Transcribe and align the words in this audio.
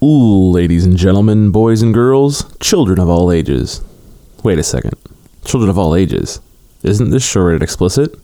Ladies 0.00 0.86
and 0.86 0.96
gentlemen, 0.96 1.50
boys 1.50 1.82
and 1.82 1.92
girls, 1.92 2.44
children 2.60 3.00
of 3.00 3.08
all 3.08 3.32
ages. 3.32 3.82
Wait 4.44 4.56
a 4.56 4.62
second. 4.62 4.94
Children 5.44 5.70
of 5.70 5.76
all 5.76 5.96
ages. 5.96 6.40
Isn't 6.84 7.10
this 7.10 7.28
show 7.28 7.40
rated 7.40 7.64
explicit? 7.64 8.14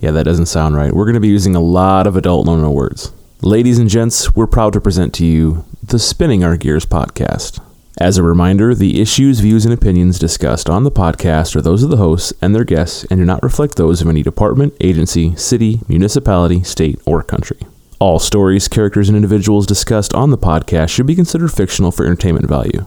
Yeah, 0.00 0.12
that 0.12 0.24
doesn't 0.24 0.46
sound 0.46 0.74
right. 0.74 0.94
We're 0.94 1.04
going 1.04 1.12
to 1.12 1.20
be 1.20 1.28
using 1.28 1.54
a 1.54 1.60
lot 1.60 2.06
of 2.06 2.16
adult 2.16 2.46
no 2.46 2.56
no 2.56 2.70
words. 2.70 3.12
Ladies 3.42 3.78
and 3.78 3.90
gents, 3.90 4.34
we're 4.34 4.46
proud 4.46 4.72
to 4.72 4.80
present 4.80 5.12
to 5.16 5.26
you 5.26 5.66
the 5.82 5.98
Spinning 5.98 6.42
Our 6.42 6.56
Gears 6.56 6.86
podcast. 6.86 7.62
As 7.98 8.16
a 8.16 8.22
reminder, 8.22 8.74
the 8.74 8.98
issues, 8.98 9.40
views, 9.40 9.66
and 9.66 9.74
opinions 9.74 10.18
discussed 10.18 10.70
on 10.70 10.84
the 10.84 10.90
podcast 10.90 11.54
are 11.54 11.60
those 11.60 11.82
of 11.82 11.90
the 11.90 11.98
hosts 11.98 12.32
and 12.40 12.54
their 12.54 12.64
guests 12.64 13.04
and 13.10 13.20
do 13.20 13.26
not 13.26 13.42
reflect 13.42 13.76
those 13.76 14.00
of 14.00 14.08
any 14.08 14.22
department, 14.22 14.72
agency, 14.80 15.36
city, 15.36 15.82
municipality, 15.88 16.62
state, 16.62 16.98
or 17.04 17.22
country. 17.22 17.58
All 18.02 18.18
stories, 18.18 18.66
characters, 18.66 19.08
and 19.08 19.14
individuals 19.14 19.64
discussed 19.64 20.12
on 20.12 20.30
the 20.30 20.36
podcast 20.36 20.88
should 20.88 21.06
be 21.06 21.14
considered 21.14 21.52
fictional 21.52 21.92
for 21.92 22.04
entertainment 22.04 22.48
value, 22.48 22.84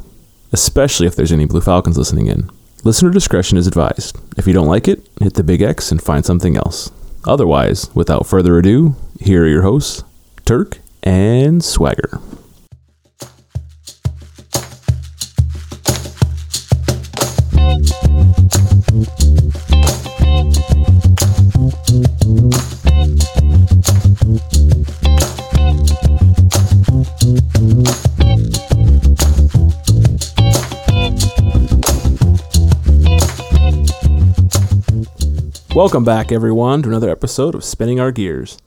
especially 0.52 1.08
if 1.08 1.16
there's 1.16 1.32
any 1.32 1.46
Blue 1.46 1.62
Falcons 1.62 1.98
listening 1.98 2.28
in. 2.28 2.50
Listener 2.84 3.12
discretion 3.12 3.58
is 3.58 3.66
advised. 3.66 4.20
If 4.38 4.46
you 4.46 4.52
don't 4.52 4.68
like 4.68 4.90
it, 4.90 5.08
hit 5.22 5.36
the 5.36 5.42
big 5.42 5.62
X 5.62 5.90
and 5.90 6.04
find 6.04 6.26
something 6.26 6.58
else. 6.58 6.92
Otherwise, 7.24 7.90
without 7.96 8.28
further 8.28 8.58
ado, 8.58 8.98
here 9.22 9.46
are 9.46 9.48
your 9.48 9.62
hosts, 9.62 10.04
Turk 10.44 10.80
and 11.02 11.64
Swagger. 11.64 12.20
Welcome 35.76 36.06
back, 36.06 36.32
everyone, 36.32 36.82
to 36.84 36.90
another 36.90 37.10
episode 37.10 37.54
of 37.54 37.66
Spinning 37.66 38.00
Our 38.00 38.14
Gears. 38.14 38.58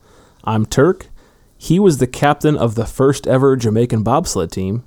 I'm 0.43 0.63
Turk. 0.67 1.07
He 1.57 1.79
was 1.79 1.97
the 1.97 2.05
captain 2.05 2.55
of 2.55 2.75
the 2.75 2.85
first 2.85 3.25
ever 3.25 3.55
Jamaican 3.55 4.03
bobsled 4.03 4.51
team, 4.51 4.83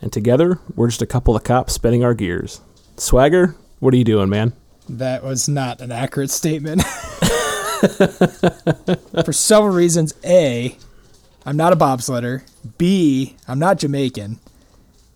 and 0.00 0.12
together 0.12 0.60
we're 0.76 0.86
just 0.86 1.02
a 1.02 1.06
couple 1.06 1.34
of 1.34 1.42
cops 1.42 1.72
spinning 1.72 2.04
our 2.04 2.14
gears. 2.14 2.60
Swagger, 2.96 3.56
what 3.80 3.92
are 3.92 3.96
you 3.96 4.04
doing, 4.04 4.28
man? 4.28 4.52
That 4.88 5.24
was 5.24 5.48
not 5.48 5.80
an 5.80 5.90
accurate 5.90 6.30
statement. 6.30 6.82
For 9.24 9.32
several 9.32 9.74
reasons. 9.74 10.14
A, 10.24 10.78
I'm 11.44 11.56
not 11.56 11.72
a 11.72 11.76
bobsledder. 11.76 12.42
B, 12.78 13.34
I'm 13.48 13.58
not 13.58 13.78
Jamaican. 13.78 14.38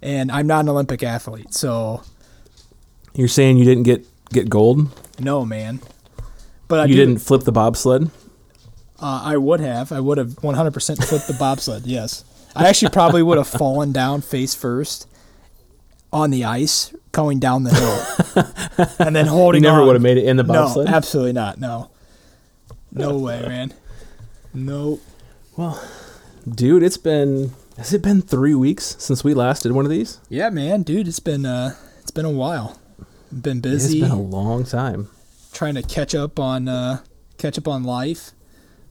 And 0.02 0.32
I'm 0.32 0.48
not 0.48 0.60
an 0.64 0.70
Olympic 0.70 1.04
athlete. 1.04 1.54
So, 1.54 2.02
You're 3.14 3.28
saying 3.28 3.58
you 3.58 3.64
didn't 3.64 3.84
get 3.84 4.04
get 4.30 4.50
gold? 4.50 4.88
no, 5.20 5.44
man. 5.44 5.80
But 6.68 6.80
I 6.80 6.84
you 6.84 6.94
do- 6.94 7.06
didn't 7.06 7.20
flip 7.22 7.42
the 7.44 7.52
bobsled? 7.52 8.10
Uh, 9.00 9.22
I 9.24 9.36
would 9.36 9.60
have. 9.60 9.92
I 9.92 10.00
would 10.00 10.18
have 10.18 10.30
100% 10.40 11.04
flipped 11.04 11.26
the 11.28 11.34
bobsled. 11.34 11.86
Yes. 11.86 12.24
I 12.56 12.66
actually 12.68 12.90
probably 12.90 13.22
would 13.22 13.38
have 13.38 13.46
fallen 13.46 13.92
down 13.92 14.20
face 14.20 14.54
first 14.54 15.06
on 16.12 16.30
the 16.30 16.44
ice 16.44 16.92
going 17.12 17.38
down 17.38 17.62
the 17.62 17.70
hill 17.74 18.86
and 19.06 19.14
then 19.14 19.26
holding. 19.26 19.62
You 19.62 19.68
never 19.68 19.82
on. 19.82 19.86
would 19.86 19.92
have 19.94 20.02
made 20.02 20.16
it 20.16 20.24
in 20.24 20.36
the 20.38 20.44
bobsled. 20.44 20.86
No, 20.88 20.94
absolutely 20.94 21.34
not. 21.34 21.58
No. 21.60 21.90
No 22.92 23.16
way, 23.18 23.42
man. 23.42 23.74
No. 24.54 24.98
Well, 25.56 25.80
dude, 26.48 26.82
it's 26.82 26.96
been 26.96 27.52
has 27.76 27.92
it 27.92 28.02
been 28.02 28.22
three 28.22 28.54
weeks 28.54 28.96
since 28.98 29.22
we 29.22 29.34
last 29.34 29.62
did 29.62 29.72
one 29.72 29.84
of 29.84 29.90
these? 29.90 30.18
Yeah, 30.28 30.50
man, 30.50 30.82
dude, 30.82 31.06
it's 31.06 31.20
been 31.20 31.46
uh 31.46 31.74
it's 32.00 32.10
been 32.10 32.24
a 32.24 32.30
while. 32.30 32.80
Been 33.30 33.58
It's 33.58 33.62
busy 33.62 34.00
been 34.00 34.10
a 34.10 34.20
long 34.20 34.64
time. 34.64 35.10
Trying 35.58 35.74
to 35.74 35.82
catch 35.82 36.14
up 36.14 36.38
on 36.38 36.68
uh 36.68 37.00
catch 37.36 37.58
up 37.58 37.66
on 37.66 37.82
life. 37.82 38.30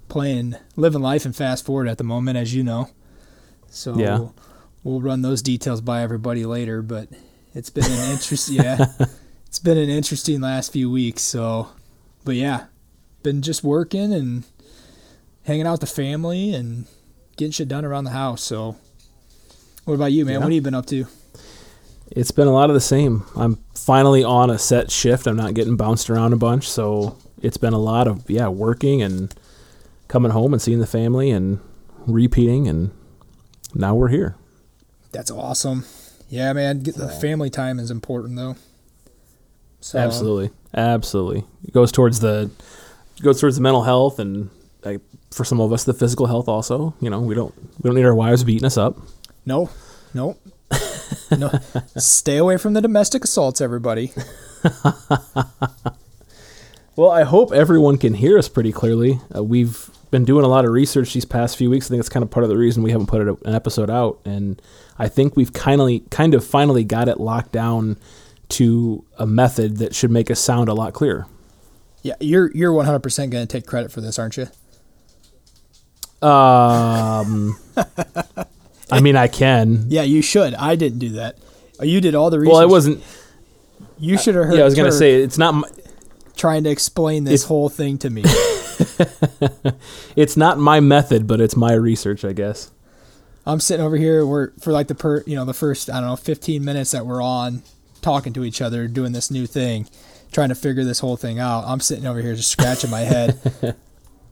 Playing 0.09 0.55
living 0.75 1.01
life 1.01 1.23
and 1.25 1.33
fast 1.33 1.65
forward 1.65 1.87
at 1.87 1.97
the 1.97 2.03
moment 2.03 2.37
as 2.37 2.53
you 2.53 2.61
know. 2.61 2.89
So 3.69 3.97
Yeah. 3.97 4.17
we'll, 4.19 4.35
we'll 4.83 5.01
run 5.01 5.21
those 5.21 5.41
details 5.41 5.79
by 5.79 6.01
everybody 6.01 6.45
later, 6.45 6.81
but 6.81 7.07
it's 7.53 7.69
been 7.69 7.85
an 7.85 8.11
interest 8.11 8.49
yeah. 8.59 8.85
It's 9.45 9.59
been 9.59 9.77
an 9.77 9.89
interesting 9.89 10.41
last 10.41 10.73
few 10.73 10.91
weeks, 10.91 11.21
so 11.23 11.69
but 12.25 12.35
yeah. 12.35 12.65
Been 13.23 13.41
just 13.41 13.63
working 13.63 14.11
and 14.13 14.43
hanging 15.43 15.65
out 15.67 15.73
with 15.73 15.81
the 15.81 15.87
family 15.87 16.53
and 16.53 16.85
getting 17.37 17.51
shit 17.51 17.67
done 17.69 17.85
around 17.85 18.03
the 18.03 18.11
house, 18.11 18.41
so 18.43 18.75
what 19.85 19.93
about 19.93 20.11
you, 20.11 20.25
man? 20.25 20.33
Yeah. 20.33 20.37
What 20.39 20.43
have 20.45 20.53
you 20.53 20.61
been 20.61 20.73
up 20.75 20.85
to? 20.87 21.05
It's 22.11 22.31
been 22.31 22.47
a 22.47 22.53
lot 22.53 22.69
of 22.69 22.73
the 22.73 22.81
same. 22.81 23.23
I'm 23.35 23.57
finally 23.75 24.23
on 24.23 24.49
a 24.49 24.57
set 24.57 24.91
shift. 24.91 25.27
I'm 25.27 25.35
not 25.35 25.53
getting 25.53 25.75
bounced 25.75 26.09
around 26.09 26.33
a 26.33 26.37
bunch, 26.37 26.69
so 26.69 27.17
it's 27.41 27.57
been 27.57 27.73
a 27.73 27.79
lot 27.79 28.07
of 28.07 28.29
yeah, 28.29 28.47
working 28.47 29.01
and 29.01 29.33
coming 30.07 30.31
home 30.31 30.53
and 30.53 30.61
seeing 30.61 30.79
the 30.79 30.87
family 30.87 31.31
and 31.31 31.59
repeating 32.05 32.67
and 32.67 32.91
now 33.73 33.93
we're 33.95 34.07
here. 34.07 34.35
That's 35.11 35.31
awesome. 35.31 35.85
Yeah, 36.29 36.53
man. 36.53 36.81
Get 36.81 36.95
the 36.95 37.09
family 37.09 37.49
time 37.49 37.79
is 37.79 37.91
important 37.91 38.35
though. 38.35 38.55
So, 39.79 39.99
Absolutely. 39.99 40.49
Absolutely. 40.73 41.45
It 41.63 41.73
goes 41.73 41.91
towards 41.91 42.19
the 42.19 42.49
goes 43.21 43.39
towards 43.39 43.55
the 43.55 43.61
mental 43.61 43.83
health 43.83 44.19
and 44.19 44.49
like 44.83 45.01
for 45.31 45.43
some 45.43 45.59
of 45.59 45.73
us 45.73 45.83
the 45.83 45.93
physical 45.93 46.25
health 46.25 46.47
also. 46.47 46.93
You 46.99 47.09
know, 47.09 47.19
we 47.21 47.35
don't 47.35 47.53
we 47.81 47.87
don't 47.87 47.95
need 47.95 48.05
our 48.05 48.15
wives 48.15 48.43
beating 48.43 48.65
us 48.65 48.77
up. 48.77 48.97
No, 49.45 49.69
no, 50.13 50.37
no. 51.37 51.51
Stay 51.97 52.37
away 52.37 52.57
from 52.57 52.73
the 52.73 52.81
domestic 52.81 53.23
assaults, 53.23 53.61
everybody. 53.61 54.11
Well, 56.97 57.11
I 57.11 57.25
hope 57.25 57.51
everyone 57.51 57.99
can 57.99 58.15
hear 58.15 58.39
us 58.39 58.49
pretty 58.49 58.71
clearly. 58.71 59.21
Uh, 59.33 59.43
we've 59.43 59.87
been 60.09 60.25
doing 60.25 60.43
a 60.43 60.47
lot 60.47 60.65
of 60.65 60.71
research 60.71 61.13
these 61.13 61.25
past 61.25 61.55
few 61.55 61.69
weeks. 61.69 61.85
I 61.85 61.89
think 61.89 61.99
it's 61.99 62.09
kind 62.09 62.23
of 62.23 62.31
part 62.31 62.43
of 62.43 62.49
the 62.49 62.57
reason 62.57 62.81
we 62.81 62.89
haven't 62.89 63.05
put 63.05 63.21
an 63.21 63.37
episode 63.53 63.91
out, 63.91 64.19
and 64.25 64.59
I 64.97 65.07
think 65.07 65.35
we've 65.35 65.53
kindly, 65.53 65.99
kind 66.09 66.33
of 66.33 66.43
finally 66.43 66.83
got 66.83 67.07
it 67.07 67.19
locked 67.19 67.51
down 67.51 67.97
to 68.49 69.05
a 69.19 69.27
method 69.27 69.77
that 69.77 69.93
should 69.93 70.09
make 70.09 70.31
us 70.31 70.39
sound 70.39 70.69
a 70.69 70.73
lot 70.73 70.93
clearer. 70.93 71.27
Yeah, 72.01 72.15
you're 72.19 72.49
you're 72.55 72.73
100 72.73 72.99
percent 72.99 73.31
gonna 73.31 73.45
take 73.45 73.67
credit 73.67 73.91
for 73.91 74.01
this, 74.01 74.17
aren't 74.17 74.35
you? 74.37 74.47
Um, 76.27 77.59
I 78.91 79.01
mean, 79.01 79.15
I 79.15 79.27
can. 79.27 79.85
Yeah, 79.89 80.03
you 80.03 80.21
should. 80.21 80.53
I 80.53 80.75
didn't 80.75 80.99
do 80.99 81.09
that. 81.09 81.37
Uh, 81.79 81.85
You 81.85 82.01
did 82.01 82.15
all 82.15 82.29
the 82.29 82.39
research. 82.39 82.53
Well, 82.53 82.61
I 82.61 82.65
wasn't. 82.65 83.03
You 83.99 84.17
should 84.17 84.35
have 84.35 84.45
heard. 84.45 84.55
Yeah, 84.55 84.61
I 84.61 84.65
was 84.65 84.75
gonna 84.75 84.91
say 84.91 85.21
it's 85.21 85.37
not. 85.37 85.53
My, 85.53 85.69
trying 86.35 86.63
to 86.63 86.69
explain 86.69 87.23
this 87.23 87.43
whole 87.43 87.67
thing 87.69 87.97
to 87.97 88.09
me. 88.09 88.23
it's 90.15 90.37
not 90.37 90.57
my 90.59 90.79
method, 90.79 91.27
but 91.27 91.41
it's 91.41 91.55
my 91.55 91.73
research, 91.73 92.23
I 92.23 92.33
guess. 92.33 92.71
I'm 93.45 93.59
sitting 93.59 93.85
over 93.85 93.97
here. 93.97 94.25
We're 94.25 94.51
for 94.59 94.71
like 94.71 94.87
the 94.87 94.95
per, 94.95 95.23
you 95.25 95.35
know, 95.35 95.45
the 95.45 95.53
first 95.53 95.89
I 95.89 95.99
don't 95.99 96.09
know, 96.09 96.15
15 96.15 96.63
minutes 96.63 96.91
that 96.91 97.05
we're 97.05 97.23
on 97.23 97.63
talking 98.01 98.33
to 98.33 98.43
each 98.43 98.61
other, 98.61 98.87
doing 98.87 99.13
this 99.13 99.31
new 99.31 99.47
thing, 99.47 99.87
trying 100.31 100.49
to 100.49 100.55
figure 100.55 100.83
this 100.83 100.99
whole 100.99 101.17
thing 101.17 101.39
out. 101.39 101.63
I'm 101.65 101.79
sitting 101.79 102.05
over 102.05 102.21
here 102.21 102.35
just 102.35 102.51
scratching 102.51 102.91
my 102.91 103.01
head, 103.01 103.39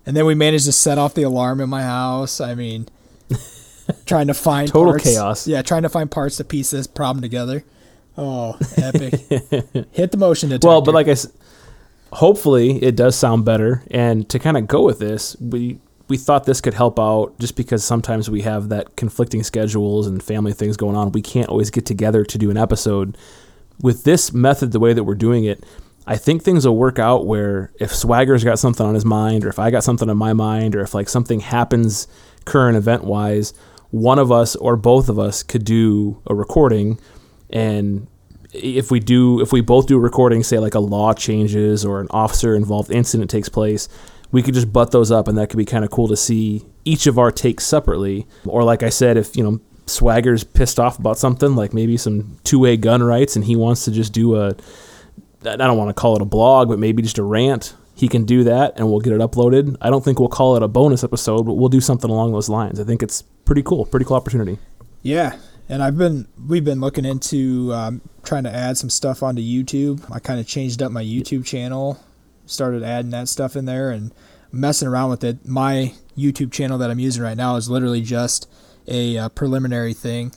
and 0.05 0.15
then 0.15 0.25
we 0.25 0.35
managed 0.35 0.65
to 0.65 0.71
set 0.71 0.97
off 0.97 1.13
the 1.13 1.23
alarm 1.23 1.59
in 1.61 1.69
my 1.69 1.83
house. 1.83 2.39
I 2.39 2.55
mean, 2.55 2.87
trying 4.05 4.27
to 4.27 4.33
find 4.33 4.67
Total 4.67 4.93
parts- 4.93 5.03
chaos. 5.03 5.47
Yeah, 5.47 5.61
trying 5.61 5.83
to 5.83 5.89
find 5.89 6.09
parts 6.09 6.37
to 6.37 6.43
piece 6.43 6.71
this 6.71 6.87
problem 6.87 7.21
together. 7.21 7.63
Oh, 8.17 8.57
epic! 8.77 9.13
Hit 9.91 10.11
the 10.11 10.17
motion 10.17 10.49
detector. 10.49 10.67
Well, 10.67 10.81
but 10.81 10.93
like 10.93 11.07
I, 11.07 11.11
s- 11.11 11.27
hopefully 12.13 12.81
it 12.83 12.95
does 12.95 13.15
sound 13.15 13.45
better. 13.45 13.83
And 13.91 14.27
to 14.29 14.39
kind 14.39 14.57
of 14.57 14.67
go 14.67 14.83
with 14.83 14.99
this, 14.99 15.35
we 15.39 15.79
we 16.07 16.17
thought 16.17 16.45
this 16.45 16.61
could 16.61 16.75
help 16.75 16.99
out 16.99 17.37
just 17.39 17.55
because 17.55 17.83
sometimes 17.83 18.29
we 18.29 18.41
have 18.41 18.69
that 18.69 18.95
conflicting 18.95 19.41
schedules 19.43 20.05
and 20.07 20.21
family 20.21 20.53
things 20.53 20.77
going 20.77 20.95
on. 20.95 21.11
We 21.11 21.21
can't 21.21 21.49
always 21.49 21.71
get 21.71 21.85
together 21.85 22.23
to 22.23 22.37
do 22.37 22.51
an 22.51 22.57
episode. 22.57 23.17
With 23.81 24.03
this 24.03 24.31
method, 24.31 24.71
the 24.71 24.79
way 24.79 24.93
that 24.93 25.03
we're 25.03 25.15
doing 25.15 25.45
it, 25.45 25.65
I 26.07 26.15
think 26.17 26.43
things 26.43 26.65
will 26.65 26.77
work 26.77 26.99
out 26.99 27.25
where 27.25 27.71
if 27.79 27.93
Swagger's 27.93 28.43
got 28.43 28.59
something 28.59 28.85
on 28.85 28.93
his 28.93 29.03
mind, 29.03 29.43
or 29.43 29.49
if 29.49 29.57
I 29.57 29.71
got 29.71 29.83
something 29.83 30.07
on 30.09 30.15
my 30.17 30.33
mind, 30.33 30.75
or 30.75 30.81
if 30.81 30.93
like 30.93 31.09
something 31.09 31.39
happens 31.39 32.07
current 32.45 32.77
event 32.77 33.03
wise, 33.03 33.53
one 33.95 34.19
of 34.19 34.29
us 34.29 34.57
or 34.57 34.75
both 34.75 35.07
of 35.07 35.17
us 35.17 35.41
could 35.41 35.63
do 35.63 36.21
a 36.27 36.35
recording 36.35 36.99
and 37.49 38.07
if 38.53 38.91
we 38.91 38.99
do 38.99 39.39
if 39.39 39.53
we 39.53 39.61
both 39.61 39.87
do 39.87 39.95
a 39.95 39.99
recording 39.99 40.43
say 40.43 40.59
like 40.59 40.75
a 40.75 40.79
law 40.79 41.13
changes 41.13 41.85
or 41.85 42.01
an 42.01 42.07
officer 42.09 42.55
involved 42.55 42.91
incident 42.91 43.29
takes 43.29 43.47
place 43.47 43.87
we 44.33 44.43
could 44.43 44.53
just 44.53 44.73
butt 44.73 44.91
those 44.91 45.11
up 45.11 45.29
and 45.29 45.37
that 45.37 45.49
could 45.49 45.55
be 45.55 45.63
kind 45.63 45.85
of 45.85 45.91
cool 45.91 46.09
to 46.09 46.17
see 46.17 46.65
each 46.83 47.07
of 47.07 47.17
our 47.17 47.31
takes 47.31 47.65
separately 47.65 48.27
or 48.45 48.65
like 48.65 48.83
i 48.83 48.89
said 48.89 49.15
if 49.15 49.37
you 49.37 49.43
know 49.43 49.61
swagger's 49.85 50.43
pissed 50.43 50.77
off 50.77 50.99
about 50.99 51.17
something 51.17 51.55
like 51.55 51.73
maybe 51.73 51.95
some 51.95 52.37
two-way 52.43 52.75
gun 52.75 53.01
rights 53.01 53.37
and 53.37 53.45
he 53.45 53.55
wants 53.55 53.85
to 53.85 53.91
just 53.91 54.11
do 54.11 54.35
a 54.35 54.53
I 55.47 55.55
don't 55.55 55.77
want 55.77 55.89
to 55.89 55.93
call 55.93 56.15
it 56.15 56.21
a 56.23 56.25
blog, 56.25 56.69
but 56.69 56.79
maybe 56.79 57.03
just 57.03 57.19
a 57.19 57.23
rant. 57.23 57.75
He 57.95 58.09
can 58.09 58.25
do 58.25 58.43
that 58.43 58.73
and 58.75 58.89
we'll 58.89 58.99
get 58.99 59.13
it 59.13 59.21
uploaded. 59.21 59.77
I 59.81 59.89
don't 59.89 60.03
think 60.03 60.19
we'll 60.19 60.29
call 60.29 60.55
it 60.57 60.63
a 60.63 60.67
bonus 60.67 61.03
episode, 61.03 61.43
but 61.43 61.53
we'll 61.53 61.69
do 61.69 61.79
something 61.79 62.09
along 62.09 62.33
those 62.33 62.49
lines. 62.49 62.79
I 62.79 62.83
think 62.83 63.01
it's 63.01 63.21
pretty 63.21 63.63
cool, 63.63 63.85
pretty 63.85 64.05
cool 64.05 64.17
opportunity. 64.17 64.57
Yeah, 65.01 65.37
and 65.69 65.81
I've 65.81 65.97
been 65.97 66.27
we've 66.47 66.65
been 66.65 66.81
looking 66.81 67.05
into 67.05 67.73
um, 67.73 68.01
trying 68.23 68.43
to 68.43 68.53
add 68.53 68.77
some 68.77 68.89
stuff 68.89 69.23
onto 69.23 69.41
YouTube. 69.41 70.03
I 70.11 70.19
kind 70.19 70.39
of 70.39 70.47
changed 70.47 70.81
up 70.81 70.91
my 70.91 71.03
YouTube 71.03 71.45
channel, 71.45 71.99
started 72.45 72.83
adding 72.83 73.11
that 73.11 73.29
stuff 73.29 73.55
in 73.55 73.65
there, 73.65 73.91
and 73.91 74.13
messing 74.51 74.87
around 74.87 75.09
with 75.09 75.23
it. 75.23 75.45
My 75.45 75.93
YouTube 76.17 76.51
channel 76.51 76.77
that 76.79 76.89
I'm 76.89 76.99
using 76.99 77.23
right 77.23 77.37
now 77.37 77.55
is 77.55 77.69
literally 77.69 78.01
just 78.01 78.49
a 78.87 79.17
uh, 79.17 79.29
preliminary 79.29 79.93
thing 79.93 80.33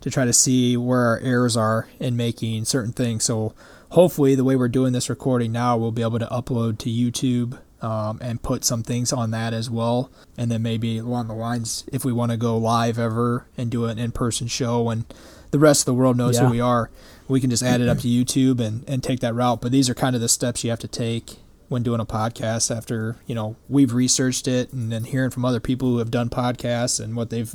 to 0.00 0.10
try 0.10 0.24
to 0.24 0.32
see 0.32 0.76
where 0.76 1.00
our 1.00 1.18
errors 1.20 1.56
are 1.56 1.88
in 2.00 2.16
making 2.16 2.64
certain 2.64 2.92
things. 2.92 3.24
So 3.24 3.54
hopefully, 3.92 4.34
the 4.34 4.44
way 4.44 4.56
we're 4.56 4.68
doing 4.68 4.92
this 4.92 5.08
recording 5.08 5.52
now, 5.52 5.76
we'll 5.76 5.92
be 5.92 6.02
able 6.02 6.18
to 6.18 6.26
upload 6.26 6.78
to 6.78 6.90
YouTube 6.90 7.58
um, 7.82 8.18
and 8.22 8.42
put 8.42 8.64
some 8.64 8.82
things 8.82 9.12
on 9.12 9.30
that 9.32 9.52
as 9.52 9.68
well. 9.70 10.10
And 10.36 10.50
then 10.50 10.62
maybe 10.62 10.98
along 10.98 11.28
the 11.28 11.34
lines, 11.34 11.84
if 11.92 12.04
we 12.04 12.12
want 12.12 12.30
to 12.30 12.36
go 12.36 12.56
live 12.56 12.98
ever 12.98 13.46
and 13.56 13.70
do 13.70 13.86
an 13.86 13.98
in-person 13.98 14.48
show 14.48 14.88
and 14.90 15.04
the 15.50 15.58
rest 15.58 15.82
of 15.82 15.86
the 15.86 15.94
world 15.94 16.16
knows 16.16 16.36
Yeah. 16.36 16.46
who 16.46 16.50
we 16.52 16.60
are, 16.60 16.90
we 17.28 17.40
can 17.40 17.50
just 17.50 17.62
add 17.62 17.80
it 17.80 17.88
up 17.88 17.98
to 17.98 18.08
YouTube 18.08 18.60
and, 18.60 18.84
and 18.88 19.02
take 19.02 19.20
that 19.20 19.34
route. 19.34 19.60
But 19.60 19.72
these 19.72 19.88
are 19.90 19.94
kind 19.94 20.14
of 20.14 20.20
the 20.22 20.28
steps 20.28 20.64
you 20.64 20.70
have 20.70 20.78
to 20.80 20.88
take 20.88 21.36
when 21.68 21.82
doing 21.82 22.00
a 22.00 22.06
podcast 22.06 22.74
after, 22.74 23.16
you 23.26 23.34
know, 23.34 23.56
we've 23.68 23.92
researched 23.94 24.46
it 24.46 24.72
and 24.72 24.92
then 24.92 25.04
hearing 25.04 25.30
from 25.30 25.44
other 25.44 25.60
people 25.60 25.88
who 25.88 25.98
have 25.98 26.10
done 26.10 26.28
podcasts 26.28 27.02
and 27.02 27.16
what 27.16 27.30
they've 27.30 27.54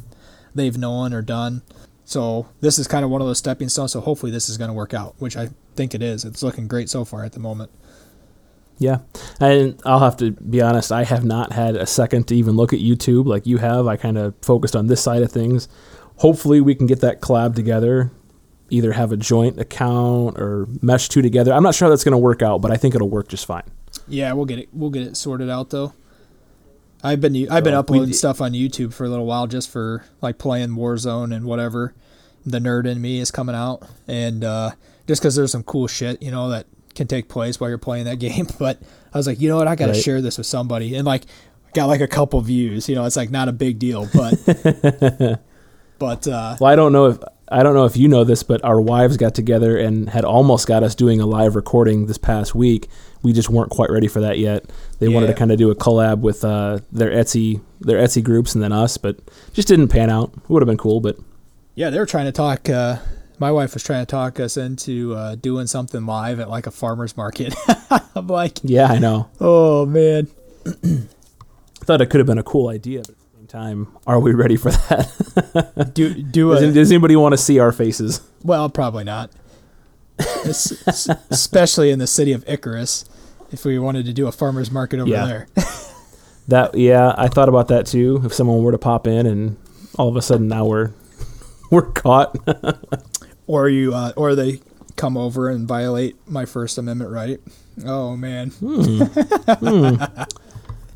they've 0.55 0.77
known 0.77 1.13
or 1.13 1.21
done. 1.21 1.61
So 2.03 2.47
this 2.61 2.79
is 2.79 2.87
kind 2.87 3.05
of 3.05 3.11
one 3.11 3.21
of 3.21 3.27
those 3.27 3.37
stepping 3.37 3.69
stones. 3.69 3.91
So 3.91 4.01
hopefully 4.01 4.31
this 4.31 4.49
is 4.49 4.57
going 4.57 4.69
to 4.69 4.73
work 4.73 4.93
out, 4.93 5.15
which 5.19 5.37
I 5.37 5.49
think 5.77 5.95
it 5.95 6.01
is. 6.03 6.25
It's 6.25 6.43
looking 6.43 6.67
great 6.67 6.89
so 6.89 7.05
far 7.05 7.23
at 7.23 7.31
the 7.31 7.39
moment. 7.39 7.71
Yeah, 8.79 8.99
and 9.39 9.81
I'll 9.85 9.99
have 9.99 10.17
to 10.17 10.31
be 10.31 10.61
honest. 10.61 10.91
I 10.91 11.03
have 11.03 11.23
not 11.23 11.53
had 11.53 11.75
a 11.75 11.87
second 11.87 12.27
to 12.27 12.35
even 12.35 12.55
look 12.55 12.73
at 12.73 12.79
YouTube 12.79 13.25
like 13.25 13.47
you 13.47 13.57
have. 13.57 13.87
I 13.87 13.95
kind 13.95 14.17
of 14.17 14.35
focused 14.41 14.75
on 14.75 14.87
this 14.87 15.01
side 15.01 15.23
of 15.23 15.31
things. 15.31 15.67
Hopefully, 16.17 16.61
we 16.61 16.75
can 16.75 16.85
get 16.85 17.01
that 17.01 17.21
collab 17.21 17.55
together. 17.55 18.11
Either 18.69 18.91
have 18.91 19.11
a 19.11 19.17
joint 19.17 19.59
account 19.59 20.37
or 20.37 20.67
mesh 20.81 21.07
two 21.07 21.21
together. 21.21 21.53
I'm 21.53 21.63
not 21.63 21.73
sure 21.73 21.87
how 21.87 21.89
that's 21.89 22.03
going 22.03 22.11
to 22.11 22.17
work 22.17 22.41
out, 22.41 22.61
but 22.61 22.69
I 22.69 22.75
think 22.75 22.93
it'll 22.95 23.09
work 23.09 23.29
just 23.29 23.45
fine. 23.45 23.63
Yeah, 24.07 24.33
we'll 24.33 24.45
get 24.45 24.59
it. 24.59 24.69
We'll 24.73 24.89
get 24.89 25.03
it 25.03 25.17
sorted 25.17 25.49
out 25.49 25.69
though. 25.69 25.93
I've 27.03 27.21
been 27.21 27.49
I've 27.49 27.63
been 27.63 27.73
uploading 27.73 28.09
d- 28.09 28.13
stuff 28.13 28.41
on 28.41 28.53
YouTube 28.53 28.93
for 28.93 29.05
a 29.05 29.09
little 29.09 29.25
while 29.25 29.47
just 29.47 29.69
for 29.69 30.03
like 30.21 30.37
playing 30.37 30.69
Warzone 30.69 31.35
and 31.35 31.45
whatever. 31.45 31.93
The 32.45 32.59
nerd 32.59 32.87
in 32.87 33.01
me 33.01 33.19
is 33.19 33.29
coming 33.31 33.55
out, 33.55 33.83
and 34.07 34.43
uh, 34.43 34.71
just 35.07 35.21
because 35.21 35.35
there's 35.35 35.51
some 35.51 35.63
cool 35.63 35.87
shit 35.87 36.21
you 36.21 36.29
know 36.31 36.49
that 36.49 36.65
can 36.95 37.07
take 37.07 37.29
place 37.29 37.59
while 37.59 37.69
you're 37.69 37.77
playing 37.77 38.05
that 38.05 38.17
game. 38.19 38.47
But 38.59 38.79
I 39.13 39.17
was 39.17 39.27
like, 39.27 39.39
you 39.39 39.49
know 39.49 39.57
what, 39.57 39.67
I 39.67 39.75
got 39.75 39.87
to 39.87 39.91
Right. 39.93 40.01
share 40.01 40.21
this 40.21 40.37
with 40.37 40.47
somebody, 40.47 40.95
and 40.95 41.05
like 41.05 41.23
got 41.73 41.85
like 41.87 42.01
a 42.01 42.07
couple 42.07 42.39
views. 42.41 42.87
You 42.89 42.95
know, 42.95 43.05
it's 43.05 43.15
like 43.15 43.29
not 43.31 43.47
a 43.47 43.53
big 43.53 43.79
deal, 43.79 44.07
but 44.13 44.33
but 45.99 46.27
uh, 46.27 46.55
Well, 46.59 46.71
I 46.71 46.75
don't 46.75 46.91
know 46.93 47.07
if 47.07 47.17
I 47.49 47.63
don't 47.63 47.73
know 47.75 47.85
if 47.85 47.95
you 47.95 48.07
know 48.09 48.23
this, 48.25 48.43
but 48.43 48.61
our 48.65 48.79
wives 48.81 49.15
got 49.15 49.33
together 49.33 49.77
and 49.77 50.09
had 50.09 50.25
almost 50.25 50.67
got 50.67 50.83
us 50.83 50.95
doing 50.95 51.21
a 51.21 51.25
live 51.25 51.55
recording 51.55 52.07
this 52.07 52.17
past 52.17 52.53
week. 52.53 52.89
We 53.23 53.31
just 53.31 53.49
weren't 53.49 53.69
quite 53.71 53.89
ready 53.89 54.07
for 54.09 54.19
that 54.21 54.37
yet. 54.37 54.65
They 54.99 55.07
wanted 55.07 55.27
to 55.27 55.33
kind 55.33 55.51
of 55.51 55.57
do 55.57 55.71
a 55.71 55.75
collab 55.75 56.19
with 56.19 56.43
uh, 56.43 56.79
their 56.91 57.09
Etsy 57.09 57.61
their 57.79 57.99
Etsy 57.99 58.21
groups 58.23 58.53
and 58.53 58.63
then 58.63 58.73
us, 58.73 58.97
but 58.97 59.19
just 59.53 59.67
didn't 59.69 59.87
pan 59.87 60.09
out. 60.09 60.33
It 60.35 60.49
would 60.49 60.61
have 60.61 60.67
been 60.67 60.77
cool, 60.77 60.99
but 60.99 61.17
Yeah, 61.75 61.89
they 61.89 61.99
were 61.99 62.05
trying 62.05 62.25
to 62.25 62.31
talk. 62.33 62.69
Uh, 62.69 62.97
my 63.39 63.51
wife 63.51 63.73
was 63.73 63.83
trying 63.83 64.05
to 64.05 64.09
talk 64.09 64.39
us 64.39 64.57
into 64.57 65.13
uh, 65.15 65.35
doing 65.35 65.67
something 65.67 66.05
live 66.05 66.39
at 66.39 66.49
like 66.49 66.67
a 66.67 66.71
farmer's 66.71 67.15
market. 67.17 67.55
I'm 68.15 68.27
like, 68.27 68.59
yeah, 68.63 68.87
I 68.87 68.99
know. 68.99 69.29
oh 69.39 69.85
man. 69.85 70.27
I 70.65 70.71
thought 71.85 72.01
it 72.01 72.07
could 72.09 72.19
have 72.19 72.27
been 72.27 72.37
a 72.39 72.43
cool 72.43 72.67
idea, 72.69 72.99
but 73.01 73.09
at 73.11 73.17
the 73.17 73.37
same 73.37 73.47
time, 73.47 73.97
are 74.05 74.19
we 74.19 74.33
ready 74.33 74.57
for 74.57 74.71
that? 74.71 75.91
Do 75.93 76.13
do 76.13 76.51
does, 76.53 76.61
a 76.63 76.71
does 76.73 76.91
anybody 76.91 77.15
want 77.15 77.33
to 77.33 77.37
see 77.37 77.59
our 77.59 77.71
faces? 77.71 78.21
well, 78.43 78.69
probably 78.69 79.03
not. 79.03 79.31
Es- 80.19 80.87
es- 80.87 81.09
Especially 81.29 81.91
in 81.91 81.99
the 81.99 82.07
city 82.07 82.33
of 82.33 82.43
Icarus, 82.49 83.05
if 83.51 83.63
we 83.63 83.77
wanted 83.79 84.05
to 84.07 84.13
do 84.13 84.27
a 84.27 84.31
farmer's 84.31 84.71
market 84.71 84.99
over 84.99 85.09
Yeah. 85.09 85.25
there. 85.25 85.47
That 86.49 86.75
yeah, 86.75 87.13
I 87.17 87.27
thought 87.27 87.49
about 87.49 87.67
that 87.67 87.85
too. 87.87 88.21
If 88.23 88.33
someone 88.33 88.63
were 88.63 88.71
to 88.71 88.77
pop 88.77 89.05
in 89.05 89.25
and 89.25 89.57
all 89.97 90.07
of 90.07 90.15
a 90.15 90.21
sudden 90.21 90.47
now 90.47 90.63
we're 90.65 90.91
we're 91.69 91.91
caught. 91.91 92.37
Or 93.47 93.69
you, 93.69 93.93
uh, 93.93 94.13
or 94.15 94.35
they 94.35 94.61
come 94.95 95.17
over 95.17 95.49
and 95.49 95.67
violate 95.67 96.15
my 96.27 96.45
First 96.45 96.77
Amendment 96.77 97.11
right. 97.11 97.39
Oh 97.85 98.15
man, 98.17 98.51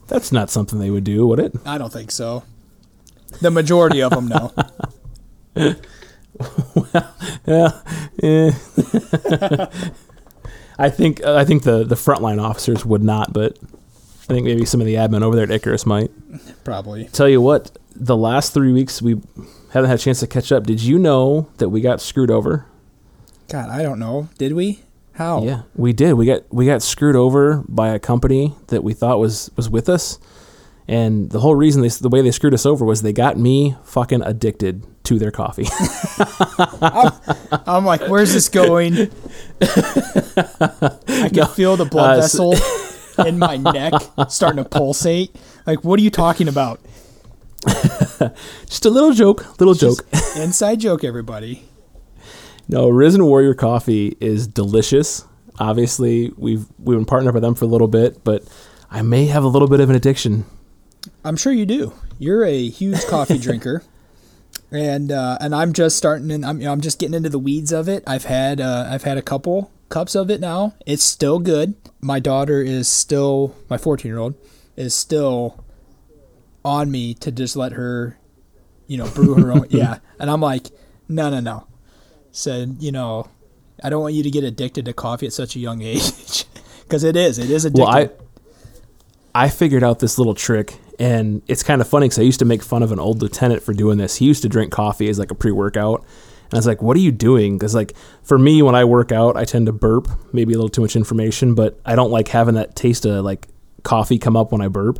That's 0.08 0.32
not 0.32 0.50
something 0.50 0.80
they 0.80 0.90
would 0.92 1.04
do, 1.04 1.26
would 1.28 1.40
it? 1.40 1.54
I 1.66 1.78
don't 1.78 1.92
think 1.94 2.12
so. 2.12 2.44
The 3.40 3.50
majority 3.52 4.02
of 4.02 4.12
them 4.12 4.28
know. 4.28 4.52
Yeah. 7.46 7.82
eh. 8.24 8.52
I 10.80 10.90
think 10.90 11.24
I 11.24 11.46
think 11.46 11.64
the 11.64 11.84
the 11.84 11.96
frontline 11.96 12.42
officers 12.42 12.86
would 12.86 13.04
not, 13.04 13.34
but 13.34 13.58
I 14.24 14.34
think 14.34 14.46
maybe 14.46 14.66
some 14.66 14.82
of 14.82 14.88
the 14.88 14.96
admin 14.96 15.22
over 15.22 15.36
there 15.36 15.44
at 15.46 15.52
Icarus 15.52 15.86
might. 15.86 16.12
Probably. 16.64 17.06
Tell 17.06 17.30
you 17.30 17.42
what, 17.42 17.72
the 17.96 18.16
last 18.18 18.54
three 18.54 18.72
weeks 18.74 19.02
we 19.02 19.20
haven't 19.72 19.90
had 19.90 20.00
a 20.00 20.02
chance 20.02 20.20
to 20.22 20.28
catch 20.28 20.52
up. 20.52 20.64
Did 20.66 20.82
you 20.82 20.98
know 21.00 21.50
that 21.58 21.70
we 21.70 21.82
got 21.82 22.02
screwed 22.02 22.32
over? 22.32 22.66
God, 23.50 23.70
I 23.70 23.84
don't 23.84 24.00
know. 24.00 24.30
Did 24.38 24.54
we? 24.54 24.80
How? 25.14 25.44
Yeah, 25.44 25.64
we 25.76 25.92
did. 25.94 26.14
We 26.14 26.26
got 26.26 26.42
we 26.54 26.66
got 26.66 26.82
screwed 26.82 27.16
over 27.16 27.64
by 27.68 27.90
a 27.90 28.00
company 28.00 28.56
that 28.68 28.84
we 28.84 28.94
thought 28.94 29.20
was 29.20 29.52
was 29.58 29.70
with 29.70 29.90
us, 29.90 30.18
and 30.88 31.30
the 31.30 31.40
whole 31.42 31.54
reason 31.56 31.82
they 31.82 31.90
the 31.90 32.08
way 32.10 32.22
they 32.22 32.32
screwed 32.32 32.54
us 32.54 32.66
over 32.66 32.86
was 32.86 33.02
they 33.02 33.12
got 33.14 33.38
me 33.38 33.76
fucking 33.84 34.22
addicted 34.24 34.84
to 35.04 35.20
their 35.20 35.32
coffee. 35.32 35.68
I'm 37.68 37.84
like, 37.86 38.08
where's 38.08 38.34
this 38.34 38.48
going? 38.50 39.12
I 39.62 41.30
can 41.34 41.48
feel 41.48 41.76
the 41.78 41.86
blood 41.90 42.20
Uh, 42.20 42.22
so- 42.28 42.52
vessel 42.52 43.26
in 43.26 43.38
my 43.38 43.58
neck 43.58 43.94
starting 44.30 44.64
to 44.64 44.70
pulsate. 44.70 45.36
Like, 45.68 45.84
what 45.84 46.00
are 46.00 46.04
you 46.04 46.10
talking 46.10 46.48
about? 46.48 46.80
Just 48.66 48.86
a 48.86 48.90
little 48.90 49.14
joke, 49.14 49.60
little 49.60 49.74
joke. 49.74 50.06
Inside 50.36 50.80
joke, 50.80 51.04
everybody. 51.04 51.64
No, 52.68 52.90
Risen 52.90 53.26
Warrior 53.26 53.54
coffee 53.54 54.18
is 54.20 54.48
delicious. 54.48 55.26
Obviously, 55.60 56.32
we've 56.38 56.66
we've 56.80 56.98
been 56.98 57.06
partnered 57.06 57.34
with 57.34 57.44
them 57.44 57.56
for 57.56 57.66
a 57.66 57.68
little 57.68 57.88
bit, 57.88 58.24
but 58.24 58.44
I 58.90 59.02
may 59.02 59.26
have 59.26 59.44
a 59.44 59.48
little 59.48 59.68
bit 59.68 59.80
of 59.80 59.90
an 59.90 59.96
addiction. 59.96 60.46
I'm 61.24 61.36
sure 61.36 61.54
you 61.54 61.66
do. 61.66 61.94
You're 62.18 62.44
a 62.46 62.70
huge 62.70 63.06
coffee 63.06 63.38
drinker, 63.40 63.84
and 64.72 65.12
uh, 65.12 65.38
and 65.40 65.54
I'm 65.54 65.74
just 65.74 65.98
starting. 65.98 66.32
And 66.32 66.46
I'm 66.46 66.60
you 66.60 66.66
know, 66.66 66.72
I'm 66.72 66.82
just 66.82 66.98
getting 66.98 67.14
into 67.14 67.30
the 67.30 67.40
weeds 67.40 67.72
of 67.72 67.88
it. 67.88 68.04
I've 68.08 68.26
had 68.26 68.60
uh, 68.60 68.88
I've 68.90 69.04
had 69.04 69.18
a 69.18 69.22
couple 69.22 69.72
cups 69.90 70.16
of 70.16 70.32
it 70.32 70.40
now. 70.40 70.74
It's 70.88 71.04
still 71.04 71.38
good. 71.38 71.76
My 72.00 72.20
daughter 72.20 72.62
is 72.62 72.88
still 72.88 73.56
my 73.70 73.78
14 73.78 74.10
year 74.10 74.18
old 74.18 74.34
is 74.76 74.96
still 74.96 75.64
on 76.64 76.92
me 76.92 77.14
to 77.16 77.32
just 77.32 77.56
let 77.56 77.74
her, 77.74 78.18
you 78.88 78.98
know, 78.98 79.10
brew 79.10 79.36
her 79.36 79.52
own. 79.52 79.68
Yeah, 79.70 80.00
and 80.20 80.30
I'm 80.30 80.42
like, 80.42 80.68
no, 81.08 81.30
no, 81.30 81.40
no. 81.40 81.68
Said 82.32 82.78
you 82.80 82.92
know, 82.92 83.28
I 83.84 83.90
don't 83.90 84.02
want 84.02 84.14
you 84.14 84.24
to 84.24 84.32
get 84.32 84.44
addicted 84.44 84.86
to 84.86 84.94
coffee 84.94 85.28
at 85.28 85.34
such 85.34 85.56
a 85.56 85.60
young 85.60 85.82
age 85.82 86.46
because 86.84 87.04
it 87.04 87.16
is. 87.16 87.40
It 87.40 87.50
is 87.50 87.66
addictive. 87.66 87.80
Well, 87.80 87.88
I 87.90 88.10
I 89.34 89.50
figured 89.50 89.84
out 89.84 90.00
this 90.00 90.18
little 90.18 90.34
trick, 90.34 90.78
and 91.00 91.42
it's 91.48 91.64
kind 91.64 91.82
of 91.82 91.88
funny 91.88 92.06
because 92.06 92.20
I 92.20 92.24
used 92.24 92.40
to 92.40 92.46
make 92.46 92.62
fun 92.62 92.84
of 92.84 92.92
an 92.92 93.00
old 93.00 93.22
lieutenant 93.22 93.64
for 93.64 93.74
doing 93.74 93.98
this. 93.98 94.18
He 94.18 94.26
used 94.26 94.42
to 94.44 94.50
drink 94.50 94.72
coffee 94.72 95.10
as 95.10 95.18
like 95.20 95.32
a 95.32 95.36
pre-workout, 95.36 96.02
and 96.02 96.54
I 96.54 96.58
was 96.58 96.68
like, 96.68 96.82
"What 96.82 96.98
are 96.98 97.02
you 97.02 97.12
doing?" 97.12 97.58
Because 97.58 97.74
like 97.74 97.94
for 98.24 98.38
me, 98.38 98.62
when 98.62 98.76
I 98.76 98.84
work 98.84 99.12
out, 99.12 99.38
I 99.38 99.46
tend 99.46 99.68
to 99.68 99.72
burp, 99.74 100.10
maybe 100.34 100.54
a 100.54 100.58
little 100.58 100.70
too 100.70 100.82
much 100.82 100.96
information, 100.96 101.56
but 101.56 101.80
I 101.86 101.96
don't 101.96 102.12
like 102.12 102.28
having 102.28 102.56
that 102.56 102.76
taste 102.76 103.06
of 103.06 103.24
like 103.24 103.48
coffee 103.84 104.20
come 104.20 104.36
up 104.36 104.52
when 104.52 104.62
I 104.62 104.68
burp. 104.68 105.00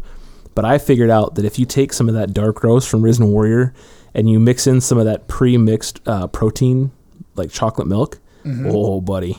But 0.54 0.66
I 0.66 0.78
figured 0.78 1.10
out 1.10 1.36
that 1.36 1.46
if 1.46 1.58
you 1.58 1.66
take 1.66 1.94
some 1.94 2.10
of 2.10 2.16
that 2.16 2.34
dark 2.34 2.64
roast 2.64 2.90
from 2.90 3.02
Risen 3.02 3.28
Warrior 3.28 3.74
and 4.14 4.30
you 4.30 4.40
mix 4.40 4.68
in 4.68 4.82
some 4.82 4.98
of 4.98 5.06
that 5.06 5.28
pre-mixed 5.28 6.02
uh, 6.06 6.28
protein, 6.28 6.92
like 7.36 7.52
chocolate 7.52 7.88
milk, 7.88 8.20
oh 8.46 9.00
buddy, 9.02 9.38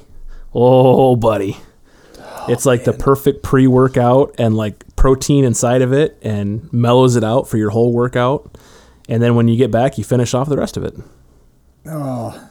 oh 0.54 1.16
buddy, 1.16 1.56
it's 2.48 2.64
like 2.64 2.84
the 2.84 2.92
perfect 2.92 3.42
pre-workout 3.42 4.34
and 4.38 4.56
like 4.56 4.84
protein 4.96 5.44
inside 5.44 5.82
of 5.82 5.92
it 5.92 6.18
and 6.22 6.72
mellows 6.72 7.16
it 7.16 7.24
out 7.24 7.48
for 7.48 7.58
your 7.58 7.70
whole 7.70 7.92
workout. 7.92 8.56
And 9.08 9.22
then 9.22 9.34
when 9.34 9.48
you 9.48 9.56
get 9.56 9.70
back, 9.70 9.98
you 9.98 10.04
finish 10.04 10.32
off 10.32 10.48
the 10.48 10.56
rest 10.56 10.76
of 10.76 10.84
it. 10.84 10.94
Oh, 11.86 12.48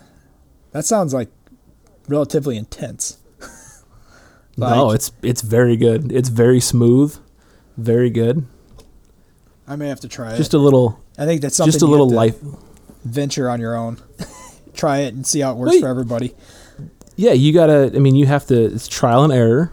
that 0.72 0.86
sounds 0.86 1.14
like 1.14 1.30
relatively 2.08 2.58
intense. 2.58 3.18
no, 4.58 4.92
it's 4.92 5.12
it's 5.24 5.42
very 5.42 5.78
good. 5.78 6.12
It's 6.12 6.30
very 6.30 6.60
smooth, 6.60 7.18
very 7.78 8.10
good. 8.10 8.46
I 9.68 9.76
may 9.76 9.88
have 9.88 10.00
to 10.02 10.08
try 10.08 10.34
it. 10.34 10.38
Just 10.38 10.54
it. 10.54 10.58
a 10.58 10.60
little, 10.60 11.00
I 11.18 11.26
think 11.26 11.42
that's 11.42 11.56
something 11.56 11.72
just 11.72 11.84
a 11.84 11.86
you 11.86 11.92
little 11.92 12.10
have 12.20 12.40
to 12.40 12.46
life. 12.46 12.58
venture 13.04 13.50
on 13.50 13.60
your 13.62 13.76
own. 13.76 14.02
try 14.74 15.00
it 15.00 15.14
and 15.14 15.26
see 15.26 15.40
how 15.42 15.52
it 15.52 15.58
works 15.58 15.74
Wait. 15.74 15.82
for 15.82 15.88
everybody. 15.88 16.34
Yeah, 17.16 17.34
you 17.34 17.54
gotta. 17.54 17.92
I 17.94 18.00
mean, 18.00 18.16
you 18.16 18.26
have 18.26 18.48
to. 18.48 18.56
It's 18.74 18.88
trial 18.88 19.24
and 19.24 19.32
error. 19.34 19.72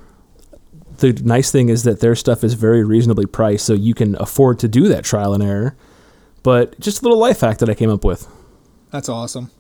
The 0.99 1.13
nice 1.25 1.51
thing 1.53 1.69
is 1.69 1.85
that 1.85 2.01
their 2.01 2.17
stuff 2.17 2.43
is 2.43 2.55
very 2.55 2.85
reasonably 2.85 3.27
priced, 3.27 3.65
so 3.65 3.73
you 3.75 3.95
can 3.95 4.17
afford 4.21 4.59
to 4.61 4.69
do 4.69 4.89
that 4.89 5.05
trial 5.05 5.33
and 5.33 5.43
error. 5.43 5.77
But 6.43 6.79
just 6.81 7.01
a 7.01 7.05
little 7.05 7.19
life 7.19 7.41
hack 7.41 7.59
that 7.59 7.71
I 7.71 7.75
came 7.75 7.91
up 7.91 8.05
with. 8.05 8.27
That's 8.91 9.09
awesome. 9.09 9.51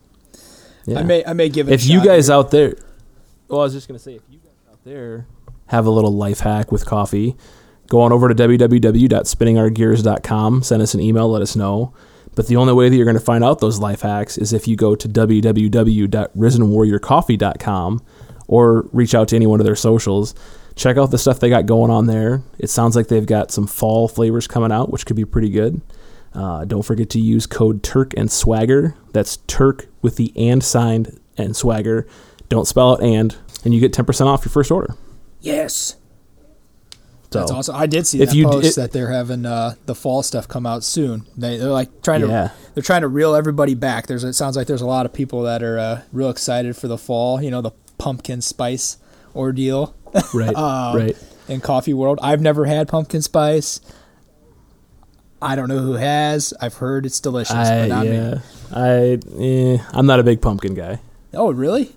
Yeah. 0.86 0.98
I 1.00 1.02
may 1.04 1.24
I 1.24 1.32
may 1.32 1.48
give 1.48 1.68
it. 1.68 1.72
if 1.74 1.84
a 1.84 1.86
you 1.86 1.98
shot 1.98 2.06
guys 2.06 2.26
here. 2.26 2.36
out 2.36 2.50
there, 2.50 2.74
well, 3.48 3.60
I 3.60 3.64
was 3.64 3.72
just 3.72 3.86
gonna 3.88 3.98
say, 3.98 4.14
if 4.16 4.22
you 4.28 4.38
guys 4.38 4.56
out 4.70 4.84
there 4.84 5.26
have 5.66 5.86
a 5.86 5.90
little 5.90 6.12
life 6.12 6.40
hack 6.40 6.72
with 6.72 6.84
coffee, 6.84 7.36
go 7.88 8.00
on 8.00 8.12
over 8.12 8.28
to 8.28 8.34
www.spinningourgears.com. 8.34 10.62
Send 10.62 10.82
us 10.82 10.94
an 10.94 11.00
email, 11.00 11.28
let 11.28 11.42
us 11.42 11.56
know. 11.56 11.92
But 12.34 12.46
the 12.46 12.56
only 12.56 12.72
way 12.72 12.88
that 12.88 12.94
you're 12.94 13.04
going 13.04 13.18
to 13.18 13.24
find 13.24 13.42
out 13.42 13.58
those 13.58 13.80
life 13.80 14.02
hacks 14.02 14.38
is 14.38 14.52
if 14.52 14.68
you 14.68 14.76
go 14.76 14.94
to 14.94 15.08
www.risenwarriorcoffee.com 15.08 18.02
or 18.48 18.88
reach 18.92 19.14
out 19.14 19.28
to 19.28 19.36
any 19.36 19.46
one 19.46 19.60
of 19.60 19.66
their 19.66 19.76
socials. 19.76 20.34
Check 20.74 20.96
out 20.96 21.10
the 21.10 21.18
stuff 21.18 21.38
they 21.38 21.50
got 21.50 21.66
going 21.66 21.90
on 21.90 22.06
there. 22.06 22.42
It 22.58 22.70
sounds 22.70 22.96
like 22.96 23.08
they've 23.08 23.26
got 23.26 23.50
some 23.50 23.66
fall 23.66 24.08
flavors 24.08 24.46
coming 24.46 24.72
out, 24.72 24.90
which 24.90 25.06
could 25.06 25.16
be 25.16 25.24
pretty 25.24 25.50
good. 25.50 25.80
Uh, 26.32 26.64
don't 26.64 26.82
forget 26.82 27.10
to 27.10 27.20
use 27.20 27.46
code 27.46 27.82
Turk 27.82 28.14
and 28.16 28.30
Swagger. 28.30 28.94
That's 29.12 29.38
Turk 29.48 29.86
with 30.02 30.16
the 30.16 30.32
and 30.36 30.62
signed 30.62 31.18
and 31.36 31.56
Swagger. 31.56 32.06
Don't 32.48 32.66
spell 32.66 32.92
out 32.92 33.02
and, 33.02 33.36
and 33.64 33.74
you 33.74 33.80
get 33.80 33.92
10% 33.92 34.26
off 34.26 34.44
your 34.44 34.52
first 34.52 34.70
order. 34.70 34.94
yes, 35.40 35.96
So, 37.30 37.40
that's 37.40 37.50
awesome. 37.50 37.76
I 37.76 37.86
did 37.86 38.06
see 38.06 38.22
if 38.22 38.30
that 38.30 38.34
you 38.36 38.46
post 38.46 38.66
it- 38.78 38.80
that 38.80 38.92
they're 38.92 39.12
having 39.12 39.44
uh, 39.44 39.74
the 39.84 39.94
fall 39.94 40.22
stuff 40.22 40.48
come 40.48 40.64
out 40.66 40.82
soon. 40.82 41.26
They, 41.36 41.58
they're 41.58 41.68
like 41.68 42.02
trying 42.02 42.22
to 42.22 42.26
Yeah. 42.28 42.50
they're 42.74 42.82
trying 42.82 43.02
to 43.02 43.08
reel 43.08 43.34
everybody 43.34 43.74
back. 43.74 44.06
There's 44.06 44.24
it 44.24 44.32
sounds 44.32 44.56
like 44.56 44.66
there's 44.66 44.80
a 44.80 44.86
lot 44.86 45.04
of 45.04 45.12
people 45.12 45.42
that 45.42 45.62
are 45.62 45.78
uh, 45.78 46.00
real 46.12 46.30
excited 46.30 46.74
for 46.76 46.88
the 46.88 46.96
fall. 46.96 47.42
You 47.42 47.50
know 47.50 47.60
the 47.60 47.72
pumpkin 47.98 48.40
spice 48.40 48.96
ordeal 49.36 49.94
Right. 50.32 50.54
Um, 50.56 50.96
right. 50.96 51.16
in 51.48 51.60
coffee 51.60 51.92
world. 51.92 52.18
I've 52.22 52.40
never 52.40 52.64
had 52.64 52.88
pumpkin 52.88 53.20
spice. 53.20 53.80
I 55.42 55.54
don't 55.54 55.68
know 55.68 55.78
who 55.80 55.92
has. 55.92 56.54
I've 56.60 56.74
heard 56.74 57.04
it's 57.06 57.20
delicious, 57.20 57.54
I, 57.54 57.80
but 57.80 57.88
not 57.88 58.06
me. 58.06 58.12
yeah. 58.12 58.38
I, 58.72 59.18
eh, 59.38 59.78
I'm 59.92 60.06
not 60.06 60.18
a 60.18 60.22
big 60.24 60.40
pumpkin 60.42 60.74
guy. 60.74 60.98
Oh, 61.34 61.52
really? 61.52 61.94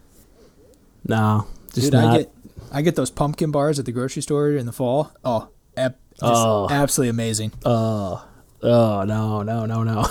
No, 1.08 1.48
just 1.74 1.86
Dude, 1.88 1.94
not. 1.94 2.14
I 2.14 2.18
get 2.20 2.32
I 2.72 2.82
get 2.82 2.96
those 2.96 3.10
pumpkin 3.12 3.52
bars 3.52 3.80
at 3.80 3.86
the 3.86 3.92
grocery 3.92 4.22
store 4.22 4.52
in 4.52 4.66
the 4.66 4.72
fall. 4.72 5.12
Oh, 5.24 5.50
ab- 5.76 5.96
Oh. 6.22 6.68
absolutely 6.70 7.10
amazing. 7.10 7.52
Oh, 7.66 8.26
oh 8.62 9.04
no, 9.04 9.42
no, 9.44 9.66
no, 9.66 9.84
no. 9.84 10.06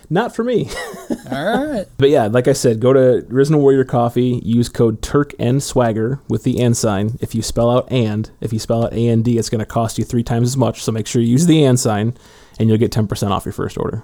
Not 0.09 0.35
for 0.35 0.43
me. 0.43 0.69
All 1.31 1.55
right. 1.67 1.85
But 1.97 2.09
yeah, 2.09 2.27
like 2.27 2.47
I 2.47 2.53
said, 2.53 2.79
go 2.79 2.93
to 2.93 3.25
Risen 3.29 3.57
Warrior 3.57 3.83
Coffee. 3.85 4.41
Use 4.43 4.69
code 4.69 5.01
Turk 5.01 5.33
and 5.39 5.63
Swagger 5.63 6.19
with 6.27 6.43
the 6.43 6.59
and 6.61 6.75
sign. 6.75 7.17
If 7.21 7.33
you 7.33 7.41
spell 7.41 7.71
out 7.71 7.91
and, 7.91 8.29
if 8.41 8.51
you 8.53 8.59
spell 8.59 8.83
out 8.85 8.93
A 8.93 9.07
and 9.07 9.23
D, 9.23 9.37
it's 9.37 9.49
going 9.49 9.59
to 9.59 9.65
cost 9.65 9.97
you 9.97 10.03
three 10.03 10.23
times 10.23 10.49
as 10.49 10.57
much. 10.57 10.83
So 10.83 10.91
make 10.91 11.07
sure 11.07 11.21
you 11.21 11.29
use 11.29 11.45
the 11.47 11.63
and 11.63 11.79
sign, 11.79 12.15
and 12.59 12.67
you'll 12.69 12.77
get 12.77 12.91
ten 12.91 13.07
percent 13.07 13.31
off 13.31 13.45
your 13.45 13.53
first 13.53 13.77
order. 13.77 14.03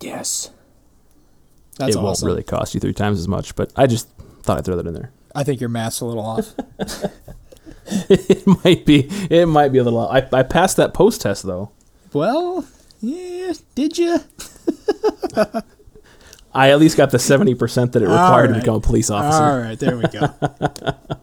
Yes. 0.00 0.50
That's 1.78 1.94
it 1.94 2.02
won't 2.02 2.20
really 2.22 2.42
cost 2.42 2.74
you 2.74 2.80
three 2.80 2.92
times 2.92 3.18
as 3.18 3.28
much, 3.28 3.54
but 3.54 3.72
I 3.76 3.86
just 3.86 4.08
thought 4.42 4.58
I'd 4.58 4.64
throw 4.64 4.76
that 4.76 4.86
in 4.86 4.94
there. 4.94 5.12
I 5.34 5.44
think 5.44 5.60
your 5.60 5.70
math's 5.70 6.00
a 6.00 6.06
little 6.06 6.24
off. 6.24 6.54
it 7.86 8.46
might 8.64 8.84
be. 8.84 9.08
It 9.30 9.46
might 9.46 9.72
be 9.72 9.78
a 9.78 9.84
little. 9.84 10.00
Off. 10.00 10.32
I, 10.32 10.38
I 10.38 10.42
passed 10.42 10.76
that 10.76 10.94
post 10.94 11.20
test 11.20 11.44
though. 11.44 11.70
well, 12.12 12.66
yeah. 13.00 13.52
Did 13.74 13.98
you? 13.98 14.20
I 16.54 16.70
at 16.70 16.78
least 16.78 16.96
got 16.96 17.10
the 17.10 17.18
seventy 17.18 17.54
percent 17.54 17.92
that 17.92 18.02
it 18.02 18.06
required 18.06 18.48
All 18.48 18.54
to 18.54 18.60
become 18.60 18.74
a 18.76 18.80
police 18.80 19.10
officer. 19.10 19.42
All 19.42 19.58
right. 19.58 19.78
There 19.78 19.96
we 19.96 20.04
go. 20.04 20.34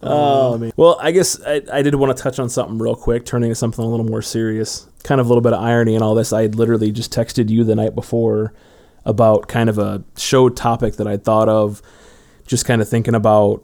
Oh, 0.00 0.56
man. 0.58 0.72
Well, 0.76 0.96
I 1.00 1.10
guess 1.10 1.40
I, 1.44 1.60
I 1.72 1.82
did 1.82 1.94
want 1.96 2.16
to 2.16 2.22
touch 2.22 2.38
on 2.38 2.48
something 2.48 2.78
real 2.78 2.94
quick, 2.94 3.24
turning 3.24 3.50
to 3.50 3.54
something 3.54 3.84
a 3.84 3.88
little 3.88 4.06
more 4.06 4.22
serious. 4.22 4.86
Kind 5.02 5.20
of 5.20 5.26
a 5.26 5.28
little 5.28 5.42
bit 5.42 5.52
of 5.52 5.60
irony 5.60 5.94
in 5.94 6.02
all 6.02 6.14
this. 6.14 6.32
I 6.32 6.42
had 6.42 6.54
literally 6.54 6.92
just 6.92 7.12
texted 7.12 7.48
you 7.48 7.64
the 7.64 7.74
night 7.74 7.94
before 7.94 8.54
about 9.04 9.48
kind 9.48 9.68
of 9.68 9.78
a 9.78 10.04
show 10.16 10.48
topic 10.48 10.96
that 10.96 11.08
I'd 11.08 11.24
thought 11.24 11.48
of, 11.48 11.82
just 12.48 12.64
kind 12.64 12.82
of 12.82 12.88
thinking 12.88 13.14
about, 13.14 13.62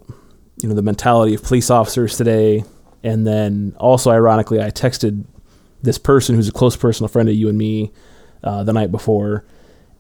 you 0.63 0.69
know, 0.69 0.75
the 0.75 0.83
mentality 0.83 1.35
of 1.35 1.43
police 1.43 1.71
officers 1.71 2.17
today. 2.17 2.63
And 3.03 3.27
then 3.27 3.75
also, 3.79 4.11
ironically, 4.11 4.63
I 4.63 4.71
texted 4.71 5.25
this 5.83 5.99
person 5.99 6.37
who's 6.37 6.49
a 6.49 6.53
close 6.53 6.77
personal 6.77 7.09
friend 7.09 7.29
of 7.29 7.35
you 7.35 7.49
and 7.49 7.59
me 7.59 7.93
uh, 8.45 8.63
the 8.63 8.73
night 8.73 8.93
before. 8.93 9.45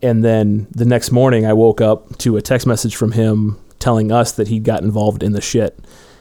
And 0.02 0.22
then 0.22 0.68
the 0.70 0.84
next 0.84 1.10
morning, 1.10 1.46
I 1.46 1.54
woke 1.54 1.80
up 1.80 2.18
to 2.18 2.36
a 2.36 2.42
text 2.42 2.66
message 2.66 2.94
from 2.94 3.12
him 3.12 3.58
telling 3.78 4.12
us 4.12 4.32
that 4.32 4.48
he'd 4.48 4.64
got 4.64 4.82
involved 4.82 5.22
in 5.22 5.32
the 5.32 5.40
shit. 5.40 5.78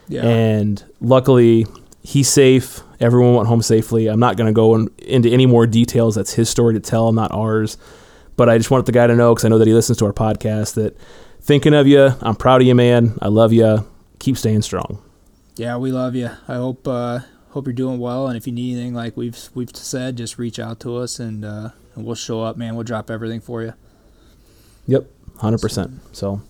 Yeah. 0.08 0.24
And 0.24 0.84
luckily, 1.00 1.66
he's 2.02 2.30
safe. 2.30 2.82
Everyone 3.00 3.36
went 3.36 3.48
home 3.48 3.62
safely. 3.62 4.08
I'm 4.08 4.20
not 4.20 4.38
going 4.38 4.48
to 4.48 4.54
go 4.54 4.76
in, 4.76 4.90
into 5.00 5.30
any 5.30 5.46
more 5.46 5.68
details. 5.68 6.16
That's 6.16 6.34
his 6.34 6.50
story 6.50 6.74
to 6.74 6.80
tell, 6.80 7.12
not 7.12 7.32
ours. 7.32 7.78
But 8.36 8.50
I 8.50 8.58
just 8.58 8.72
wanted 8.72 8.86
the 8.86 8.92
guy 8.92 9.08
to 9.08 9.16
know 9.16 9.34
because 9.34 9.46
I 9.46 9.50
know 9.50 9.60
that 9.60 9.68
he 9.68 9.74
listens 9.74 9.98
to 10.00 10.06
our 10.06 10.14
podcast 10.14 10.74
that 10.76 10.98
thinking 11.44 11.74
of 11.74 11.88
you. 11.88 12.12
I'm 12.22 12.36
proud 12.36 12.62
of 12.62 12.68
you, 12.68 12.76
man. 12.76 13.18
I 13.22 13.28
love 13.28 13.54
you. 13.54 13.86
Keep 14.20 14.38
staying 14.38 14.62
strong. 14.64 15.02
yeah, 15.56 15.78
we 15.78 15.92
love 15.92 16.16
you. 16.16 16.30
I 16.48 16.56
hope 16.56 16.88
uh, 16.88 17.20
hope 17.50 17.68
you're 17.68 17.74
doing 17.74 18.00
well. 18.00 18.28
And 18.28 18.38
if 18.38 18.48
you 18.48 18.54
need 18.54 18.74
anything, 18.78 18.94
like 18.94 19.16
we've 19.18 19.38
we've 19.54 19.76
said, 19.76 20.18
just 20.18 20.38
reach 20.38 20.60
out 20.60 20.80
to 20.82 20.98
us 20.98 21.20
and, 21.20 21.44
uh, 21.46 21.70
and 21.96 22.06
we'll 22.06 22.16
show 22.16 22.42
up, 22.42 22.58
man. 22.58 22.76
We'll 22.76 22.84
drop 22.86 23.12
everything 23.12 23.42
for 23.42 23.62
you. 23.62 23.74
Yep, 24.88 25.06
100%. 25.38 26.00
So 26.12 26.42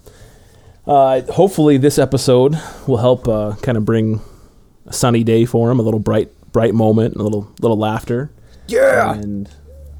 uh, 0.87 1.21
hopefully 1.31 1.77
this 1.77 1.97
episode 1.99 2.57
will 2.87 2.97
help 2.97 3.27
uh, 3.27 3.55
kind 3.61 3.77
of 3.77 3.85
bring 3.85 4.21
a 4.85 4.93
sunny 4.93 5.23
day 5.23 5.45
for 5.45 5.69
him, 5.71 5.79
a 5.79 5.83
little 5.83 5.99
bright 5.99 6.29
bright 6.51 6.73
moment, 6.73 7.15
a 7.15 7.23
little 7.23 7.51
little 7.59 7.77
laughter. 7.77 8.31
Yeah. 8.67 9.13
And 9.13 9.49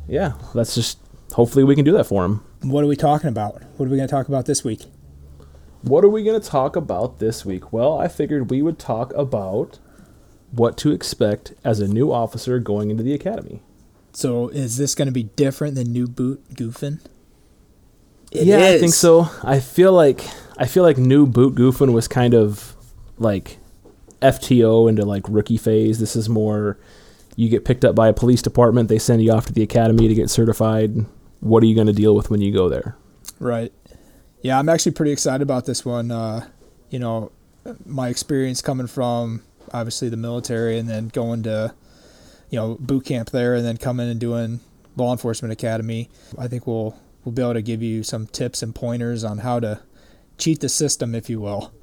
yeah, 0.08 0.34
that's 0.54 0.76
just 0.76 1.00
hopefully 1.34 1.64
we 1.64 1.76
can 1.76 1.86
do 1.86 1.92
that 1.94 2.06
for 2.06 2.24
him. 2.26 2.44
What 2.64 2.84
are 2.84 2.88
we 2.88 2.96
talking 2.96 3.30
about? 3.30 3.62
What 3.78 3.88
are 3.88 3.90
we 3.90 3.98
going 3.98 4.08
to 4.08 4.12
talk 4.12 4.28
about 4.28 4.46
this 4.46 4.64
week? 4.64 4.84
What 5.82 6.04
are 6.04 6.10
we 6.10 6.24
going 6.24 6.40
to 6.40 6.48
talk 6.48 6.76
about 6.76 7.20
this 7.20 7.46
week? 7.46 7.74
Well, 7.74 8.00
I 8.00 8.08
figured 8.08 8.50
we 8.50 8.62
would 8.62 8.80
talk 8.80 9.14
about 9.14 9.80
what 10.52 10.78
to 10.78 10.92
expect 10.92 11.54
as 11.64 11.80
a 11.80 11.88
new 11.88 12.12
officer 12.12 12.60
going 12.60 12.90
into 12.90 13.04
the 13.04 13.14
academy. 13.14 13.62
So 14.14 14.48
is 14.48 14.78
this 14.78 14.96
going 14.96 15.08
to 15.08 15.12
be 15.12 15.24
different 15.24 15.76
than 15.76 15.92
New 15.92 16.08
Boot 16.08 16.54
Goofing? 16.54 17.00
It 18.32 18.48
yeah, 18.48 18.60
I 18.60 18.80
think 18.80 18.94
so. 18.94 19.30
I 19.44 19.60
feel 19.60 19.92
like 19.94 20.26
I 20.58 20.66
feel 20.66 20.82
like 20.82 20.98
new 20.98 21.28
boot 21.28 21.54
goofing 21.54 21.94
was 21.94 22.08
kind 22.08 22.34
of 22.34 22.76
like 23.20 23.60
FTO 24.24 24.90
into 24.90 25.06
like 25.06 25.24
rookie 25.30 25.58
phase. 25.58 26.00
This 26.00 26.16
is 26.16 26.30
more 26.30 26.80
you 27.36 27.50
get 27.50 27.66
picked 27.66 27.86
up 27.86 27.96
by 27.96 28.08
a 28.08 28.14
police 28.14 28.42
department, 28.42 28.90
they 28.90 29.00
send 29.00 29.24
you 29.24 29.32
off 29.32 29.46
to 29.48 29.54
the 29.54 29.64
academy 29.64 30.08
to 30.08 30.16
get 30.16 30.30
certified. 30.30 31.06
What 31.44 31.62
are 31.62 31.66
you 31.66 31.76
going 31.76 31.88
to 31.88 31.94
deal 31.94 32.16
with 32.16 32.30
when 32.30 32.42
you 32.42 32.54
go 32.54 32.70
there? 32.70 32.96
Right. 33.40 33.74
Yeah, 34.42 34.58
I'm 34.58 34.70
actually 34.70 34.94
pretty 34.94 35.12
excited 35.12 35.42
about 35.42 35.66
this 35.66 35.84
one. 35.86 36.10
Uh, 36.10 36.48
you 36.90 37.00
know, 37.00 37.32
my 37.86 38.08
experience 38.10 38.62
coming 38.62 38.88
from 38.88 39.44
obviously 39.74 40.08
the 40.10 40.18
military 40.18 40.78
and 40.78 40.88
then 40.90 41.10
going 41.10 41.44
to, 41.44 41.74
you 42.50 42.60
know, 42.60 42.78
boot 42.80 43.06
camp 43.06 43.32
there 43.32 43.56
and 43.56 43.66
then 43.66 43.76
coming 43.78 44.10
and 44.10 44.20
doing 44.20 44.62
law 44.96 45.12
enforcement 45.12 45.52
academy. 45.52 46.10
I 46.38 46.48
think 46.48 46.66
we'll 46.66 46.98
we'll 47.26 47.34
be 47.34 47.42
able 47.42 47.54
to 47.56 47.62
give 47.62 47.82
you 47.82 48.04
some 48.04 48.28
tips 48.28 48.62
and 48.64 48.74
pointers 48.74 49.24
on 49.24 49.40
how 49.40 49.60
to 49.60 49.82
cheat 50.38 50.60
the 50.62 50.70
system, 50.70 51.14
if 51.16 51.30
you 51.30 51.40
will, 51.42 51.74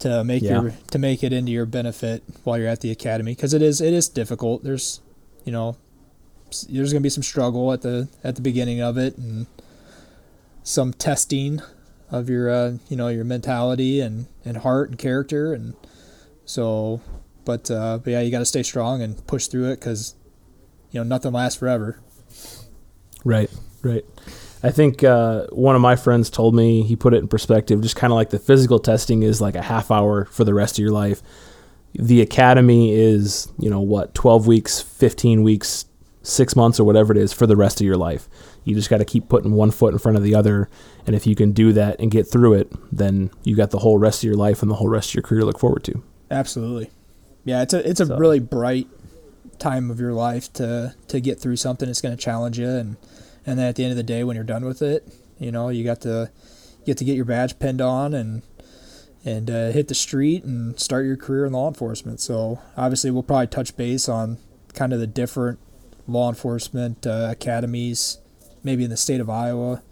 to 0.00 0.24
make 0.24 0.42
Yeah. 0.42 0.62
your 0.62 0.72
to 0.90 0.98
make 0.98 1.22
it 1.22 1.32
into 1.32 1.52
your 1.52 1.66
benefit 1.66 2.22
while 2.44 2.58
you're 2.58 2.68
at 2.68 2.80
the 2.80 2.90
academy 2.90 3.34
because 3.34 3.54
it 3.54 3.62
is 3.62 3.80
it 3.80 3.92
is 3.92 4.08
difficult. 4.08 4.64
There's, 4.64 5.00
you 5.44 5.52
know, 5.52 5.76
there's 6.68 6.92
gonna 6.92 7.00
be 7.02 7.08
some 7.08 7.22
struggle 7.22 7.72
at 7.72 7.82
the 7.82 8.08
at 8.22 8.36
the 8.36 8.42
beginning 8.42 8.80
of 8.80 8.96
it 8.96 9.16
and 9.16 9.46
some 10.62 10.92
testing 10.92 11.60
of 12.10 12.28
your 12.28 12.50
uh, 12.50 12.72
you 12.88 12.96
know 12.96 13.08
your 13.08 13.24
mentality 13.24 14.00
and, 14.00 14.26
and 14.44 14.58
heart 14.58 14.90
and 14.90 14.98
character 14.98 15.52
and 15.52 15.74
so 16.44 17.00
but 17.44 17.70
uh, 17.70 17.98
but 17.98 18.10
yeah 18.10 18.20
you 18.20 18.30
got 18.30 18.40
to 18.40 18.46
stay 18.46 18.62
strong 18.62 19.02
and 19.02 19.26
push 19.26 19.46
through 19.46 19.70
it 19.70 19.80
because 19.80 20.14
you 20.90 21.00
know 21.00 21.04
nothing 21.04 21.32
lasts 21.32 21.58
forever 21.58 22.00
Right, 23.26 23.50
right. 23.82 24.04
I 24.62 24.70
think 24.70 25.02
uh, 25.02 25.46
one 25.48 25.74
of 25.74 25.80
my 25.80 25.96
friends 25.96 26.30
told 26.30 26.54
me 26.54 26.82
he 26.82 26.94
put 26.94 27.12
it 27.12 27.18
in 27.18 27.26
perspective, 27.28 27.80
just 27.80 27.96
kind 27.96 28.12
of 28.12 28.14
like 28.14 28.30
the 28.30 28.38
physical 28.38 28.78
testing 28.78 29.24
is 29.24 29.40
like 29.40 29.56
a 29.56 29.62
half 29.62 29.90
hour 29.90 30.26
for 30.26 30.44
the 30.44 30.54
rest 30.54 30.78
of 30.78 30.82
your 30.82 30.92
life. 30.92 31.22
The 31.94 32.20
academy 32.20 32.94
is, 32.94 33.48
you 33.58 33.68
know, 33.68 33.80
what, 33.80 34.14
12 34.14 34.46
weeks, 34.46 34.80
15 34.80 35.42
weeks, 35.42 35.86
six 36.26 36.56
months, 36.56 36.80
or 36.80 36.84
whatever 36.84 37.12
it 37.12 37.18
is 37.18 37.32
for 37.32 37.46
the 37.46 37.56
rest 37.56 37.80
of 37.80 37.86
your 37.86 37.96
life. 37.96 38.28
You 38.64 38.74
just 38.74 38.90
got 38.90 38.98
to 38.98 39.04
keep 39.04 39.28
putting 39.28 39.52
one 39.52 39.70
foot 39.70 39.92
in 39.92 39.98
front 39.98 40.16
of 40.18 40.24
the 40.24 40.34
other. 40.34 40.68
And 41.06 41.14
if 41.14 41.26
you 41.26 41.34
can 41.36 41.52
do 41.52 41.72
that 41.74 42.00
and 42.00 42.10
get 42.10 42.26
through 42.26 42.54
it, 42.54 42.72
then 42.90 43.30
you 43.44 43.54
got 43.54 43.70
the 43.70 43.78
whole 43.78 43.96
rest 43.98 44.20
of 44.20 44.24
your 44.24 44.34
life 44.36 44.60
and 44.62 44.70
the 44.70 44.74
whole 44.76 44.88
rest 44.88 45.10
of 45.10 45.14
your 45.14 45.22
career 45.22 45.40
to 45.40 45.46
look 45.46 45.58
forward 45.60 45.84
to. 45.84 46.02
absolutely 46.30 46.90
yeah 47.44 47.62
it's 47.62 47.72
a 47.72 47.88
it's 47.88 48.00
a 48.00 48.06
So- 48.06 48.16
really 48.18 48.40
bright 48.40 48.88
time 49.60 49.90
of 49.90 50.00
your 50.00 50.12
life 50.12 50.52
to 50.54 50.94
to 51.08 51.20
get 51.20 51.38
through 51.40 51.54
something 51.56 51.88
it's 51.88 52.00
going 52.02 52.14
to 52.16 52.20
challenge 52.22 52.58
you 52.58 52.68
and 52.68 52.96
and 53.46 53.58
then 53.58 53.68
at 53.68 53.76
the 53.76 53.84
end 53.84 53.92
of 53.92 53.96
the 53.96 54.02
day 54.02 54.24
when 54.24 54.34
you're 54.34 54.44
done 54.44 54.64
with 54.64 54.82
it 54.82 55.06
you 55.38 55.52
know 55.52 55.68
you 55.68 55.84
got 55.84 56.00
to 56.00 56.28
you 56.80 56.86
get 56.86 56.98
to 56.98 57.04
get 57.04 57.14
your 57.14 57.24
badge 57.24 57.56
pinned 57.60 57.80
on 57.80 58.12
and 58.12 58.42
and 59.24 59.48
uh, 59.50 59.70
hit 59.70 59.86
the 59.88 59.94
street 59.94 60.42
and 60.44 60.78
start 60.80 61.04
your 61.06 61.16
career 61.16 61.44
in 61.46 61.52
law 61.52 61.66
enforcement. 61.66 62.20
So 62.20 62.60
obviously, 62.76 63.10
we'll 63.10 63.24
probably 63.24 63.48
touch 63.48 63.76
base 63.76 64.08
on 64.08 64.38
kind 64.72 64.92
of 64.92 65.00
the 65.00 65.06
different 65.08 65.58
law 66.06 66.28
enforcement 66.28 67.06
uh, 67.06 67.28
academies, 67.30 68.18
maybe 68.62 68.84
in 68.84 68.90
the 68.90 68.96
state 68.96 69.20
of 69.20 69.28
Iowa, 69.28 69.82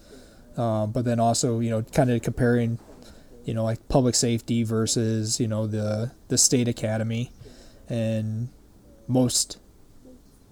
Um, 0.56 0.92
but 0.92 1.04
then 1.04 1.18
also, 1.18 1.61
you 1.61 1.71
know, 1.71 1.83
kind 1.83 2.11
of 2.11 2.23
comparing, 2.23 2.78
you 3.44 3.54
know, 3.54 3.64
like 3.64 3.88
public 3.88 4.14
safety 4.14 4.62
versus, 4.62 5.40
you 5.40 5.49
know, 5.49 5.66
the 5.66 6.12
the 6.28 6.38
state 6.38 6.68
academy, 6.68 7.30
and 7.88 8.49
most 9.09 9.59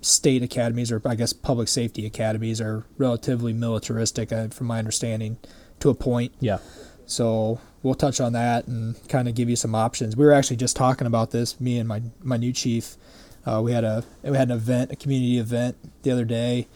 state 0.01 0.43
academies 0.43 0.91
or 0.91 1.01
I 1.05 1.15
guess 1.15 1.33
public 1.33 1.69
safety 1.69 2.05
academies 2.05 2.61
are 2.61 2.85
relatively 2.99 3.53
militaristic, 3.53 4.33
uh, 4.33 4.49
from 4.49 4.67
my 4.67 4.79
understanding, 4.79 5.39
to 5.79 5.91
a 5.91 5.95
point. 5.95 6.33
Yeah. 6.41 6.59
So 7.07 7.61
we'll 7.83 7.95
touch 7.95 8.21
on 8.21 8.33
that 8.33 8.67
and 8.67 8.97
kind 9.09 9.29
of 9.29 9.35
give 9.35 9.49
you 9.49 9.57
some 9.57 9.75
options. 9.75 10.17
We 10.17 10.25
were 10.25 10.33
actually 10.33 10.57
just 10.57 10.77
talking 10.77 11.07
about 11.07 11.31
this, 11.31 11.61
me 11.61 11.79
and 11.79 11.89
my 11.89 12.03
my 12.23 12.37
new 12.37 12.53
chief. 12.53 12.97
Uh, 13.45 13.61
we 13.65 13.73
had 13.73 13.85
a 13.85 14.05
we 14.23 14.37
had 14.37 14.49
an 14.51 14.57
event, 14.57 14.93
a 14.93 14.97
community 14.97 15.39
event 15.39 15.77
the 16.03 16.11
other 16.11 16.25
day. 16.25 16.69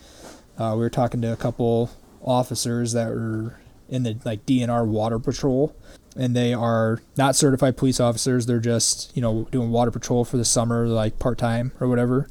Uh, 0.58 0.73
we 0.75 0.80
were 0.80 0.90
talking 0.90 1.20
to 1.23 1.32
a 1.32 1.37
couple 1.37 1.90
officers 2.23 2.92
that 2.92 3.08
were 3.08 3.58
in 3.88 4.02
the 4.02 4.16
like 4.25 4.44
DNR 4.46 4.87
water 4.87 5.18
patrol, 5.18 5.76
and 6.16 6.35
they 6.35 6.52
are 6.52 7.00
not 7.16 7.37
certified 7.37 7.76
police 7.76 8.00
officers. 8.00 8.46
They're 8.46 8.58
just 8.58 9.14
you 9.16 9.23
know 9.23 9.46
doing 9.52 9.70
water 9.70 9.90
patrol 9.90 10.25
for 10.25 10.37
the 10.38 10.44
summer, 10.44 10.87
like 10.88 11.18
part 11.18 11.38
time 11.38 11.73
or 11.80 11.87
whatever. 11.88 12.28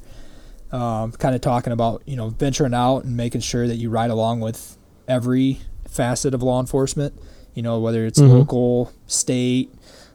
Um, 0.72 1.12
kind 1.12 1.34
of 1.34 1.40
talking 1.40 1.72
about 1.72 2.02
you 2.06 2.16
know 2.16 2.28
venturing 2.30 2.74
out 2.74 3.04
and 3.04 3.16
making 3.16 3.40
sure 3.40 3.66
that 3.66 3.76
you 3.76 3.88
ride 3.88 4.10
along 4.10 4.40
with 4.40 4.76
every 5.08 5.60
facet 5.88 6.34
of 6.34 6.42
law 6.42 6.60
enforcement. 6.60 7.14
You 7.54 7.62
know 7.62 7.78
whether 7.80 8.04
it's 8.04 8.18
Mhm. 8.20 8.28
local, 8.28 8.92
state, 9.06 9.72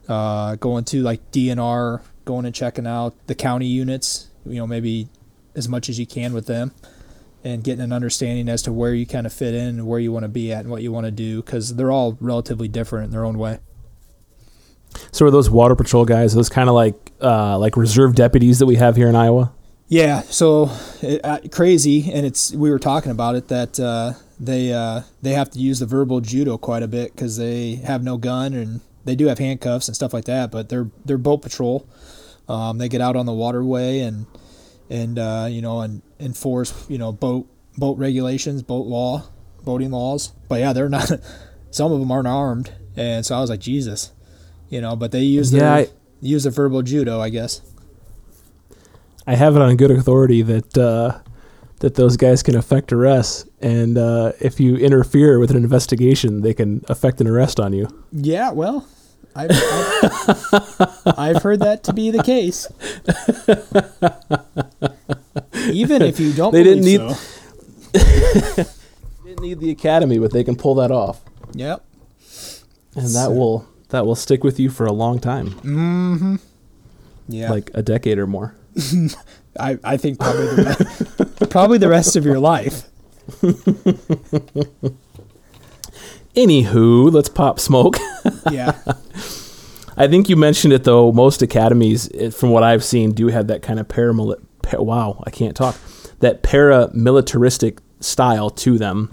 uh, 0.07 0.57
going 0.57 0.83
to 0.85 1.01
like 1.01 1.31
DNR, 1.31 2.01
going 2.25 2.45
and 2.45 2.55
checking 2.55 2.87
out 2.87 3.15
the 3.27 3.35
county 3.35 3.67
units. 3.67 4.27
You 4.45 4.55
know 4.55 4.67
maybe 4.67 5.07
as 5.55 5.67
much 5.67 5.89
as 5.89 5.99
you 5.99 6.07
can 6.07 6.33
with 6.33 6.47
them 6.47 6.71
and 7.43 7.63
getting 7.63 7.83
an 7.83 7.91
understanding 7.91 8.47
as 8.49 8.61
to 8.61 8.71
where 8.71 8.93
you 8.93 9.05
kind 9.05 9.25
of 9.25 9.33
fit 9.33 9.53
in 9.53 9.67
and 9.67 9.87
where 9.87 9.99
you 9.99 10.11
want 10.11 10.23
to 10.23 10.29
be 10.29 10.51
at 10.51 10.61
and 10.61 10.69
what 10.69 10.81
you 10.81 10.91
want 10.91 11.05
to 11.05 11.11
do 11.11 11.41
because 11.41 11.75
they're 11.75 11.91
all 11.91 12.17
relatively 12.19 12.67
different 12.67 13.05
in 13.05 13.11
their 13.11 13.25
own 13.25 13.37
way. 13.37 13.59
So 15.11 15.25
are 15.25 15.31
those 15.31 15.49
water 15.49 15.75
patrol 15.75 16.05
guys? 16.05 16.33
Those 16.33 16.49
kind 16.49 16.69
of 16.69 16.75
like 16.75 17.11
uh, 17.21 17.57
like 17.57 17.77
reserve 17.77 18.15
deputies 18.15 18.59
that 18.59 18.65
we 18.65 18.75
have 18.75 18.95
here 18.95 19.07
in 19.07 19.15
Iowa? 19.15 19.51
Yeah, 19.87 20.21
so 20.21 20.69
it, 21.01 21.19
uh, 21.23 21.39
crazy, 21.51 22.11
and 22.11 22.25
it's 22.25 22.53
we 22.53 22.69
were 22.69 22.79
talking 22.79 23.11
about 23.11 23.35
it 23.35 23.49
that 23.49 23.79
uh, 23.79 24.13
they 24.39 24.73
uh, 24.73 25.01
they 25.21 25.31
have 25.31 25.49
to 25.51 25.59
use 25.59 25.79
the 25.79 25.85
verbal 25.85 26.21
judo 26.21 26.57
quite 26.57 26.83
a 26.83 26.87
bit 26.87 27.13
because 27.13 27.37
they 27.37 27.75
have 27.75 28.03
no 28.03 28.17
gun 28.17 28.53
and 28.53 28.81
they 29.05 29.15
do 29.15 29.27
have 29.27 29.39
handcuffs 29.39 29.87
and 29.87 29.95
stuff 29.95 30.13
like 30.13 30.25
that, 30.25 30.51
but 30.51 30.69
they're 30.69 30.89
they're 31.05 31.17
boat 31.17 31.41
patrol. 31.41 31.87
Um, 32.49 32.77
they 32.77 32.89
get 32.89 33.01
out 33.01 33.15
on 33.15 33.25
the 33.25 33.33
waterway 33.33 33.99
and 33.99 34.25
and 34.89 35.17
uh, 35.17 35.47
you 35.49 35.61
know 35.61 35.81
and 35.81 36.01
enforce 36.19 36.89
you 36.89 36.97
know 36.97 37.11
boat 37.11 37.47
boat 37.77 37.97
regulations, 37.97 38.61
boat 38.63 38.87
law, 38.87 39.23
boating 39.63 39.91
laws. 39.91 40.33
But 40.49 40.59
yeah, 40.59 40.73
they're 40.73 40.89
not. 40.89 41.09
Some 41.71 41.91
of 41.93 41.99
them 42.01 42.11
aren't 42.11 42.27
armed, 42.27 42.73
and 42.97 43.25
so 43.25 43.35
I 43.37 43.39
was 43.41 43.49
like 43.49 43.61
Jesus, 43.61 44.11
you 44.69 44.81
know. 44.81 44.95
But 44.97 45.11
they 45.11 45.21
use 45.21 45.51
their 45.51 45.61
Yeah, 45.61 45.73
I- 45.75 45.87
use 46.19 46.43
the 46.43 46.49
verbal 46.51 46.81
judo, 46.81 47.21
I 47.21 47.29
guess. 47.29 47.61
I 49.25 49.35
have 49.35 49.55
it 49.55 49.61
on 49.61 49.77
good 49.77 49.91
authority 49.91 50.41
that 50.41 50.77
uh, 50.77 51.19
that 51.81 51.95
those 51.95 52.15
guys 52.17 52.41
can 52.41 52.55
affect 52.55 52.91
arrests, 52.93 53.45
and 53.61 53.97
uh, 53.97 54.31
if 54.39 54.59
you 54.59 54.75
interfere 54.77 55.37
with 55.39 55.51
an 55.51 55.57
investigation, 55.57 56.41
they 56.41 56.53
can 56.53 56.83
affect 56.89 57.19
an 57.21 57.27
arrest 57.27 57.59
on 57.59 57.73
you. 57.73 57.87
Yeah, 58.11 58.51
well, 58.51 58.87
I've, 59.35 59.51
I've, 59.51 60.97
I've 61.17 61.43
heard 61.43 61.59
that 61.61 61.83
to 61.85 61.93
be 61.93 62.09
the 62.11 62.23
case. 62.23 62.67
Even 65.71 66.01
if 66.01 66.19
you 66.19 66.33
don't 66.33 66.51
They 66.53 66.63
didn't 66.63 66.83
need- 66.85 66.99
so. 66.99 67.15
Didn't 69.25 69.41
need 69.41 69.59
the 69.59 69.69
academy, 69.71 70.17
but 70.19 70.31
they 70.31 70.43
can 70.43 70.55
pull 70.55 70.75
that 70.75 70.91
off, 70.91 71.21
Yep. 71.53 71.83
and 72.95 73.07
that 73.15 73.31
will 73.31 73.65
that 73.89 74.05
will 74.05 74.15
stick 74.15 74.43
with 74.43 74.59
you 74.59 74.69
for 74.69 74.85
a 74.85 74.91
long 74.93 75.19
time, 75.19 75.49
Mm-hmm. 75.51 76.35
Yeah. 77.27 77.49
like 77.49 77.71
a 77.73 77.81
decade 77.81 78.17
or 78.17 78.27
more. 78.27 78.55
I, 79.59 79.77
I 79.83 79.97
think 79.97 80.19
probably 80.19 80.45
the, 80.47 81.10
probably 81.49 81.77
the 81.77 81.89
rest 81.89 82.15
of 82.15 82.25
your 82.25 82.39
life. 82.39 82.87
Anywho, 86.35 87.11
let's 87.11 87.29
pop 87.29 87.59
smoke. 87.59 87.97
Yeah. 88.51 88.77
I 89.97 90.07
think 90.07 90.29
you 90.29 90.35
mentioned 90.35 90.73
it 90.73 90.83
though. 90.83 91.11
Most 91.11 91.41
academies, 91.41 92.09
eh, 92.13 92.29
from 92.29 92.49
what 92.51 92.63
I've 92.63 92.83
seen, 92.83 93.11
do 93.11 93.27
have 93.27 93.47
that 93.47 93.61
kind 93.61 93.79
of 93.79 93.87
paramili- 93.87 94.41
pa- 94.61 94.81
Wow, 94.81 95.23
I 95.25 95.31
can't 95.31 95.55
talk. 95.55 95.75
That 96.19 96.43
paramilitaristic 96.43 97.79
style 97.99 98.49
to 98.51 98.77
them, 98.77 99.11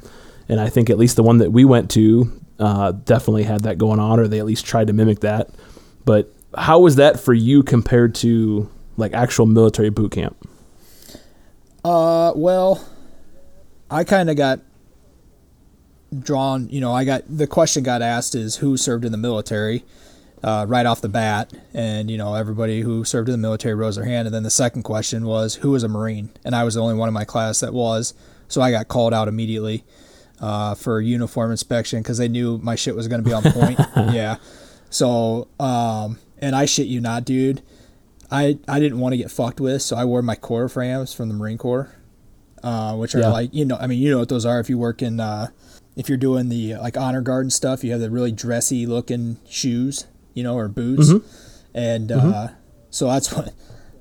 and 0.49 0.61
I 0.61 0.69
think 0.69 0.89
at 0.91 0.99
least 0.99 1.17
the 1.17 1.23
one 1.23 1.39
that 1.39 1.51
we 1.53 1.65
went 1.65 1.91
to 1.93 2.31
uh, 2.59 2.93
definitely 2.93 3.45
had 3.45 3.63
that 3.63 3.79
going 3.79 3.99
on, 4.01 4.19
or 4.21 4.29
they 4.29 4.39
at 4.39 4.47
least 4.47 4.65
tried 4.67 4.87
to 4.89 4.93
mimic 4.93 5.21
that. 5.21 5.51
But 6.05 6.33
how 6.57 6.81
was 6.81 6.97
that 6.97 7.19
for 7.21 7.33
you 7.35 7.63
compared 7.63 8.15
to 8.17 8.69
like 8.97 9.13
actual 9.15 9.47
military 9.47 9.91
boot 9.91 10.13
camp? 10.13 10.48
Uh, 11.85 12.33
well, 12.35 12.85
I 13.91 14.05
kind 14.05 14.31
of 14.31 14.37
got 14.37 14.61
drawn. 16.19 16.69
You 16.69 16.81
know, 16.81 16.93
I 16.93 17.05
got 17.05 17.23
the 17.29 17.47
question 17.47 17.83
got 17.83 18.03
asked 18.03 18.35
is 18.35 18.57
who 18.57 18.77
served 18.77 19.05
in 19.05 19.13
the 19.13 19.19
military, 19.19 19.85
uh, 20.43 20.67
right 20.69 20.87
off 20.87 21.01
the 21.01 21.09
bat, 21.09 21.53
and 21.73 22.11
you 22.11 22.19
know 22.19 22.35
everybody 22.35 22.81
who 22.81 23.05
served 23.05 23.29
in 23.29 23.33
the 23.33 23.39
military 23.39 23.75
rose 23.75 23.97
their 23.97 24.05
hand, 24.05 24.27
and 24.27 24.35
then 24.35 24.43
the 24.43 24.51
second 24.51 24.83
question 24.83 25.25
was 25.25 25.57
who 25.57 25.71
was 25.71 25.83
a 25.83 25.89
Marine, 25.89 26.31
and 26.45 26.55
I 26.55 26.65
was 26.65 26.75
the 26.75 26.83
only 26.83 26.95
one 26.95 27.09
in 27.09 27.15
my 27.15 27.25
class 27.25 27.61
that 27.61 27.73
was, 27.73 28.15
so 28.49 28.61
I 28.61 28.71
got 28.71 28.89
called 28.89 29.15
out 29.15 29.29
immediately. 29.29 29.85
Uh, 30.41 30.73
for 30.73 31.01
uniform 31.01 31.51
inspection 31.51 32.01
because 32.01 32.17
they 32.17 32.29
knew 32.29 32.59
my 32.59 32.77
shit 32.77 32.95
was 32.95 33.09
going 33.09 33.21
to 33.21 33.29
be 33.29 33.35
on 33.35 33.43
point. 33.43 33.77
yeah. 34.15 34.37
So, 34.89 35.49
um, 35.59 36.21
and 36.39 36.55
I 36.55 36.65
shit 36.65 36.87
you 36.87 37.01
not, 37.01 37.25
dude. 37.25 37.61
I, 38.31 38.59
I 38.69 38.79
didn't 38.79 38.99
want 39.01 39.15
to 39.15 39.17
get 39.17 39.31
fucked 39.31 39.61
with, 39.61 39.81
so 39.83 39.97
I 39.97 40.05
wore 40.05 40.21
my 40.23 40.37
Corfams 40.37 41.15
from 41.17 41.29
the 41.29 41.35
Marine 41.35 41.57
Corps, 41.59 41.91
uh, 42.63 42.95
which 42.97 43.15
are 43.15 43.21
Yeah. 43.21 43.29
like 43.31 43.55
you 43.55 43.65
know 43.65 43.77
I 43.81 43.87
mean 43.87 44.01
you 44.01 44.11
know 44.11 44.19
what 44.19 44.29
those 44.29 44.45
are 44.45 44.61
if 44.61 44.69
you 44.69 44.77
work 44.79 45.01
in 45.03 45.19
uh, 45.21 45.49
if 45.97 46.09
you're 46.09 46.19
doing 46.19 46.49
the 46.49 46.75
like 46.77 46.97
honor 46.97 47.21
guard 47.23 47.45
and 47.47 47.53
stuff 47.53 47.83
you 47.83 47.91
have 47.93 48.01
the 48.01 48.11
really 48.11 48.33
dressy 48.33 48.87
looking 48.87 49.39
shoes 49.49 50.07
you 50.35 50.43
know 50.43 50.55
or 50.57 50.69
boots. 50.69 51.11
And 51.75 52.13
uh, 52.13 52.49
so 52.91 53.07
that's 53.09 53.33
what 53.33 53.53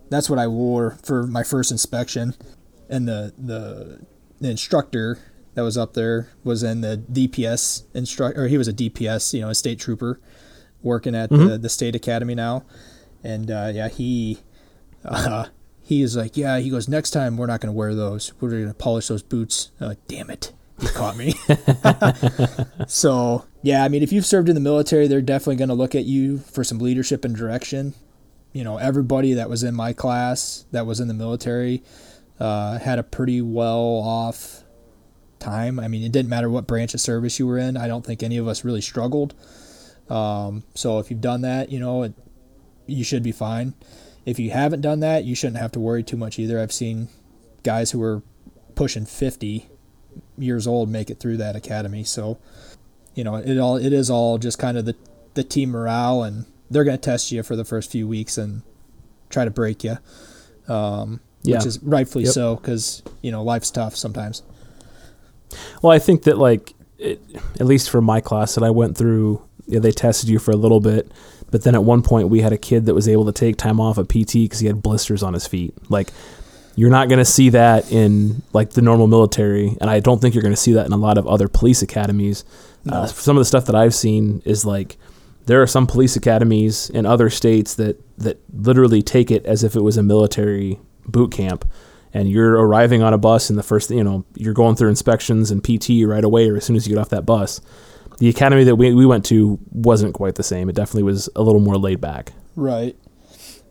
that's 0.09 0.29
what 0.29 0.39
I 0.39 0.47
wore 0.47 0.97
for 1.03 1.25
my 1.27 1.43
first 1.43 1.71
inspection. 1.71 2.33
And 2.89 3.07
the 3.07 3.33
the, 3.37 4.05
the 4.39 4.49
instructor 4.49 5.19
that 5.55 5.61
was 5.63 5.77
up 5.77 5.93
there 5.93 6.29
was 6.43 6.63
in 6.63 6.81
the 6.81 7.01
DPS 7.11 7.83
instructor 7.93 8.43
or 8.43 8.47
he 8.47 8.57
was 8.57 8.67
a 8.67 8.73
DPS 8.73 9.33
you 9.33 9.41
know 9.41 9.49
a 9.49 9.55
state 9.55 9.79
trooper 9.79 10.19
working 10.83 11.15
at 11.15 11.29
the, 11.29 11.57
the 11.57 11.69
state 11.69 11.95
academy 11.95 12.35
now 12.35 12.63
and 13.23 13.51
uh, 13.51 13.71
yeah 13.73 13.88
he 13.88 14.39
uh, 15.06 15.45
he 15.82 16.01
is 16.01 16.15
like 16.17 16.36
yeah 16.36 16.60
he 16.60 16.69
goes 16.69 16.88
next 16.88 17.12
time 17.12 17.38
we're 17.38 17.45
not 17.47 17.62
going 17.62 17.73
to 17.73 17.77
wear 17.77 17.95
those. 17.95 18.34
We're 18.39 18.49
going 18.49 18.67
to 18.67 18.73
polish 18.73 19.08
those 19.08 19.23
boots. 19.23 19.71
Damn 20.08 20.30
it. 20.30 20.53
You 20.80 20.89
caught 20.89 21.17
me. 21.17 21.34
So 22.88 23.45
yeah 23.63 23.84
i 23.84 23.89
mean 23.89 24.01
if 24.03 24.13
you've 24.13 24.25
served 24.25 24.47
in 24.47 24.56
the 24.56 24.62
military 24.62 25.08
they're 25.08 25.21
definitely 25.21 25.58
going 25.58 25.67
to 25.69 25.75
look 25.75 25.93
at 25.95 26.06
you 26.06 26.38
for 26.38 26.63
some 26.63 26.80
leadership 26.80 27.25
and 27.25 27.36
direction. 27.36 27.93
You 28.53 28.63
know 28.63 28.77
everybody 28.77 29.34
that 29.34 29.49
was 29.49 29.63
in 29.63 29.75
my 29.75 29.93
class 29.93 30.65
that 30.71 30.86
was 30.86 30.99
in 30.99 31.08
the 31.08 31.13
military 31.13 31.84
uh, 32.39 32.80
had 32.80 32.97
a 32.99 33.03
pretty 33.03 33.41
well 33.41 34.01
off 34.03 34.63
time. 35.39 35.80
I 35.80 35.88
mean 35.88 36.03
it 36.03 36.12
didn't 36.12 36.30
matter 36.30 36.49
what 36.49 36.65
branch 36.67 36.93
of 36.93 37.01
service 37.01 37.39
you 37.39 37.47
were 37.47 37.58
in. 37.58 37.75
I 37.77 37.88
don't 37.88 38.06
think 38.06 38.23
any 38.23 38.38
of 38.38 38.47
us 38.47 38.63
really 38.63 38.82
struggled. 38.82 39.34
Um, 40.10 40.63
so 40.73 40.99
if 40.99 41.12
you've 41.12 41.21
done 41.21 41.41
that 41.41 41.71
you 41.71 41.80
know 41.80 42.03
it, 42.03 42.13
you 42.88 43.04
should 43.04 43.23
be 43.23 43.32
fine. 43.32 43.73
If 44.26 44.39
you 44.39 44.52
haven't 44.52 44.82
done 44.82 45.00
that 45.02 45.23
you 45.23 45.36
shouldn't 45.36 45.58
have 45.60 45.71
to 45.73 45.80
worry 45.80 46.04
too 46.04 46.17
much 46.17 46.38
either. 46.39 46.60
I've 46.60 46.73
seen 46.73 47.10
guys 47.63 47.91
who 47.91 48.02
are 48.02 48.21
pushing 48.76 49.06
50 49.06 49.67
years 50.38 50.67
old 50.67 50.89
make 50.89 51.10
it 51.10 51.19
through 51.19 51.38
that 51.38 51.56
academy. 51.56 52.04
So 52.04 52.38
you 53.15 53.23
know 53.23 53.36
it 53.36 53.58
all 53.58 53.78
it 53.78 53.93
is 53.93 54.10
all 54.10 54.38
just 54.38 54.60
kind 54.60 54.78
of 54.78 54.86
the 54.86 54.95
the 55.34 55.43
team 55.43 55.69
morale 55.71 56.23
and 56.23 56.45
they're 56.69 56.84
going 56.84 56.97
to 56.97 57.02
test 57.02 57.32
you 57.32 57.41
for 57.43 57.56
the 57.56 57.63
first 57.65 57.91
few 57.91 58.08
weeks 58.08 58.38
and 58.38 58.62
try 59.30 59.45
to 59.45 59.52
break 59.52 59.84
you 59.84 59.97
um, 60.67 61.19
Yeah. 61.43 61.58
which 61.58 61.65
is 61.65 61.82
rightfully 61.82 62.26
Yep. 62.26 62.34
so 62.34 62.56
because 62.58 63.02
you 63.21 63.32
know 63.32 63.43
life's 63.43 63.71
tough 63.71 63.95
sometimes. 63.95 64.43
Well, 65.82 65.91
I 65.93 66.00
think 66.00 66.23
that 66.23 66.38
like 66.38 66.73
it, 66.97 67.21
at 67.60 67.65
least 67.65 67.89
for 67.89 68.02
my 68.02 68.19
class 68.21 68.56
that 68.56 68.63
I 68.63 68.69
went 68.71 68.97
through, 68.97 69.41
yeah, 69.67 69.80
they 69.80 69.91
tested 69.91 70.30
you 70.30 70.39
for 70.39 70.52
a 70.52 70.56
little 70.56 70.80
bit, 70.80 71.12
but 71.51 71.63
then 71.63 71.75
at 71.75 71.83
one 71.83 72.01
point 72.01 72.29
we 72.29 72.41
had 72.41 72.53
a 72.53 72.57
kid 72.57 72.86
that 72.86 72.93
was 72.93 73.07
able 73.07 73.25
to 73.25 73.31
take 73.31 73.57
time 73.57 73.79
off 73.79 73.97
of 73.97 74.07
PT 74.07 74.33
because 74.33 74.60
he 74.60 74.67
had 74.67 74.81
blisters 74.81 75.23
on 75.23 75.33
his 75.33 75.47
feet. 75.47 75.73
Like 75.89 76.10
you're 76.75 76.89
not 76.89 77.10
going 77.10 77.19
to 77.19 77.25
see 77.25 77.49
that 77.49 77.91
in 77.91 78.43
like 78.53 78.71
the 78.71 78.81
normal 78.81 79.07
military, 79.07 79.75
and 79.81 79.89
I 79.89 79.99
don't 79.99 80.21
think 80.21 80.36
you're 80.36 80.43
going 80.43 80.53
to 80.53 80.62
see 80.62 80.73
that 80.73 80.86
in 80.86 80.93
a 80.93 80.97
lot 80.97 81.17
of 81.17 81.27
other 81.27 81.47
police 81.47 81.81
academies. 81.81 82.45
Uh, 82.89 83.05
some 83.05 83.36
of 83.36 83.41
the 83.41 83.45
stuff 83.45 83.65
that 83.65 83.75
I've 83.75 83.95
seen 83.95 84.41
is 84.45 84.63
like 84.63 84.97
there 85.47 85.62
are 85.62 85.67
some 85.67 85.88
police 85.88 86.15
academies 86.15 86.89
in 86.89 87.05
other 87.05 87.29
states 87.29 87.73
that 87.75 88.01
that 88.17 88.39
literally 88.53 89.01
take 89.01 89.31
it 89.31 89.45
as 89.45 89.63
if 89.63 89.75
it 89.75 89.81
was 89.81 89.97
a 89.97 90.03
military 90.03 90.79
boot 91.05 91.31
camp 91.31 91.65
and 92.13 92.29
you're 92.29 92.53
arriving 92.53 93.01
on 93.01 93.13
a 93.13 93.17
bus 93.17 93.49
and 93.49 93.57
the 93.57 93.63
first 93.63 93.89
you 93.89 94.03
know 94.03 94.25
you're 94.36 94.53
going 94.53 94.75
through 94.75 94.89
inspections 94.89 95.51
and 95.51 95.63
pt 95.63 95.89
right 96.05 96.23
away 96.23 96.49
or 96.49 96.57
as 96.57 96.65
soon 96.65 96.75
as 96.75 96.88
you 96.88 96.93
get 96.93 96.99
off 96.99 97.10
that 97.10 97.25
bus 97.25 97.62
the 98.19 98.30
academy 98.30 98.63
that 98.63 98.75
we, 98.75 98.93
we 98.93 99.06
went 99.06 99.25
to 99.25 99.60
wasn't 99.71 100.13
quite 100.13 100.36
the 100.36 100.43
same 100.43 100.69
it 100.69 100.75
definitely 100.75 101.03
was 101.03 101.30
a 101.36 101.41
little 101.41 101.62
more 101.62 101.77
laid 101.77 102.01
back 102.01 102.34
Right. 102.56 102.95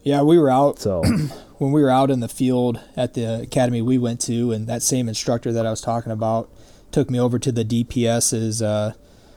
Yeah, 0.05 0.23
we 0.23 0.39
were 0.39 0.51
out 0.51 0.79
so 0.79 1.03
when 1.59 1.73
we 1.73 1.83
were 1.83 1.91
out 1.91 2.11
in 2.11 2.21
the 2.21 2.29
field 2.29 2.79
at 2.97 3.15
the 3.15 3.41
academy 3.43 3.83
we 3.83 3.99
went 3.99 4.21
to, 4.23 4.53
and 4.53 4.69
that 4.69 4.83
same 4.83 5.09
instructor 5.09 5.53
that 5.53 5.67
I 5.67 5.71
was 5.71 5.81
talking 5.81 6.13
about 6.13 6.49
took 6.93 7.11
me 7.11 7.19
over 7.19 7.39
to 7.41 7.51
the 7.51 7.65
DPS's. 7.65 8.63
Uh, 8.63 8.93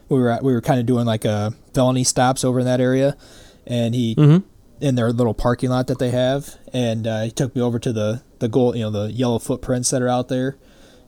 we 0.07 0.19
were 0.19 0.29
at, 0.29 0.43
we 0.43 0.53
were 0.53 0.61
kind 0.61 0.79
of 0.79 0.85
doing 0.85 1.05
like 1.07 1.25
a 1.25 1.53
felony 1.73 2.03
stops 2.03 2.43
over 2.43 2.59
in 2.59 2.65
that 2.65 2.79
area, 2.79 3.17
and 3.65 3.95
he 3.95 4.13
Mhm. 4.15 4.43
in 4.79 4.93
their 4.95 5.11
little 5.11 5.33
parking 5.33 5.71
lot 5.71 5.87
that 5.87 5.97
they 5.97 6.11
have, 6.11 6.55
and 6.71 7.07
uh, 7.07 7.23
he 7.23 7.31
took 7.31 7.55
me 7.55 7.61
over 7.63 7.79
to 7.79 7.91
the 7.91 8.21
the 8.37 8.47
gold, 8.47 8.75
you 8.75 8.83
know, 8.83 8.91
the 8.91 9.11
yellow 9.11 9.39
footprints 9.39 9.89
that 9.89 10.01
are 10.03 10.07
out 10.09 10.27
there 10.27 10.57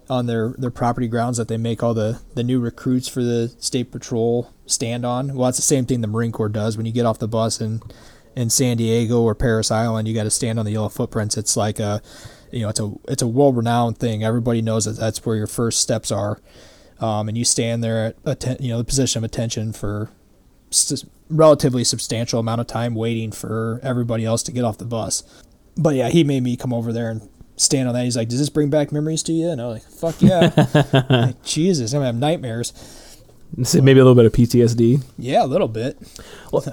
on 0.10 0.26
their 0.26 0.54
their 0.58 0.72
property 0.72 1.08
grounds 1.08 1.38
that 1.38 1.48
they 1.48 1.58
make 1.58 1.82
all 1.84 1.94
the 1.94 2.22
the 2.36 2.44
new 2.44 2.60
recruits 2.60 3.08
for 3.08 3.24
the 3.24 3.50
state 3.60 3.92
patrol 3.92 4.52
stand 4.66 5.06
on. 5.06 5.36
Well, 5.36 5.46
that's 5.46 5.58
the 5.58 5.64
same 5.64 5.86
thing 5.86 6.02
the 6.02 6.08
Marine 6.08 6.32
Corps 6.32 6.50
does 6.50 6.78
when 6.78 6.86
you 6.86 6.92
get 6.92 7.06
off 7.06 7.20
the 7.20 7.28
bus 7.28 7.62
and 7.62 7.82
in 8.36 8.50
San 8.50 8.78
Diego 8.78 9.22
or 9.22 9.36
Parris 9.36 9.72
Island, 9.72 10.08
you 10.08 10.14
got 10.14 10.24
to 10.24 10.30
stand 10.32 10.58
on 10.58 10.66
the 10.66 10.72
yellow 10.72 10.90
footprints. 10.90 11.38
It's 11.38 11.58
like 11.58 11.80
a, 11.80 12.02
you 12.52 12.62
know, 12.62 12.70
it's 12.70 12.80
a 12.80 12.92
it's 13.08 13.22
a 13.22 13.28
world 13.28 13.58
renowned 13.58 13.98
thing. 13.98 14.24
Everybody 14.24 14.62
knows 14.62 14.86
that 14.86 14.94
that's 14.98 15.26
where 15.26 15.36
your 15.36 15.48
first 15.48 15.80
steps 15.82 16.12
are, 16.12 16.40
um, 17.00 17.28
and 17.28 17.38
you 17.38 17.46
stand 17.46 17.84
there 17.84 18.06
at 18.08 18.16
atten- 18.26 18.58
you 18.64 18.70
know 18.70 18.78
the 18.78 18.84
position 18.84 19.20
of 19.20 19.24
attention 19.24 19.74
for 19.74 20.10
s- 20.72 21.06
relatively 21.30 21.84
substantial 21.84 22.40
amount 22.40 22.62
of 22.62 22.68
time 22.68 22.96
waiting 22.96 23.32
for 23.32 23.80
everybody 23.84 24.26
else 24.26 24.44
to 24.44 24.52
get 24.52 24.64
off 24.64 24.78
the 24.78 24.86
bus. 24.86 25.24
But 25.78 25.96
yeah, 25.96 26.10
he 26.10 26.24
made 26.24 26.44
me 26.44 26.56
come 26.58 26.74
over 26.74 26.92
there 26.94 27.10
and 27.10 27.28
stand 27.62 27.88
on 27.88 27.94
that. 27.94 28.04
He's 28.04 28.18
like, 28.18 28.28
"Does 28.28 28.40
this 28.40 28.50
bring 28.50 28.70
back 28.70 28.92
memories 28.92 29.24
to 29.24 29.34
you?" 29.34 29.50
And 29.50 29.62
I 29.62 29.68
was 29.68 29.76
like, 29.76 29.92
"Fuck 29.92 30.22
yeah!" 30.22 31.06
like, 31.10 31.44
Jesus, 31.44 31.94
I'm 31.94 31.98
gonna 31.98 32.08
have 32.08 32.16
nightmares. 32.16 32.74
so 33.64 33.82
maybe 33.82 34.00
a 34.00 34.04
little 34.04 34.16
bit 34.16 34.26
of 34.26 34.32
ptsd 34.32 35.04
Yeah, 35.18 35.44
a 35.44 35.46
little 35.46 35.68
bit. 35.68 35.98
Well, 36.52 36.64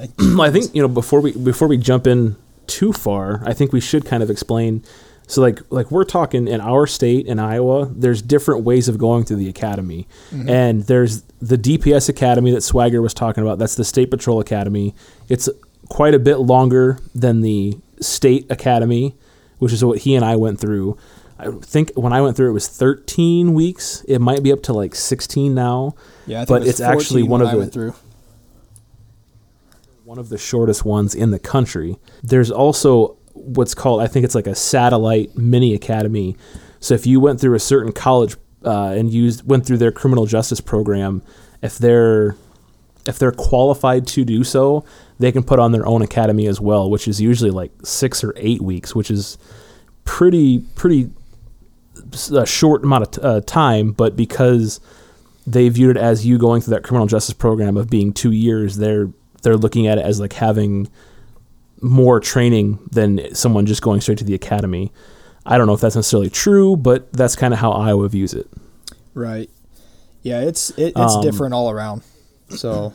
I 0.40 0.50
think 0.50 0.74
you 0.74 0.82
know 0.82 0.88
before 0.88 1.20
we 1.20 1.32
before 1.32 1.68
we 1.68 1.76
jump 1.76 2.08
in 2.08 2.36
too 2.66 2.92
far, 2.92 3.42
I 3.46 3.52
think 3.52 3.72
we 3.72 3.80
should 3.80 4.04
kind 4.04 4.24
of 4.24 4.30
explain. 4.30 4.82
So 5.28 5.40
like 5.40 5.60
like 5.70 5.92
we're 5.92 6.04
talking 6.04 6.48
in 6.48 6.60
our 6.60 6.86
state 6.86 7.26
in 7.26 7.38
Iowa, 7.38 7.86
there's 7.86 8.22
different 8.22 8.64
ways 8.64 8.88
of 8.88 8.98
going 8.98 9.24
through 9.24 9.36
the 9.36 9.48
academy, 9.48 10.08
mm-hmm. 10.30 10.48
and 10.48 10.82
there's 10.84 11.22
the 11.40 11.56
DPS 11.56 12.08
academy 12.08 12.50
that 12.50 12.62
Swagger 12.62 13.00
was 13.00 13.14
talking 13.14 13.44
about. 13.44 13.58
That's 13.58 13.76
the 13.76 13.84
State 13.84 14.10
Patrol 14.10 14.40
Academy. 14.40 14.96
It's 15.28 15.48
quite 15.88 16.14
a 16.14 16.18
bit 16.18 16.38
longer 16.38 16.98
than 17.14 17.42
the 17.42 17.78
State 18.00 18.50
Academy, 18.50 19.14
which 19.58 19.72
is 19.72 19.84
what 19.84 19.98
he 19.98 20.14
and 20.14 20.24
I 20.24 20.36
went 20.36 20.58
through. 20.60 20.96
I 21.38 21.50
think 21.62 21.92
when 21.94 22.12
I 22.12 22.20
went 22.20 22.36
through 22.36 22.50
it 22.50 22.52
was 22.52 22.66
13 22.68 23.54
weeks. 23.54 24.02
It 24.08 24.18
might 24.20 24.42
be 24.42 24.50
up 24.52 24.62
to 24.64 24.72
like 24.72 24.94
16 24.94 25.54
now. 25.54 25.94
Yeah, 26.26 26.38
I 26.38 26.44
think 26.44 26.48
But 26.48 26.62
it 26.62 26.68
it's 26.70 26.80
actually 26.80 27.22
one 27.22 27.40
of 27.40 27.48
I 27.48 27.52
the- 27.52 27.58
went 27.58 27.72
through. 27.72 27.94
one 30.04 30.18
of 30.18 30.30
the 30.30 30.38
shortest 30.38 30.84
ones 30.84 31.14
in 31.14 31.30
the 31.30 31.38
country. 31.38 31.98
There's 32.22 32.50
also 32.50 33.16
what's 33.34 33.74
called, 33.74 34.00
I 34.00 34.06
think 34.06 34.24
it's 34.24 34.34
like 34.34 34.46
a 34.46 34.54
satellite 34.54 35.36
mini 35.36 35.74
academy. 35.74 36.36
So 36.80 36.94
if 36.94 37.06
you 37.06 37.20
went 37.20 37.40
through 37.40 37.54
a 37.54 37.60
certain 37.60 37.92
college 37.92 38.36
uh, 38.64 38.94
and 38.96 39.12
used 39.12 39.46
went 39.48 39.66
through 39.66 39.78
their 39.78 39.92
criminal 39.92 40.26
justice 40.26 40.60
program, 40.60 41.22
if 41.62 41.78
they're 41.78 42.36
if 43.06 43.18
they're 43.18 43.32
qualified 43.32 44.06
to 44.06 44.24
do 44.24 44.44
so, 44.44 44.84
they 45.18 45.32
can 45.32 45.42
put 45.42 45.58
on 45.58 45.72
their 45.72 45.86
own 45.86 46.02
academy 46.02 46.46
as 46.46 46.60
well, 46.60 46.88
which 46.90 47.08
is 47.08 47.20
usually 47.20 47.50
like 47.50 47.72
six 47.84 48.22
or 48.22 48.32
eight 48.36 48.60
weeks, 48.62 48.94
which 48.94 49.10
is 49.10 49.38
pretty 50.04 50.60
pretty 50.74 51.10
a 52.32 52.46
short 52.46 52.84
amount 52.84 53.02
of 53.04 53.10
t- 53.10 53.20
uh, 53.22 53.40
time. 53.42 53.92
But 53.92 54.16
because 54.16 54.80
they 55.46 55.68
viewed 55.68 55.96
it 55.96 56.00
as 56.00 56.24
you 56.26 56.38
going 56.38 56.60
through 56.62 56.74
that 56.74 56.82
criminal 56.84 57.06
justice 57.06 57.34
program 57.34 57.76
of 57.76 57.90
being 57.90 58.12
two 58.12 58.32
years, 58.32 58.76
they're 58.76 59.10
they're 59.42 59.56
looking 59.56 59.86
at 59.86 59.98
it 59.98 60.04
as 60.04 60.20
like 60.20 60.32
having 60.34 60.88
more 61.80 62.18
training 62.20 62.78
than 62.90 63.34
someone 63.34 63.64
just 63.66 63.82
going 63.82 64.00
straight 64.00 64.18
to 64.18 64.24
the 64.24 64.34
academy. 64.34 64.92
I 65.46 65.56
don't 65.56 65.66
know 65.66 65.74
if 65.74 65.80
that's 65.80 65.94
necessarily 65.96 66.28
true, 66.28 66.76
but 66.76 67.12
that's 67.12 67.36
kind 67.36 67.54
of 67.54 67.60
how 67.60 67.70
Iowa 67.72 68.08
views 68.08 68.34
it. 68.34 68.48
Right. 69.14 69.48
Yeah, 70.22 70.40
it's 70.42 70.70
it, 70.70 70.92
it's 70.96 71.14
Um, 71.14 71.22
different 71.22 71.54
all 71.54 71.70
around. 71.70 72.02
So 72.50 72.92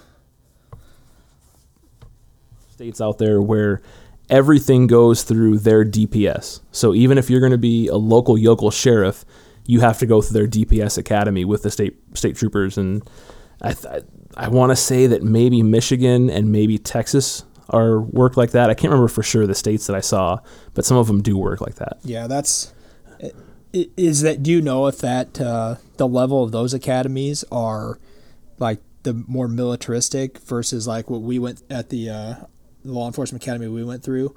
States 2.83 2.99
out 2.99 3.17
there 3.17 3.41
where 3.41 3.81
everything 4.29 4.87
goes 4.87 5.23
through 5.23 5.57
their 5.57 5.85
DPS. 5.85 6.59
So 6.73 6.93
even 6.93 7.17
if 7.17 7.29
you're 7.29 7.39
going 7.39 7.53
to 7.53 7.57
be 7.57 7.87
a 7.87 7.95
local 7.95 8.37
yokel 8.37 8.71
sheriff, 8.71 9.23
you 9.65 9.79
have 9.79 9.99
to 9.99 10.05
go 10.05 10.21
through 10.21 10.33
their 10.33 10.49
DPS 10.49 10.97
academy 10.97 11.45
with 11.45 11.63
the 11.63 11.71
state 11.71 11.95
state 12.13 12.35
troopers. 12.35 12.77
And 12.77 13.01
I 13.61 13.71
th- 13.71 14.03
I 14.35 14.49
want 14.49 14.71
to 14.71 14.75
say 14.75 15.07
that 15.07 15.23
maybe 15.23 15.63
Michigan 15.63 16.29
and 16.29 16.51
maybe 16.51 16.77
Texas 16.77 17.45
are 17.69 18.01
work 18.01 18.35
like 18.35 18.51
that. 18.51 18.69
I 18.69 18.73
can't 18.73 18.91
remember 18.91 19.07
for 19.07 19.23
sure 19.23 19.47
the 19.47 19.55
states 19.55 19.87
that 19.87 19.95
I 19.95 20.01
saw, 20.01 20.39
but 20.73 20.83
some 20.83 20.97
of 20.97 21.07
them 21.07 21.21
do 21.21 21.37
work 21.37 21.61
like 21.61 21.75
that. 21.75 21.99
yeah, 22.03 22.27
that's 22.27 22.73
is 23.71 24.23
that. 24.23 24.43
Do 24.43 24.51
you 24.51 24.61
know 24.61 24.87
if 24.87 24.97
that 24.97 25.39
uh, 25.39 25.75
the 25.95 26.07
level 26.07 26.43
of 26.43 26.51
those 26.51 26.73
academies 26.73 27.45
are 27.49 27.97
like 28.59 28.81
the 29.03 29.13
more 29.27 29.47
militaristic 29.47 30.39
versus 30.39 30.85
like 30.85 31.09
what 31.09 31.21
we 31.21 31.39
went 31.39 31.61
at 31.69 31.89
the 31.89 32.09
uh, 32.09 32.35
law 32.83 33.07
enforcement 33.07 33.43
academy 33.43 33.67
we 33.67 33.83
went 33.83 34.03
through? 34.03 34.35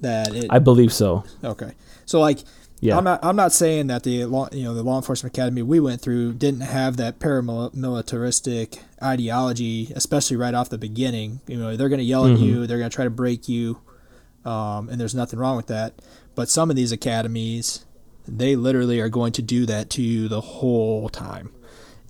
That 0.00 0.34
it 0.34 0.46
I 0.50 0.58
believe 0.58 0.92
so. 0.92 1.24
okay. 1.44 1.72
So 2.06 2.20
like 2.20 2.40
Yeah. 2.80 2.98
I'm 2.98 3.04
not. 3.04 3.20
I'm 3.24 3.36
not 3.36 3.52
saying 3.52 3.86
that 3.86 4.02
the 4.02 4.24
law, 4.24 4.48
you 4.50 4.64
know, 4.64 4.74
the 4.74 4.82
law 4.82 4.96
enforcement 4.96 5.32
academy 5.36 5.62
we 5.62 5.78
went 5.78 6.00
through 6.00 6.32
didn't 6.34 6.62
have 6.62 6.96
that 6.96 7.20
paramilitaristic 7.20 8.80
ideology, 9.00 9.92
especially 9.94 10.36
right 10.36 10.52
off 10.54 10.68
the 10.68 10.78
beginning. 10.78 11.40
You 11.46 11.58
know, 11.58 11.76
they're 11.76 11.88
going 11.88 12.00
to 12.00 12.04
yell 12.04 12.26
at 12.26 12.38
you. 12.40 12.66
They're 12.66 12.78
going 12.78 12.90
to 12.90 12.94
try 12.94 13.04
to 13.04 13.10
break 13.10 13.48
you, 13.48 13.80
um, 14.44 14.88
and 14.88 15.00
there's 15.00 15.14
nothing 15.14 15.38
wrong 15.38 15.56
with 15.56 15.68
that. 15.68 15.94
But 16.34 16.48
some 16.48 16.70
of 16.70 16.76
these 16.76 16.90
academies, 16.90 17.84
they 18.26 18.56
literally 18.56 18.98
are 19.00 19.08
going 19.08 19.32
to 19.32 19.42
do 19.42 19.64
that 19.66 19.88
to 19.90 20.02
you 20.02 20.26
the 20.26 20.40
whole 20.40 21.08
time. 21.08 21.52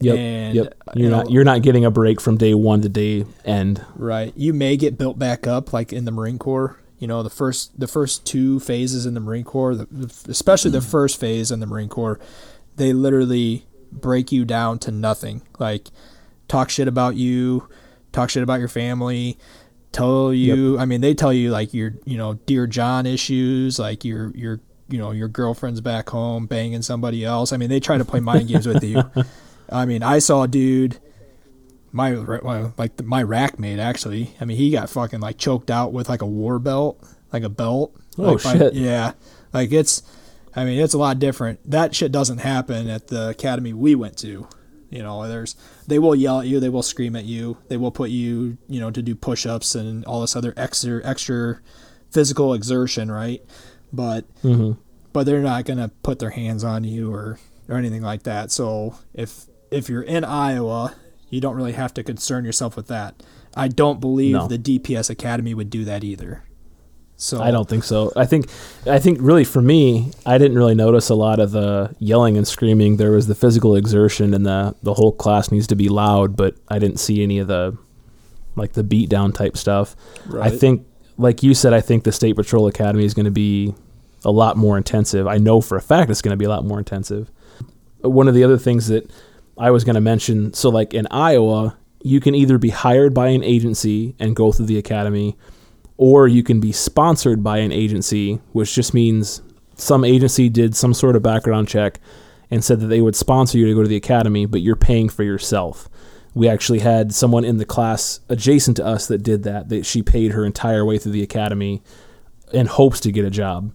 Yep. 0.03 0.17
And, 0.17 0.55
yep. 0.55 0.75
uh, 0.87 0.93
You're 0.95 1.05
you 1.05 1.11
not 1.11 1.31
you're 1.31 1.45
not 1.45 1.63
getting 1.63 1.85
a 1.85 1.91
break 1.91 2.21
from 2.21 2.37
day 2.37 2.55
one 2.55 2.81
to 2.83 2.89
day 2.89 3.25
end. 3.45 3.85
Right. 3.95 4.33
You 4.37 4.53
may 4.53 4.77
get 4.77 4.99
built 4.99 5.19
back 5.19 5.47
up 5.47 5.73
like 5.73 5.93
in 5.93 6.05
the 6.05 6.11
Marine 6.11 6.39
Corps. 6.39 6.79
You 6.99 7.09
know, 7.09 7.23
the 7.23 7.31
first 7.31 7.79
the 7.79 7.89
first 7.89 8.25
two 8.25 8.61
phases 8.61 9.07
in 9.07 9.15
the 9.15 9.21
Marine 9.21 9.45
Corps, 9.45 9.75
the, 9.75 10.15
especially 10.29 10.71
the 10.71 10.81
first 10.81 11.19
phase 11.19 11.51
in 11.51 11.61
the 11.61 11.67
Marine 11.67 11.89
Corps, 11.89 12.21
they 12.77 12.93
literally 12.93 13.67
break 13.91 14.31
you 14.31 14.45
down 14.45 14.79
to 14.81 14.91
nothing. 14.91 15.43
Like 15.59 15.89
talk 16.49 16.71
shit 16.71 16.89
about 16.89 17.17
you, 17.17 17.69
talk 18.13 18.31
shit 18.31 18.43
about 18.43 18.61
your 18.61 18.69
family, 18.69 19.39
tell 19.91 20.33
you 20.33 20.79
I 20.79 20.85
mean 20.85 21.01
they 21.01 21.15
tell 21.15 21.33
you 21.33 21.51
like 21.51 21.75
your 21.75 21.95
you 22.05 22.17
know, 22.17 22.35
dear 22.47 22.67
John 22.67 23.05
issues, 23.07 23.79
like 23.79 24.05
your 24.05 24.31
your 24.37 24.61
you 24.93 24.99
know, 24.99 25.11
your 25.11 25.29
girlfriend's 25.29 25.81
back 25.81 26.11
home 26.11 26.47
banging 26.47 26.83
somebody 26.83 27.25
else. 27.25 27.53
I 27.53 27.57
mean, 27.57 27.71
they 27.71 27.81
try 27.81 27.99
to 27.99 28.05
play 28.05 28.21
mind 28.21 28.49
games 28.49 28.67
with 28.67 28.85
you. 28.85 29.03
I 29.73 29.87
mean, 29.87 30.03
I 30.03 30.19
saw 30.19 30.43
a 30.45 30.49
dude 30.49 30.99
my 31.95 32.13
like 32.79 32.97
the, 32.97 33.03
my 33.03 33.23
rack 33.23 33.59
mate 33.59 33.79
actually. 33.79 34.35
I 34.41 34.45
mean, 34.45 34.57
he 34.57 34.71
got 34.71 34.89
fucking 34.91 35.21
like 35.21 35.39
choked 35.39 35.71
out 35.71 35.93
with 35.93 36.09
like 36.09 36.23
a 36.23 36.27
war 36.27 36.59
belt, 36.59 37.03
like 37.33 37.43
a 37.43 37.49
belt. 37.49 37.95
Oh, 38.19 38.33
Like, 38.35 38.43
by- 38.45 38.59
shit. 38.59 38.75
yeah, 38.75 39.13
like 39.53 39.73
it's. 39.73 40.03
I 40.55 40.67
mean, 40.67 40.79
it's 40.81 40.93
a 40.93 40.99
lot 40.99 41.19
different. 41.19 41.61
That 41.71 41.95
shit 41.95 42.13
doesn't 42.13 42.39
happen 42.39 42.89
at 42.91 43.09
the 43.09 43.31
academy 43.31 43.73
we 43.73 43.95
went 43.95 44.19
to. 44.19 44.47
You 44.91 45.03
know, 45.03 45.27
there's 45.27 45.57
they 45.87 45.99
will 45.99 46.15
yell 46.15 46.41
at 46.41 46.47
you, 46.47 46.61
they 46.61 46.69
will 46.69 46.83
scream 46.83 47.17
at 47.17 47.25
you, 47.25 47.57
they 47.69 47.79
will 47.79 47.91
put 47.91 48.11
you, 48.11 48.59
you 48.69 48.79
know, 48.79 48.91
to 48.91 49.01
do 49.01 49.15
push-ups 49.15 49.75
and 49.75 50.05
all 50.05 50.21
this 50.21 50.37
other 50.37 50.53
extra 50.57 51.01
extra 51.05 51.61
physical 52.11 52.53
exertion, 52.53 53.11
right? 53.11 53.43
But 53.95 54.27
Mm-hmm. 54.43 54.73
but 55.15 55.25
they're 55.25 55.41
not 55.41 55.65
gonna 55.65 55.91
put 56.03 56.19
their 56.19 56.31
hands 56.31 56.65
on 56.65 56.85
you 56.85 57.11
or 57.15 57.39
or 57.69 57.77
anything 57.79 58.03
like 58.03 58.25
that. 58.25 58.51
So 58.51 58.97
if 59.15 59.47
if 59.73 59.89
you're 59.89 60.03
in 60.03 60.25
Iowa, 60.25 60.95
you 61.31 61.41
don't 61.41 61.57
really 61.57 61.73
have 61.73 61.95
to 61.95 62.03
concern 62.03 62.45
yourself 62.45 62.77
with 62.77 62.89
that. 62.89 63.23
I 63.57 63.69
don't 63.69 64.01
believe 64.01 64.33
No. 64.33 64.47
the 64.49 64.59
DPS 64.59 65.11
Academy 65.11 65.55
would 65.55 65.71
do 65.71 65.85
that 65.85 66.05
either. 66.05 66.45
So 67.17 67.41
I 67.41 67.51
don't 67.53 67.69
think 67.69 67.85
so. 67.85 68.11
I 68.17 68.27
think 68.27 68.47
I 68.85 68.99
think 68.99 69.19
really 69.21 69.45
for 69.45 69.63
me, 69.63 70.11
I 70.27 70.39
didn't 70.39 70.57
really 70.57 70.75
notice 70.75 71.09
a 71.09 71.15
lot 71.15 71.39
of 71.39 71.53
the 71.53 71.95
yelling 72.01 72.37
and 72.37 72.49
screaming. 72.49 72.97
There 72.97 73.13
was 73.13 73.29
the 73.29 73.35
physical 73.37 73.77
exertion 73.77 74.35
and 74.35 74.45
the 74.45 74.75
the 74.83 74.95
whole 74.95 75.13
class 75.13 75.53
needs 75.53 75.69
to 75.69 75.77
be 75.77 75.89
loud, 75.89 76.35
but 76.37 76.57
I 76.69 76.81
didn't 76.81 76.99
see 76.99 77.23
any 77.23 77.39
of 77.39 77.47
the 77.47 77.77
like 78.57 78.73
the 78.73 78.83
beat 78.83 79.09
down 79.09 79.31
type 79.33 79.57
stuff. 79.57 79.95
I 80.41 80.51
think 80.51 80.85
like 81.17 81.43
you 81.45 81.55
said, 81.55 81.73
I 81.73 81.81
think 81.81 82.03
the 82.03 82.13
State 82.13 82.35
Patrol 82.35 82.67
Academy 82.67 83.05
is 83.05 83.15
going 83.15 83.27
to 83.27 83.31
be 83.31 83.73
a 84.25 84.33
lot 84.33 84.57
more 84.57 84.77
intensive. 84.77 85.27
I 85.29 85.39
know 85.39 85.61
for 85.61 85.77
a 85.77 85.83
fact 85.83 86.11
it's 86.11 86.23
going 86.23 86.33
to 86.33 86.37
be 86.37 86.45
a 86.47 86.49
lot 86.49 86.65
more 86.65 86.79
intensive. 86.79 87.31
One 88.01 88.27
of 88.27 88.35
the 88.35 88.43
other 88.43 88.59
things 88.59 88.89
that 88.89 89.09
I 89.59 89.71
was 89.71 89.85
going 89.85 89.95
to 89.95 90.01
mention, 90.01 90.53
so 90.55 90.71
like 90.71 90.95
in 90.95 91.07
Iowa, 91.11 91.77
you 92.03 92.21
can 92.21 92.35
either 92.35 92.59
be 92.59 92.71
hired 92.71 93.15
by 93.15 93.29
an 93.29 93.45
agency 93.45 94.15
and 94.19 94.35
go 94.35 94.53
through 94.53 94.67
the 94.67 94.79
academy, 94.79 95.37
or 95.97 96.27
you 96.27 96.43
can 96.43 96.59
be 96.59 96.73
sponsored 96.73 97.45
by 97.45 97.59
an 97.59 97.71
agency, 97.71 98.41
which 98.53 98.75
just 98.75 98.95
means 98.95 99.43
some 99.77 100.05
agency 100.05 100.49
did 100.49 100.75
some 100.75 100.95
sort 100.95 101.17
of 101.17 101.23
background 101.23 101.69
check 101.69 102.01
and 102.51 102.65
said 102.65 102.81
that 102.81 102.89
they 102.89 103.01
would 103.01 103.17
sponsor 103.17 103.59
you 103.59 103.67
to 103.67 103.75
go 103.75 103.83
to 103.83 103.89
the 103.89 103.97
academy, 103.97 104.47
but 104.47 104.61
you're 104.61 104.77
paying 104.77 105.09
for 105.09 105.23
yourself. 105.23 105.89
We 106.35 106.49
actually 106.49 106.81
had 106.81 107.15
someone 107.15 107.45
in 107.45 107.59
the 107.59 107.65
class 107.65 108.21
adjacent 108.29 108.79
to 108.79 108.87
us 108.87 109.07
that 109.09 109.23
did 109.23 109.43
that. 109.45 109.69
That 109.69 109.87
she 109.87 110.03
paid 110.03 110.33
her 110.33 110.45
entire 110.45 110.85
way 110.85 110.99
through 110.99 111.13
the 111.13 111.23
academy 111.23 111.83
in 112.53 112.67
hopes 112.67 113.01
to 113.01 113.13
get 113.13 113.25
a 113.25 113.31
job. 113.31 113.73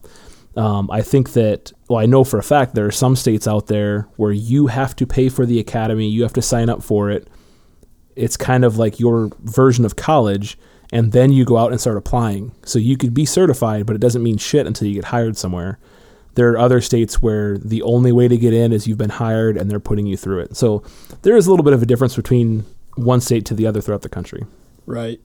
Um, 0.58 0.90
I 0.92 1.02
think 1.04 1.34
that, 1.34 1.72
well, 1.88 2.00
I 2.00 2.08
know 2.08 2.24
for 2.24 2.40
a 2.40 2.44
fact 2.44 2.74
there 2.74 2.88
are 2.88 2.92
some 2.92 3.16
states 3.16 3.48
out 3.48 3.68
there 3.68 4.08
where 4.16 4.32
you 4.32 4.68
have 4.68 4.96
to 4.96 5.06
pay 5.06 5.30
for 5.30 5.46
the 5.46 5.60
academy, 5.60 6.10
you 6.10 6.24
have 6.24 6.34
to 6.34 6.42
sign 6.42 6.68
up 6.68 6.82
for 6.82 7.12
it. 7.12 7.30
It's 8.16 8.36
kind 8.36 8.66
of 8.66 8.78
like 8.78 9.00
your 9.00 9.30
version 9.44 9.86
of 9.86 9.96
college, 9.96 10.58
and 10.92 11.12
then 11.12 11.32
you 11.32 11.46
go 11.46 11.58
out 11.58 11.72
and 11.72 11.80
start 11.80 11.96
applying. 11.96 12.54
So 12.66 12.80
you 12.80 12.98
could 12.98 13.14
be 13.14 13.24
certified, 13.24 13.86
but 13.86 13.96
it 13.96 14.00
doesn't 14.00 14.24
mean 14.24 14.38
shit 14.38 14.66
until 14.66 14.88
you 14.88 14.96
get 14.96 15.06
hired 15.06 15.38
somewhere. 15.38 15.78
There 16.34 16.50
are 16.52 16.58
other 16.58 16.82
states 16.82 17.22
where 17.22 17.60
the 17.60 17.84
only 17.84 18.12
way 18.12 18.28
to 18.28 18.38
get 18.38 18.54
in 18.54 18.74
is 18.74 18.88
you've 18.88 18.98
been 18.98 19.10
hired 19.12 19.58
and 19.58 19.70
they're 19.70 19.80
putting 19.80 20.08
you 20.08 20.18
through 20.18 20.40
it. 20.40 20.58
So 20.58 20.84
there 21.22 21.36
is 21.36 21.46
a 21.46 21.52
little 21.52 21.64
bit 21.64 21.74
of 21.74 21.84
a 21.84 21.86
difference 21.86 22.16
between 22.16 22.66
one 22.96 23.22
state 23.22 23.46
to 23.46 23.54
the 23.54 23.68
other 23.68 23.82
throughout 23.82 24.02
the 24.02 24.10
country. 24.10 24.46
Right. 24.88 25.20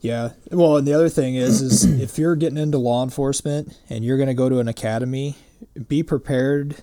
Yeah. 0.00 0.30
Well, 0.50 0.76
and 0.76 0.86
the 0.86 0.94
other 0.94 1.08
thing 1.08 1.34
is, 1.34 1.60
is 1.60 1.84
if 2.00 2.18
you're 2.18 2.36
getting 2.36 2.58
into 2.58 2.78
law 2.78 3.02
enforcement 3.02 3.76
and 3.88 4.04
you're 4.04 4.16
going 4.16 4.28
to 4.28 4.34
go 4.34 4.48
to 4.48 4.58
an 4.58 4.68
academy, 4.68 5.36
be 5.88 6.02
prepared. 6.02 6.76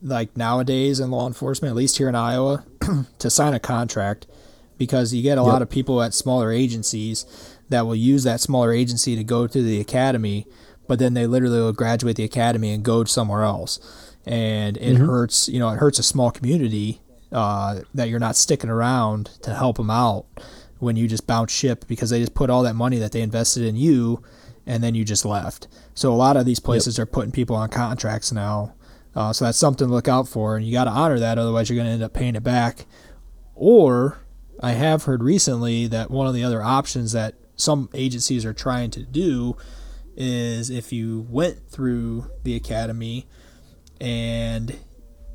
Like 0.00 0.36
nowadays 0.36 1.00
in 1.00 1.10
law 1.10 1.26
enforcement, 1.26 1.70
at 1.70 1.76
least 1.76 1.98
here 1.98 2.08
in 2.08 2.14
Iowa, 2.14 2.64
to 3.18 3.30
sign 3.30 3.52
a 3.52 3.58
contract 3.58 4.28
because 4.76 5.12
you 5.12 5.22
get 5.22 5.38
a 5.38 5.40
yep. 5.40 5.52
lot 5.52 5.62
of 5.62 5.68
people 5.68 6.00
at 6.02 6.14
smaller 6.14 6.52
agencies 6.52 7.26
that 7.68 7.84
will 7.84 7.96
use 7.96 8.22
that 8.22 8.40
smaller 8.40 8.72
agency 8.72 9.16
to 9.16 9.24
go 9.24 9.48
to 9.48 9.60
the 9.60 9.80
academy, 9.80 10.46
but 10.86 11.00
then 11.00 11.14
they 11.14 11.26
literally 11.26 11.58
will 11.58 11.72
graduate 11.72 12.14
the 12.14 12.22
academy 12.22 12.72
and 12.72 12.84
go 12.84 13.02
somewhere 13.02 13.42
else, 13.42 14.14
and 14.24 14.76
it 14.76 14.94
mm-hmm. 14.94 15.06
hurts. 15.06 15.48
You 15.48 15.58
know, 15.58 15.70
it 15.70 15.78
hurts 15.78 15.98
a 15.98 16.04
small 16.04 16.30
community 16.30 17.00
uh, 17.32 17.80
that 17.92 18.08
you're 18.08 18.20
not 18.20 18.36
sticking 18.36 18.70
around 18.70 19.26
to 19.42 19.52
help 19.52 19.78
them 19.78 19.90
out 19.90 20.26
when 20.78 20.96
you 20.96 21.08
just 21.08 21.26
bounce 21.26 21.52
ship 21.52 21.86
because 21.86 22.10
they 22.10 22.20
just 22.20 22.34
put 22.34 22.50
all 22.50 22.62
that 22.62 22.74
money 22.74 22.98
that 22.98 23.12
they 23.12 23.20
invested 23.20 23.64
in 23.64 23.76
you 23.76 24.22
and 24.66 24.82
then 24.82 24.94
you 24.94 25.04
just 25.04 25.24
left. 25.24 25.66
So 25.94 26.12
a 26.12 26.14
lot 26.14 26.36
of 26.36 26.44
these 26.44 26.60
places 26.60 26.98
yep. 26.98 27.04
are 27.04 27.10
putting 27.10 27.32
people 27.32 27.56
on 27.56 27.70
contracts 27.70 28.32
now. 28.32 28.74
Uh, 29.14 29.32
so 29.32 29.46
that's 29.46 29.58
something 29.58 29.88
to 29.88 29.92
look 29.92 30.06
out 30.06 30.28
for, 30.28 30.56
and 30.56 30.64
you 30.64 30.72
got 30.72 30.84
to 30.84 30.90
honor 30.90 31.18
that. 31.18 31.38
Otherwise, 31.38 31.68
you're 31.68 31.76
going 31.76 31.86
to 31.88 31.92
end 31.92 32.02
up 32.02 32.12
paying 32.12 32.36
it 32.36 32.44
back. 32.44 32.86
Or 33.54 34.20
I 34.60 34.72
have 34.72 35.04
heard 35.04 35.22
recently 35.22 35.86
that 35.88 36.10
one 36.10 36.26
of 36.26 36.34
the 36.34 36.44
other 36.44 36.62
options 36.62 37.12
that 37.12 37.34
some 37.56 37.88
agencies 37.94 38.44
are 38.44 38.52
trying 38.52 38.90
to 38.92 39.02
do 39.02 39.56
is 40.16 40.70
if 40.70 40.92
you 40.92 41.26
went 41.28 41.68
through 41.68 42.30
the 42.44 42.54
academy 42.54 43.26
and 44.00 44.78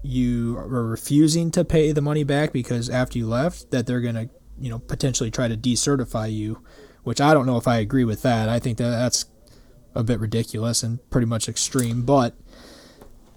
you 0.01 0.57
are 0.57 0.85
refusing 0.85 1.51
to 1.51 1.63
pay 1.63 1.91
the 1.91 2.01
money 2.01 2.23
back 2.23 2.51
because 2.51 2.89
after 2.89 3.17
you 3.17 3.27
left 3.27 3.71
that 3.71 3.87
they're 3.87 4.01
going 4.01 4.15
to 4.15 4.29
you 4.59 4.69
know 4.69 4.79
potentially 4.79 5.31
try 5.31 5.47
to 5.47 5.57
decertify 5.57 6.33
you, 6.33 6.61
which 7.03 7.21
I 7.21 7.33
don't 7.33 7.45
know 7.45 7.57
if 7.57 7.67
I 7.67 7.77
agree 7.77 8.03
with 8.03 8.21
that. 8.23 8.49
I 8.49 8.59
think 8.59 8.77
that 8.77 8.89
that's 8.89 9.25
a 9.95 10.03
bit 10.03 10.19
ridiculous 10.19 10.83
and 10.83 11.07
pretty 11.09 11.27
much 11.27 11.47
extreme, 11.47 12.03
but 12.03 12.35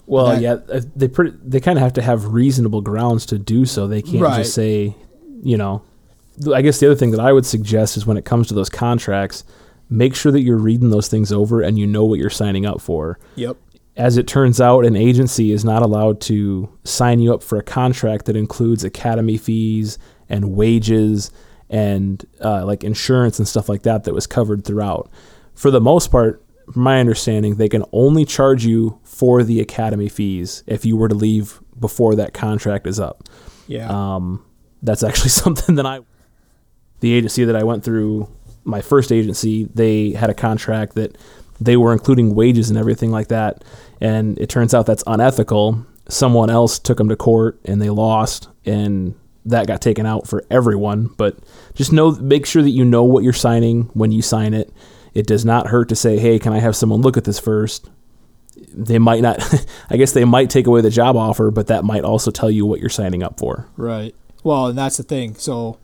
well, 0.07 0.27
that, 0.27 0.41
yeah, 0.41 0.53
uh, 0.73 0.81
they 0.95 1.09
pretty, 1.09 1.37
they 1.43 1.61
kind 1.61 1.79
of 1.79 1.83
have 1.83 1.93
to 1.95 2.03
have 2.03 2.27
reasonable 2.27 2.81
grounds 2.81 3.27
to 3.27 3.39
do 3.39 3.67
so. 3.67 3.87
They 3.87 4.03
can't 4.03 4.23
right. 4.23 4.39
just 4.39 4.55
say, 4.55 4.95
you 5.43 5.57
know, 5.57 5.83
I 6.53 6.63
guess 6.63 6.79
the 6.79 6.87
other 6.87 6.95
thing 6.95 7.11
that 7.11 7.21
I 7.21 7.33
would 7.33 7.47
suggest 7.47 7.97
is 7.97 8.07
when 8.07 8.17
it 8.17 8.25
comes 8.25 8.49
to 8.49 8.55
those 8.55 8.71
contracts, 8.71 9.45
make 9.91 10.15
sure 10.15 10.33
that 10.33 10.43
you're 10.43 10.59
reading 10.59 10.91
those 10.91 11.09
things 11.09 11.33
over 11.33 11.61
and 11.61 11.79
you 11.79 11.87
know 11.87 12.05
what 12.05 12.19
you're 12.19 12.31
signing 12.31 12.67
up 12.67 12.81
for. 12.81 13.19
Yep. 13.35 13.57
As 13.97 14.17
it 14.19 14.27
turns 14.29 14.61
out, 14.61 14.85
an 14.85 14.95
agency 14.95 15.53
is 15.53 15.65
not 15.65 15.83
allowed 15.83 16.21
to 16.23 16.69
sign 16.85 17.19
you 17.19 17.33
up 17.33 17.43
for 17.43 17.59
a 17.59 17.63
contract 17.63 18.27
that 18.27 18.37
includes 18.37 18.85
academy 18.85 19.39
fees 19.39 19.99
and 20.29 20.53
wages 20.53 21.31
and 21.69 22.25
uh, 22.43 22.65
like 22.65 22.85
insurance 22.85 23.39
and 23.39 23.49
stuff 23.49 23.69
like 23.69 23.83
that 23.83 24.05
that 24.05 24.15
was 24.15 24.27
covered 24.27 24.65
throughout. 24.65 25.11
For 25.55 25.71
the 25.71 25.81
most 25.81 26.11
part, 26.11 26.43
my 26.75 27.01
understanding, 27.01 27.57
they 27.57 27.69
can 27.69 27.85
only 27.93 28.25
charge 28.25 28.65
you 28.65 29.01
for 29.05 29.43
the 29.43 29.61
academy 29.61 30.09
fees 30.09 30.65
if 30.67 30.85
you 30.85 30.97
were 30.97 31.09
to 31.09 31.15
leave 31.15 31.61
before 31.79 32.15
that 32.17 32.35
contract 32.35 32.87
is 32.87 32.99
up. 32.99 33.25
Yeah. 33.67 33.89
Um, 33.89 34.45
that's 34.83 35.03
actually 35.03 35.31
something 35.31 35.77
that 35.77 35.87
I, 35.87 36.01
the 37.01 37.13
agency 37.13 37.45
that 37.45 37.57
I 37.57 37.63
went 37.63 37.85
through, 37.85 38.29
my 38.65 38.81
first 38.81 39.13
agency, 39.13 39.65
they 39.75 40.11
had 40.13 40.31
a 40.31 40.35
contract 40.35 40.95
that 40.95 41.17
they 41.61 41.77
were 41.77 41.93
including 41.93 42.35
wages 42.35 42.69
and 42.69 42.79
everything 42.79 43.11
like 43.11 43.29
that. 43.29 43.65
And 44.01 44.39
it 44.39 44.49
turns 44.49 44.75
out 44.75 44.87
that's 44.87 45.05
unethical. 45.07 45.87
Someone 46.09 46.51
else 46.51 46.79
took 46.79 46.99
them 46.99 47.09
to 47.09 47.17
court 47.17 47.59
and 47.65 47.81
they 47.81 47.91
lost. 47.91 48.49
And 48.65 49.15
that 49.47 49.67
got 49.67 49.81
taken 49.81 50.05
out 50.05 50.27
for 50.27 50.45
everyone. 50.51 51.07
But 51.17 51.39
just 51.75 51.93
know, 51.93 52.13
make 52.13 52.47
sure 52.47 52.63
that 52.63 52.71
you 52.71 52.85
know 52.85 53.05
what 53.05 53.25
you're 53.25 53.33
signing 53.33 53.83
when 53.95 54.13
you 54.13 54.23
sign 54.23 54.55
it. 54.55 54.73
It 55.15 55.27
does 55.27 55.45
not 55.45 55.69
hurt 55.69 55.89
to 55.89 55.97
say, 55.97 56.19
"Hey, 56.19 56.39
can 56.39 56.53
I 56.53 56.59
have 56.59 56.77
someone 56.77 57.01
look 57.01 57.17
at 57.17 57.25
this 57.25 57.39
first? 57.39 57.89
They 58.75 58.99
might 58.99 59.23
not. 59.23 59.39
I 59.91 59.97
guess 59.97 60.13
they 60.13 60.25
might 60.25 60.51
take 60.51 60.67
away 60.67 60.83
the 60.83 60.91
job 60.91 61.17
offer, 61.17 61.51
but 61.51 61.69
that 61.69 61.85
might 61.85 62.05
also 62.05 62.31
tell 62.31 62.51
you 62.51 62.67
what 62.67 62.81
you're 62.81 62.91
signing 62.91 63.23
up 63.23 63.39
for. 63.39 63.69
Right. 63.77 64.15
Well, 64.45 64.67
and 64.67 64.79
that's 64.79 64.99
the 64.99 65.03
thing. 65.03 65.35
So 65.37 65.79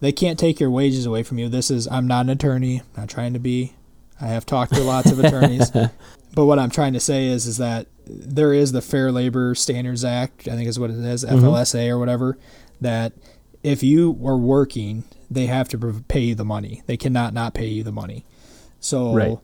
they 0.00 0.12
can't 0.12 0.38
take 0.38 0.60
your 0.60 0.70
wages 0.70 1.06
away 1.06 1.22
from 1.24 1.38
you. 1.38 1.48
This 1.48 1.70
is. 1.70 1.88
I'm 1.88 2.06
not 2.06 2.26
an 2.26 2.30
attorney. 2.30 2.80
I'm 2.80 3.02
not 3.02 3.08
trying 3.08 3.32
to 3.32 3.40
be. 3.40 3.72
I 4.20 4.28
have 4.28 4.46
talked 4.46 4.72
to 4.74 4.82
lots 4.82 5.10
of 5.10 5.18
attorneys. 5.18 5.70
but 6.34 6.46
what 6.46 6.58
I'm 6.58 6.70
trying 6.70 6.92
to 6.92 7.00
say 7.00 7.26
is, 7.26 7.46
is 7.46 7.56
that 7.56 7.86
there 8.06 8.54
is 8.54 8.72
the 8.72 8.80
Fair 8.80 9.10
Labor 9.10 9.54
Standards 9.54 10.04
Act. 10.04 10.46
I 10.46 10.52
think 10.52 10.68
is 10.68 10.78
what 10.78 10.90
it 10.90 10.96
is, 10.96 11.24
FLSA 11.24 11.40
mm-hmm. 11.40 11.92
or 11.92 11.98
whatever 11.98 12.38
that 12.80 13.12
if 13.62 13.82
you 13.82 14.18
are 14.24 14.36
working, 14.36 15.04
they 15.30 15.46
have 15.46 15.68
to 15.70 16.04
pay 16.08 16.20
you 16.20 16.34
the 16.34 16.44
money. 16.44 16.82
They 16.86 16.96
cannot 16.96 17.34
not 17.34 17.54
pay 17.54 17.66
you 17.66 17.82
the 17.82 17.92
money. 17.92 18.24
So, 18.80 19.12
right. 19.12 19.38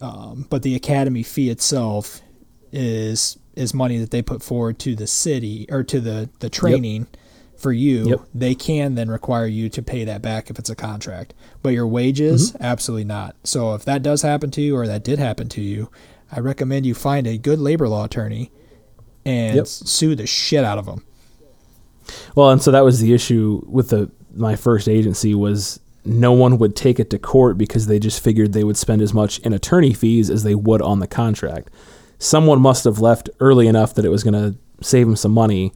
um, 0.00 0.46
but 0.48 0.62
the 0.62 0.74
academy 0.74 1.22
fee 1.22 1.50
itself 1.50 2.22
is 2.72 3.38
is 3.54 3.74
money 3.74 3.98
that 3.98 4.10
they 4.10 4.22
put 4.22 4.42
forward 4.42 4.78
to 4.78 4.94
the 4.94 5.06
city 5.06 5.66
or 5.70 5.82
to 5.84 6.00
the 6.00 6.30
the 6.40 6.50
training. 6.50 7.02
Yep. 7.02 7.16
For 7.58 7.72
you, 7.72 8.10
yep. 8.10 8.20
they 8.32 8.54
can 8.54 8.94
then 8.94 9.10
require 9.10 9.48
you 9.48 9.68
to 9.70 9.82
pay 9.82 10.04
that 10.04 10.22
back 10.22 10.48
if 10.48 10.60
it's 10.60 10.70
a 10.70 10.76
contract. 10.76 11.34
But 11.60 11.70
your 11.70 11.88
wages, 11.88 12.52
mm-hmm. 12.52 12.62
absolutely 12.62 13.02
not. 13.02 13.34
So 13.42 13.74
if 13.74 13.84
that 13.84 14.04
does 14.04 14.22
happen 14.22 14.52
to 14.52 14.60
you 14.60 14.76
or 14.76 14.86
that 14.86 15.02
did 15.02 15.18
happen 15.18 15.48
to 15.48 15.60
you, 15.60 15.90
I 16.30 16.38
recommend 16.38 16.86
you 16.86 16.94
find 16.94 17.26
a 17.26 17.36
good 17.36 17.58
labor 17.58 17.88
law 17.88 18.04
attorney 18.04 18.52
and 19.24 19.56
yep. 19.56 19.66
sue 19.66 20.14
the 20.14 20.24
shit 20.24 20.62
out 20.62 20.78
of 20.78 20.86
them 20.86 21.04
well, 22.34 22.50
and 22.50 22.62
so 22.62 22.70
that 22.70 22.84
was 22.84 23.00
the 23.00 23.12
issue 23.12 23.62
with 23.66 23.90
the 23.90 24.10
my 24.34 24.56
first 24.56 24.88
agency 24.88 25.34
was 25.34 25.80
no 26.04 26.32
one 26.32 26.58
would 26.58 26.76
take 26.76 26.98
it 26.98 27.10
to 27.10 27.18
court 27.18 27.58
because 27.58 27.86
they 27.86 27.98
just 27.98 28.22
figured 28.22 28.52
they 28.52 28.64
would 28.64 28.76
spend 28.76 29.02
as 29.02 29.12
much 29.12 29.38
in 29.40 29.52
attorney 29.52 29.92
fees 29.92 30.30
as 30.30 30.42
they 30.42 30.54
would 30.54 30.80
on 30.80 31.00
the 31.00 31.06
contract. 31.06 31.70
Someone 32.18 32.60
must 32.60 32.84
have 32.84 32.98
left 32.98 33.28
early 33.40 33.66
enough 33.66 33.94
that 33.94 34.04
it 34.04 34.08
was 34.08 34.24
going 34.24 34.34
to 34.34 34.58
save 34.80 35.06
them 35.06 35.16
some 35.16 35.32
money, 35.32 35.72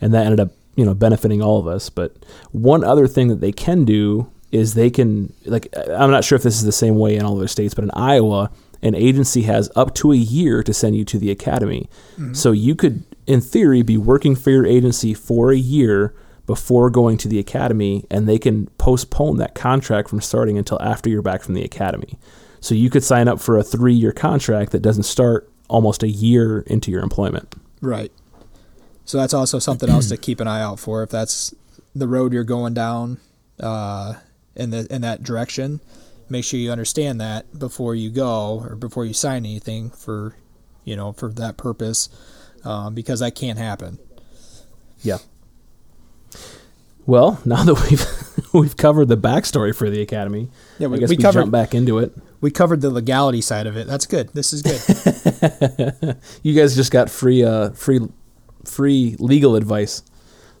and 0.00 0.12
that 0.12 0.24
ended 0.24 0.40
up 0.40 0.50
you 0.76 0.84
know 0.84 0.94
benefiting 0.94 1.42
all 1.42 1.58
of 1.58 1.66
us. 1.66 1.90
But 1.90 2.16
one 2.52 2.84
other 2.84 3.06
thing 3.06 3.28
that 3.28 3.40
they 3.40 3.52
can 3.52 3.84
do 3.84 4.30
is 4.52 4.74
they 4.74 4.90
can 4.90 5.32
like 5.44 5.68
I'm 5.76 6.10
not 6.10 6.24
sure 6.24 6.36
if 6.36 6.42
this 6.42 6.56
is 6.56 6.64
the 6.64 6.72
same 6.72 6.96
way 6.96 7.16
in 7.16 7.24
all 7.24 7.36
other 7.36 7.48
states, 7.48 7.74
but 7.74 7.84
in 7.84 7.90
Iowa, 7.92 8.50
an 8.86 8.94
agency 8.94 9.42
has 9.42 9.70
up 9.76 9.94
to 9.96 10.12
a 10.12 10.16
year 10.16 10.62
to 10.62 10.72
send 10.72 10.96
you 10.96 11.04
to 11.04 11.18
the 11.18 11.30
academy. 11.30 11.90
Mm-hmm. 12.14 12.34
So 12.34 12.52
you 12.52 12.74
could 12.74 13.04
in 13.26 13.40
theory, 13.40 13.82
be 13.82 13.98
working 13.98 14.36
for 14.36 14.50
your 14.50 14.66
agency 14.66 15.12
for 15.12 15.50
a 15.50 15.56
year 15.56 16.14
before 16.46 16.90
going 16.90 17.18
to 17.18 17.28
the 17.28 17.40
academy, 17.40 18.04
and 18.10 18.28
they 18.28 18.38
can 18.38 18.66
postpone 18.78 19.36
that 19.38 19.54
contract 19.54 20.08
from 20.08 20.20
starting 20.20 20.56
until 20.56 20.80
after 20.80 21.10
you're 21.10 21.22
back 21.22 21.42
from 21.42 21.54
the 21.54 21.64
academy. 21.64 22.18
So 22.60 22.74
you 22.74 22.88
could 22.88 23.02
sign 23.02 23.26
up 23.28 23.40
for 23.40 23.58
a 23.58 23.64
three 23.64 23.94
year 23.94 24.12
contract 24.12 24.72
that 24.72 24.80
doesn't 24.80 25.02
start 25.02 25.50
almost 25.68 26.02
a 26.02 26.08
year 26.08 26.60
into 26.60 26.90
your 26.90 27.02
employment. 27.02 27.54
Right. 27.80 28.12
So 29.04 29.18
that's 29.18 29.34
also 29.34 29.58
something 29.58 29.88
else 29.88 30.08
to 30.08 30.16
keep 30.16 30.40
an 30.40 30.48
eye 30.48 30.62
out 30.62 30.80
for 30.80 31.02
if 31.02 31.10
that's 31.10 31.54
the 31.94 32.08
road 32.08 32.32
you're 32.32 32.44
going 32.44 32.74
down 32.74 33.18
uh, 33.60 34.14
in 34.54 34.70
the 34.70 34.86
in 34.90 35.02
that 35.02 35.22
direction. 35.22 35.80
Make 36.28 36.44
sure 36.44 36.58
you 36.58 36.72
understand 36.72 37.20
that 37.20 37.58
before 37.58 37.94
you 37.94 38.10
go 38.10 38.60
or 38.60 38.76
before 38.76 39.04
you 39.04 39.12
sign 39.12 39.44
anything 39.44 39.90
for 39.90 40.36
you 40.84 40.96
know 40.96 41.12
for 41.12 41.32
that 41.32 41.56
purpose 41.56 42.08
um, 42.64 42.94
because 42.94 43.20
that 43.20 43.34
can't 43.34 43.58
happen. 43.58 43.98
Yeah. 45.02 45.18
Well, 47.06 47.40
now 47.44 47.62
that 47.64 47.74
we've 47.88 48.52
we've 48.52 48.76
covered 48.76 49.08
the 49.08 49.16
backstory 49.16 49.74
for 49.74 49.88
the 49.88 50.00
academy, 50.02 50.48
yeah, 50.78 50.88
we, 50.88 50.96
I 50.96 51.00
guess 51.00 51.10
we, 51.10 51.16
we 51.16 51.22
covered, 51.22 51.42
jump 51.42 51.52
back 51.52 51.74
into 51.74 51.98
it. 51.98 52.12
We 52.40 52.50
covered 52.50 52.80
the 52.80 52.90
legality 52.90 53.40
side 53.40 53.66
of 53.66 53.76
it. 53.76 53.86
That's 53.86 54.06
good. 54.06 54.30
This 54.34 54.52
is 54.52 54.62
good. 54.62 56.16
you 56.42 56.54
guys 56.54 56.74
just 56.74 56.92
got 56.92 57.08
free 57.08 57.44
uh, 57.44 57.70
free 57.70 58.00
free 58.64 59.16
legal 59.18 59.56
advice. 59.56 60.02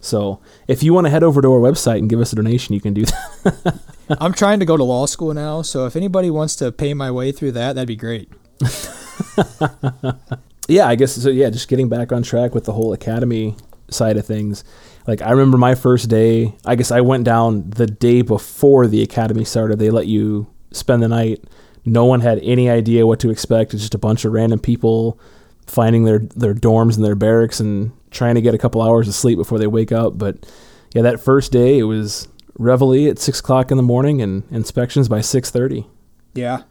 So 0.06 0.40
if 0.68 0.82
you 0.82 0.94
want 0.94 1.06
to 1.06 1.10
head 1.10 1.22
over 1.22 1.42
to 1.42 1.52
our 1.52 1.58
website 1.58 1.98
and 1.98 2.08
give 2.08 2.20
us 2.20 2.32
a 2.32 2.36
donation, 2.36 2.74
you 2.74 2.80
can 2.80 2.94
do 2.94 3.04
that. 3.04 3.80
I'm 4.20 4.32
trying 4.32 4.60
to 4.60 4.66
go 4.66 4.76
to 4.76 4.84
law 4.84 5.06
school 5.06 5.34
now, 5.34 5.62
so 5.62 5.86
if 5.86 5.96
anybody 5.96 6.30
wants 6.30 6.56
to 6.56 6.70
pay 6.70 6.94
my 6.94 7.10
way 7.10 7.32
through 7.32 7.52
that, 7.52 7.74
that'd 7.74 7.88
be 7.88 7.96
great. 7.96 8.30
yeah, 10.68 10.86
I 10.86 10.94
guess 10.94 11.12
so. 11.12 11.28
Yeah, 11.28 11.50
just 11.50 11.68
getting 11.68 11.88
back 11.88 12.12
on 12.12 12.22
track 12.22 12.54
with 12.54 12.64
the 12.64 12.72
whole 12.72 12.92
academy 12.92 13.56
side 13.90 14.16
of 14.16 14.24
things. 14.24 14.64
Like 15.06 15.22
I 15.22 15.30
remember 15.30 15.58
my 15.58 15.74
first 15.74 16.08
day. 16.08 16.54
I 16.64 16.76
guess 16.76 16.90
I 16.90 17.00
went 17.00 17.24
down 17.24 17.68
the 17.70 17.86
day 17.86 18.22
before 18.22 18.86
the 18.86 19.02
academy 19.02 19.44
started. 19.44 19.78
They 19.78 19.90
let 19.90 20.06
you 20.06 20.46
spend 20.70 21.02
the 21.02 21.08
night. 21.08 21.44
No 21.84 22.04
one 22.04 22.20
had 22.20 22.40
any 22.42 22.70
idea 22.70 23.06
what 23.06 23.20
to 23.20 23.30
expect. 23.30 23.74
It's 23.74 23.82
just 23.82 23.94
a 23.94 23.98
bunch 23.98 24.24
of 24.24 24.32
random 24.32 24.58
people 24.58 25.20
finding 25.66 26.04
their 26.04 26.20
their 26.20 26.54
dorms 26.54 26.96
and 26.96 27.04
their 27.04 27.14
barracks 27.14 27.60
and 27.60 27.92
trying 28.10 28.34
to 28.34 28.40
get 28.40 28.54
a 28.54 28.58
couple 28.58 28.82
hours 28.82 29.08
of 29.08 29.14
sleep 29.14 29.38
before 29.38 29.58
they 29.58 29.66
wake 29.66 29.92
up. 29.92 30.18
But 30.18 30.46
yeah, 30.94 31.02
that 31.02 31.20
first 31.20 31.52
day 31.52 31.78
it 31.78 31.84
was 31.84 32.28
reveille 32.58 33.10
at 33.10 33.18
six 33.18 33.40
o'clock 33.40 33.70
in 33.70 33.76
the 33.76 33.82
morning 33.82 34.22
and 34.22 34.44
inspections 34.50 35.08
by 35.08 35.20
six 35.20 35.50
thirty. 35.50 35.86
Yeah. 36.34 36.62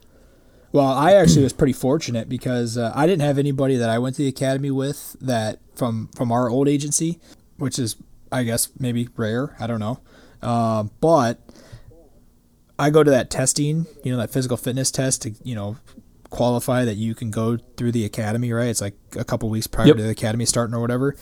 Well, 0.71 0.87
I 0.87 1.13
actually 1.13 1.43
was 1.43 1.53
pretty 1.53 1.73
fortunate 1.73 2.27
because 2.27 2.77
uh, 2.77 2.91
I 2.93 3.07
didn't 3.07 3.21
have 3.21 3.37
anybody 3.37 3.77
that 3.77 3.89
I 3.89 3.97
went 3.97 4.17
to 4.17 4.23
the 4.23 4.27
academy 4.27 4.71
with 4.71 5.15
that 5.21 5.59
from 5.73 6.09
from 6.15 6.31
our 6.31 6.49
old 6.49 6.67
agency, 6.67 7.19
which 7.57 7.79
is 7.79 7.95
I 8.31 8.43
guess 8.43 8.69
maybe 8.77 9.07
rare. 9.15 9.55
I 9.59 9.67
don't 9.67 9.79
know. 9.79 10.01
Uh, 10.41 10.83
but 10.99 11.39
I 12.77 12.89
go 12.89 13.03
to 13.03 13.11
that 13.11 13.29
testing, 13.29 13.87
you 14.03 14.11
know, 14.11 14.17
that 14.17 14.31
physical 14.31 14.57
fitness 14.57 14.91
test 14.91 15.21
to 15.21 15.33
you 15.43 15.55
know 15.55 15.77
qualify 16.35 16.85
that 16.85 16.95
you 16.95 17.15
can 17.15 17.31
go 17.31 17.57
through 17.77 17.91
the 17.93 18.05
academy. 18.05 18.51
Right? 18.51 18.67
It's 18.67 18.81
like 18.81 18.95
a 19.17 19.23
couple 19.23 19.49
weeks 19.49 19.67
prior 19.67 19.87
Yep. 19.87 19.97
to 19.97 20.03
the 20.03 20.09
academy 20.09 20.45
starting 20.45 20.75
or 20.75 20.79
whatever. 20.81 21.15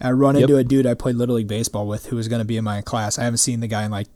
I 0.00 0.10
run 0.12 0.34
Yep. 0.34 0.42
into 0.42 0.56
a 0.56 0.64
dude 0.64 0.86
I 0.86 0.94
played 0.94 1.16
little 1.16 1.36
league 1.36 1.48
baseball 1.48 1.86
with 1.86 2.06
who 2.06 2.16
was 2.16 2.28
going 2.28 2.40
to 2.40 2.44
be 2.44 2.56
in 2.56 2.64
my 2.64 2.82
class. 2.82 3.18
I 3.18 3.24
haven't 3.24 3.38
seen 3.38 3.60
the 3.60 3.66
guy 3.68 3.84
in 3.84 3.90
like 3.90 4.08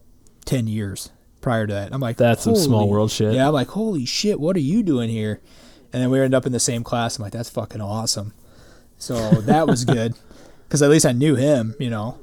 ten 0.44 0.66
years 0.66 1.10
prior 1.40 1.66
to 1.66 1.72
that. 1.72 1.92
I'm 1.94 2.00
like, 2.00 2.16
That's 2.18 2.42
some 2.42 2.54
small 2.56 2.88
world 2.88 3.10
shit. 3.10 3.32
yeah, 3.34 3.48
I'm 3.48 3.54
like, 3.54 3.68
holy 3.68 4.04
shit, 4.04 4.38
what 4.38 4.56
are 4.56 4.60
you 4.60 4.82
doing 4.82 5.08
here? 5.08 5.40
And 5.92 6.02
then 6.02 6.10
we 6.10 6.20
end 6.20 6.34
up 6.34 6.44
in 6.46 6.52
the 6.52 6.60
same 6.60 6.84
class. 6.84 7.16
I'm 7.18 7.22
like, 7.22 7.32
that's 7.32 7.48
fucking 7.50 7.80
awesome. 7.80 8.32
So 8.98 9.14
that 9.42 9.66
was 9.66 9.84
good 9.96 10.14
because 10.68 10.82
at 10.82 10.90
least 10.90 11.06
I 11.06 11.12
knew 11.12 11.34
him, 11.36 11.74
you 11.78 11.88
know. 11.90 12.18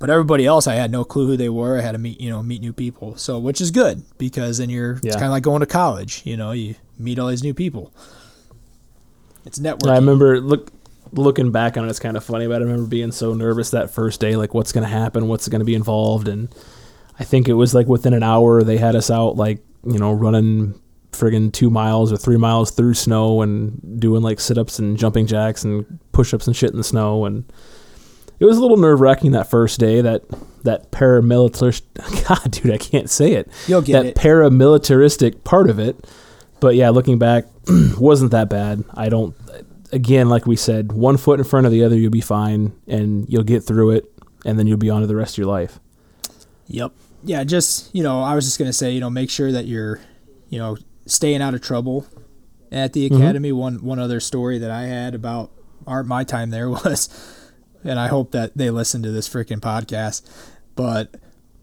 But 0.00 0.10
everybody 0.10 0.44
else, 0.44 0.66
I 0.66 0.74
had 0.74 0.90
no 0.90 1.04
clue 1.04 1.26
who 1.28 1.36
they 1.36 1.48
were. 1.48 1.78
I 1.78 1.80
had 1.80 1.92
to 1.92 1.98
meet, 1.98 2.20
you 2.20 2.28
know, 2.28 2.42
meet 2.42 2.60
new 2.60 2.72
people. 2.72 3.16
So 3.16 3.38
which 3.38 3.60
is 3.60 3.70
good 3.70 4.02
because 4.18 4.58
then 4.58 4.68
you're 4.68 4.98
it's 5.02 5.14
kind 5.14 5.26
of 5.26 5.30
like 5.30 5.44
going 5.44 5.60
to 5.60 5.66
college. 5.66 6.22
You 6.24 6.36
know, 6.36 6.50
you 6.50 6.74
meet 6.98 7.18
all 7.18 7.28
these 7.28 7.42
new 7.42 7.54
people. 7.54 7.92
It's 9.44 9.58
networking. 9.58 9.90
I 9.90 9.96
remember 9.96 10.40
look 10.40 10.70
looking 11.12 11.52
back 11.52 11.76
on 11.76 11.84
it, 11.84 11.90
it's 11.90 11.98
kind 11.98 12.16
of 12.16 12.24
funny, 12.24 12.46
but 12.46 12.60
I 12.60 12.64
remember 12.64 12.86
being 12.86 13.12
so 13.12 13.34
nervous 13.34 13.70
that 13.70 13.90
first 13.90 14.20
day, 14.20 14.36
like 14.36 14.54
what's 14.54 14.72
going 14.72 14.84
to 14.84 14.90
happen, 14.90 15.28
what's 15.28 15.48
going 15.48 15.60
to 15.60 15.64
be 15.64 15.74
involved, 15.74 16.28
and 16.28 16.48
I 17.18 17.24
think 17.24 17.48
it 17.48 17.54
was 17.54 17.74
like 17.74 17.86
within 17.86 18.14
an 18.14 18.22
hour 18.22 18.62
they 18.62 18.78
had 18.78 18.96
us 18.96 19.10
out, 19.10 19.36
like 19.36 19.60
you 19.86 19.98
know, 19.98 20.12
running 20.12 20.80
friggin' 21.12 21.52
two 21.52 21.70
miles 21.70 22.12
or 22.12 22.16
three 22.16 22.36
miles 22.36 22.72
through 22.72 22.94
snow 22.94 23.40
and 23.42 24.00
doing 24.00 24.22
like 24.22 24.40
sit 24.40 24.58
ups 24.58 24.78
and 24.78 24.98
jumping 24.98 25.26
jacks 25.26 25.62
and 25.62 26.00
push 26.12 26.34
ups 26.34 26.46
and 26.46 26.56
shit 26.56 26.70
in 26.70 26.76
the 26.76 26.84
snow, 26.84 27.24
and 27.24 27.44
it 28.40 28.44
was 28.44 28.56
a 28.56 28.60
little 28.60 28.76
nerve 28.76 29.00
wracking 29.00 29.32
that 29.32 29.48
first 29.48 29.78
day. 29.78 30.00
That 30.00 30.22
that 30.64 30.90
paramilitary, 30.90 31.82
God, 32.28 32.50
dude, 32.50 32.72
I 32.72 32.78
can't 32.78 33.10
say 33.10 33.32
it. 33.32 33.48
You'll 33.66 33.82
get 33.82 34.02
that 34.02 34.06
it. 34.06 34.16
paramilitaristic 34.16 35.44
part 35.44 35.70
of 35.70 35.78
it. 35.78 36.08
But 36.64 36.76
yeah, 36.76 36.88
looking 36.88 37.18
back, 37.18 37.44
wasn't 37.98 38.30
that 38.30 38.48
bad. 38.48 38.84
I 38.94 39.10
don't. 39.10 39.36
Again, 39.92 40.30
like 40.30 40.46
we 40.46 40.56
said, 40.56 40.92
one 40.92 41.18
foot 41.18 41.38
in 41.38 41.44
front 41.44 41.66
of 41.66 41.72
the 41.72 41.84
other, 41.84 41.94
you'll 41.94 42.10
be 42.10 42.22
fine, 42.22 42.72
and 42.88 43.26
you'll 43.28 43.42
get 43.44 43.60
through 43.64 43.90
it, 43.90 44.10
and 44.46 44.58
then 44.58 44.66
you'll 44.66 44.78
be 44.78 44.88
on 44.88 45.02
to 45.02 45.06
the 45.06 45.14
rest 45.14 45.34
of 45.34 45.38
your 45.38 45.46
life. 45.46 45.78
Yep. 46.68 46.92
Yeah, 47.22 47.44
just 47.44 47.94
you 47.94 48.02
know, 48.02 48.22
I 48.22 48.34
was 48.34 48.46
just 48.46 48.58
gonna 48.58 48.72
say, 48.72 48.92
you 48.92 49.00
know, 49.00 49.10
make 49.10 49.28
sure 49.28 49.52
that 49.52 49.66
you're, 49.66 50.00
you 50.48 50.58
know, 50.58 50.78
staying 51.04 51.42
out 51.42 51.52
of 51.52 51.60
trouble 51.60 52.06
at 52.72 52.94
the 52.94 53.10
Mhm. 53.10 53.16
academy. 53.16 53.52
One 53.52 53.84
one 53.84 53.98
other 53.98 54.20
story 54.20 54.56
that 54.58 54.70
I 54.70 54.84
had 54.86 55.14
about 55.14 55.50
our 55.86 56.02
my 56.02 56.24
time 56.24 56.48
there 56.48 56.70
was, 56.84 57.10
and 57.84 58.00
I 58.00 58.08
hope 58.08 58.30
that 58.32 58.56
they 58.56 58.70
listen 58.70 59.02
to 59.02 59.10
this 59.10 59.28
freaking 59.28 59.60
podcast, 59.60 60.22
but 60.76 61.14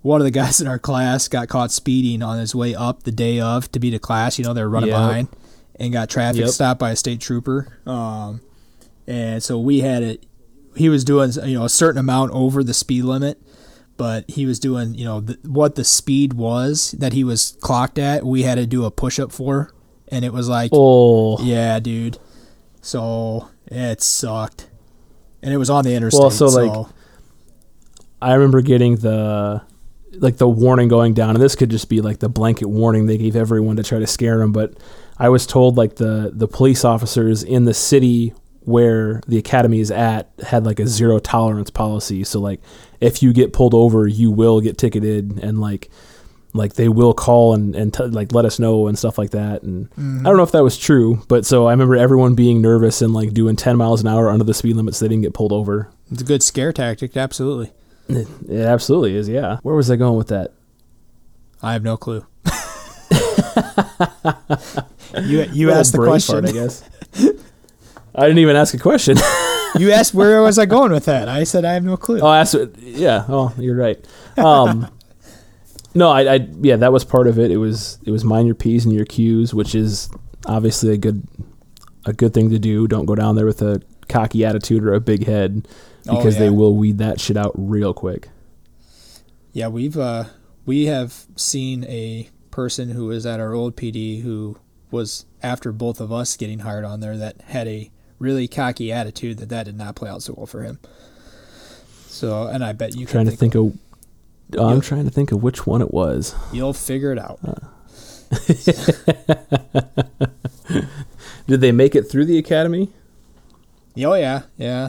one 0.02 0.20
of 0.22 0.26
the 0.26 0.32
guys 0.32 0.60
in 0.62 0.68
our 0.68 0.80
class 0.80 1.28
got 1.28 1.48
caught 1.48 1.72
speeding 1.72 2.22
on 2.24 2.40
his 2.40 2.56
way 2.56 2.74
up 2.76 3.04
the 3.04 3.12
day 3.12 3.40
of 3.40 3.72
to 3.72 3.80
be 3.80 3.92
to 3.92 4.00
class. 4.00 4.38
You 4.40 4.46
know, 4.46 4.54
they're 4.54 4.70
running 4.70 4.90
Yep. 4.90 4.98
behind 4.98 5.28
and 5.80 5.94
got 5.94 6.10
traffic 6.10 6.42
Yep. 6.42 6.50
stopped 6.50 6.80
by 6.80 6.92
a 6.92 6.96
state 6.96 7.20
trooper. 7.22 7.78
Um, 7.86 8.42
and 9.08 9.42
so 9.44 9.60
we 9.60 9.82
had 9.82 10.04
it. 10.04 10.26
He 10.76 10.88
was 10.90 11.04
doing 11.04 11.32
you 11.46 11.58
know 11.60 11.66
a 11.66 11.70
certain 11.70 12.00
amount 12.00 12.32
over 12.32 12.64
the 12.64 12.74
speed 12.74 13.04
limit, 13.04 13.42
but 13.98 14.24
he 14.30 14.46
was 14.46 14.58
doing 14.60 14.94
you 14.96 15.04
know 15.06 15.20
the, 15.20 15.38
what 15.48 15.76
the 15.76 15.84
speed 15.84 16.34
was 16.34 16.92
that 16.98 17.14
he 17.14 17.24
was 17.24 17.58
clocked 17.62 18.00
at. 18.00 18.24
We 18.26 18.44
had 18.44 18.56
to 18.56 18.66
do 18.66 18.86
a 18.86 18.92
push 18.92 19.20
up 19.20 19.32
for, 19.32 19.74
and 20.08 20.24
it 20.24 20.32
was 20.34 20.48
like 20.48 20.72
Oh, 20.74 21.38
yeah, 21.44 21.80
dude. 21.80 22.18
So 22.82 23.50
it 23.68 24.02
sucked, 24.02 24.68
and 25.44 25.54
it 25.54 25.58
was 25.58 25.70
on 25.70 25.84
the 25.84 25.94
interstate. 25.94 26.20
Well, 26.22 26.32
so, 26.32 26.46
like, 26.48 26.88
I 28.22 28.34
remember 28.34 28.62
getting 28.62 28.96
the 28.98 29.62
like 30.14 30.38
the 30.38 30.48
warning 30.48 30.88
going 30.88 31.14
down, 31.14 31.32
and 31.32 31.42
this 31.42 31.56
could 31.56 31.70
just 31.70 31.90
be 31.90 32.02
like 32.02 32.20
the 32.20 32.30
blanket 32.30 32.68
warning 32.68 33.06
they 33.06 33.18
gave 33.18 33.36
everyone 33.36 33.76
to 33.78 33.84
try 33.84 34.00
to 34.00 34.08
scare 34.08 34.38
them. 34.40 34.52
But 34.52 34.74
I 35.18 35.30
was 35.30 35.46
told 35.46 35.78
like 35.78 35.96
the 35.96 36.32
the 36.34 36.48
police 36.48 36.84
officers 36.84 37.44
in 37.44 37.66
the 37.66 37.74
city 37.74 38.34
where 38.62 39.22
the 39.28 39.38
academy 39.38 39.80
is 39.80 39.90
at 39.90 40.30
had 40.46 40.66
like 40.66 40.80
a 40.80 40.88
zero 40.88 41.20
tolerance 41.20 41.70
policy. 41.70 42.24
So 42.24 42.40
like 42.40 42.62
if 43.00 43.24
you 43.24 43.34
get 43.34 43.54
pulled 43.54 43.74
over, 43.74 44.08
you 44.08 44.32
will 44.32 44.62
get 44.62 44.78
ticketed, 44.78 45.40
and 45.42 45.60
like 45.62 45.90
like 46.54 46.74
they 46.74 46.90
will 46.90 47.14
call 47.14 47.54
and 47.54 47.76
and 47.76 47.94
t- 47.94 48.04
like 48.04 48.34
let 48.34 48.46
us 48.46 48.60
know 48.60 48.88
and 48.88 48.98
stuff 48.98 49.18
like 49.18 49.32
that. 49.32 49.64
And 49.64 49.90
mm-hmm. 49.92 50.26
I 50.26 50.30
don't 50.30 50.38
know 50.38 50.44
if 50.44 50.52
that 50.52 50.64
was 50.64 50.78
true, 50.78 51.22
but 51.28 51.46
so 51.46 51.68
I 51.68 51.72
remember 51.72 51.96
everyone 51.96 52.36
being 52.36 52.62
nervous 52.62 53.02
and 53.02 53.14
like 53.14 53.34
doing 53.34 53.56
ten 53.56 53.78
miles 53.78 54.02
an 54.02 54.08
hour 54.08 54.30
under 54.30 54.44
the 54.44 54.54
speed 54.54 54.76
limit 54.76 54.96
so 54.96 55.06
they 55.06 55.10
didn't 55.10 55.24
get 55.24 55.34
pulled 55.34 55.54
over. 55.54 55.90
it's 56.12 56.22
a 56.22 56.26
good 56.26 56.44
scare 56.44 56.74
tactic. 56.74 57.16
Absolutely. 57.16 57.72
It, 58.16 58.28
it 58.50 58.66
absolutely 58.66 59.16
is, 59.16 59.30
yeah. 59.30 59.58
Where 59.64 59.76
was 59.76 59.90
I 59.92 59.96
going 59.96 60.18
with 60.18 60.28
that? 60.30 60.54
I 61.62 61.74
have 61.74 61.84
no 61.84 61.98
clue. 61.98 62.26
you 65.24 65.44
you 65.52 65.72
asked 65.72 65.92
the 65.92 66.04
question. 66.04 66.36
fart, 66.36 66.50
I 66.50 66.52
guess. 66.52 66.84
I 68.16 68.22
didn't 68.24 68.40
even 68.40 68.56
ask 68.56 68.74
a 68.74 68.80
question. 68.80 69.18
you 69.78 69.92
asked 69.92 70.14
where 70.14 70.42
was 70.42 70.58
I 70.60 70.66
going 70.66 70.92
with 70.92 71.06
that? 71.06 71.30
I 71.30 71.44
said 71.44 71.66
I 71.66 71.74
have 71.74 71.84
no 71.84 71.98
clue. 71.98 72.20
oh, 72.22 72.28
I 72.28 72.40
asked. 72.40 72.56
Yeah. 72.80 73.26
Oh, 73.30 73.54
you're 73.58 73.76
right. 73.76 74.04
Um, 74.38 74.92
no, 75.94 76.10
I, 76.10 76.36
I. 76.36 76.48
Yeah, 76.62 76.78
that 76.78 76.92
was 76.92 77.06
part 77.06 77.28
of 77.28 77.38
it. 77.40 77.52
It 77.52 77.58
was. 77.58 78.00
It 78.06 78.12
was 78.12 78.24
mind 78.24 78.48
your 78.48 78.56
p's 78.56 78.86
and 78.86 78.94
your 78.94 79.06
q's, 79.06 79.54
which 79.54 79.76
is 79.76 80.10
obviously 80.46 80.94
a 80.94 80.98
good, 80.98 81.24
a 82.06 82.14
good 82.14 82.34
thing 82.34 82.50
to 82.50 82.60
do. 82.60 82.88
Don't 82.88 83.06
go 83.06 83.16
down 83.16 83.36
there 83.36 83.46
with 83.46 83.62
a 83.62 83.82
cocky 84.10 84.44
attitude 84.44 84.84
or 84.84 84.94
a 84.94 85.00
big 85.00 85.26
head, 85.26 85.68
Oh, 86.08 86.18
because 86.18 86.38
they 86.38 86.50
will 86.50 86.76
weed 86.76 86.98
that 86.98 87.20
shit 87.20 87.38
out 87.38 87.52
real 87.56 87.94
quick. 87.94 88.30
Yeah, 89.54 89.68
we've 89.68 89.98
uh, 89.98 90.26
we 90.66 90.86
have 90.86 91.26
seen 91.36 91.84
a 91.86 92.30
person 92.50 92.90
who 92.90 93.08
was 93.08 93.26
at 93.26 93.40
our 93.40 93.54
old 93.54 93.76
PD 93.76 94.22
who 94.22 94.58
was 94.90 95.26
after 95.42 95.72
both 95.72 96.02
of 96.02 96.12
us 96.12 96.36
getting 96.38 96.60
hired 96.60 96.84
on 96.84 97.00
there 97.00 97.18
that 97.18 97.42
had 97.42 97.68
a 97.68 97.92
really 98.20 98.48
cocky 98.48 98.92
attitude 98.92 99.38
that 99.38 99.50
that 99.50 99.66
did 99.66 99.78
not 99.78 99.96
play 99.96 100.10
out 100.10 100.24
so 100.24 100.34
well 100.38 100.46
for 100.46 100.64
him. 100.64 100.80
So, 102.08 102.48
and 102.48 102.64
I 102.64 102.74
bet 102.74 102.96
you 102.96 103.06
trying 103.06 103.26
can 103.26 103.34
to 103.34 103.38
think 103.38 103.56
of. 103.56 103.78
oh, 104.58 104.70
I'm 104.70 104.82
trying 104.82 105.06
to 105.06 105.12
think 105.12 105.32
of 105.32 105.42
which 105.42 105.66
one 105.66 105.82
it 105.82 105.94
was. 105.94 106.36
you'll 106.52 106.74
figure 106.74 107.12
it 107.12 107.20
out. 107.20 107.40
Did 111.48 111.62
they 111.62 111.72
make 111.72 111.96
it 111.96 112.04
through 112.04 112.26
the 112.26 112.38
academy? 112.38 112.90
Oh 113.98 114.14
yeah, 114.14 114.44
yeah. 114.56 114.88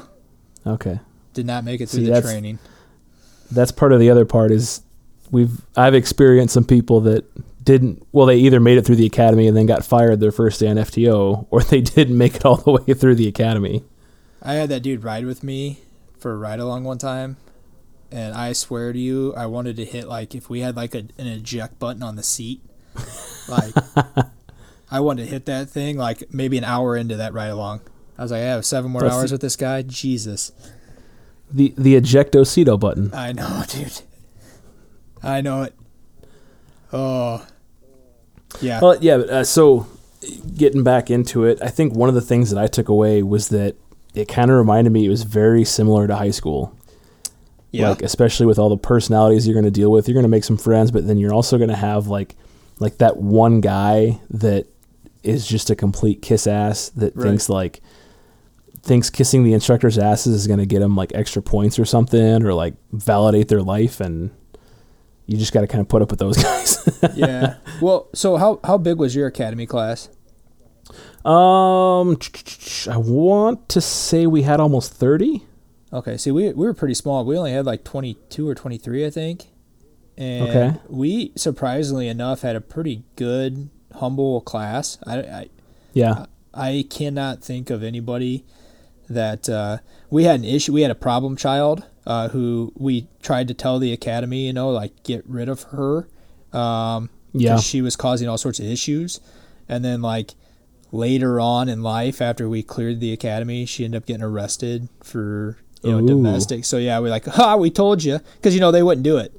Okay. 0.66 1.00
Did 1.34 1.46
not 1.46 1.64
make 1.64 1.80
it 1.80 1.88
through 1.88 2.00
See, 2.00 2.06
the 2.06 2.12
that's- 2.12 2.30
training. 2.30 2.58
that's 3.50 3.72
part 3.72 3.92
of 3.92 4.00
the 4.00 4.10
other 4.10 4.24
part 4.24 4.50
is 4.52 4.82
we've 5.30 5.60
I've 5.76 5.94
experienced 5.94 6.54
some 6.54 6.64
people 6.64 7.00
that 7.02 7.24
didn't 7.64 8.04
well 8.12 8.26
they 8.26 8.36
either 8.38 8.58
made 8.60 8.76
it 8.78 8.84
through 8.84 8.96
the 8.96 9.06
academy 9.06 9.46
and 9.46 9.56
then 9.56 9.66
got 9.66 9.84
fired 9.84 10.18
their 10.20 10.32
first 10.32 10.58
day 10.60 10.68
on 10.68 10.76
FTO 10.76 11.46
or 11.50 11.62
they 11.62 11.80
didn't 11.96 12.16
make 12.18 12.34
it 12.36 12.44
all 12.44 12.56
the 12.56 12.72
way 12.72 12.94
through 12.94 13.14
the 13.14 13.28
academy. 13.28 13.84
I 14.42 14.54
had 14.54 14.68
that 14.70 14.80
dude 14.82 15.04
ride 15.04 15.24
with 15.26 15.42
me 15.44 15.78
for 16.18 16.32
a 16.32 16.36
ride 16.36 16.58
along 16.58 16.84
one 16.84 16.98
time, 16.98 17.36
and 18.10 18.34
I 18.34 18.52
swear 18.52 18.92
to 18.92 18.98
you, 18.98 19.32
I 19.34 19.46
wanted 19.46 19.76
to 19.76 19.84
hit 19.84 20.06
like 20.08 20.34
if 20.34 20.50
we 20.50 20.60
had 20.60 20.74
like 20.76 20.94
a, 20.94 21.04
an 21.18 21.26
eject 21.28 21.78
button 21.78 22.02
on 22.02 22.16
the 22.16 22.22
seat, 22.24 22.60
like 23.48 23.72
I 24.90 25.00
wanted 25.00 25.24
to 25.24 25.30
hit 25.30 25.46
that 25.46 25.68
thing 25.70 25.96
like 25.96 26.32
maybe 26.34 26.58
an 26.58 26.64
hour 26.64 26.96
into 26.96 27.16
that 27.16 27.32
ride 27.32 27.46
along. 27.48 27.80
I 28.22 28.24
was 28.24 28.30
like, 28.30 28.42
I 28.42 28.44
have 28.44 28.64
seven 28.64 28.92
more 28.92 29.02
That's 29.02 29.14
hours 29.14 29.30
the- 29.30 29.34
with 29.34 29.40
this 29.40 29.56
guy. 29.56 29.82
Jesus, 29.82 30.52
The 31.50 31.74
the 31.76 32.00
ejectocito 32.00 32.78
button. 32.78 33.10
I 33.12 33.32
know, 33.32 33.64
dude. 33.68 34.00
I 35.24 35.40
know 35.40 35.62
it. 35.62 35.74
Oh, 36.92 37.44
yeah. 38.60 38.80
Well, 38.80 38.96
yeah. 39.00 39.16
but, 39.18 39.28
Uh, 39.30 39.44
so 39.44 39.86
getting 40.56 40.84
back 40.84 41.10
into 41.10 41.44
it, 41.44 41.58
I 41.60 41.68
think 41.68 41.94
one 41.94 42.08
of 42.08 42.14
the 42.14 42.20
things 42.20 42.50
that 42.50 42.62
I 42.62 42.68
took 42.68 42.88
away 42.88 43.22
was 43.24 43.48
that 43.48 43.74
it 44.14 44.28
kind 44.28 44.50
of 44.52 44.56
reminded 44.56 44.92
me 44.92 45.04
it 45.04 45.08
was 45.08 45.24
very 45.24 45.64
similar 45.64 46.06
to 46.06 46.14
high 46.14 46.30
school. 46.30 46.76
yeah. 47.72 47.88
Like 47.88 48.02
especially 48.02 48.46
with 48.46 48.58
all 48.58 48.68
the 48.68 48.76
personalities 48.76 49.46
you're 49.48 49.54
going 49.54 49.64
to 49.64 49.70
deal 49.70 49.90
with, 49.90 50.06
you're 50.06 50.14
going 50.14 50.22
to 50.24 50.28
make 50.28 50.44
some 50.44 50.58
friends, 50.58 50.90
but 50.92 51.06
then 51.08 51.16
you're 51.18 51.34
also 51.34 51.56
going 51.58 51.70
to 51.70 51.76
have 51.76 52.06
like 52.06 52.36
like 52.78 52.98
that 52.98 53.16
one 53.16 53.60
guy 53.60 54.20
that 54.30 54.66
is 55.24 55.46
just 55.46 55.70
a 55.70 55.74
complete 55.76 56.20
kiss 56.20 56.46
ass 56.46 56.88
that 56.90 57.14
Right. 57.16 57.28
thinks 57.28 57.48
like 57.48 57.80
thinks 58.82 59.10
kissing 59.10 59.44
the 59.44 59.52
instructor's 59.52 59.96
asses 59.98 60.34
is 60.34 60.46
going 60.46 60.58
to 60.58 60.66
get 60.66 60.80
them 60.80 60.96
like 60.96 61.12
extra 61.14 61.40
points 61.40 61.78
or 61.78 61.84
something 61.84 62.42
or 62.44 62.52
like 62.52 62.74
validate 62.92 63.48
their 63.48 63.62
life 63.62 64.00
and 64.00 64.30
you 65.26 65.36
just 65.38 65.52
got 65.52 65.60
to 65.60 65.68
kind 65.68 65.80
of 65.80 65.88
put 65.88 66.02
up 66.02 66.10
with 66.10 66.18
those 66.18 66.36
guys. 66.42 67.00
yeah. 67.14 67.54
Well, 67.80 68.08
so 68.12 68.36
how 68.36 68.58
how 68.64 68.78
big 68.78 68.98
was 68.98 69.14
your 69.14 69.26
academy 69.28 69.66
class? 69.66 70.08
um 71.24 72.18
I 72.90 72.96
want 72.96 73.68
to 73.70 73.80
say 73.80 74.26
we 74.26 74.42
had 74.42 74.58
almost 74.60 74.92
30. 74.94 75.42
Okay, 75.92 76.16
see, 76.16 76.30
we 76.30 76.48
we 76.52 76.66
were 76.66 76.74
pretty 76.74 76.94
small. 76.94 77.24
We 77.24 77.36
only 77.38 77.52
had 77.52 77.66
like 77.66 77.84
twenty 77.84 78.14
two 78.30 78.48
or 78.48 78.54
twenty 78.54 78.78
three, 78.78 79.06
I 79.06 79.10
think. 79.10 79.46
And 80.18 80.48
Okay. 80.48 80.80
we 80.88 81.32
surprisingly 81.36 82.08
enough 82.08 82.42
had 82.42 82.56
a 82.56 82.60
pretty 82.60 83.04
good, 83.16 83.68
humble 83.94 84.40
class. 84.40 84.98
I 85.06 85.18
I, 85.18 85.48
Yeah. 85.92 86.26
I 86.54 86.84
cannot 86.90 87.42
think 87.42 87.70
of 87.70 87.82
anybody 87.82 88.44
that 89.14 89.48
uh, 89.48 89.78
we 90.10 90.24
had 90.24 90.40
an 90.40 90.44
issue. 90.46 90.72
We 90.72 90.82
had 90.82 90.90
a 90.90 90.94
problem 90.96 91.36
child 91.36 91.84
uh, 92.06 92.28
who 92.28 92.72
we 92.76 93.06
tried 93.22 93.48
to 93.48 93.54
tell 93.54 93.78
the 93.78 93.92
academy, 93.92 94.46
you 94.46 94.52
know, 94.52 94.70
like 94.70 95.02
get 95.04 95.24
rid 95.28 95.48
of 95.48 95.62
her. 95.64 96.08
Um, 96.52 97.10
Yeah. 97.32 97.58
she 97.58 97.80
was 97.82 97.96
causing 97.96 98.28
all 98.28 98.38
sorts 98.38 98.58
of 98.60 98.66
issues. 98.66 99.20
And 99.68 99.84
then 99.84 100.02
like 100.02 100.32
later 100.90 101.40
on 101.40 101.68
in 101.68 101.82
life, 101.82 102.20
after 102.20 102.48
we 102.48 102.62
cleared 102.62 103.00
the 103.00 103.12
academy, 103.12 103.64
she 103.66 103.84
ended 103.84 104.02
up 104.02 104.06
getting 104.06 104.22
arrested 104.22 104.88
for 105.02 105.56
you 105.82 105.90
know 105.92 105.98
Ooh. 106.00 106.06
domestic. 106.06 106.64
So 106.64 106.76
yeah, 106.78 106.98
we're 106.98 107.08
like, 107.10 107.24
ha, 107.26 107.56
we 107.56 107.70
told 107.70 108.04
you, 108.04 108.18
because 108.36 108.54
you 108.54 108.60
know 108.60 108.70
they 108.70 108.82
wouldn't 108.82 109.04
do 109.04 109.16
it. 109.18 109.32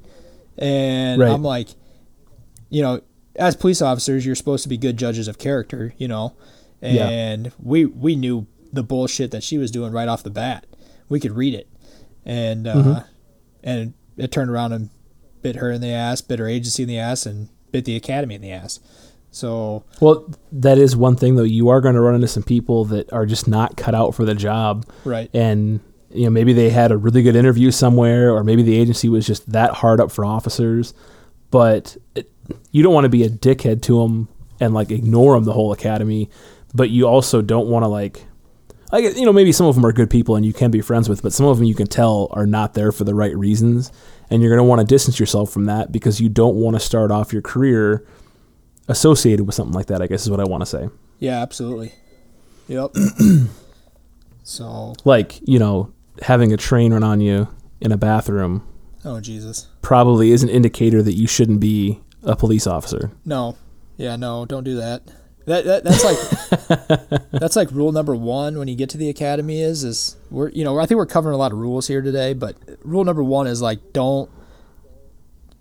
And 0.58 1.20
Right. 1.20 1.30
I'm 1.32 1.42
like, 1.42 1.68
you 2.70 2.82
know, 2.82 3.00
as 3.36 3.54
police 3.56 3.80
officers, 3.82 4.24
you're 4.26 4.34
supposed 4.34 4.62
to 4.64 4.68
be 4.68 4.76
good 4.76 4.96
judges 4.96 5.28
of 5.28 5.38
character, 5.38 5.94
you 5.98 6.08
know, 6.08 6.34
Yeah. 6.82 7.08
and 7.08 7.52
we 7.62 7.84
we 7.84 8.16
knew 8.16 8.46
the 8.74 8.82
bullshit 8.82 9.30
that 9.30 9.42
she 9.42 9.58
was 9.58 9.70
doing 9.70 9.92
right 9.92 10.08
off 10.08 10.22
the 10.22 10.30
bat. 10.30 10.66
We 11.08 11.20
could 11.20 11.32
read 11.32 11.54
it, 11.54 11.68
and 12.24 12.66
uh, 12.66 12.74
Mhm. 12.74 13.04
and 13.62 13.92
it 14.16 14.30
turned 14.32 14.50
around 14.50 14.72
and 14.72 14.90
bit 15.42 15.56
her 15.56 15.70
in 15.70 15.80
the 15.80 15.90
ass, 15.90 16.20
bit 16.20 16.38
her 16.38 16.48
agency 16.48 16.82
in 16.82 16.88
the 16.88 16.98
ass, 16.98 17.26
and 17.26 17.48
bit 17.72 17.84
the 17.84 17.96
academy 17.96 18.34
in 18.34 18.40
the 18.40 18.50
ass. 18.52 18.80
So 19.30 19.82
Well, 20.00 20.24
that 20.52 20.78
is 20.78 20.96
one 20.96 21.16
thing 21.16 21.34
though. 21.36 21.42
You 21.42 21.68
are 21.68 21.80
going 21.80 21.94
to 21.96 22.00
run 22.00 22.14
into 22.14 22.28
some 22.28 22.42
people 22.44 22.84
that 22.86 23.12
are 23.12 23.26
just 23.26 23.48
not 23.48 23.76
cut 23.76 23.94
out 23.94 24.14
for 24.14 24.24
the 24.24 24.34
job, 24.34 24.86
right, 25.04 25.28
and 25.34 25.80
you 26.12 26.24
know 26.24 26.30
maybe 26.30 26.52
they 26.52 26.70
had 26.70 26.92
a 26.92 26.96
really 26.96 27.22
good 27.22 27.34
interview 27.36 27.70
somewhere, 27.70 28.32
or 28.32 28.44
maybe 28.44 28.62
the 28.62 28.76
agency 28.78 29.08
was 29.08 29.26
just 29.26 29.50
that 29.52 29.70
hard 29.72 30.00
up 30.00 30.10
for 30.12 30.24
officers. 30.24 30.94
But 31.50 31.96
it, 32.14 32.30
you 32.70 32.82
don't 32.82 32.94
want 32.94 33.04
to 33.04 33.08
be 33.10 33.22
a 33.24 33.28
dickhead 33.30 33.82
to 33.82 34.00
them 34.02 34.28
and 34.60 34.72
like 34.74 34.90
ignore 34.90 35.34
them 35.34 35.44
the 35.44 35.52
whole 35.52 35.72
academy. 35.72 36.30
But 36.74 36.90
you 36.90 37.06
also 37.06 37.42
don't 37.42 37.68
want 37.68 37.84
to 37.84 37.88
like, 37.88 38.24
I 38.94 39.00
get 39.00 39.16
you 39.16 39.24
know 39.24 39.32
maybe 39.32 39.50
some 39.50 39.66
of 39.66 39.74
them 39.74 39.84
are 39.84 39.92
good 39.92 40.08
people 40.08 40.36
and 40.36 40.46
you 40.46 40.52
can 40.52 40.70
be 40.70 40.80
friends 40.80 41.08
with, 41.08 41.20
but 41.20 41.32
some 41.32 41.46
of 41.46 41.58
them 41.58 41.66
you 41.66 41.74
can 41.74 41.88
tell 41.88 42.28
are 42.30 42.46
not 42.46 42.74
there 42.74 42.92
for 42.92 43.02
the 43.02 43.12
right 43.12 43.36
reasons, 43.36 43.90
and 44.30 44.40
you're 44.40 44.50
going 44.50 44.64
to 44.64 44.68
want 44.68 44.80
to 44.80 44.86
distance 44.86 45.18
yourself 45.18 45.50
from 45.50 45.64
that 45.64 45.90
because 45.90 46.20
you 46.20 46.28
don't 46.28 46.54
want 46.54 46.76
to 46.76 46.80
start 46.80 47.10
off 47.10 47.32
your 47.32 47.42
career 47.42 48.06
associated 48.86 49.46
with 49.46 49.56
something 49.56 49.74
like 49.74 49.86
that. 49.86 50.00
I 50.00 50.06
guess 50.06 50.22
is 50.22 50.30
what 50.30 50.38
I 50.38 50.44
want 50.44 50.62
to 50.62 50.66
say. 50.66 50.88
yeah, 51.18 51.42
absolutely, 51.42 51.92
yep. 52.68 52.94
so 54.44 54.94
Like 55.04 55.40
you 55.42 55.58
know 55.58 55.92
having 56.22 56.52
a 56.52 56.56
train 56.56 56.92
run 56.92 57.02
on 57.02 57.20
you 57.20 57.48
in 57.80 57.90
a 57.90 57.96
bathroom 57.96 58.64
oh 59.04 59.18
Jesus, 59.20 59.66
probably 59.82 60.30
is 60.30 60.44
an 60.44 60.48
indicator 60.48 61.02
that 61.02 61.14
you 61.14 61.26
shouldn't 61.26 61.58
be 61.58 62.00
a 62.22 62.36
police 62.36 62.64
officer. 62.64 63.10
no, 63.24 63.56
yeah, 63.96 64.14
no, 64.14 64.46
don't 64.46 64.62
do 64.62 64.76
that. 64.76 65.02
That, 65.46 65.64
that 65.64 65.84
that's 65.84 66.04
like 66.04 67.30
that's 67.30 67.56
like 67.56 67.70
rule 67.70 67.92
number 67.92 68.14
one 68.14 68.58
when 68.58 68.66
you 68.66 68.74
get 68.74 68.88
to 68.90 68.98
the 68.98 69.10
academy 69.10 69.60
is 69.60 69.84
is 69.84 70.16
we're 70.30 70.48
you 70.48 70.64
know 70.64 70.78
I 70.78 70.86
think 70.86 70.96
we're 70.96 71.06
covering 71.06 71.34
a 71.34 71.38
lot 71.38 71.52
of 71.52 71.58
rules 71.58 71.86
here 71.86 72.00
today, 72.00 72.32
but 72.32 72.56
rule 72.82 73.04
number 73.04 73.22
one 73.22 73.46
is 73.46 73.60
like 73.60 73.92
don't 73.92 74.30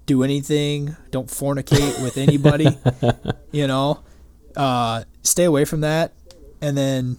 do 0.05 0.23
anything, 0.23 0.95
don't 1.11 1.27
fornicate 1.27 2.01
with 2.01 2.17
anybody, 2.17 2.67
you 3.51 3.67
know, 3.67 4.01
uh, 4.55 5.03
stay 5.21 5.45
away 5.45 5.65
from 5.65 5.81
that, 5.81 6.13
and 6.61 6.77
then 6.77 7.17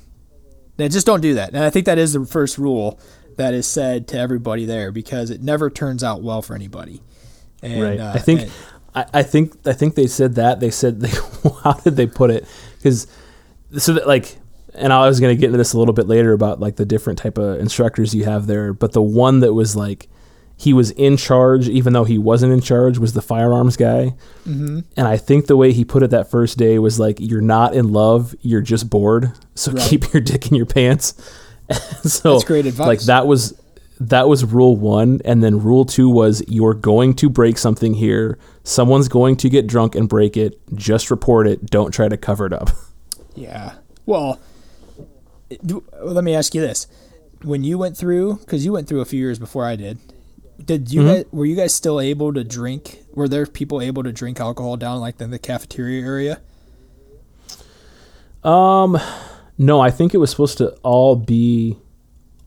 then 0.77 0.91
just 0.91 1.07
don't 1.07 1.21
do 1.21 1.35
that. 1.35 1.51
And 1.51 1.63
I 1.63 1.71
think 1.71 1.87
that 1.87 1.99
is 1.99 2.15
the 2.15 2.25
first 2.27 2.59
rule 2.59 2.99
that 3.37 3.55
is 3.55 3.67
said 3.67 4.09
to 4.09 4.19
everybody 4.19 4.65
there 4.65 4.91
because 4.93 5.31
it 5.31 5.43
never 5.43 5.71
turns 5.71 6.03
out 6.03 6.23
well 6.23 6.43
for 6.43 6.55
anybody. 6.55 7.03
And, 7.63 7.83
right. 7.83 8.01
uh, 8.01 8.13
I 8.15 8.19
think 8.19 8.43
and- 8.43 8.53
I, 8.95 9.07
I 9.15 9.23
think 9.23 9.55
I 9.67 9.73
think 9.73 9.95
they 9.95 10.07
said 10.07 10.37
that 10.37 10.61
they 10.61 10.71
said 10.71 11.01
they 11.01 11.11
how 11.63 11.75
did 11.75 11.97
they 11.97 12.07
put 12.07 12.31
it 12.31 12.47
because 12.77 13.07
so 13.79 13.95
that 13.95 14.07
like 14.07 14.39
and 14.75 14.93
I 14.93 15.07
was 15.07 15.21
gonna 15.21 15.35
get 15.35 15.47
into 15.47 15.59
this 15.59 15.73
a 15.73 15.79
little 15.79 15.95
bit 15.95 16.07
later 16.07 16.33
about 16.33 16.61
like 16.61 16.77
the 16.77 16.85
different 16.87 17.19
type 17.19 17.39
of 17.39 17.61
instructors 17.61 18.15
you 18.15 18.25
have 18.25 18.47
there, 18.47 18.73
but 18.73 18.93
the 18.93 19.03
one 19.03 19.41
that 19.41 19.53
was 19.55 19.77
like 19.77 20.09
he 20.57 20.73
was 20.73 20.93
in 20.93 21.17
charge 21.17 21.69
even 21.69 21.93
though 21.93 22.05
he 22.05 22.17
wasn't 22.17 22.53
in 22.53 22.61
charge 22.61 22.97
was 22.99 23.13
the 23.13 23.23
firearms 23.23 23.77
guy. 23.77 24.15
mm-hmm. 24.47 24.81
And 24.97 25.09
I 25.09 25.17
think 25.17 25.47
the 25.47 25.57
way 25.57 25.73
he 25.73 25.85
put 25.85 26.03
it 26.03 26.11
that 26.11 26.31
first 26.31 26.59
day 26.59 26.79
was 26.79 27.01
like, 27.01 27.17
"You're 27.19 27.41
not 27.41 27.75
in 27.75 27.93
love, 27.93 28.35
you're 28.41 28.61
just 28.61 28.89
bored. 28.89 29.33
So 29.55 29.73
Right. 29.73 29.89
keep 29.89 30.13
your 30.13 30.21
dick 30.21 30.49
in 30.49 30.57
your 30.57 30.67
pants." 30.67 31.15
so 32.03 32.35
That's 32.35 32.45
great 32.45 32.67
advice. 32.67 32.87
Like 32.87 33.01
that 33.03 33.27
was 33.27 33.55
that 34.01 34.29
was 34.29 34.45
rule 34.45 34.77
one, 34.77 35.21
and 35.25 35.43
then 35.43 35.61
rule 35.61 35.85
two 35.85 36.09
was 36.09 36.43
you're 36.49 36.75
going 36.75 37.15
to 37.15 37.29
break 37.31 37.59
something 37.59 37.95
here. 37.95 38.39
Someone's 38.65 39.09
going 39.09 39.37
to 39.37 39.49
get 39.49 39.67
drunk 39.67 39.95
and 39.95 40.09
break 40.09 40.37
it. 40.37 40.59
Just 40.75 41.11
report 41.11 41.47
it. 41.47 41.67
Don't 41.67 41.93
try 41.93 42.09
to 42.09 42.17
cover 42.17 42.47
it 42.47 42.53
up. 42.53 42.71
Yeah. 43.37 43.75
Well, 44.07 44.39
do, 45.67 45.83
let 46.01 46.23
me 46.23 46.37
ask 46.37 46.55
you 46.55 46.61
this: 46.61 46.87
When 47.43 47.65
you 47.65 47.79
went 47.79 47.97
through, 47.97 48.37
because 48.37 48.65
you 48.65 48.73
went 48.73 48.87
through 48.89 49.01
a 49.01 49.05
few 49.05 49.19
years 49.19 49.41
before 49.41 49.65
I 49.65 49.75
did, 49.75 49.99
did 50.65 50.93
you 50.93 51.01
Mhm. 51.03 51.07
guys, 51.07 51.25
were 51.33 51.45
you 51.45 51.57
guys 51.57 51.75
still 51.75 52.01
able 52.01 52.33
to 52.33 52.45
drink? 52.45 53.03
Were 53.13 53.27
there 53.27 53.45
people 53.45 53.83
able 53.83 54.05
to 54.05 54.13
drink 54.13 54.39
alcohol 54.39 54.77
down 54.77 55.01
like 55.01 55.21
in 55.21 55.33
the 55.33 55.41
cafeteria 55.41 56.05
area? 56.07 56.41
Um, 58.45 58.99
no, 59.59 59.81
I 59.81 59.91
think 59.91 60.15
it 60.15 60.19
was 60.19 60.31
supposed 60.31 60.59
to 60.59 60.69
all 60.83 61.17
be 61.17 61.77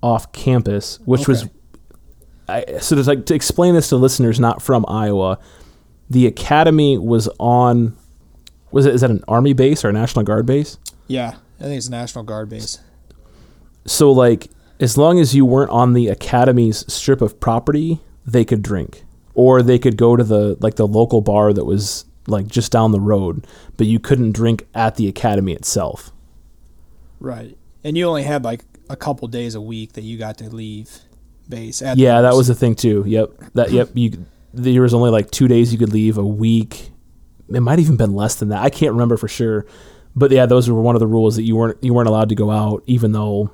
off 0.08 0.32
campus, 0.32 0.99
which 1.05 1.28
was. 1.28 1.47
I, 2.49 2.78
so 2.80 2.95
to 2.95 3.03
like 3.03 3.26
to 3.26 3.36
explain 3.36 3.76
this 3.76 3.89
to 3.89 3.97
listeners 3.97 4.39
not 4.39 4.62
from 4.62 4.86
Iowa, 4.88 5.38
the 6.10 6.28
academy 6.28 6.97
was 6.97 7.28
on. 7.39 7.97
Was 8.72 8.86
it 8.86 8.95
is 8.95 9.01
that 9.01 9.10
an 9.12 9.24
army 9.28 9.53
base 9.53 9.84
or 9.84 9.89
a 9.89 9.93
national 9.93 10.24
guard 10.24 10.45
base? 10.45 10.78
Yeah, 11.08 11.36
I 11.60 11.64
think 11.64 11.78
it's 11.78 11.88
a 11.88 11.91
National 11.91 12.24
Guard 12.24 12.49
base. 12.49 12.80
So 13.86 14.12
like 14.12 14.49
as 14.80 14.97
long 14.97 15.20
as 15.20 15.36
you 15.36 15.45
weren't 15.45 15.72
on 15.72 15.93
the 15.93 16.10
academy's 16.10 16.91
strip 16.91 17.22
of 17.22 17.39
property, 17.39 17.99
they 18.26 18.45
could 18.45 18.62
drink, 18.62 19.03
or 19.34 19.62
they 19.62 19.80
could 19.80 19.97
go 19.97 20.16
to 20.16 20.24
the 20.24 20.58
like 20.60 20.76
the 20.76 20.88
local 20.88 21.22
bar 21.22 21.53
that 21.53 21.66
was 21.66 22.05
like 22.28 22.47
just 22.47 22.72
down 22.72 22.91
the 22.91 22.99
road, 22.99 23.47
but 23.78 23.88
you 23.88 23.99
couldn't 23.99 24.34
drink 24.34 24.68
at 24.74 24.95
the 24.95 25.08
academy 25.08 25.53
itself. 25.53 26.12
Right. 27.20 27.58
And 27.84 27.97
you 27.97 28.05
only 28.05 28.24
had 28.24 28.43
like 28.43 28.64
a 28.89 28.95
couple 28.95 29.27
days 29.27 29.55
a 29.55 29.61
week 29.61 29.93
that 29.93 30.03
you 30.03 30.17
got 30.17 30.38
to 30.39 30.49
leave 30.49 30.89
base. 31.49 31.81
At 31.81 31.97
Yeah, 31.97 32.21
that 32.21 32.33
was 32.33 32.47
the 32.47 32.55
thing 32.55 32.75
too. 32.75 33.03
Yep. 33.07 33.31
That 33.53 33.71
yep, 33.71 33.89
you 33.93 34.25
there 34.53 34.81
was 34.81 34.93
only 34.93 35.11
like 35.11 35.29
2 35.29 35.47
days 35.47 35.71
you 35.71 35.77
could 35.77 35.93
leave 35.93 36.17
a 36.17 36.25
week. 36.25 36.91
It 37.49 37.59
might 37.61 37.79
even 37.79 37.95
been 37.95 38.13
less 38.13 38.35
than 38.35 38.49
that. 38.49 38.63
I 38.63 38.69
can't 38.69 38.91
remember 38.91 39.17
for 39.17 39.27
sure. 39.27 39.65
But 40.15 40.31
yeah, 40.31 40.45
those 40.45 40.69
were 40.69 40.81
one 40.81 40.95
of 40.95 40.99
the 40.99 41.07
rules 41.07 41.35
that 41.35 41.43
you 41.43 41.55
weren't 41.55 41.81
you 41.83 41.93
weren't 41.93 42.09
allowed 42.09 42.29
to 42.29 42.35
go 42.35 42.49
out 42.51 42.83
even 42.88 43.11
though 43.11 43.51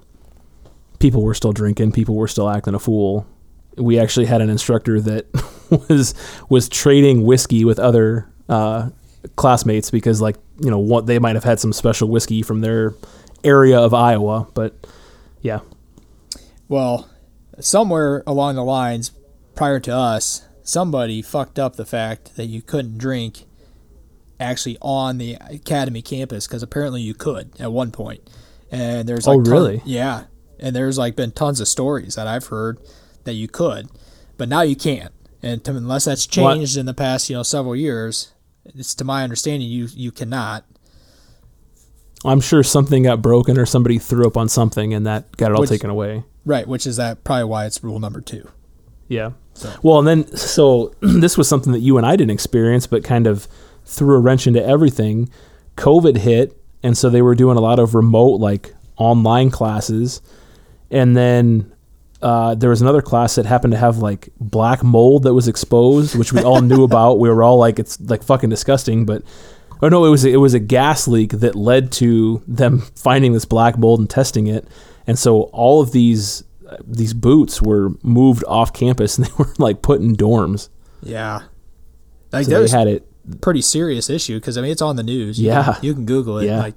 people 1.00 1.22
were 1.22 1.34
still 1.34 1.52
drinking, 1.52 1.92
people 1.92 2.16
were 2.16 2.30
still 2.30 2.50
acting 2.50 2.74
a 2.74 2.80
fool. 2.80 3.28
We 3.76 4.00
actually 4.00 4.28
had 4.28 4.42
an 4.42 4.50
instructor 4.50 5.02
that 5.02 5.26
was 5.90 6.16
was 6.50 6.70
trading 6.70 7.24
whiskey 7.24 7.66
with 7.66 7.80
other 7.80 8.30
uh, 8.48 8.90
classmates 9.36 9.92
because 9.92 10.22
like, 10.22 10.38
you 10.60 10.70
know, 10.72 10.80
what 10.80 11.06
they 11.06 11.20
might 11.20 11.36
have 11.36 11.44
had 11.44 11.60
some 11.60 11.74
special 11.74 12.08
whiskey 12.08 12.42
from 12.42 12.62
their 12.62 12.94
area 13.44 13.78
of 13.78 13.94
Iowa, 13.94 14.48
but 14.54 14.88
yeah. 15.44 15.60
Well, 16.68 17.08
somewhere 17.60 18.24
along 18.26 18.56
the 18.56 18.64
lines, 18.64 19.12
prior 19.54 19.80
to 19.82 19.94
us, 19.94 20.48
somebody 20.64 21.22
fucked 21.22 21.60
up 21.60 21.76
the 21.76 21.86
fact 21.86 22.36
that 22.38 22.46
you 22.46 22.62
couldn't 22.64 22.98
drink 22.98 23.46
actually 24.40 24.78
on 24.82 25.18
the 25.20 25.36
academy 25.50 26.02
campus 26.02 26.48
because 26.48 26.64
apparently 26.64 27.02
you 27.02 27.14
could 27.14 27.52
at 27.60 27.72
one 27.72 27.92
point. 27.92 28.28
And 28.72 29.08
there's 29.08 29.28
Oh, 29.28 29.36
like 29.36 29.44
ton- 29.46 29.54
really? 29.54 29.82
yeah, 29.86 30.24
and 30.60 30.76
there's 30.76 30.98
like 30.98 31.16
been 31.16 31.32
tons 31.32 31.60
of 31.60 31.68
stories 31.68 32.16
that 32.16 32.26
I've 32.28 32.48
heard 32.48 32.80
that 33.26 33.34
you 33.34 33.48
could, 33.48 33.88
but 34.38 34.50
now 34.50 34.62
you 34.62 34.76
can't. 34.76 35.12
And 35.44 35.64
to, 35.66 35.72
unless 35.76 36.06
that's 36.06 36.26
What? 36.26 36.56
changed 36.56 36.78
in 36.78 36.86
the 36.88 36.94
past, 36.94 37.30
you 37.30 37.36
know, 37.36 37.44
several 37.44 37.76
years, 37.76 38.32
it's 38.66 38.96
to 38.96 39.04
my 39.04 39.24
understanding 39.24 39.70
you 39.70 39.88
you 39.94 40.12
cannot. 40.12 40.66
I'm 42.26 42.40
sure 42.42 42.64
something 42.64 43.04
got 43.04 43.22
broken 43.22 43.58
or 43.58 43.66
somebody 43.66 44.00
threw 44.00 44.26
up 44.28 44.38
on 44.38 44.48
something 44.50 44.94
and 44.94 45.06
that 45.06 45.36
got 45.38 45.52
it 45.52 45.56
all 45.56 45.62
Which- 45.62 45.70
taken 45.70 45.90
away. 45.90 46.24
Right, 46.46 46.68
which 46.68 46.86
is 46.86 46.98
that 46.98 47.24
probably 47.24 47.46
why 47.46 47.66
it's 47.66 47.82
rule 47.84 48.00
number 48.00 48.20
two. 48.22 48.48
Yeah. 49.08 49.32
So- 49.54 49.72
Well, 49.82 50.00
and 50.00 50.08
then 50.08 50.36
so 50.36 50.94
this 51.02 51.38
was 51.38 51.48
something 51.48 51.72
that 51.74 51.80
you 51.80 51.98
and 51.98 52.06
I 52.06 52.16
didn't 52.16 52.32
experience, 52.32 52.88
but 52.88 53.04
kind 53.04 53.28
of 53.28 53.48
threw 53.86 54.16
a 54.16 54.20
wrench 54.20 54.48
into 54.48 54.64
everything. 54.66 55.30
COVID 55.78 56.18
hit, 56.18 56.56
and 56.84 56.98
so 56.98 57.10
they 57.10 57.22
were 57.22 57.36
doing 57.36 57.58
a 57.58 57.62
lot 57.62 57.80
of 57.80 57.96
remote 57.96 58.40
like 58.40 58.74
online 58.98 59.50
classes, 59.52 60.22
and 60.92 61.16
then. 61.18 61.70
Uh, 62.22 62.56
there 62.56 62.70
was 62.70 62.82
another 62.82 63.02
class 63.02 63.36
that 63.36 63.46
happened 63.46 63.74
to 63.74 63.78
have 63.78 63.98
like 63.98 64.30
black 64.40 64.82
mold 64.82 65.24
that 65.24 65.34
was 65.34 65.50
exposed, 65.50 66.16
which 66.18 66.32
we 66.32 66.42
all 66.42 66.62
knew 66.62 66.82
about. 66.90 67.20
We 67.20 67.28
were 67.28 67.44
all 67.44 67.58
like, 67.58 67.80
"It's 67.80 68.00
like 68.00 68.24
fucking 68.24 68.50
disgusting," 68.50 69.06
but 69.06 69.24
oh 69.84 69.90
no, 69.90 70.06
it 70.06 70.10
was 70.10 70.24
it 70.26 70.38
was 70.38 70.54
a 70.56 70.60
gas 70.60 71.08
leak 71.08 71.32
that 71.32 71.56
led 71.56 71.92
to 71.94 72.42
them 72.48 72.80
finding 72.96 73.34
this 73.34 73.46
black 73.46 73.78
mold 73.78 74.00
and 74.00 74.10
testing 74.10 74.48
it, 74.48 74.68
and 75.06 75.20
so 75.20 75.44
all 75.54 75.82
of 75.82 75.92
these 75.92 76.44
these 76.86 77.14
boots 77.14 77.62
were 77.62 77.90
moved 78.02 78.44
off 78.48 78.74
campus 78.74 79.18
and 79.20 79.28
they 79.28 79.32
were 79.38 79.54
like 79.60 79.82
put 79.84 80.02
in 80.02 80.16
dorms. 80.16 80.70
Yeah. 81.04 81.42
Like 82.32 82.46
So 82.46 82.52
they 82.52 82.60
was 82.62 82.72
had 82.72 82.88
it. 82.88 83.06
a 83.32 83.36
pretty 83.36 83.62
serious 83.62 84.10
issue 84.10 84.40
because 84.40 84.58
I 84.58 84.62
mean 84.62 84.72
it's 84.72 84.82
on 84.82 84.96
the 84.96 85.04
news. 85.04 85.40
You 85.40 85.50
Yeah. 85.50 85.74
can, 85.76 85.84
you 85.84 85.94
can 85.94 86.06
Google 86.06 86.40
it. 86.40 86.48
Yeah. 86.48 86.58
Like, 86.60 86.74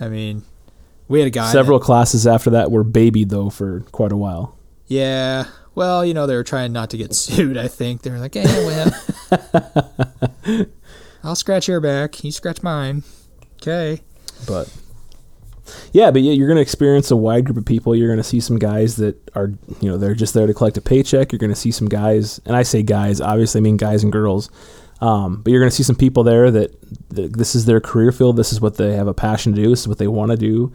I 0.00 0.08
mean, 0.08 0.42
we 1.08 1.18
had 1.18 1.26
a 1.26 1.30
guy. 1.30 1.52
Several 1.52 1.78
that- 1.80 1.84
classes 1.84 2.26
after 2.26 2.48
that 2.50 2.70
were 2.70 2.84
babied 2.84 3.28
though 3.28 3.50
for 3.50 3.80
quite 3.92 4.12
a 4.12 4.16
while. 4.16 4.56
yeah. 4.86 5.44
Well, 5.74 6.04
you 6.04 6.12
know 6.12 6.26
they 6.26 6.34
were 6.34 6.44
trying 6.44 6.72
not 6.74 6.90
to 6.90 6.98
get 6.98 7.14
sued. 7.22 7.56
I 7.56 7.66
think 7.66 8.02
they 8.02 8.10
were 8.10 8.18
like, 8.18 8.34
"Hey, 8.34 8.44
well, 8.44 8.92
I'll 11.22 11.36
scratch 11.36 11.68
your 11.68 11.80
back. 11.80 12.22
You 12.24 12.32
scratch 12.32 12.62
mine." 12.62 13.02
Okay. 13.56 14.02
But 14.46 14.72
yeah, 15.92 16.10
but 16.10 16.22
yeah, 16.22 16.32
you're 16.32 16.48
going 16.48 16.56
to 16.56 16.62
experience 16.62 17.10
a 17.10 17.16
wide 17.16 17.44
group 17.44 17.56
of 17.56 17.64
people. 17.64 17.94
You're 17.94 18.08
going 18.08 18.18
to 18.18 18.24
see 18.24 18.40
some 18.40 18.58
guys 18.58 18.96
that 18.96 19.16
are, 19.34 19.52
you 19.80 19.88
know, 19.90 19.96
they're 19.96 20.14
just 20.14 20.34
there 20.34 20.46
to 20.46 20.54
collect 20.54 20.76
a 20.76 20.80
paycheck. 20.80 21.32
You're 21.32 21.38
going 21.38 21.52
to 21.52 21.56
see 21.56 21.70
some 21.70 21.88
guys, 21.88 22.40
and 22.44 22.56
I 22.56 22.62
say 22.62 22.82
guys, 22.82 23.20
obviously 23.20 23.60
I 23.60 23.62
mean 23.62 23.76
guys 23.76 24.02
and 24.02 24.12
girls. 24.12 24.50
Um, 25.00 25.42
but 25.42 25.50
you're 25.50 25.60
going 25.60 25.70
to 25.70 25.74
see 25.74 25.82
some 25.82 25.96
people 25.96 26.22
there 26.22 26.50
that, 26.50 26.80
that 27.10 27.36
this 27.36 27.54
is 27.54 27.66
their 27.66 27.80
career 27.80 28.12
field. 28.12 28.36
This 28.36 28.52
is 28.52 28.60
what 28.60 28.76
they 28.76 28.94
have 28.94 29.08
a 29.08 29.14
passion 29.14 29.52
to 29.52 29.62
do. 29.62 29.70
This 29.70 29.80
is 29.80 29.88
what 29.88 29.98
they 29.98 30.06
want 30.06 30.30
to 30.30 30.36
do. 30.36 30.72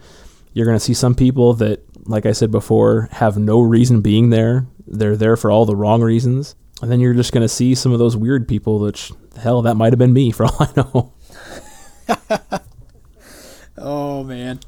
You're 0.52 0.66
going 0.66 0.76
to 0.76 0.84
see 0.84 0.94
some 0.94 1.14
people 1.14 1.54
that, 1.54 1.82
like 2.06 2.26
I 2.26 2.32
said 2.32 2.50
before, 2.50 3.08
have 3.12 3.38
no 3.38 3.60
reason 3.60 4.02
being 4.02 4.28
there. 4.28 4.66
They're 4.86 5.16
there 5.16 5.36
for 5.36 5.50
all 5.50 5.64
the 5.64 5.76
wrong 5.76 6.02
reasons. 6.02 6.56
And 6.82 6.90
then 6.90 7.00
you're 7.00 7.14
just 7.14 7.32
going 7.32 7.42
to 7.42 7.48
see 7.48 7.74
some 7.74 7.92
of 7.92 7.98
those 7.98 8.16
weird 8.16 8.46
people, 8.46 8.78
which, 8.78 9.12
hell, 9.38 9.62
that 9.62 9.74
might 9.76 9.92
have 9.92 9.98
been 9.98 10.12
me 10.12 10.30
for 10.30 10.44
all 10.46 10.56
I 10.60 10.68
know. 10.76 11.12
Oh 13.80 14.24
man. 14.24 14.58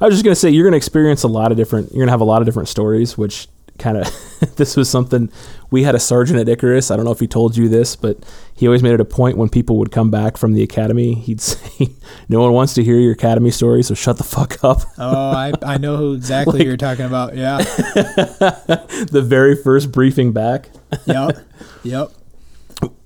I 0.00 0.04
was 0.06 0.14
just 0.14 0.24
gonna 0.24 0.34
say 0.34 0.50
you're 0.50 0.64
gonna 0.64 0.76
experience 0.76 1.22
a 1.22 1.28
lot 1.28 1.52
of 1.52 1.56
different. 1.56 1.92
You're 1.92 2.02
gonna 2.04 2.10
have 2.10 2.20
a 2.20 2.24
lot 2.24 2.42
of 2.42 2.46
different 2.46 2.68
stories, 2.68 3.16
which 3.16 3.46
kind 3.78 3.96
of 3.96 4.08
this 4.56 4.76
was 4.76 4.88
something 4.90 5.30
we 5.70 5.84
had 5.84 5.94
a 5.94 6.00
sergeant 6.00 6.40
at 6.40 6.48
Icarus. 6.48 6.90
I 6.90 6.96
don't 6.96 7.04
know 7.04 7.12
if 7.12 7.20
he 7.20 7.28
told 7.28 7.56
you 7.56 7.68
this, 7.68 7.94
but 7.94 8.18
he 8.54 8.66
always 8.66 8.82
made 8.82 8.94
it 8.94 9.00
a 9.00 9.04
point 9.04 9.36
when 9.38 9.48
people 9.48 9.76
would 9.78 9.92
come 9.92 10.10
back 10.10 10.36
from 10.36 10.54
the 10.54 10.62
academy, 10.64 11.14
he'd 11.14 11.40
say, 11.40 11.90
"No 12.28 12.40
one 12.40 12.52
wants 12.52 12.74
to 12.74 12.82
hear 12.82 12.96
your 12.98 13.12
academy 13.12 13.52
story, 13.52 13.84
so 13.84 13.94
shut 13.94 14.18
the 14.18 14.24
fuck 14.24 14.62
up." 14.64 14.80
Oh, 14.98 15.30
I 15.30 15.52
I 15.62 15.78
know 15.78 15.96
who 15.96 16.14
exactly 16.14 16.58
Like- 16.58 16.66
you're 16.66 16.76
talking 16.76 17.04
about. 17.06 17.36
Yeah. 17.36 17.58
the 17.58 19.22
very 19.24 19.54
first 19.54 19.92
briefing 19.92 20.32
back, 20.32 20.68
Yep. 21.06 21.38
Yep. 21.84 22.10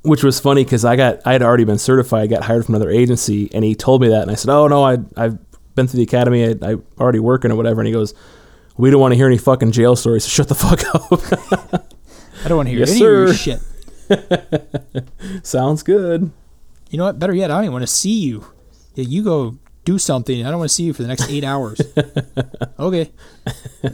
Which 0.02 0.22
was 0.22 0.38
funny 0.40 0.64
because 0.64 0.84
I 0.84 0.96
got 0.96 1.20
I 1.26 1.32
had 1.32 1.42
already 1.42 1.64
been 1.64 1.78
certified, 1.78 2.30
got 2.30 2.44
hired 2.44 2.64
from 2.66 2.74
another 2.74 2.90
agency, 2.90 3.50
and 3.52 3.64
he 3.64 3.74
told 3.74 4.00
me 4.00 4.08
that, 4.08 4.22
and 4.22 4.30
I 4.30 4.34
said, 4.34 4.50
"Oh 4.50 4.68
no, 4.68 4.84
I 4.84 4.98
I've 5.16 5.38
been 5.74 5.86
through 5.86 5.98
the 5.98 6.04
academy, 6.04 6.44
I, 6.44 6.72
I 6.72 6.76
already 6.98 7.18
working 7.20 7.50
or 7.50 7.56
whatever," 7.56 7.80
and 7.80 7.86
he 7.86 7.92
goes. 7.92 8.14
We 8.78 8.90
don't 8.90 9.00
want 9.00 9.12
to 9.12 9.16
hear 9.16 9.26
any 9.26 9.38
fucking 9.38 9.72
jail 9.72 9.96
stories, 9.96 10.24
so 10.24 10.28
shut 10.28 10.48
the 10.48 10.54
fuck 10.54 10.84
up. 11.72 11.86
I 12.44 12.48
don't 12.48 12.58
want 12.58 12.66
to 12.66 12.72
hear 12.72 12.80
Yes, 12.80 12.90
any 12.90 12.98
of 12.98 13.10
your 13.10 13.32
shit. 13.32 13.60
Sounds 15.46 15.82
good. 15.82 16.30
You 16.90 16.98
know 16.98 17.06
what? 17.06 17.18
Better 17.18 17.34
yet, 17.34 17.50
I 17.50 17.54
don't 17.54 17.64
even 17.64 17.72
want 17.72 17.84
to 17.84 17.92
see 17.92 18.20
you. 18.20 18.44
Yeah, 18.94 19.04
you 19.04 19.24
go 19.24 19.56
do 19.86 19.98
something. 19.98 20.44
I 20.44 20.50
don't 20.50 20.58
want 20.58 20.68
to 20.68 20.74
see 20.74 20.82
you 20.82 20.92
for 20.92 21.00
the 21.00 21.08
next 21.08 21.30
eight 21.30 21.42
hours. 21.42 21.80
okay. 22.78 23.10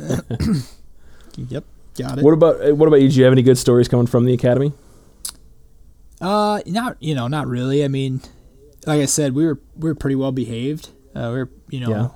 yep. 1.37 1.65
Got 1.97 2.19
it. 2.19 2.25
What 2.25 2.33
about 2.33 2.61
uh, 2.69 2.75
what 2.75 2.89
about 2.89 3.01
you? 3.03 3.09
Do 3.09 3.15
you 3.15 3.25
have 3.25 3.33
any 3.33 3.43
good 3.43 3.59
stories 3.59 3.87
coming 3.87 4.07
from 4.07 4.25
the 4.25 4.35
academy? 4.35 4.73
Uh, 6.23 6.61
not 6.67 6.97
you 7.01 7.15
know, 7.15 7.29
not 7.29 7.47
really. 7.49 7.85
I 7.85 7.89
mean, 7.89 8.21
like 8.87 9.01
I 9.01 9.07
said, 9.07 9.35
we 9.35 9.45
were 9.45 9.61
we 9.77 9.91
were 9.91 9.95
pretty 9.95 10.15
well 10.17 10.33
behaved. 10.33 10.91
Uh, 11.15 11.31
we 11.33 11.39
were 11.39 11.51
you 11.69 11.81
know, 11.81 11.91
Yeah. 11.91 12.09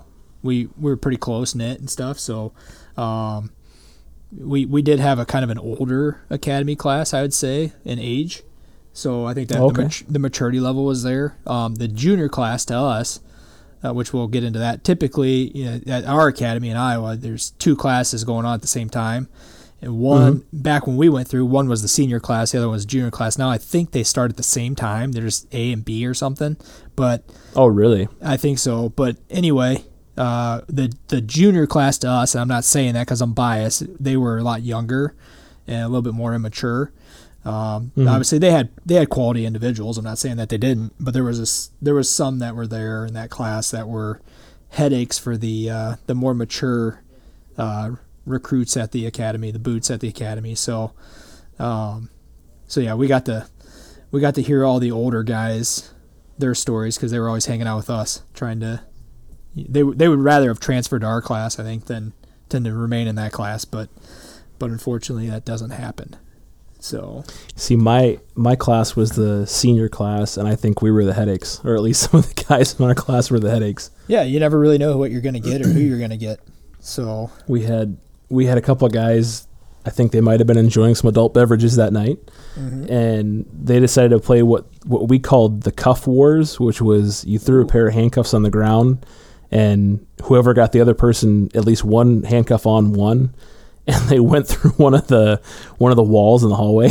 we 0.43 0.67
we 0.79 0.91
were 0.91 0.97
pretty 0.97 1.19
close 1.19 1.55
knit 1.55 1.81
and 1.81 1.91
stuff. 1.91 2.19
So, 2.19 2.53
um, 2.97 3.51
we 4.37 4.65
we 4.65 4.83
did 4.83 5.01
have 5.01 5.19
a 5.19 5.27
kind 5.27 5.45
of 5.45 5.51
an 5.51 5.59
older 5.59 6.21
academy 6.31 6.77
class, 6.77 7.13
I 7.15 7.23
would 7.23 7.35
say, 7.35 7.73
in 7.85 7.99
age. 7.99 8.43
So 8.93 9.27
I 9.27 9.35
think 9.35 9.49
that 9.51 9.61
Okay. 9.61 9.75
the, 9.77 9.83
mat- 9.83 10.03
the 10.09 10.19
maturity 10.19 10.59
level 10.61 10.85
was 10.87 11.03
there. 11.03 11.37
Um, 11.47 11.75
the 11.75 11.87
junior 11.89 12.29
class 12.31 12.65
to 12.67 12.77
us, 12.79 13.21
uh, 13.85 13.93
which 13.93 14.13
we'll 14.15 14.27
get 14.29 14.43
into 14.43 14.59
that. 14.59 14.85
Typically, 14.85 15.51
you 15.57 15.65
know, 15.67 15.81
at 15.87 16.05
our 16.07 16.29
academy 16.29 16.71
in 16.71 16.77
Iowa, 16.79 17.15
there's 17.17 17.51
two 17.51 17.77
classes 17.77 18.25
going 18.25 18.47
on 18.47 18.55
at 18.55 18.63
the 18.63 18.67
same 18.69 18.89
time. 18.89 19.29
And 19.83 19.99
one 19.99 20.45
back 20.53 20.87
when 20.87 20.97
we 20.97 21.09
went 21.09 21.29
through, 21.29 21.45
one 21.47 21.69
was 21.69 21.83
the 21.83 21.89
senior 21.89 22.19
class, 22.19 22.53
the 22.53 22.59
other 22.59 22.69
one 22.69 22.73
was 22.77 22.87
junior 22.87 23.11
class. 23.11 23.37
Now 23.39 23.51
I 23.51 23.59
think 23.59 23.91
they 23.93 24.03
start 24.03 24.31
at 24.31 24.37
the 24.37 24.43
same 24.43 24.75
time. 24.75 25.13
They're 25.13 25.25
just 25.25 25.53
A 25.55 25.71
and 25.73 25.85
B 25.85 26.07
or 26.07 26.15
something. 26.15 26.57
But 26.97 27.25
Oh, 27.55 27.67
really? 27.67 28.09
I 28.23 28.37
think 28.37 28.59
so. 28.59 28.89
But 28.89 29.17
anyway, 29.31 29.85
uh, 30.17 30.63
the 30.67 30.93
the 31.09 31.21
junior 31.21 31.67
class 31.67 31.99
to 31.99 32.09
us, 32.09 32.35
and 32.35 32.41
I'm 32.41 32.49
not 32.49 32.65
saying 32.65 32.95
that 32.95 33.07
because 33.07 33.21
I'm 33.21 33.35
biased. 33.35 33.85
They 34.03 34.17
were 34.17 34.39
a 34.39 34.43
lot 34.43 34.63
younger 34.63 35.15
and 35.67 35.83
a 35.83 35.89
little 35.89 36.03
bit 36.03 36.15
more 36.15 36.35
immature. 36.35 36.91
Um, 37.45 37.93
Obviously, 38.09 38.39
they 38.39 38.51
had 38.51 38.71
they 38.85 38.95
had 38.95 39.09
quality 39.11 39.45
individuals. 39.47 39.99
I'm 39.99 40.05
not 40.05 40.19
saying 40.19 40.37
that 40.39 40.49
they 40.49 40.59
didn't, 40.59 40.95
but 40.99 41.13
there 41.15 41.23
was 41.23 41.39
this, 41.39 41.71
there 41.81 41.95
was 41.95 42.09
some 42.11 42.39
that 42.41 42.57
were 42.57 42.67
there 42.67 43.07
in 43.07 43.15
that 43.15 43.31
class 43.31 43.71
that 43.71 43.87
were 43.89 44.21
headaches 44.71 45.19
for 45.19 45.37
the 45.37 45.71
uh, 45.71 45.97
the 46.07 46.15
more 46.15 46.35
mature 46.35 47.03
uh, 47.57 47.91
recruits 48.27 48.77
at 48.77 48.93
the 48.93 49.07
academy, 49.07 49.51
the 49.51 49.59
boots 49.59 49.91
at 49.91 50.01
the 50.01 50.09
academy. 50.09 50.55
So, 50.55 50.93
um, 51.59 52.11
so 52.67 52.81
yeah, 52.81 52.95
we 52.95 53.07
got 53.07 53.25
to 53.27 53.49
we 54.11 54.21
got 54.21 54.35
to 54.35 54.43
hear 54.43 54.65
all 54.65 54.79
the 54.79 54.91
older 54.93 55.23
guys 55.23 55.91
their 56.39 56.55
stories 56.55 56.97
because 56.97 57.11
they 57.13 57.19
were 57.19 57.29
always 57.29 57.47
hanging 57.47 57.67
out 57.67 57.77
with 57.79 57.89
us, 57.91 58.23
trying 58.35 58.61
to. 58.61 58.83
They 59.57 59.83
would- 59.83 59.99
they 59.99 60.09
would 60.09 60.19
rather 60.21 60.49
have 60.49 60.61
transferred 60.61 61.01
to 61.01 61.07
our 61.07 61.23
class, 61.23 61.59
I 61.59 61.63
think, 61.63 61.87
than 61.87 62.13
than 62.51 62.65
to 62.65 62.75
remain 62.75 63.07
in 63.09 63.15
that 63.15 63.33
class. 63.33 63.65
But 63.65 63.89
but 64.59 64.71
unfortunately, 64.71 65.31
that 65.31 65.45
doesn't 65.47 65.71
happen. 65.71 66.17
So 66.79 67.25
See, 67.57 67.75
my 67.75 68.19
my 68.35 68.55
class 68.55 68.95
was 68.95 69.13
the 69.13 69.47
senior 69.47 69.89
class, 69.89 70.37
and 70.37 70.47
I 70.47 70.55
think 70.57 70.83
we 70.83 70.91
were 70.91 71.05
the 71.07 71.15
headaches, 71.15 71.61
or 71.65 71.75
at 71.75 71.81
least 71.83 72.03
some 72.11 72.19
of 72.21 72.29
the 72.35 72.45
guys 72.45 72.79
in 72.79 72.85
our 72.85 72.95
class 72.95 73.31
were 73.31 73.41
the 73.41 73.51
headaches. 73.51 73.91
yeah, 74.09 74.23
you 74.23 74.39
never 74.39 74.59
really 74.59 74.79
know 74.79 74.97
what 74.99 75.11
you're 75.11 75.23
gonna 75.23 75.41
get 75.41 75.63
or 75.63 75.69
who 75.69 75.81
you're 75.81 75.99
gonna 75.99 76.17
get. 76.19 76.41
So 76.81 77.31
We 77.49 77.63
had 77.63 77.97
we 78.29 78.47
had 78.47 78.59
a 78.59 78.63
couple 78.63 78.87
of 78.87 78.93
guys. 78.93 79.47
I 79.85 79.91
think 79.91 80.11
they 80.11 80.21
might 80.21 80.41
have 80.41 80.49
been 80.49 80.57
enjoying 80.59 80.97
some 80.97 81.09
adult 81.09 81.33
beverages 81.33 81.77
that 81.77 81.93
night, 81.93 82.19
and 82.57 83.47
they 83.53 83.79
decided 83.79 84.11
to 84.11 84.19
play 84.19 84.43
what 84.43 84.67
what 84.85 85.09
we 85.09 85.19
called 85.21 85.63
the 85.63 85.71
cuff 85.71 86.07
wars, 86.09 86.59
which 86.59 86.81
was 86.83 87.25
you 87.25 87.39
threw 87.39 87.63
a 87.63 87.67
pair 87.67 87.87
of 87.87 87.95
handcuffs 87.95 88.35
on 88.35 88.43
the 88.43 88.51
ground, 88.51 89.07
and 89.53 90.05
whoever 90.25 90.55
got 90.55 90.73
the 90.73 90.81
other 90.81 90.95
person 90.95 91.51
at 91.55 91.65
least 91.65 91.85
one 91.85 92.25
handcuff 92.25 92.67
on 92.67 92.93
won. 92.93 93.35
And 93.89 94.09
they 94.09 94.19
went 94.19 94.49
through 94.49 94.73
one 94.73 94.95
of 94.95 95.07
the 95.07 95.41
one 95.79 95.93
of 95.93 95.97
the 95.97 96.03
walls 96.03 96.43
in 96.43 96.49
the 96.51 96.57
hallway. 96.57 96.91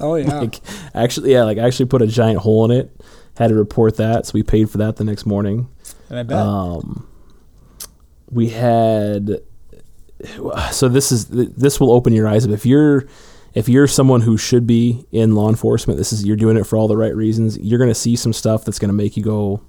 oh 0.00 0.14
yeah, 0.16 0.40
like 0.40 0.58
actually 0.94 1.32
yeah 1.32 1.42
like 1.42 1.58
actually 1.58 1.84
put 1.84 2.00
a 2.00 2.06
giant 2.06 2.38
hole 2.38 2.64
in 2.64 2.70
it 2.70 2.90
had 3.36 3.48
to 3.48 3.54
report 3.54 3.98
that 3.98 4.24
so 4.24 4.30
we 4.32 4.42
paid 4.42 4.70
for 4.70 4.78
that 4.78 4.96
the 4.96 5.04
next 5.04 5.26
morning 5.26 5.68
and 6.08 6.18
I 6.18 6.22
bet 6.22 6.38
um 6.38 7.06
we 8.30 8.48
had 8.48 9.42
so 10.70 10.88
this 10.88 11.12
is 11.12 11.26
this 11.26 11.80
will 11.80 11.92
open 11.92 12.12
your 12.12 12.28
eyes. 12.28 12.46
Up 12.46 12.52
if 12.52 12.66
you're 12.66 13.06
if 13.54 13.68
you're 13.68 13.86
someone 13.86 14.20
who 14.20 14.36
should 14.36 14.66
be 14.66 15.04
in 15.10 15.34
law 15.34 15.48
enforcement 15.48 15.98
this 15.98 16.12
is 16.12 16.24
you're 16.24 16.36
doing 16.36 16.56
it 16.56 16.64
for 16.64 16.76
all 16.76 16.86
the 16.86 16.96
right 16.96 17.16
reasons 17.16 17.58
you're 17.58 17.78
going 17.78 17.90
to 17.90 17.94
see 17.96 18.14
some 18.14 18.32
stuff 18.32 18.64
that's 18.64 18.78
going 18.78 18.90
to 18.90 18.94
make 18.94 19.16
you 19.16 19.24
go 19.24 19.60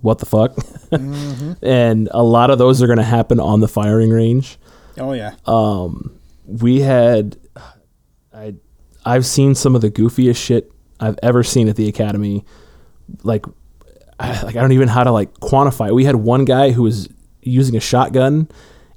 what 0.00 0.18
the 0.18 0.26
fuck? 0.26 0.56
And 1.62 2.08
a 2.12 2.22
lot 2.22 2.50
of 2.50 2.58
those 2.58 2.82
are 2.82 2.86
going 2.86 2.98
to 2.98 3.04
happen 3.04 3.40
on 3.40 3.60
the 3.60 3.68
firing 3.68 4.10
range. 4.10 4.58
Oh 4.98 5.12
yeah, 5.12 5.34
um, 5.46 6.18
we 6.46 6.80
had 6.80 7.36
I 8.32 8.54
I've 9.04 9.26
seen 9.26 9.54
some 9.54 9.74
of 9.74 9.80
the 9.80 9.90
goofiest 9.90 10.36
shit 10.36 10.70
I've 11.00 11.18
ever 11.22 11.42
seen 11.42 11.68
at 11.68 11.76
the 11.76 11.88
academy. 11.88 12.44
Like 13.22 13.46
I, 14.20 14.42
like 14.42 14.56
I 14.56 14.60
don't 14.60 14.72
even 14.72 14.86
know 14.86 14.94
how 14.94 15.04
to 15.04 15.10
like 15.10 15.32
quantify. 15.34 15.92
We 15.92 16.04
had 16.04 16.16
one 16.16 16.44
guy 16.44 16.70
who 16.70 16.82
was 16.82 17.08
using 17.42 17.76
a 17.76 17.80
shotgun 17.80 18.48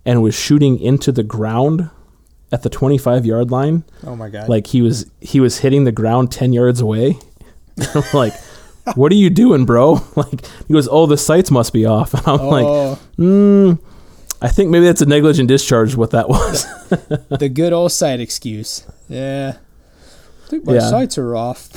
and 0.07 0.23
was 0.23 0.33
shooting 0.33 0.79
into 0.79 1.11
the 1.11 1.21
ground 1.23 1.89
at 2.51 2.63
the 2.63 2.69
25 2.69 3.25
yard 3.25 3.51
line. 3.51 3.83
oh 4.05 4.15
my 4.15 4.29
god, 4.29 4.47
Like 4.49 4.67
he 4.67 4.81
was 4.81 5.05
he 5.21 5.39
was 5.39 5.59
hitting 5.59 5.83
the 5.83 5.91
ground 5.91 6.31
10 6.31 6.53
yards 6.53 6.79
away. 6.81 7.19
I'm 7.93 8.03
like 8.13 8.33
what 8.95 9.11
are 9.11 9.15
you 9.15 9.29
doing, 9.29 9.65
bro? 9.65 9.99
Like 10.15 10.45
he 10.65 10.73
goes, 10.73 10.87
"Oh, 10.89 11.05
the 11.07 11.17
sights 11.17 11.51
must 11.51 11.73
be 11.73 11.85
off." 11.85 12.13
And 12.17 12.25
I'm 12.27 12.47
like, 12.47 12.65
oh 12.65 12.97
mm, 13.19 13.77
I 14.41 14.47
think 14.47 14.69
maybe 14.71 14.85
that's 14.85 15.01
a 15.01 15.05
negligent 15.05 15.49
discharge. 15.49 15.95
What 15.95 16.11
that 16.11 16.29
was. 16.29 16.63
the 17.29 17.49
good 17.53 17.73
old 17.73 17.91
sight 17.91 18.21
excuse. 18.21 18.85
Yeah, 19.09 19.57
I 20.45 20.47
think 20.49 20.65
my 20.65 20.75
Yeah. 20.75 20.89
sights 20.89 21.17
are 21.17 21.35
off. 21.35 21.69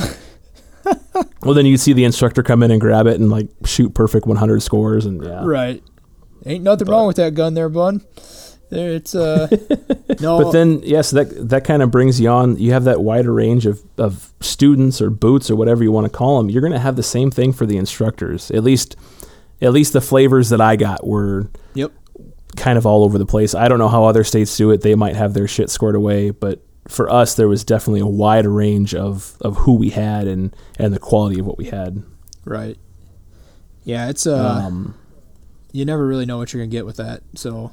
well, 1.42 1.54
then 1.54 1.66
you'd 1.66 1.80
see 1.80 1.92
the 1.92 2.04
instructor 2.04 2.42
come 2.44 2.62
in 2.62 2.70
and 2.70 2.80
grab 2.80 3.06
it 3.08 3.18
and 3.20 3.28
like 3.28 3.48
shoot 3.64 3.92
perfect 3.94 4.26
100 4.26 4.62
scores, 4.62 5.04
and 5.04 5.22
yeah. 5.24 5.44
Right. 5.44 5.82
Ain't 6.46 6.64
nothing 6.64 6.88
wrong 6.88 7.06
with 7.06 7.16
that 7.16 7.34
gun 7.34 7.54
there, 7.54 7.68
bud. 7.68 8.00
There, 8.70 8.92
it's 8.92 9.14
uh, 9.16 9.48
no. 10.20 10.42
But 10.42 10.52
then, 10.52 10.80
yes, 10.84 11.10
that 11.10 11.48
that 11.48 11.64
kind 11.64 11.82
of 11.82 11.90
brings 11.90 12.20
you 12.20 12.28
on. 12.28 12.56
You 12.56 12.72
have 12.72 12.84
that 12.84 13.02
wider 13.02 13.32
range 13.32 13.66
of, 13.66 13.82
of 13.98 14.32
students 14.40 15.02
or 15.02 15.10
boots 15.10 15.50
or 15.50 15.56
whatever 15.56 15.82
you 15.82 15.90
want 15.92 16.04
to 16.06 16.10
call 16.16 16.38
them. 16.38 16.48
You're 16.48 16.60
going 16.60 16.72
to 16.72 16.78
have 16.78 16.94
the 16.96 17.02
same 17.02 17.30
thing 17.32 17.52
for 17.52 17.66
the 17.66 17.76
instructors. 17.76 18.50
At 18.52 18.62
least, 18.62 18.94
at 19.60 19.72
least 19.72 19.92
the 19.92 20.00
flavors 20.00 20.50
that 20.50 20.60
I 20.60 20.76
got 20.76 21.04
were 21.06 21.50
Yep. 21.74 21.92
kind 22.56 22.78
of 22.78 22.86
all 22.86 23.02
over 23.02 23.18
the 23.18 23.26
place. 23.26 23.54
I 23.56 23.66
don't 23.66 23.78
know 23.80 23.88
how 23.88 24.04
other 24.04 24.22
states 24.22 24.56
do 24.56 24.70
it. 24.70 24.82
They 24.82 24.94
might 24.94 25.16
have 25.16 25.34
their 25.34 25.48
shit 25.48 25.68
scored 25.68 25.96
away, 25.96 26.30
but 26.30 26.62
for 26.86 27.10
us, 27.10 27.34
there 27.34 27.48
was 27.48 27.64
definitely 27.64 28.00
a 28.00 28.06
wide 28.06 28.46
range 28.46 28.94
of, 28.94 29.36
of 29.40 29.56
who 29.58 29.74
we 29.74 29.90
had 29.90 30.28
and, 30.28 30.54
and 30.78 30.94
the 30.94 30.98
quality 31.00 31.40
of 31.40 31.46
what 31.46 31.58
we 31.58 31.66
had. 31.66 32.02
Right. 32.44 32.76
Yeah, 33.84 34.08
it's 34.08 34.26
uh, 34.28 34.62
Um, 34.66 34.94
you 35.72 35.84
never 35.84 36.06
really 36.06 36.26
know 36.26 36.38
what 36.38 36.52
you're 36.52 36.62
gonna 36.62 36.70
get 36.70 36.86
with 36.86 36.96
that. 36.96 37.22
So, 37.34 37.72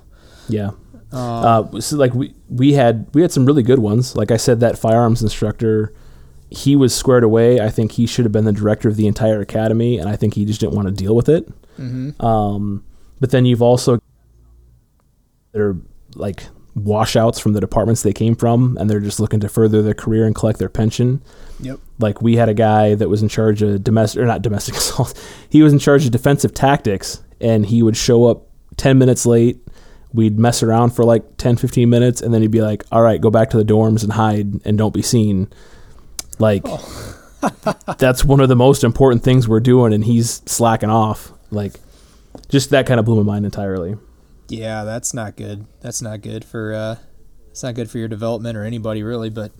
yeah. 0.49 0.71
uh, 1.11 1.61
Uh, 1.73 1.81
so 1.81 1.97
like 1.97 2.13
we 2.13 2.33
we 2.49 2.73
had 2.73 3.07
we 3.13 3.21
had 3.21 3.31
some 3.31 3.45
really 3.45 3.63
good 3.63 3.79
ones. 3.79 4.15
Like 4.15 4.31
I 4.31 4.37
said, 4.37 4.59
that 4.59 4.77
firearms 4.77 5.21
instructor, 5.21 5.93
he 6.49 6.75
was 6.75 6.95
squared 6.95 7.23
away. 7.23 7.59
I 7.59 7.69
think 7.69 7.93
he 7.93 8.05
should 8.05 8.25
have 8.25 8.31
been 8.31 8.45
the 8.45 8.51
director 8.53 8.87
of 8.89 8.95
the 8.95 9.07
entire 9.07 9.41
academy, 9.41 9.97
and 9.97 10.09
I 10.09 10.15
think 10.15 10.33
he 10.35 10.45
just 10.45 10.59
didn't 10.59 10.75
want 10.75 10.87
to 10.87 10.93
deal 10.93 11.15
with 11.15 11.29
it. 11.29 11.47
mhm. 11.77 12.21
Um, 12.23 12.83
but 13.19 13.31
then 13.31 13.45
you've 13.45 13.61
also 13.61 13.99
they're 15.51 15.75
like 16.15 16.43
washouts 16.83 17.39
from 17.39 17.53
the 17.53 17.59
departments 17.59 18.03
they 18.03 18.13
came 18.13 18.35
from, 18.35 18.77
and 18.79 18.89
they're 18.89 18.99
just 18.99 19.19
looking 19.19 19.39
to 19.39 19.49
further 19.49 19.81
their 19.81 19.93
career 19.93 20.25
and 20.25 20.35
collect 20.35 20.59
their 20.59 20.69
pension. 20.69 21.21
yep. 21.59 21.79
Like 21.99 22.21
we 22.21 22.35
had 22.35 22.49
a 22.49 22.53
guy 22.53 22.95
that 22.95 23.09
was 23.09 23.21
in 23.21 23.29
charge 23.29 23.61
of 23.61 23.83
domestic 23.83 24.21
or 24.21 24.25
not 24.25 24.41
domestic 24.41 24.75
assault. 24.77 25.19
He 25.49 25.61
was 25.61 25.73
in 25.73 25.79
charge 25.79 26.05
of 26.05 26.11
defensive 26.11 26.53
tactics, 26.53 27.21
and 27.41 27.65
he 27.65 27.83
would 27.83 27.97
show 27.97 28.25
up 28.25 28.47
ten 28.77 28.97
minutes 28.97 29.25
late. 29.25 29.59
We'd 30.13 30.39
mess 30.39 30.63
around 30.63 30.91
for 30.91 31.03
like 31.03 31.35
10, 31.37 31.57
15 31.57 31.89
minutes, 31.89 32.21
and 32.21 32.33
then 32.33 32.41
he'd 32.41 32.51
be 32.51 32.61
like, 32.61 32.83
"All 32.91 33.01
right, 33.01 33.19
go 33.19 33.29
back 33.29 33.49
to 33.51 33.57
the 33.57 33.65
dorms 33.65 34.03
and 34.03 34.13
hide 34.13 34.65
and 34.65 34.77
don't 34.77 34.93
be 34.93 35.01
seen." 35.01 35.49
Like 36.39 36.61
oh. 36.65 37.13
that's 37.97 38.23
one 38.23 38.39
of 38.39 38.49
the 38.49 38.55
most 38.55 38.83
important 38.83 39.23
things 39.23 39.47
we're 39.47 39.59
doing, 39.59 39.93
and 39.93 40.05
he's 40.05 40.41
slacking 40.45 40.89
off. 40.89 41.33
Like 41.51 41.79
just 42.49 42.69
that 42.69 42.85
kind 42.85 42.99
of 42.99 43.05
blew 43.05 43.17
my 43.23 43.33
mind 43.33 43.45
entirely. 43.45 43.95
Yeah, 44.49 44.83
that's 44.83 45.13
not 45.13 45.35
good. 45.35 45.65
That's 45.81 46.01
not 46.01 46.21
good 46.21 46.45
for 46.45 46.73
uh, 46.73 46.95
it's 47.51 47.63
not 47.63 47.75
good 47.75 47.89
for 47.89 47.97
your 47.97 48.07
development 48.07 48.57
or 48.57 48.63
anybody 48.63 49.03
really. 49.03 49.29
But 49.29 49.51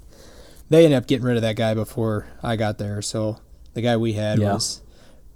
they 0.69 0.85
ended 0.85 0.97
up 0.97 1.07
getting 1.07 1.25
rid 1.25 1.35
of 1.35 1.41
that 1.41 1.55
guy 1.55 1.73
before 1.73 2.27
I 2.43 2.55
got 2.55 2.77
there. 2.77 3.01
So 3.01 3.39
the 3.73 3.81
guy 3.81 3.97
we 3.97 4.13
had 4.13 4.39
Yeah. 4.39 4.53
was 4.53 4.81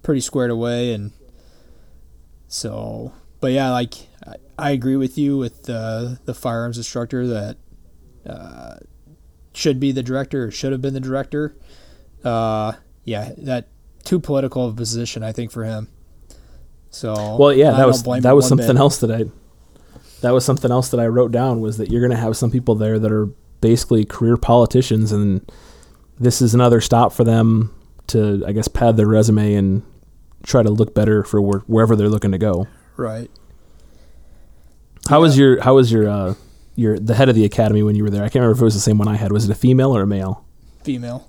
pretty 0.04 0.22
squared 0.22 0.52
away, 0.52 0.94
and 0.94 1.12
so. 2.48 3.14
But 3.40 3.52
yeah, 3.54 3.72
like 3.72 3.96
I, 4.26 4.36
I 4.58 4.72
agree 4.72 4.96
with 4.96 5.18
you 5.18 5.38
with 5.38 5.70
uh, 5.70 6.16
the 6.26 6.34
firearms 6.34 6.78
instructor 6.78 7.26
that 7.28 7.58
uh, 8.26 8.76
should 9.54 9.80
be 9.80 9.92
the 9.92 10.04
director 10.04 10.46
or 10.46 10.52
should 10.52 10.72
have 10.72 10.82
been 10.82 10.94
the 10.94 11.00
director. 11.00 11.56
Uh, 12.24 12.74
yeah, 13.04 13.32
that 13.38 13.68
too 14.04 14.20
political 14.20 14.66
of 14.68 14.74
a 14.74 14.78
position 14.78 15.24
I 15.24 15.32
think 15.32 15.52
for 15.52 15.64
him. 15.64 15.88
So 16.92 17.38
Well, 17.40 17.54
yeah, 17.54 17.72
I 17.74 17.78
that 17.78 17.88
was 17.88 18.04
that 18.04 18.36
was 18.36 18.48
something 18.48 18.68
bit. 18.68 18.78
else 18.78 19.00
that 19.00 19.12
I 19.12 19.26
that 20.22 20.32
was 20.32 20.46
something 20.46 20.72
else 20.72 20.90
that 20.90 21.00
I 21.00 21.08
wrote 21.08 21.32
down 21.32 21.62
was 21.62 21.78
that 21.78 21.90
you're 21.92 22.02
going 22.02 22.12
to 22.12 22.18
have 22.18 22.36
some 22.38 22.52
people 22.52 22.76
there 22.76 22.98
that 23.00 23.12
are 23.12 23.28
basically 23.60 24.06
career 24.06 24.38
politicians, 24.38 25.12
and 25.12 25.50
this 26.20 26.42
is 26.42 26.54
another 26.54 26.82
stop 26.82 27.14
for 27.14 27.24
them 27.24 27.74
to, 28.08 28.44
I 28.48 28.52
guess, 28.52 28.68
pad 28.68 28.98
their 28.98 29.08
resume 29.08 29.54
and 29.54 29.84
try 30.44 30.64
to 30.64 30.70
look 30.70 30.94
better 30.96 31.24
for 31.24 31.42
where, 31.42 31.60
wherever 31.62 31.96
they're 31.96 32.10
looking 32.10 32.32
to 32.32 32.38
go. 32.38 32.68
Right. 32.98 33.30
How 35.10 35.22
was 35.22 35.38
your 35.38 35.62
How 35.62 35.76
was 35.76 35.92
your 35.92 36.08
uh, 36.10 36.36
your 36.76 37.00
the 37.00 37.16
head 37.16 37.28
of 37.30 37.36
the 37.36 37.46
academy 37.46 37.82
when 37.84 37.96
you 37.96 38.04
were 38.04 38.10
there? 38.10 38.22
I 38.24 38.28
can't 38.30 38.36
remember 38.36 38.56
if 38.56 38.62
it 38.62 38.66
was 38.66 38.74
the 38.76 38.80
same 38.80 38.98
one 38.98 39.08
I 39.08 39.16
had. 39.16 39.32
Was 39.32 39.46
it 39.50 39.52
a 39.52 39.56
female 39.56 39.96
or 39.96 40.04
a 40.04 40.08
male? 40.08 40.46
Female. 40.84 41.28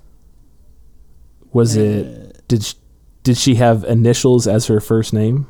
Was 1.52 1.76
Uh, 1.76 1.80
it 1.80 2.48
did 2.48 2.62
she, 2.64 2.74
did 3.22 3.36
she 3.38 3.54
have 3.56 3.84
initials 3.84 4.46
as 4.46 4.66
her 4.66 4.80
first 4.80 5.12
name? 5.14 5.46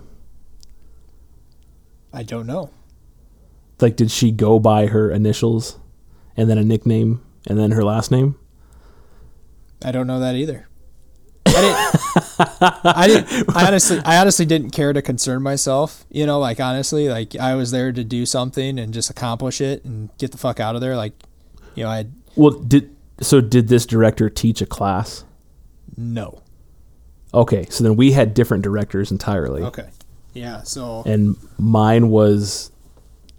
I 2.12 2.22
don't 2.22 2.47
know. 2.47 2.70
Like, 3.80 3.96
did 3.96 4.10
she 4.10 4.30
go 4.30 4.58
by 4.60 4.86
her 4.86 5.10
initials 5.10 5.78
and 6.36 6.48
then 6.48 6.58
a 6.58 6.64
nickname 6.64 7.20
and 7.46 7.58
then 7.58 7.72
her 7.72 7.82
last 7.84 8.10
name? 8.10 8.36
I 9.84 9.90
don't 9.92 10.06
know 10.06 10.20
that 10.20 10.34
either. 10.36 10.68
I 11.46 11.60
didn't. 11.60 12.84
I 12.84 13.06
didn't. 13.08 13.56
I 13.56 13.66
honestly, 13.66 14.00
I 14.04 14.18
honestly 14.18 14.46
didn't 14.46 14.70
care 14.70 14.92
to 14.92 15.02
concern 15.02 15.42
myself. 15.42 16.04
You 16.10 16.24
know, 16.26 16.38
like 16.38 16.60
honestly, 16.60 17.08
like 17.08 17.36
I 17.36 17.54
was 17.56 17.70
there 17.72 17.92
to 17.92 18.04
do 18.04 18.24
something 18.24 18.78
and 18.78 18.94
just 18.94 19.10
accomplish 19.10 19.60
it 19.60 19.84
and 19.84 20.08
get 20.18 20.30
the 20.32 20.38
fuck 20.38 20.60
out 20.60 20.74
of 20.76 20.80
there. 20.80 20.96
Like, 20.96 21.12
you 21.74 21.82
know, 21.84 21.90
I 21.90 22.06
Well, 22.36 22.50
did 22.52 22.94
so 23.20 23.40
did 23.40 23.68
this 23.68 23.84
director 23.86 24.30
teach 24.30 24.62
a 24.62 24.66
class? 24.66 25.24
no. 25.96 26.38
Okay, 27.34 27.66
so 27.70 27.82
then 27.82 27.96
we 27.96 28.12
had 28.12 28.34
different 28.34 28.62
directors 28.62 29.10
entirely, 29.10 29.62
Okay. 29.62 29.88
Yeah. 30.34 30.62
So 30.64 31.02
and 31.06 31.36
mine 31.58 32.10
was 32.10 32.70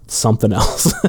something 0.08 0.54
else. 0.54 0.94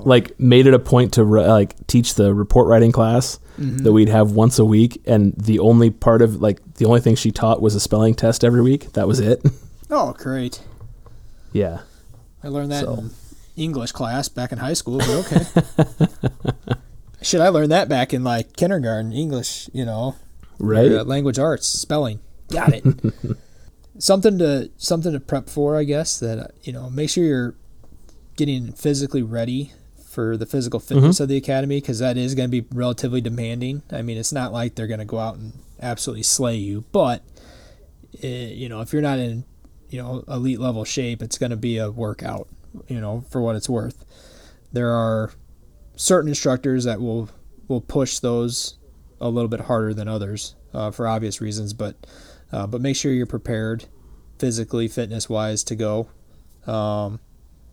Like 0.00 0.38
made 0.38 0.66
it 0.66 0.74
a 0.74 0.78
point 0.78 1.14
to 1.14 1.24
ri- 1.24 1.46
like 1.46 1.74
teach 1.86 2.14
the 2.14 2.32
report 2.34 2.68
writing 2.68 2.92
class 2.92 3.40
that 3.58 3.90
we'd 3.92 4.08
have 4.10 4.32
once 4.32 4.58
a 4.58 4.64
week, 4.64 5.00
and 5.06 5.32
the 5.34 5.58
only 5.60 5.90
part 5.90 6.20
of 6.22 6.40
like 6.42 6.60
the 6.74 6.84
only 6.84 7.00
thing 7.00 7.16
she 7.16 7.30
taught 7.32 7.60
was 7.62 7.74
a 7.74 7.80
spelling 7.80 8.14
test 8.14 8.44
every 8.44 8.60
week. 8.60 8.92
That 8.92 9.08
was 9.08 9.18
it. 9.18 9.42
oh, 9.90 10.12
great. 10.12 10.62
yeah. 11.52 11.80
I 12.44 12.48
learned 12.48 12.70
that 12.70 12.84
So- 12.84 12.94
in 12.98 13.10
English 13.56 13.92
class 13.92 14.28
back 14.28 14.52
in 14.52 14.58
high 14.58 14.74
school. 14.74 14.98
But 14.98 15.08
okay. 15.08 15.44
should 17.22 17.40
I 17.40 17.48
learn 17.48 17.70
that 17.70 17.88
back 17.88 18.12
in 18.12 18.22
like 18.22 18.54
kindergarten 18.56 19.10
English. 19.12 19.70
You 19.72 19.86
know, 19.86 20.16
Right. 20.58 20.92
Uh, 20.92 21.02
language 21.04 21.38
arts, 21.38 21.66
spelling. 21.66 22.20
Got 22.50 22.74
it. 22.74 22.84
Something 23.98 24.38
to 24.38 24.70
something 24.76 25.12
to 25.12 25.20
prep 25.20 25.48
for, 25.48 25.76
I 25.76 25.84
guess. 25.84 26.18
That 26.18 26.52
you 26.62 26.72
know, 26.72 26.90
make 26.90 27.10
sure 27.10 27.24
you're 27.24 27.54
getting 28.36 28.72
physically 28.72 29.22
ready 29.22 29.72
for 30.16 30.36
the 30.36 30.46
physical 30.46 30.80
fitness 30.80 31.20
of 31.20 31.28
the 31.28 31.36
academy 31.36 31.80
because 31.80 31.98
that 31.98 32.16
is 32.16 32.34
going 32.34 32.50
to 32.50 32.62
be 32.62 32.66
relatively 32.74 33.20
demanding. 33.20 33.82
I 33.90 34.02
mean, 34.02 34.16
it's 34.16 34.32
not 34.32 34.52
like 34.52 34.74
they're 34.74 34.86
going 34.86 35.00
to 35.00 35.04
go 35.04 35.18
out 35.18 35.36
and 35.36 35.52
absolutely 35.80 36.22
slay 36.22 36.56
you, 36.56 36.84
but 36.92 37.22
uh, 38.24 38.26
you 38.26 38.68
know, 38.68 38.80
if 38.80 38.92
you're 38.92 39.02
not 39.02 39.18
in 39.18 39.44
you 39.90 40.02
know 40.02 40.24
elite 40.28 40.60
level 40.60 40.84
shape, 40.84 41.22
it's 41.22 41.38
going 41.38 41.50
to 41.50 41.56
be 41.56 41.78
a 41.78 41.90
workout. 41.90 42.48
You 42.88 43.00
know, 43.00 43.24
for 43.30 43.40
what 43.40 43.56
it's 43.56 43.68
worth. 43.68 44.04
There 44.72 44.90
are 44.90 45.32
certain 45.96 46.28
instructors 46.28 46.84
that 46.84 47.00
will 47.00 47.30
will 47.68 47.80
push 47.80 48.18
those 48.18 48.76
a 49.20 49.28
little 49.28 49.48
bit 49.48 49.60
harder 49.60 49.94
than 49.94 50.08
others 50.08 50.54
uh, 50.74 50.90
for 50.90 51.06
obvious 51.08 51.40
reasons, 51.40 51.72
but 51.72 51.96
uh, 52.52 52.66
but 52.66 52.80
make 52.80 52.96
sure 52.96 53.12
you're 53.12 53.26
prepared 53.26 53.86
physically, 54.38 54.88
fitness 54.88 55.28
wise 55.28 55.64
to 55.64 55.74
go. 55.76 56.08
Um, 56.66 57.20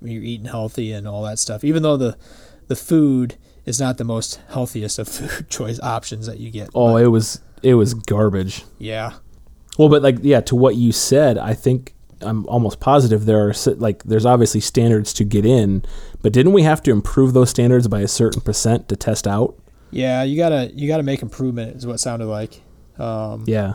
you're 0.02 0.24
eating 0.24 0.46
healthy 0.48 0.92
and 0.92 1.08
all 1.08 1.24
that 1.24 1.40
stuff. 1.40 1.64
Even 1.64 1.84
though 1.84 1.98
the 1.98 2.18
the 2.68 2.76
food 2.76 3.36
is 3.66 3.80
not 3.80 3.98
the 3.98 4.04
most 4.04 4.40
healthiest 4.50 5.00
of 5.00 5.08
food 5.10 5.50
choice 5.50 5.80
options 5.82 6.26
that 6.28 6.40
you 6.40 6.52
get. 6.52 6.70
Oh, 6.76 6.94
But, 6.94 7.04
it 7.04 7.08
was 7.08 7.42
it 7.62 7.76
was 7.76 7.94
garbage. 7.94 8.64
yeah, 8.78 9.14
Well, 9.78 9.90
but 9.90 10.02
like 10.02 10.18
yeah, 10.22 10.42
to 10.42 10.56
what 10.56 10.76
you 10.76 10.92
said, 10.92 11.38
I 11.38 11.54
think 11.54 11.94
I'm 12.22 12.46
almost 12.48 12.80
positive 12.80 13.26
there 13.26 13.48
are 13.50 13.54
like 13.78 14.04
there's 14.04 14.26
obviously 14.26 14.60
standards 14.62 15.14
to 15.14 15.24
get 15.24 15.46
in, 15.46 15.84
but 16.22 16.34
didn't 16.34 16.54
we 16.54 16.64
have 16.64 16.82
to 16.84 16.92
improve 16.92 17.34
those 17.34 17.50
standards 17.50 17.88
by 17.88 18.02
a 18.02 18.08
certain 18.08 18.42
percent 18.42 18.90
to 18.90 18.96
test 18.96 19.28
out? 19.28 19.56
yeah. 19.92 20.24
You 20.24 20.36
gotta 20.38 20.72
you 20.74 20.88
gotta 20.88 21.04
make 21.04 21.22
improvement 21.22 21.76
is 21.78 21.86
what 21.88 21.94
it 21.96 22.00
sounded 22.00 22.26
like. 22.28 22.62
Um, 22.98 23.44
Yeah. 23.48 23.74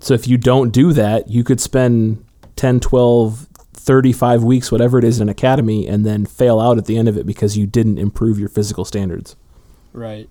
So 0.00 0.14
if 0.14 0.26
you 0.26 0.38
don't 0.38 0.70
do 0.70 0.92
that, 0.94 1.28
you 1.28 1.44
could 1.44 1.60
spend 1.60 2.24
10, 2.56 2.80
12, 2.80 3.46
35 3.72 4.42
weeks 4.42 4.72
whatever 4.72 4.98
it 4.98 5.04
is 5.04 5.18
in 5.18 5.22
an 5.22 5.28
academy 5.28 5.86
and 5.86 6.04
then 6.04 6.26
fail 6.26 6.60
out 6.60 6.78
at 6.78 6.86
the 6.86 6.96
end 6.96 7.08
of 7.08 7.16
it 7.16 7.26
because 7.26 7.56
you 7.56 7.66
didn't 7.66 7.98
improve 7.98 8.38
your 8.38 8.48
physical 8.48 8.84
standards. 8.84 9.36
Right. 9.92 10.28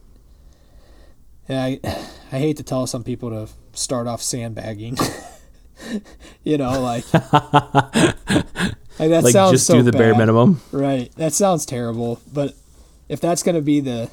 Yeah, 1.47 1.63
I, 1.63 1.79
I 2.31 2.39
hate 2.39 2.57
to 2.57 2.63
tell 2.63 2.85
some 2.87 3.03
people 3.03 3.29
to 3.29 3.51
start 3.73 4.07
off 4.07 4.21
sandbagging. 4.21 4.97
you 6.43 6.57
know, 6.57 6.79
like, 6.81 7.11
like 7.13 7.33
that 8.99 9.23
like 9.23 9.33
sounds 9.33 9.51
just 9.51 9.67
so 9.67 9.75
do 9.75 9.83
the 9.83 9.91
bare 9.91 10.15
minimum. 10.15 10.61
Right. 10.71 11.11
That 11.15 11.33
sounds 11.33 11.65
terrible, 11.65 12.21
but 12.31 12.53
if 13.07 13.19
that's 13.19 13.43
going 13.43 13.55
to 13.55 13.61
be 13.61 13.79
the 13.79 14.09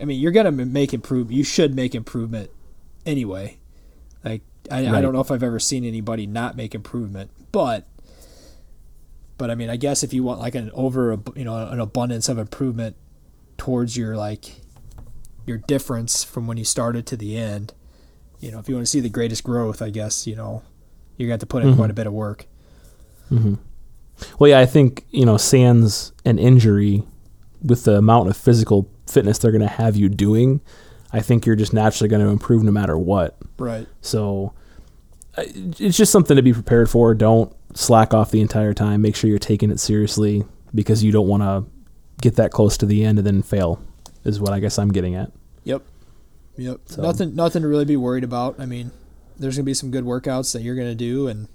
I 0.00 0.04
mean, 0.04 0.20
you're 0.20 0.32
going 0.32 0.46
to 0.46 0.52
make 0.52 0.92
improve 0.92 1.30
you 1.30 1.44
should 1.44 1.74
make 1.74 1.94
improvement 1.94 2.50
anyway. 3.06 3.58
Like 4.24 4.42
I, 4.70 4.86
I 4.88 5.00
don't 5.00 5.12
know 5.12 5.20
if 5.20 5.30
I've 5.30 5.42
ever 5.42 5.58
seen 5.58 5.84
anybody 5.84 6.26
not 6.26 6.56
make 6.56 6.74
improvement, 6.74 7.30
but 7.52 7.86
but 9.36 9.50
I 9.50 9.54
mean, 9.54 9.68
I 9.68 9.76
guess 9.76 10.02
if 10.02 10.12
you 10.12 10.22
want 10.22 10.40
like 10.40 10.54
an 10.54 10.70
over, 10.74 11.18
you 11.36 11.44
know, 11.44 11.56
an 11.68 11.80
abundance 11.80 12.28
of 12.28 12.38
improvement 12.38 12.96
towards 13.58 13.96
your 13.96 14.16
like 14.16 14.60
your 15.46 15.58
difference 15.58 16.24
from 16.24 16.46
when 16.46 16.56
you 16.56 16.64
started 16.64 17.06
to 17.06 17.16
the 17.16 17.36
end. 17.36 17.72
You 18.40 18.50
know, 18.50 18.58
if 18.58 18.68
you 18.68 18.74
want 18.74 18.86
to 18.86 18.90
see 18.90 19.00
the 19.00 19.08
greatest 19.08 19.44
growth, 19.44 19.80
I 19.82 19.90
guess 19.90 20.26
you 20.26 20.36
know 20.36 20.62
you're 21.16 21.28
going 21.28 21.38
to 21.38 21.42
have 21.44 21.46
to 21.46 21.46
put 21.46 21.62
in 21.62 21.72
Mhm. 21.72 21.76
quite 21.76 21.90
a 21.90 21.94
bit 21.94 22.06
of 22.06 22.12
work. 22.12 22.46
hmm 23.28 23.54
Well, 24.38 24.50
yeah, 24.50 24.60
I 24.60 24.66
think 24.66 25.04
you 25.10 25.24
know, 25.26 25.36
sans 25.36 26.12
an 26.24 26.38
injury, 26.38 27.02
with 27.62 27.84
the 27.84 27.96
amount 27.96 28.28
of 28.28 28.36
physical 28.36 28.88
fitness 29.06 29.38
they're 29.38 29.50
going 29.52 29.60
to 29.62 29.66
have 29.68 29.96
you 29.96 30.08
doing, 30.08 30.60
I 31.14 31.20
think 31.20 31.46
you're 31.46 31.56
just 31.56 31.72
naturally 31.72 32.08
going 32.08 32.22
to 32.24 32.30
improve 32.30 32.62
no 32.62 32.72
matter 32.72 32.98
what. 32.98 33.36
Right. 33.58 33.86
So 34.00 34.52
it's 35.36 35.96
just 35.96 36.12
something 36.12 36.36
to 36.36 36.42
be 36.42 36.52
prepared 36.52 36.90
for. 36.90 37.14
Don't 37.14 37.54
slack 37.74 38.12
off 38.14 38.30
the 38.30 38.40
entire 38.40 38.74
time. 38.74 39.02
Make 39.02 39.16
sure 39.16 39.28
you're 39.30 39.38
taking 39.38 39.70
it 39.70 39.80
seriously 39.80 40.44
because 40.74 41.02
you 41.04 41.12
don't 41.12 41.28
want 41.28 41.42
to 41.42 41.64
get 42.20 42.36
that 42.36 42.50
close 42.50 42.76
to 42.78 42.86
the 42.86 43.04
end 43.04 43.18
and 43.18 43.26
then 43.26 43.42
fail. 43.42 43.80
Is 44.24 44.40
what 44.40 44.52
I 44.52 44.60
guess 44.60 44.78
I'm 44.78 44.90
getting 44.90 45.14
at. 45.14 45.30
Yep. 45.64 45.82
Yep. 46.56 46.80
So- 46.86 47.02
Nothing. 47.02 47.34
Nothing 47.34 47.62
to 47.62 47.68
really 47.68 47.84
be 47.84 47.96
worried 47.96 48.24
about. 48.24 48.56
I 48.58 48.66
mean, 48.66 48.90
there's 49.38 49.56
gonna 49.56 49.64
be 49.64 49.74
some 49.74 49.90
good 49.90 50.04
workouts 50.04 50.52
that 50.52 50.62
you're 50.62 50.76
gonna 50.76 50.94
do, 50.94 51.28
and 51.28 51.48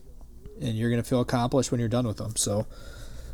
and 0.62 0.78
you're 0.78 0.90
gonna 0.90 1.04
feel 1.04 1.22
accomplished 1.22 1.72
when 1.72 1.80
you're 1.80 1.90
done 1.90 2.06
with 2.06 2.18
them. 2.18 2.36
So, 2.36 2.68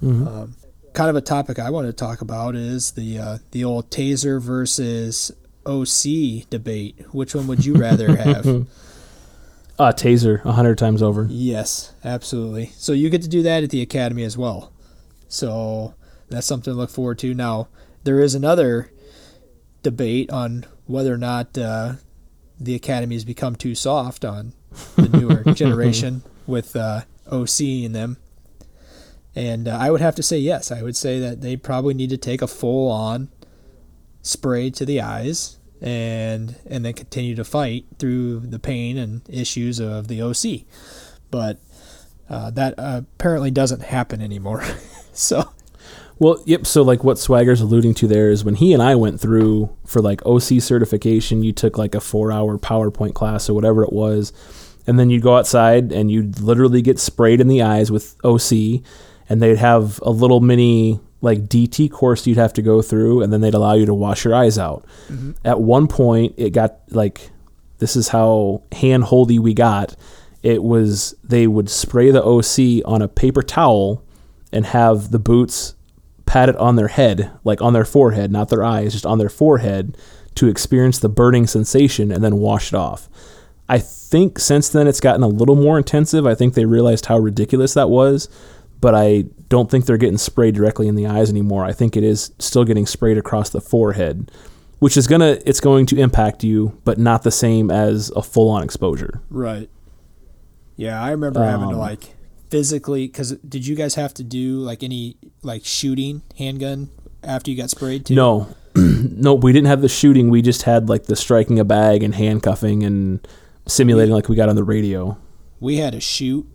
Mhm. 0.02 0.28
um, 0.28 0.56
kind 0.94 1.10
of 1.10 1.16
a 1.16 1.22
topic 1.22 1.60
I 1.60 1.70
want 1.72 1.88
to 1.88 1.94
talk 1.94 2.22
about 2.22 2.56
is 2.56 2.92
the 2.92 3.18
uh, 3.20 3.38
the 3.52 3.64
old 3.66 3.90
taser 3.90 4.40
versus 4.42 5.32
OC 5.66 6.50
debate. 6.50 6.96
Which 7.12 7.36
one 7.36 7.48
would 7.48 7.66
you 7.66 7.76
rather 7.76 8.16
have? 8.16 8.68
Uh, 9.78 9.92
taser 9.92 10.42
a 10.46 10.54
hundred 10.54 10.78
times 10.78 11.02
over. 11.04 11.28
yes, 11.30 11.94
absolutely. 12.06 12.68
So 12.78 12.94
you 12.94 13.10
get 13.10 13.22
to 13.24 13.28
do 13.28 13.42
that 13.44 13.62
at 13.62 13.72
the 13.72 13.82
academy 13.82 14.24
as 14.24 14.38
well. 14.38 14.72
So 15.28 15.96
that's 16.30 16.48
something 16.48 16.72
to 16.72 16.78
look 16.78 16.90
forward 16.90 17.20
to. 17.20 17.34
Now 17.34 17.68
there 18.06 18.22
is 18.22 18.36
another 18.36 18.90
debate 19.84 20.30
on 20.32 20.66
whether 20.86 21.14
or 21.14 21.18
not 21.18 21.58
uh, 21.58 21.96
the 22.58 22.74
academy 22.74 23.16
has 23.16 23.26
become 23.26 23.58
too 23.58 23.76
soft 23.76 24.24
on 24.24 24.54
the 24.96 25.10
newer 25.10 25.44
generation 25.54 26.24
with 26.48 26.78
uh, 26.78 27.02
OC 27.30 27.60
in 27.60 27.92
them. 27.92 28.16
And 29.36 29.68
uh, 29.68 29.78
I 29.78 29.92
would 29.92 30.00
have 30.00 30.16
to 30.16 30.24
say 30.24 30.38
yes. 30.38 30.72
I 30.72 30.84
would 30.84 30.96
say 30.96 31.20
that 31.20 31.42
they 31.42 31.58
probably 31.58 31.94
need 31.94 32.12
to 32.12 32.18
take 32.18 32.42
a 32.42 32.48
full 32.48 32.90
on 32.90 33.28
spray 34.26 34.70
to 34.72 34.86
the 34.86 35.00
eyes 35.00 35.60
and 35.82 36.56
and 36.66 36.84
then 36.84 36.94
continue 36.94 37.36
to 37.36 37.44
fight 37.44 37.86
through 38.00 38.40
the 38.40 38.60
pain 38.60 38.98
and 38.98 39.22
issues 39.30 39.80
of 39.80 40.08
the 40.08 40.22
OC. 40.22 40.66
But 41.30 41.60
uh, 42.30 42.50
that 42.52 42.74
apparently 42.78 43.52
doesn't 43.52 43.84
happen 43.84 44.22
anymore. 44.22 44.64
so 45.14 45.52
Well, 46.18 46.42
yep. 46.46 46.66
So, 46.66 46.82
like, 46.82 47.04
what 47.04 47.20
Swagger's 47.20 47.62
alluding 47.62 47.94
to 47.96 48.08
there 48.08 48.32
is 48.32 48.46
when 48.46 48.56
he 48.56 48.74
and 48.74 48.82
I 48.82 48.96
went 48.96 49.20
through 49.20 49.76
for 49.86 50.02
like 50.02 50.26
OC 50.26 50.62
certification, 50.62 51.44
you 51.44 51.52
took 51.52 51.78
like 51.78 51.94
a 51.94 52.00
four 52.00 52.32
hour 52.32 52.58
PowerPoint 52.58 53.14
class 53.14 53.50
or 53.50 53.54
whatever 53.54 53.84
it 53.84 53.92
was, 53.92 54.32
and 54.88 54.98
then 54.98 55.10
you'd 55.10 55.24
go 55.24 55.38
outside 55.38 55.92
and 55.92 56.10
you'd 56.10 56.40
literally 56.40 56.82
get 56.82 57.00
sprayed 57.00 57.42
in 57.42 57.48
the 57.48 57.62
eyes 57.62 57.92
with 57.92 58.16
OC, 58.24 58.82
and 59.28 59.42
they'd 59.42 59.58
have 59.58 60.00
a 60.04 60.10
little 60.10 60.40
mini 60.40 61.02
like 61.26 61.48
DT 61.50 61.92
course 61.92 62.26
you'd 62.28 62.38
have 62.38 62.54
to 62.54 62.62
go 62.62 62.82
through, 62.82 63.22
and 63.22 63.34
then 63.34 63.42
they'd 63.42 63.56
allow 63.56 63.74
you 63.74 63.86
to 63.88 63.94
wash 63.94 64.24
your 64.24 64.36
eyes 64.36 64.58
out. 64.58 64.86
Mm-hmm. 65.10 65.32
At 65.44 65.60
one 65.60 65.88
point, 65.88 66.36
it 66.38 66.52
got 66.52 66.78
like 66.92 67.32
this 67.80 67.96
is 67.96 68.10
how 68.10 68.62
hand 68.72 69.06
holdy 69.06 69.40
we 69.40 69.54
got. 69.54 69.96
It 70.44 70.64
was 70.64 71.16
they 71.24 71.48
would 71.48 71.70
spray 71.70 72.12
the 72.12 72.24
OC 72.24 72.88
on 72.90 73.02
a 73.02 73.08
paper 73.08 73.42
towel 73.42 74.04
and 74.54 74.68
have 74.68 75.10
the 75.10 75.20
boots 75.20 75.74
pat 76.28 76.48
it 76.48 76.56
on 76.58 76.76
their 76.76 76.88
head, 76.90 77.32
like 77.44 77.62
on 77.62 77.74
their 77.74 77.86
forehead, 77.86 78.32
not 78.32 78.50
their 78.50 78.64
eyes, 78.64 78.94
just 78.94 79.06
on 79.06 79.18
their 79.18 79.30
forehead 79.30 79.98
to 80.36 80.48
experience 80.48 81.00
the 81.00 81.10
burning 81.10 81.48
sensation 81.48 82.12
and 82.12 82.24
then 82.24 82.38
wash 82.38 82.68
it 82.72 82.76
off. 82.76 83.10
I 83.68 83.80
think 83.80 84.38
since 84.38 84.70
then 84.70 84.88
it's 84.88 85.00
gotten 85.00 85.24
a 85.24 85.28
little 85.28 85.56
more 85.56 85.78
intensive. 85.78 86.28
I 86.28 86.36
think 86.36 86.54
they 86.54 86.66
realized 86.66 87.08
how 87.08 87.18
ridiculous 87.18 87.74
that 87.74 87.90
was, 87.90 88.30
but 88.82 88.94
I 88.96 89.26
don't 89.50 89.70
think 89.70 89.86
they're 89.86 89.98
getting 89.98 90.18
sprayed 90.18 90.56
directly 90.56 90.88
in 90.88 90.96
the 90.96 91.08
eyes 91.08 91.30
anymore. 91.30 91.66
I 91.66 91.72
think 91.74 91.96
it 91.96 92.04
is 92.04 92.32
still 92.40 92.64
getting 92.64 92.86
sprayed 92.86 93.18
across 93.18 93.50
the 93.50 93.62
forehead, 93.62 94.32
which 94.80 94.98
is 94.98 95.08
gonna 95.08 95.38
it's 95.46 95.60
going 95.60 95.86
to 95.88 95.98
impact 95.98 96.44
you, 96.44 96.80
but 96.84 96.98
not 96.98 97.24
the 97.24 97.32
same 97.32 97.70
as 97.72 98.10
a 98.16 98.22
full 98.22 98.50
on 98.50 98.64
exposure. 98.64 99.22
Right. 99.30 99.70
Yeah, 100.76 101.02
I 101.02 101.12
remember 101.12 101.44
having 101.44 101.70
to 101.70 101.76
Um, 101.76 101.80
like 101.80 102.16
physically 102.50 103.08
because 103.08 103.32
did 103.48 103.66
you 103.66 103.76
guys 103.76 103.96
have 103.96 104.14
to 104.16 104.24
do 104.24 104.60
like 104.60 104.84
any 104.84 105.18
like 105.42 105.66
shooting 105.66 106.22
handgun 106.38 106.90
after 107.24 107.50
you 107.52 107.58
got 107.58 107.70
sprayed 107.70 108.06
too? 108.06 108.16
No, 108.16 108.48
no, 108.76 109.34
we 109.36 109.54
didn't 109.54 109.68
have 109.68 109.82
the 109.82 109.90
shooting. 109.90 110.30
We 110.30 110.42
just 110.42 110.64
had 110.64 110.90
like 110.90 111.06
the 111.06 111.16
striking 111.16 111.60
a 111.60 111.64
bag 111.66 112.04
and 112.04 112.14
handcuffing 112.14 112.84
and 112.84 113.26
simulating 113.68 114.14
like 114.14 114.28
we 114.30 114.36
got 114.36 114.50
on 114.50 114.56
the 114.56 114.64
radio. 114.64 115.18
we 115.60 115.78
had 115.78 115.94
to 115.94 116.02
shoot 116.02 116.46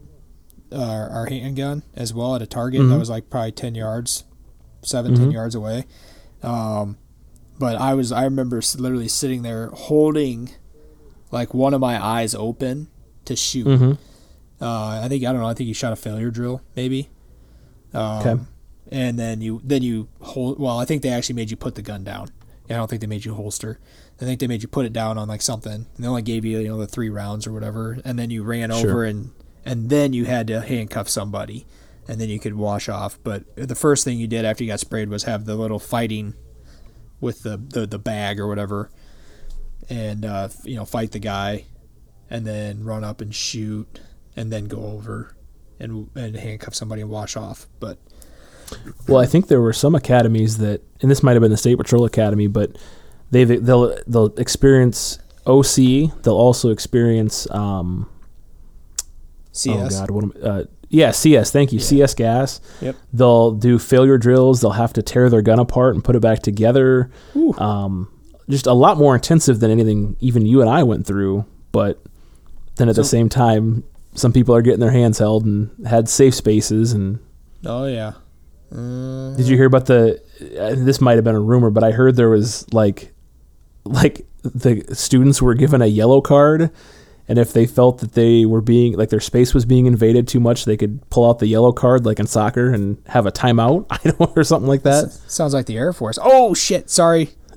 our, 0.73 1.09
our 1.11 1.27
handgun 1.27 1.83
as 1.95 2.14
well 2.14 2.35
at 2.37 2.43
a 2.43 2.47
target 2.47 2.81
Mhm. 2.81 2.91
that 2.91 2.99
was 2.99 3.11
like 3.11 3.29
probably 3.31 3.53
10 3.53 3.75
yards 3.75 4.25
7 4.83 5.14
10 5.14 5.29
Mhm. 5.29 5.33
yards 5.33 5.55
away 5.55 5.85
um, 6.43 6.97
but 7.59 7.77
i 7.77 7.93
was 7.95 8.12
i 8.12 8.25
remember 8.25 8.61
literally 8.79 9.09
sitting 9.09 9.43
there 9.43 9.68
holding 9.68 10.51
like 11.31 11.53
one 11.53 11.75
of 11.75 11.81
my 11.81 12.03
eyes 12.03 12.35
open 12.35 12.89
to 13.25 13.37
shoot 13.37 13.66
Mm-hmm. 13.66 13.93
uh, 14.64 15.01
i 15.01 15.07
think 15.09 15.25
i 15.25 15.33
don't 15.33 15.41
know 15.41 15.47
i 15.49 15.55
think 15.55 15.68
you 15.68 15.75
shot 15.75 15.93
a 15.93 15.97
failure 15.97 16.31
drill 16.31 16.62
maybe 16.77 17.11
um, 17.93 18.03
Okay. 18.27 18.43
and 18.91 19.18
then 19.18 19.41
you 19.41 19.61
then 19.64 19.83
you 19.83 20.09
hold 20.21 20.59
well 20.59 20.79
i 20.79 20.85
think 20.85 21.03
they 21.03 21.11
actually 21.11 21.35
made 21.37 21.51
you 21.51 21.57
put 21.57 21.75
the 21.75 21.83
gun 21.83 22.05
down 22.05 22.29
i 22.71 22.75
don't 22.75 22.89
think 22.89 23.01
they 23.01 23.07
made 23.07 23.25
you 23.25 23.35
holster 23.35 23.79
i 24.21 24.25
think 24.25 24.39
they 24.41 24.47
made 24.47 24.62
you 24.62 24.68
put 24.68 24.87
it 24.87 24.93
down 24.93 25.18
on 25.18 25.29
like 25.29 25.43
something 25.43 25.73
and 25.73 25.87
they 25.99 26.07
only 26.09 26.23
gave 26.23 26.45
you 26.45 26.59
you 26.61 26.68
know 26.68 26.79
the 26.79 26.87
three 26.87 27.09
rounds 27.11 27.47
or 27.47 27.53
whatever 27.53 27.99
and 28.05 28.18
then 28.18 28.31
you 28.31 28.43
ran 28.43 28.71
Sure. 28.71 28.91
over 28.91 29.05
and 29.05 29.31
and 29.64 29.90
then 29.90 30.12
you 30.12 30.24
had 30.24 30.46
to 30.46 30.61
handcuff 30.61 31.08
somebody 31.08 31.66
and 32.08 32.20
then 32.20 32.28
you 32.28 32.38
could 32.38 32.54
wash 32.54 32.88
off 32.88 33.18
but 33.22 33.44
the 33.56 33.74
first 33.74 34.04
thing 34.04 34.18
you 34.18 34.26
did 34.26 34.44
after 34.44 34.64
you 34.64 34.70
got 34.70 34.80
sprayed 34.80 35.08
was 35.08 35.24
have 35.24 35.44
the 35.44 35.54
little 35.54 35.78
fighting 35.78 36.34
with 37.20 37.42
the 37.42 37.56
the, 37.56 37.86
the 37.86 37.98
bag 37.98 38.40
or 38.40 38.46
whatever 38.46 38.90
and 39.88 40.24
uh, 40.24 40.48
you 40.64 40.76
know 40.76 40.84
fight 40.84 41.12
the 41.12 41.18
guy 41.18 41.64
and 42.28 42.46
then 42.46 42.84
run 42.84 43.04
up 43.04 43.20
and 43.20 43.34
shoot 43.34 44.00
and 44.36 44.52
then 44.52 44.66
go 44.66 44.82
over 44.84 45.34
and 45.78 46.08
and 46.14 46.36
handcuff 46.36 46.74
somebody 46.74 47.02
and 47.02 47.11
wash 47.11 47.36
off 47.36 47.66
but 47.80 47.98
Well, 49.08 49.20
I 49.20 49.26
think 49.26 49.48
there 49.48 49.61
were 49.61 49.72
some 49.72 49.94
academies 49.94 50.58
that, 50.58 50.82
and 51.00 51.11
this 51.11 51.22
might 51.22 51.32
have 51.32 51.42
been 51.42 51.50
the 51.50 51.56
State 51.56 51.76
Patrol 51.76 52.04
Academy, 52.04 52.46
but 52.46 52.76
they 53.30 53.44
they'll 53.44 53.96
they'll 54.06 54.34
experience 54.36 55.18
OC. 55.46 56.22
They'll 56.22 56.36
also 56.36 56.70
experience 56.70 57.50
um, 57.50 58.08
CS 59.53 59.96
oh 59.96 60.01
god, 60.01 60.11
what 60.11 60.24
am, 60.24 60.32
uh, 60.42 60.62
yeah 60.88 61.11
CS. 61.12 61.51
Thank 61.51 61.72
you, 61.72 61.78
Yeah. 61.78 61.84
CS 61.84 62.14
gas. 62.14 62.61
Yep. 62.80 62.96
They'll 63.12 63.53
do 63.53 63.78
failure 63.78 64.18
drills. 64.18 64.61
They'll 64.61 64.70
have 64.72 64.92
to 64.94 65.03
tear 65.03 65.28
their 65.30 65.42
gun 65.42 65.59
apart 65.59 65.94
and 65.94 66.03
put 66.05 66.16
it 66.16 66.20
back 66.20 66.40
together. 66.40 67.11
Um, 67.59 68.09
just 68.48 68.66
a 68.66 68.72
lot 68.72 68.96
more 68.98 69.14
intensive 69.14 69.61
than 69.61 69.70
anything 69.70 70.16
even 70.20 70.46
you 70.46 70.61
and 70.61 70.68
I 70.70 70.82
went 70.82 71.07
through. 71.07 71.44
But 71.72 72.03
then 72.76 72.88
at 72.88 72.96
the 72.96 73.05
same 73.05 73.28
time, 73.28 73.84
some 74.14 74.32
people 74.32 74.55
are 74.55 74.62
getting 74.62 74.80
their 74.80 74.90
hands 74.90 75.18
held 75.18 75.44
and 75.44 75.70
had 75.86 76.09
safe 76.09 76.34
spaces 76.34 76.92
and 76.92 77.20
Oh 77.64 77.86
yeah. 77.86 78.12
Uh, 78.72 79.34
Did 79.36 79.46
you 79.48 79.57
hear 79.57 79.66
about 79.66 79.86
the? 79.86 80.20
Uh, 80.59 80.74
this 80.76 81.01
might 81.01 81.14
have 81.16 81.24
been 81.24 81.34
a 81.34 81.40
rumor, 81.40 81.70
but 81.70 81.84
I 81.84 81.90
heard 81.92 82.16
there 82.16 82.30
was 82.30 82.72
like, 82.72 83.12
like 83.84 84.26
the 84.42 84.84
students 84.94 85.42
were 85.42 85.55
given 85.55 85.82
a 85.82 85.86
yellow 85.86 86.20
card, 86.20 86.70
and 87.31 87.39
if 87.39 87.53
they 87.55 87.64
felt 87.64 87.99
that 88.01 88.12
they 88.12 88.45
were 88.45 88.61
being 88.61 88.95
like 88.97 89.09
their 89.09 89.20
space 89.20 89.55
was 89.55 89.64
being 89.64 89.87
invaded 89.87 90.26
too 90.28 90.41
much, 90.41 90.64
they 90.66 90.76
could 90.76 91.09
pull 91.11 91.26
out 91.31 91.39
the 91.39 91.47
yellow 91.47 91.72
card, 91.72 92.05
like 92.05 92.18
in 92.18 92.26
soccer, 92.26 92.70
and 92.74 93.01
have 93.07 93.24
a 93.24 93.31
timeout, 93.33 93.87
I 93.91 94.11
don't 94.11 94.37
or 94.37 94.45
something 94.45 94.68
like 94.68 94.83
that. 94.83 95.05
s- 95.05 95.22
sounds 95.33 95.55
like 95.55 95.64
the 95.66 95.78
Air 95.78 95.93
Force. 95.93 96.18
Oh 96.20 96.53
shit! 96.55 96.91
Sorry, 96.91 97.31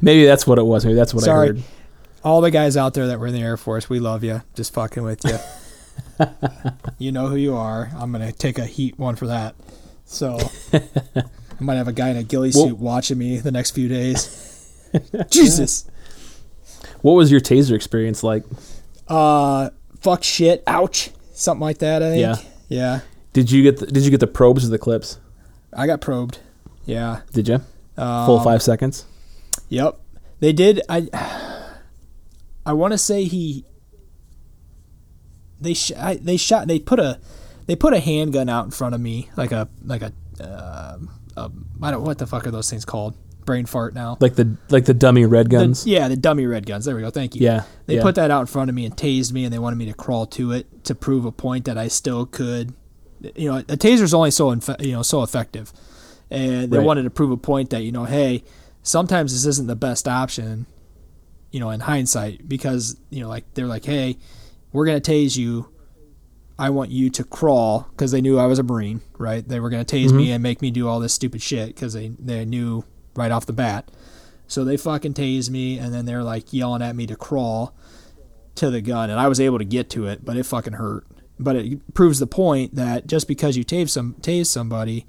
Maybe 0.00 0.24
that's 0.24 0.46
what 0.46 0.58
it 0.58 0.64
was. 0.64 0.84
Maybe 0.84 0.94
that's 0.94 1.12
what 1.14 1.24
Sorry. 1.24 1.44
I 1.44 1.52
heard. 1.52 1.62
all 2.24 2.40
the 2.40 2.50
guys 2.50 2.76
out 2.76 2.94
there 2.94 3.08
that 3.08 3.20
were 3.20 3.26
in 3.26 3.34
the 3.34 3.42
Air 3.42 3.56
Force. 3.56 3.88
We 3.90 4.00
love 4.00 4.24
you. 4.24 4.42
Just 4.54 4.72
fucking 4.72 5.02
with 5.02 5.20
you. 5.24 5.36
you 6.98 7.12
know 7.12 7.26
who 7.28 7.36
you 7.36 7.54
are. 7.56 7.90
I'm 7.96 8.10
gonna 8.12 8.32
take 8.32 8.58
a 8.58 8.64
heat 8.64 8.98
one 8.98 9.16
for 9.16 9.26
that. 9.26 9.54
So 10.06 10.38
I 10.72 11.20
might 11.60 11.74
have 11.76 11.88
a 11.88 11.92
guy 11.92 12.08
in 12.10 12.16
a 12.16 12.22
ghillie 12.22 12.52
suit 12.52 12.78
watching 12.78 13.18
me 13.18 13.38
the 13.38 13.52
next 13.52 13.72
few 13.72 13.88
days. 13.88 14.38
Jesus. 15.30 15.86
What 17.02 17.12
was 17.12 17.30
your 17.30 17.40
taser 17.40 17.72
experience 17.74 18.22
like? 18.22 18.44
Uh, 19.08 19.70
fuck 20.00 20.22
shit. 20.24 20.62
Ouch. 20.66 21.10
Something 21.34 21.62
like 21.62 21.78
that. 21.78 22.02
I 22.02 22.10
think. 22.10 22.20
Yeah. 22.20 22.36
Yeah. 22.68 23.00
Did 23.32 23.50
you 23.50 23.62
get 23.62 23.78
the, 23.78 23.86
Did 23.86 24.04
you 24.04 24.10
get 24.10 24.20
the 24.20 24.26
probes 24.26 24.64
or 24.64 24.68
the 24.68 24.78
clips? 24.78 25.18
I 25.72 25.86
got 25.86 26.00
probed. 26.00 26.38
Yeah. 26.86 27.20
Did 27.32 27.48
you 27.48 27.60
Um, 27.96 28.26
full 28.26 28.40
five 28.40 28.62
seconds? 28.62 29.04
Yep. 29.68 29.98
They 30.40 30.52
did. 30.52 30.80
I. 30.88 31.08
I 32.64 32.72
want 32.74 32.92
to 32.92 32.98
say 32.98 33.24
he. 33.24 33.64
They 35.60 35.74
sh- 35.74 35.92
I, 35.96 36.14
they 36.16 36.36
shot. 36.36 36.68
They 36.68 36.78
put 36.78 36.98
a. 37.00 37.18
They 37.66 37.76
put 37.76 37.92
a 37.94 38.00
handgun 38.00 38.48
out 38.48 38.64
in 38.64 38.70
front 38.70 38.94
of 38.94 39.00
me, 39.00 39.30
like 39.36 39.52
a 39.52 39.68
like 39.84 40.02
a. 40.02 40.12
Um, 40.40 41.10
a 41.36 41.50
I 41.82 41.90
don't 41.90 42.02
what 42.04 42.18
the 42.18 42.26
fuck 42.26 42.46
are 42.46 42.50
those 42.50 42.68
things 42.70 42.84
called? 42.84 43.16
Brain 43.44 43.66
fart 43.66 43.94
now. 43.94 44.16
Like 44.20 44.34
the 44.34 44.56
like 44.70 44.84
the 44.84 44.94
dummy 44.94 45.24
red 45.26 45.46
The- 45.46 45.56
guns. 45.56 45.86
yeah, 45.86 46.08
the 46.08 46.16
dummy 46.16 46.46
red 46.46 46.66
guns. 46.66 46.84
There 46.84 46.96
we 46.96 47.02
go. 47.02 47.10
Thank 47.10 47.34
you. 47.34 47.42
yeah. 47.42 47.64
They 47.86 47.96
yeah. 47.96 48.02
put 48.02 48.14
that 48.14 48.30
out 48.30 48.40
in 48.40 48.46
front 48.46 48.68
of 48.68 48.74
me 48.74 48.84
and 48.86 48.96
tased 48.96 49.32
me, 49.32 49.44
and 49.44 49.52
they 49.52 49.58
wanted 49.58 49.76
me 49.76 49.86
to 49.86 49.94
crawl 49.94 50.26
to 50.26 50.52
it 50.52 50.84
to 50.84 50.94
prove 50.94 51.24
a 51.24 51.32
point 51.32 51.64
that 51.64 51.76
I 51.76 51.88
still 51.88 52.26
could. 52.26 52.74
You 53.36 53.50
know, 53.50 53.58
a 53.58 53.76
taser's 53.76 54.14
only 54.14 54.30
so 54.30 54.46
infe- 54.50 54.84
you 54.84 54.92
know 54.92 55.02
so 55.02 55.22
effective, 55.22 55.72
and 56.30 56.70
they 56.70 56.78
Right. 56.78 56.86
wanted 56.86 57.04
to 57.04 57.10
prove 57.10 57.30
a 57.30 57.36
point 57.36 57.70
that 57.70 57.82
you 57.82 57.92
know, 57.92 58.04
hey, 58.04 58.44
sometimes 58.82 59.32
this 59.32 59.46
isn't 59.46 59.66
the 59.68 59.76
best 59.76 60.08
option. 60.08 60.66
You 61.50 61.60
know, 61.60 61.70
in 61.70 61.80
hindsight, 61.80 62.48
because 62.48 62.96
you 63.10 63.20
know, 63.22 63.28
like 63.28 63.44
they're 63.54 63.66
like, 63.66 63.84
hey, 63.84 64.16
we're 64.72 64.86
gonna 64.86 65.00
tase 65.00 65.36
you. 65.36 65.68
I 66.58 66.70
want 66.70 66.90
you 66.90 67.10
to 67.10 67.24
crawl 67.24 67.88
because 67.90 68.10
they 68.12 68.20
knew 68.20 68.38
I 68.38 68.46
was 68.46 68.58
a 68.58 68.62
marine, 68.62 69.00
right? 69.18 69.46
They 69.46 69.58
were 69.60 69.68
gonna 69.70 69.84
tase 69.84 70.12
me 70.12 70.26
mm-hmm. 70.26 70.32
and 70.34 70.42
make 70.42 70.62
me 70.62 70.70
do 70.70 70.86
all 70.88 71.00
this 71.00 71.12
stupid 71.12 71.42
shit 71.42 71.68
because 71.68 71.92
they 71.92 72.08
they 72.18 72.44
knew 72.44 72.84
right 73.14 73.30
off 73.30 73.46
the 73.46 73.52
bat. 73.52 73.90
So 74.46 74.64
they 74.64 74.76
fucking 74.76 75.14
tased 75.14 75.50
me, 75.50 75.78
and 75.78 75.94
then 75.94 76.04
they're 76.04 76.22
like 76.22 76.52
yelling 76.52 76.82
at 76.82 76.96
me 76.96 77.06
to 77.06 77.16
crawl 77.16 77.74
to 78.56 78.70
the 78.70 78.80
gun, 78.80 79.10
and 79.10 79.18
I 79.18 79.28
was 79.28 79.40
able 79.40 79.58
to 79.58 79.64
get 79.64 79.88
to 79.90 80.06
it, 80.06 80.24
but 80.24 80.36
it 80.36 80.44
fucking 80.44 80.74
hurt. 80.74 81.06
But 81.38 81.56
it 81.56 81.94
proves 81.94 82.18
the 82.18 82.26
point 82.26 82.74
that 82.74 83.06
just 83.06 83.26
because 83.26 83.56
you 83.56 83.64
tase 83.64 83.90
some 83.90 84.14
tase 84.20 84.46
somebody 84.46 85.06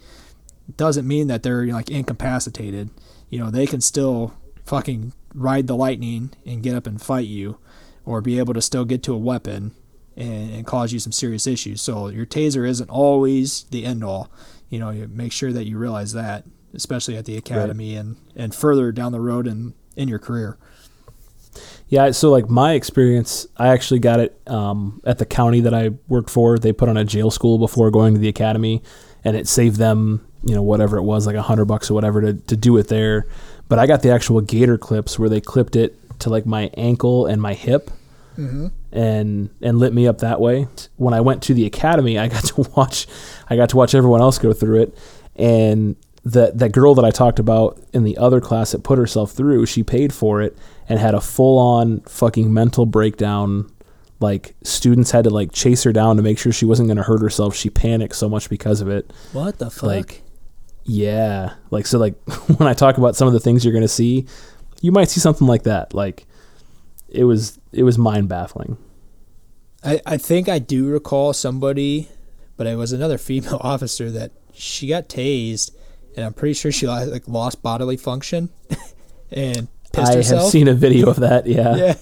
doesn't 0.77 1.07
mean 1.07 1.27
that 1.27 1.43
they're 1.43 1.65
like 1.67 1.89
incapacitated. 1.89 2.89
You 3.29 3.39
know, 3.39 3.51
they 3.51 3.67
can 3.67 3.81
still 3.81 4.33
fucking 4.65 5.13
ride 5.33 5.67
the 5.67 5.75
lightning 5.75 6.31
and 6.45 6.63
get 6.63 6.75
up 6.75 6.87
and 6.87 7.01
fight 7.01 7.27
you, 7.27 7.57
or 8.05 8.21
be 8.21 8.39
able 8.39 8.53
to 8.53 8.61
still 8.61 8.85
get 8.85 9.03
to 9.03 9.13
a 9.13 9.17
weapon 9.17 9.71
and, 10.15 10.53
and 10.53 10.65
cause 10.65 10.93
you 10.93 10.99
some 10.99 11.11
serious 11.11 11.47
issues. 11.47 11.81
So 11.81 12.07
your 12.07 12.25
taser 12.25 12.67
isn't 12.67 12.89
always 12.89 13.63
the 13.63 13.85
end 13.85 14.03
all. 14.03 14.31
You 14.69 14.79
know, 14.79 14.89
you 14.89 15.07
make 15.07 15.31
sure 15.31 15.51
that 15.51 15.65
you 15.65 15.77
realize 15.77 16.13
that, 16.13 16.45
especially 16.73 17.17
at 17.17 17.25
the 17.25 17.37
academy 17.37 17.95
and 17.95 18.17
and 18.35 18.53
further 18.53 18.91
down 18.91 19.11
the 19.11 19.21
road 19.21 19.47
in 19.47 19.73
in 19.95 20.07
your 20.07 20.19
career. 20.19 20.57
Yeah, 21.87 22.09
so 22.11 22.31
like 22.31 22.49
my 22.49 22.73
experience, 22.73 23.45
I 23.57 23.67
actually 23.67 23.99
got 23.99 24.19
it 24.19 24.39
um, 24.47 25.01
at 25.05 25.19
the 25.19 25.25
county 25.25 25.59
that 25.61 25.73
I 25.73 25.91
worked 26.07 26.31
for. 26.31 26.57
They 26.57 26.73
put 26.73 26.89
on 26.89 26.97
a 26.97 27.05
jail 27.05 27.29
school 27.29 27.59
before 27.59 27.91
going 27.91 28.15
to 28.15 28.19
the 28.19 28.29
academy, 28.29 28.81
and 29.23 29.37
it 29.37 29.47
saved 29.47 29.75
them, 29.77 30.25
you 30.43 30.55
know, 30.55 30.63
whatever 30.63 30.97
it 30.97 31.03
was, 31.03 31.27
like 31.27 31.35
a 31.35 31.41
hundred 31.43 31.65
bucks 31.65 31.91
or 31.91 31.93
whatever 31.93 32.21
to, 32.21 32.33
to 32.33 32.57
do 32.57 32.75
it 32.77 32.87
there. 32.87 33.27
But 33.69 33.77
I 33.77 33.85
got 33.85 34.01
the 34.01 34.09
actual 34.09 34.41
gator 34.41 34.77
clips 34.77 35.19
where 35.19 35.29
they 35.29 35.39
clipped 35.41 35.75
it 35.75 35.95
to 36.19 36.29
like 36.29 36.47
my 36.47 36.71
ankle 36.75 37.27
and 37.27 37.39
my 37.39 37.53
hip, 37.53 37.91
and 38.91 39.49
and 39.61 39.77
lit 39.77 39.93
me 39.93 40.07
up 40.07 40.19
that 40.19 40.41
way. 40.41 40.67
When 40.95 41.13
I 41.13 41.21
went 41.21 41.43
to 41.43 41.53
the 41.53 41.67
academy, 41.67 42.17
I 42.17 42.27
got 42.27 42.43
to 42.45 42.61
watch, 42.75 43.05
I 43.49 43.55
got 43.55 43.69
to 43.69 43.77
watch 43.77 43.93
everyone 43.93 44.21
else 44.21 44.39
go 44.39 44.51
through 44.53 44.81
it, 44.81 44.97
and 45.35 45.95
that 46.25 46.57
that 46.59 46.71
girl 46.71 46.95
that 46.95 47.05
I 47.05 47.11
talked 47.11 47.39
about 47.39 47.79
in 47.91 48.03
the 48.03 48.17
other 48.17 48.39
class 48.39 48.71
that 48.71 48.83
put 48.83 48.97
herself 48.97 49.31
through, 49.31 49.65
she 49.65 49.83
paid 49.83 50.13
for 50.13 50.41
it 50.41 50.57
and 50.87 50.99
had 50.99 51.13
a 51.13 51.21
full 51.21 51.57
on 51.57 52.01
fucking 52.01 52.53
mental 52.53 52.85
breakdown. 52.85 53.69
Like 54.19 54.55
students 54.63 55.11
had 55.11 55.25
to 55.25 55.29
like 55.29 55.51
chase 55.51 55.83
her 55.83 55.91
down 55.91 56.15
to 56.15 56.23
make 56.23 56.39
sure 56.39 56.53
she 56.53 56.65
wasn't 56.65 56.87
going 56.87 56.97
to 56.97 57.03
hurt 57.03 57.21
herself. 57.21 57.55
She 57.55 57.69
panicked 57.69 58.15
so 58.15 58.29
much 58.29 58.49
because 58.49 58.79
of 58.79 58.87
it. 58.87 59.11
What 59.33 59.59
the 59.59 59.69
fuck? 59.69 59.83
Like, 59.83 60.23
yeah, 60.85 61.55
like 61.71 61.85
so. 61.85 61.99
Like 61.99 62.15
when 62.57 62.69
I 62.69 62.73
talk 62.73 62.97
about 62.97 63.17
some 63.17 63.27
of 63.27 63.33
the 63.33 63.39
things 63.39 63.65
you're 63.65 63.73
going 63.73 63.81
to 63.81 63.87
see, 63.89 64.25
you 64.81 64.91
might 64.93 65.09
see 65.09 65.19
something 65.19 65.47
like 65.47 65.63
that. 65.63 65.93
Like 65.93 66.25
it 67.09 67.25
was 67.25 67.59
it 67.73 67.83
was 67.83 67.97
mind 67.97 68.29
baffling. 68.29 68.77
I, 69.83 69.99
I 70.05 70.17
think 70.17 70.47
I 70.47 70.59
do 70.59 70.87
recall 70.87 71.33
somebody, 71.33 72.07
but 72.55 72.67
it 72.67 72.77
was 72.77 72.93
another 72.93 73.17
female 73.29 73.59
officer 73.61 74.09
that 74.11 74.31
she 74.53 74.87
got 74.87 75.09
tased, 75.09 75.71
and 76.15 76.25
I'm 76.25 76.33
pretty 76.33 76.53
sure 76.53 76.71
she 76.71 76.87
like 76.87 77.27
lost 77.27 77.61
bodily 77.61 77.97
function 77.97 78.49
and 79.31 79.67
pissed 79.93 80.11
I 80.11 80.15
herself. 80.15 80.43
have 80.43 80.51
seen 80.51 80.67
a 80.67 80.73
video 80.73 81.09
of 81.09 81.17
that. 81.17 81.45
Yeah. 81.47 81.75
yeah, 81.75 81.95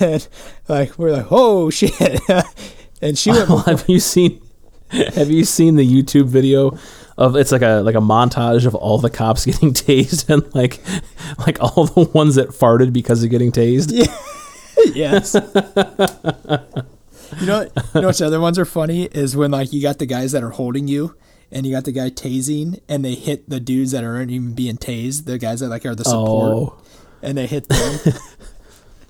and 0.00 0.28
like 0.68 0.98
we're 0.98 1.12
like, 1.12 1.26
oh 1.30 1.70
shit, 1.70 2.20
and 3.02 3.16
she 3.18 3.30
went. 3.30 3.48
Well, 3.48 3.58
have 3.58 3.84
you 3.88 4.00
seen 4.00 4.42
have 4.90 5.30
you 5.30 5.44
seen 5.44 5.76
the 5.76 5.86
YouTube 5.86 6.26
video 6.26 6.78
of 7.18 7.34
it's 7.36 7.52
like 7.52 7.62
a 7.62 7.80
like 7.80 7.94
a 7.94 8.00
montage 8.00 8.66
of 8.66 8.74
all 8.74 8.98
the 8.98 9.10
cops 9.10 9.44
getting 9.46 9.72
tased 9.72 10.28
and 10.28 10.54
like 10.54 10.80
like 11.46 11.60
all 11.60 11.86
the 11.86 12.02
ones 12.12 12.34
that 12.36 12.48
farted 12.50 12.92
because 12.92 13.22
of 13.24 13.30
getting 13.30 13.52
tased? 13.52 13.92
yes. 14.94 15.34
you 17.40 17.46
know, 17.46 17.62
you 17.94 18.00
know 18.00 18.06
which 18.06 18.22
other 18.22 18.40
ones 18.40 18.58
are 18.58 18.64
funny 18.64 19.04
is 19.04 19.36
when 19.36 19.50
like 19.50 19.72
you 19.72 19.82
got 19.82 19.98
the 19.98 20.06
guys 20.06 20.32
that 20.32 20.42
are 20.42 20.50
holding 20.50 20.88
you. 20.88 21.16
And 21.52 21.64
you 21.64 21.72
got 21.72 21.84
the 21.84 21.92
guy 21.92 22.10
tasing, 22.10 22.80
and 22.88 23.04
they 23.04 23.14
hit 23.14 23.48
the 23.48 23.60
dudes 23.60 23.92
that 23.92 24.02
aren't 24.02 24.30
even 24.30 24.52
being 24.54 24.76
tased. 24.76 25.26
The 25.26 25.38
guys 25.38 25.60
that 25.60 25.68
like 25.68 25.86
are 25.86 25.94
the 25.94 26.04
support, 26.04 26.52
Oh. 26.52 26.78
and 27.22 27.38
they 27.38 27.46
hit 27.46 27.68
them. 27.68 28.00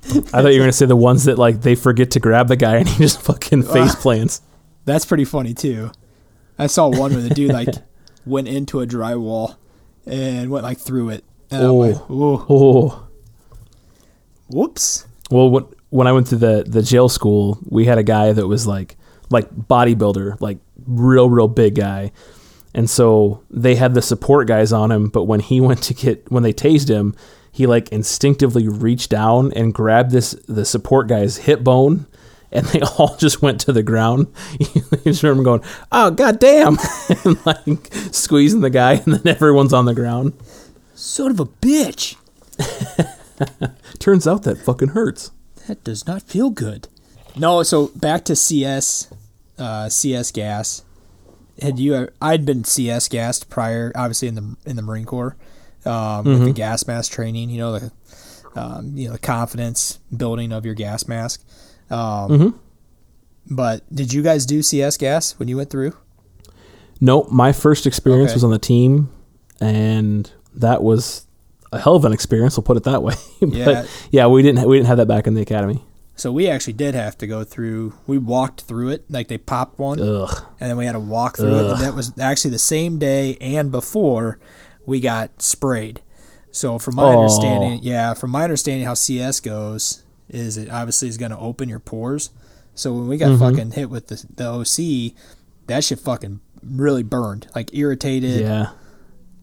I 0.08 0.42
thought 0.42 0.52
you 0.52 0.60
were 0.60 0.64
gonna 0.64 0.72
say 0.72 0.86
the 0.86 0.94
ones 0.94 1.24
that 1.24 1.38
like 1.38 1.62
they 1.62 1.74
forget 1.74 2.12
to 2.12 2.20
grab 2.20 2.48
the 2.48 2.56
guy 2.56 2.76
and 2.76 2.88
he 2.88 2.98
just 2.98 3.20
fucking 3.22 3.62
face 3.74 3.94
plants. 3.96 4.40
That's 4.84 5.04
pretty 5.04 5.24
funny 5.24 5.52
too. 5.54 5.90
I 6.58 6.68
saw 6.68 6.88
one 6.88 7.12
where 7.12 7.22
the 7.22 7.30
dude 7.30 7.52
like 7.52 7.74
went 8.26 8.46
into 8.48 8.80
a 8.80 8.86
drywall 8.86 9.56
and 10.06 10.50
went 10.50 10.64
like 10.64 10.78
through 10.78 11.08
it. 11.10 11.24
And 11.50 11.64
I'm 11.64 11.72
like, 11.72 11.96
oh. 12.08 12.46
oh. 12.48 13.08
whoops. 14.48 15.06
Well, 15.30 15.50
when, 15.50 15.64
when 15.90 16.06
I 16.06 16.12
went 16.12 16.28
to 16.28 16.36
the 16.36 16.64
the 16.66 16.82
jail 16.82 17.08
school, 17.08 17.58
we 17.68 17.84
had 17.86 17.98
a 17.98 18.04
guy 18.04 18.32
that 18.32 18.46
was 18.46 18.66
like 18.66 18.96
like 19.30 19.50
bodybuilder, 19.50 20.40
like 20.40 20.58
real 20.86 21.28
real 21.30 21.48
big 21.48 21.74
guy. 21.74 22.12
And 22.74 22.90
so 22.90 23.42
they 23.50 23.76
had 23.76 23.94
the 23.94 24.02
support 24.02 24.46
guys 24.46 24.72
on 24.72 24.92
him, 24.92 25.08
but 25.08 25.24
when 25.24 25.40
he 25.40 25.60
went 25.62 25.82
to 25.84 25.94
get 25.94 26.30
when 26.30 26.42
they 26.42 26.52
tased 26.52 26.88
him, 26.88 27.14
he 27.50 27.66
like 27.66 27.88
instinctively 27.90 28.68
reached 28.68 29.10
down 29.10 29.52
and 29.54 29.72
grabbed 29.72 30.10
this 30.10 30.32
the 30.46 30.64
support 30.64 31.08
guy's 31.08 31.38
hip 31.38 31.64
bone 31.64 32.06
and 32.52 32.66
they 32.66 32.80
all 32.98 33.16
just 33.16 33.42
went 33.42 33.60
to 33.62 33.72
the 33.72 33.82
ground. 33.82 34.26
you 34.58 34.82
just 35.04 35.22
remember 35.22 35.42
going, 35.42 35.62
"Oh 35.90 36.10
god 36.10 36.38
damn." 36.38 36.76
and 37.24 37.44
like 37.46 37.92
squeezing 38.12 38.60
the 38.60 38.70
guy 38.70 38.94
and 38.94 39.14
then 39.14 39.34
everyone's 39.34 39.72
on 39.72 39.84
the 39.84 39.94
ground. 39.94 40.34
Son 40.94 41.30
of 41.30 41.40
a 41.40 41.46
bitch. 41.46 42.16
Turns 43.98 44.26
out 44.26 44.44
that 44.44 44.58
fucking 44.58 44.88
hurts. 44.88 45.30
That 45.66 45.82
does 45.84 46.06
not 46.06 46.22
feel 46.22 46.50
good. 46.50 46.88
No, 47.34 47.62
so 47.62 47.88
back 47.88 48.24
to 48.26 48.36
CS, 48.36 49.08
uh, 49.58 49.88
CS 49.88 50.30
gas. 50.32 50.84
Had 51.62 51.78
you? 51.78 52.08
I'd 52.20 52.44
been 52.44 52.64
CS 52.64 53.08
gassed 53.08 53.48
prior, 53.48 53.90
obviously 53.94 54.28
in 54.28 54.34
the 54.34 54.56
in 54.66 54.76
the 54.76 54.82
Marine 54.82 55.06
Corps, 55.06 55.36
um, 55.84 56.24
with 56.24 56.44
the 56.44 56.52
gas 56.52 56.86
mask 56.86 57.12
training. 57.12 57.48
You 57.50 57.58
know 57.58 57.78
the, 57.78 57.92
um, 58.54 58.92
you 58.96 59.06
know 59.06 59.12
the 59.14 59.18
confidence 59.18 59.98
building 60.14 60.52
of 60.52 60.66
your 60.66 60.74
gas 60.74 61.08
mask. 61.08 61.42
Um, 61.90 62.60
But 63.48 63.82
did 63.94 64.12
you 64.12 64.22
guys 64.22 64.44
do 64.44 64.60
CS 64.62 64.96
gas 64.96 65.38
when 65.38 65.46
you 65.48 65.56
went 65.56 65.70
through? 65.70 65.92
Nope, 67.00 67.30
my 67.30 67.52
first 67.52 67.86
experience 67.86 68.30
Okay. 68.30 68.36
was 68.36 68.44
on 68.44 68.50
the 68.50 68.58
team, 68.58 69.08
and 69.60 70.30
that 70.54 70.82
was 70.82 71.26
a 71.72 71.78
hell 71.78 71.94
of 71.94 72.04
an 72.04 72.12
experience. 72.12 72.56
We'll 72.56 72.64
put 72.64 72.76
it 72.76 72.84
that 72.84 73.02
way. 73.02 73.14
Yeah. 73.40 73.64
but 73.64 74.06
yeah, 74.10 74.26
we 74.26 74.42
didn't 74.42 74.66
we 74.68 74.76
didn't 74.76 74.88
have 74.88 74.96
that 74.98 75.06
back 75.08 75.26
in 75.26 75.34
the 75.34 75.42
academy. 75.42 75.84
So 76.18 76.32
we 76.32 76.48
actually 76.48 76.72
did 76.72 76.94
have 76.94 77.18
to 77.18 77.26
go 77.26 77.44
through. 77.44 77.92
We 78.06 78.16
walked 78.16 78.62
through 78.62 78.88
it, 78.88 79.04
like 79.10 79.28
they 79.28 79.36
popped 79.38 79.78
one, 79.78 80.00
Ugh. 80.00 80.44
and 80.58 80.70
then 80.70 80.76
we 80.78 80.86
had 80.86 80.92
to 80.92 80.98
walk 81.00 81.36
through 81.36 81.54
it. 81.58 81.70
And 81.72 81.80
that 81.82 81.94
was 81.94 82.12
actually 82.18 82.52
the 82.52 82.58
same 82.58 82.98
day 82.98 83.36
and 83.40 83.70
before 83.70 84.38
we 84.86 84.98
got 85.00 85.42
sprayed. 85.42 86.00
So 86.50 86.78
from 86.78 86.94
my 86.94 87.12
Oh. 87.12 87.18
understanding, 87.20 87.80
yeah, 87.82 88.14
from 88.14 88.30
my 88.30 88.44
understanding, 88.44 88.86
how 88.86 88.94
CS 88.94 89.40
goes 89.40 90.02
is 90.30 90.56
it 90.56 90.70
obviously 90.70 91.08
is 91.08 91.18
going 91.18 91.30
to 91.32 91.38
open 91.38 91.68
your 91.68 91.78
pores. 91.80 92.30
So 92.74 92.92
when 92.94 93.08
we 93.08 93.18
got 93.18 93.28
Mm-hmm. 93.32 93.38
fucking 93.38 93.70
hit 93.72 93.90
with 93.90 94.06
the, 94.08 94.24
the 94.34 94.46
OC, 94.48 95.14
that 95.66 95.84
shit 95.84 95.98
fucking 96.00 96.40
really 96.64 97.02
burned, 97.02 97.46
like 97.54 97.74
irritated 97.74 98.40
Yeah. 98.40 98.70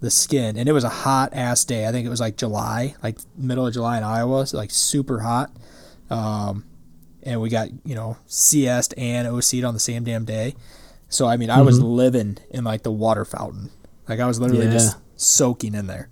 the 0.02 0.10
skin. 0.10 0.58
And 0.58 0.68
it 0.68 0.72
was 0.72 0.84
a 0.84 0.90
hot 0.90 1.30
ass 1.34 1.64
day. 1.66 1.88
I 1.88 1.92
think 1.92 2.06
it 2.08 2.10
was 2.10 2.20
like 2.20 2.36
July, 2.36 2.96
like 3.04 3.20
middle 3.38 3.68
of 3.68 3.74
July 3.76 3.98
in 4.00 4.04
Iowa, 4.04 4.48
so 4.48 4.58
like 4.58 4.72
super 4.72 5.20
hot. 5.20 5.52
Um, 6.14 6.66
and 7.24 7.40
we 7.42 7.50
got 7.50 7.70
you 7.86 7.96
know 7.96 8.18
CS'd 8.28 8.94
and 8.98 9.28
OC'd 9.28 9.64
on 9.64 9.74
the 9.74 9.80
same 9.80 10.04
damn 10.04 10.26
day. 10.26 10.56
So 11.10 11.28
I 11.28 11.38
mean, 11.38 11.50
I 11.50 11.62
was 11.62 11.80
living 11.80 12.38
in 12.50 12.64
like 12.64 12.84
the 12.84 12.92
water 12.92 13.24
fountain. 13.26 13.70
Like 14.08 14.20
I 14.20 14.26
was 14.28 14.40
literally 14.40 14.66
Yeah. 14.66 14.72
just 14.74 14.98
soaking 15.16 15.76
in 15.76 15.88
there. 15.88 16.10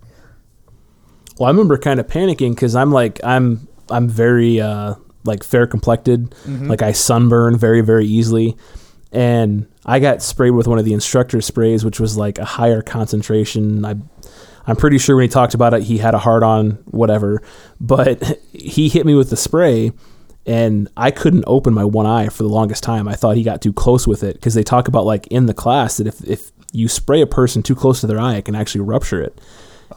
Well, 1.39 1.47
I 1.47 1.51
remember 1.51 1.77
kind 1.77 1.99
of 1.99 2.07
panicking 2.07 2.51
because 2.55 2.75
I'm 2.75 2.91
like 2.91 3.19
I'm 3.23 3.67
I'm 3.89 4.07
very 4.07 4.61
uh, 4.61 4.95
like 5.23 5.43
fair 5.43 5.67
complected, 5.67 6.33
like 6.47 6.81
I 6.81 6.91
sunburn 6.93 7.57
very 7.57 7.81
very 7.81 8.05
easily, 8.05 8.55
and 9.11 9.67
I 9.85 9.99
got 9.99 10.21
sprayed 10.21 10.53
with 10.53 10.67
one 10.67 10.77
of 10.79 10.85
the 10.85 10.93
instructor 10.93 11.41
sprays, 11.41 11.83
which 11.83 11.99
was 11.99 12.15
like 12.15 12.37
a 12.37 12.45
higher 12.45 12.81
concentration. 12.81 13.83
I 13.85 13.95
I'm 14.67 14.75
pretty 14.75 14.97
sure 14.97 15.15
when 15.15 15.23
he 15.23 15.29
talked 15.29 15.53
about 15.53 15.73
it, 15.73 15.83
he 15.83 15.97
had 15.97 16.13
a 16.13 16.19
hard 16.19 16.43
on 16.43 16.71
whatever, 16.85 17.41
but 17.79 18.39
he 18.53 18.89
hit 18.89 19.05
me 19.05 19.15
with 19.15 19.29
the 19.29 19.37
spray. 19.37 19.91
And 20.43 20.89
I 20.97 21.11
couldn't 21.11 21.43
open 21.45 21.71
my 21.71 21.85
one 21.85 22.07
eye 22.07 22.27
for 22.29 22.41
the 22.41 22.49
longest 22.49 22.81
time. 22.81 23.07
I 23.07 23.13
thought 23.13 23.37
he 23.37 23.43
got 23.43 23.61
too 23.61 23.71
close 23.71 24.07
with 24.07 24.23
it 24.23 24.33
because 24.33 24.55
they 24.55 24.63
talk 24.63 24.87
about 24.87 25.05
like 25.05 25.27
in 25.27 25.45
the 25.45 25.53
class 25.53 25.97
that 25.97 26.07
if, 26.07 26.19
if 26.27 26.51
you 26.71 26.87
spray 26.87 27.21
a 27.21 27.27
person 27.27 27.61
too 27.61 27.75
close 27.75 28.01
to 28.01 28.07
their 28.07 28.19
eye, 28.19 28.37
it 28.37 28.45
can 28.45 28.55
actually 28.55 28.81
rupture 28.81 29.21
it. 29.21 29.39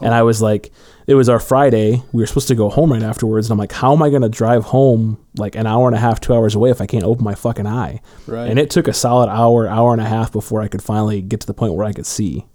And 0.01 0.13
I 0.13 0.23
was 0.23 0.41
like, 0.41 0.71
it 1.07 1.15
was 1.15 1.29
our 1.29 1.39
Friday. 1.39 2.01
We 2.11 2.21
were 2.21 2.27
supposed 2.27 2.47
to 2.49 2.55
go 2.55 2.69
home 2.69 2.91
right 2.91 3.03
afterwards, 3.03 3.47
and 3.47 3.53
I'm 3.53 3.59
like, 3.59 3.71
how 3.71 3.93
am 3.93 4.01
I 4.01 4.09
going 4.09 4.23
to 4.23 4.29
drive 4.29 4.65
home 4.65 5.23
like 5.37 5.55
an 5.55 5.67
hour 5.67 5.87
and 5.87 5.95
a 5.95 5.99
half, 5.99 6.19
two 6.19 6.33
hours 6.33 6.55
away 6.55 6.71
if 6.71 6.81
I 6.81 6.85
can't 6.85 7.03
open 7.03 7.23
my 7.23 7.35
fucking 7.35 7.67
eye? 7.67 8.01
Right. 8.27 8.49
And 8.49 8.59
it 8.59 8.69
took 8.69 8.87
a 8.87 8.93
solid 8.93 9.29
hour, 9.29 9.67
hour 9.67 9.93
and 9.93 10.01
a 10.01 10.05
half 10.05 10.31
before 10.31 10.61
I 10.61 10.67
could 10.67 10.83
finally 10.83 11.21
get 11.21 11.41
to 11.41 11.47
the 11.47 11.53
point 11.53 11.73
where 11.73 11.85
I 11.85 11.93
could 11.93 12.05
see. 12.05 12.45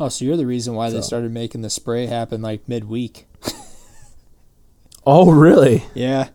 Oh, 0.00 0.08
so 0.08 0.24
you're 0.24 0.36
the 0.38 0.46
reason 0.46 0.74
why 0.74 0.88
they 0.90 1.02
started 1.02 1.30
making 1.30 1.60
the 1.60 1.68
spray 1.70 2.06
happen 2.06 2.40
like 2.42 2.66
midweek. 2.66 3.26
Oh, 5.06 5.30
really? 5.30 5.84
Yeah. 5.94 6.28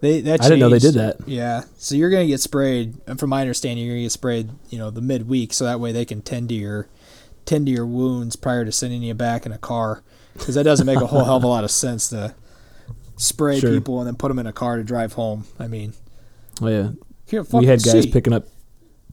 They 0.00 0.20
that 0.22 0.40
I 0.42 0.44
didn't 0.44 0.58
know 0.60 0.68
they 0.68 0.78
did 0.78 0.94
that. 0.94 1.16
Yeah. 1.26 1.62
So 1.78 1.94
you're 1.94 2.10
gonna 2.10 2.26
get 2.26 2.40
sprayed 2.40 2.94
and 3.06 3.18
from 3.18 3.30
my 3.30 3.40
understanding 3.40 3.84
you're 3.86 3.94
gonna 3.94 4.02
get 4.04 4.12
sprayed, 4.12 4.50
you 4.68 4.78
know, 4.78 4.90
the 4.90 5.00
midweek 5.00 5.52
so 5.52 5.64
that 5.64 5.80
way 5.80 5.92
they 5.92 6.04
can 6.04 6.20
tend 6.22 6.48
to 6.50 6.54
your 6.54 6.88
tend 7.44 7.66
to 7.66 7.72
your 7.72 7.86
wounds 7.86 8.36
prior 8.36 8.64
to 8.64 8.72
sending 8.72 9.02
you 9.02 9.14
back 9.14 9.46
in 9.46 9.52
a 9.52 9.58
car. 9.58 10.02
Because 10.34 10.54
that 10.56 10.64
doesn't 10.64 10.86
make 10.86 11.00
a 11.00 11.06
whole 11.06 11.24
hell 11.24 11.36
of 11.36 11.44
a 11.44 11.46
lot 11.46 11.64
of 11.64 11.70
sense 11.70 12.08
to 12.08 12.34
spray 13.16 13.60
Sure. 13.60 13.70
people 13.70 13.98
and 14.00 14.06
then 14.06 14.16
put 14.16 14.28
them 14.28 14.38
in 14.38 14.46
a 14.46 14.52
car 14.52 14.76
to 14.76 14.84
drive 14.84 15.12
home. 15.14 15.44
I 15.58 15.68
mean, 15.68 15.94
Oh, 16.60 16.68
yeah. 16.68 16.90
we 17.52 17.66
had 17.66 17.82
guys 17.82 18.02
see. 18.04 18.10
picking 18.12 18.32
up 18.32 18.46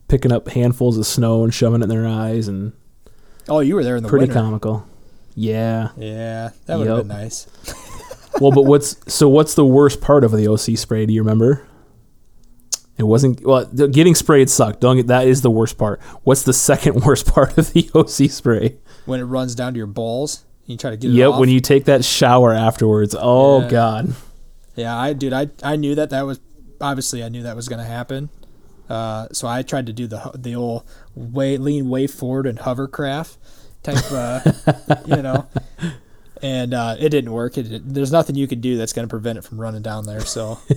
picking 0.08 0.32
up 0.32 0.50
handfuls 0.50 0.98
of 0.98 1.06
snow 1.06 1.44
and 1.44 1.54
shoving 1.54 1.82
it 1.82 1.84
in 1.84 1.90
their 1.90 2.08
eyes, 2.08 2.48
and 2.48 2.74
Oh, 3.50 3.60
you 3.60 3.76
were 3.76 3.84
there 3.84 3.96
in 3.98 4.04
the 4.04 4.10
pretty 4.10 4.28
winter. 4.28 4.40
comical. 4.40 4.88
Yeah. 5.36 5.90
Yeah, 5.98 6.52
that 6.66 6.78
would 6.78 6.88
have 6.88 6.98
been 7.00 7.08
nice. 7.08 7.48
well, 8.42 8.52
but 8.52 8.64
what's 8.64 8.98
so? 9.14 9.28
What's 9.30 9.56
the 9.56 9.66
worst 9.66 10.02
part 10.02 10.24
of 10.24 10.32
the 10.32 10.48
OC 10.48 10.78
spray? 10.78 11.06
Do 11.06 11.14
you 11.14 11.22
remember? 11.22 11.66
It 12.98 13.04
wasn't 13.04 13.44
well. 13.46 13.66
Getting 13.66 14.14
sprayed 14.16 14.50
sucked. 14.50 14.82
Don't 14.82 14.98
get 14.98 15.08
that 15.08 15.28
is 15.28 15.42
the 15.42 15.50
worst 15.50 15.78
part. 15.78 16.02
What's 16.24 16.44
the 16.44 16.54
second 16.54 17.02
worst 17.06 17.26
part 17.28 17.58
of 17.58 17.74
the 17.74 17.90
OC 17.96 18.30
spray? 18.30 18.78
When 19.06 19.20
it 19.20 19.24
runs 19.24 19.56
down 19.56 19.74
to 19.74 19.78
your 19.78 19.88
balls, 19.88 20.44
and 20.64 20.70
you 20.74 20.78
try 20.78 20.92
to 20.92 20.98
get 20.98 21.10
it 21.10 21.14
Yep, 21.16 21.36
when 21.40 21.50
you 21.50 21.60
take 21.62 21.86
that 21.86 22.06
shower 22.06 22.54
afterwards. 22.54 23.16
Oh 23.18 23.62
Yeah. 23.62 23.70
god. 23.70 24.14
Yeah, 24.76 24.96
I 24.98 25.14
dude, 25.14 25.34
I 25.34 25.50
I 25.64 25.78
knew 25.78 25.96
that 25.96 26.12
that 26.12 26.26
was 26.26 26.40
obviously 26.80 27.24
I 27.24 27.30
knew 27.30 27.44
that 27.44 27.56
was 27.56 27.68
going 27.68 27.80
to 27.80 27.86
happen. 27.88 28.30
Uh, 28.92 29.28
so 29.32 29.48
I 29.48 29.62
tried 29.64 29.86
to 29.88 29.94
do 29.94 30.06
the 30.08 30.32
the 30.38 30.56
old 30.56 30.84
way 31.16 31.58
lean 31.58 31.90
way 31.90 32.08
forward 32.08 32.46
and 32.48 32.60
hovercraft 32.60 33.38
type, 33.84 34.12
uh, 34.12 34.42
you 35.06 35.22
know, 35.22 35.48
and 36.42 36.74
uh, 36.74 36.96
it 37.00 37.10
didn't 37.10 37.32
work. 37.32 37.58
It, 37.58 37.72
it- 37.72 37.94
there's 37.94 38.12
nothing 38.12 38.36
you 38.36 38.48
could 38.48 38.62
do 38.62 38.76
that's 38.78 38.94
going 38.94 39.08
to 39.08 39.10
prevent 39.10 39.38
it 39.38 39.44
from 39.44 39.60
running 39.62 39.82
down 39.82 40.06
there. 40.06 40.22
So 40.26 40.60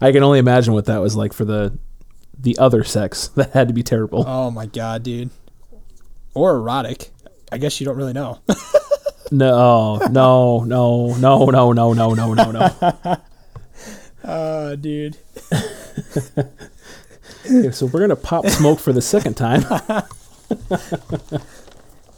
I 0.00 0.12
can 0.12 0.22
only 0.22 0.38
imagine 0.38 0.74
what 0.74 0.86
that 0.86 0.98
was 1.00 1.16
like 1.16 1.32
for 1.32 1.44
the 1.44 1.76
the 2.38 2.56
other 2.58 2.84
sex. 2.84 3.28
That 3.36 3.52
had 3.52 3.68
to 3.68 3.74
be 3.74 3.82
terrible. 3.82 4.24
oh 4.26 4.50
my 4.50 4.66
god, 4.66 5.02
dude, 5.02 5.30
or 6.34 6.56
erotic. 6.56 7.10
I 7.50 7.58
guess 7.58 7.80
you 7.80 7.86
don't 7.86 7.96
really 7.96 8.12
know. 8.12 8.40
No, 9.32 9.96
no, 10.10 10.64
no, 10.64 11.14
no, 11.14 11.50
no, 11.50 11.72
no, 11.72 11.92
no, 11.92 12.14
no, 12.14 12.34
no, 12.34 12.50
no. 12.52 13.16
Uh, 14.26 14.74
dude. 14.76 15.16
Okay, 17.50 17.70
so 17.70 17.86
we're 17.86 18.00
gonna 18.00 18.16
pop 18.16 18.46
smoke 18.46 18.80
for 18.80 18.92
the 18.92 19.02
second 19.02 19.34
time. 19.34 19.62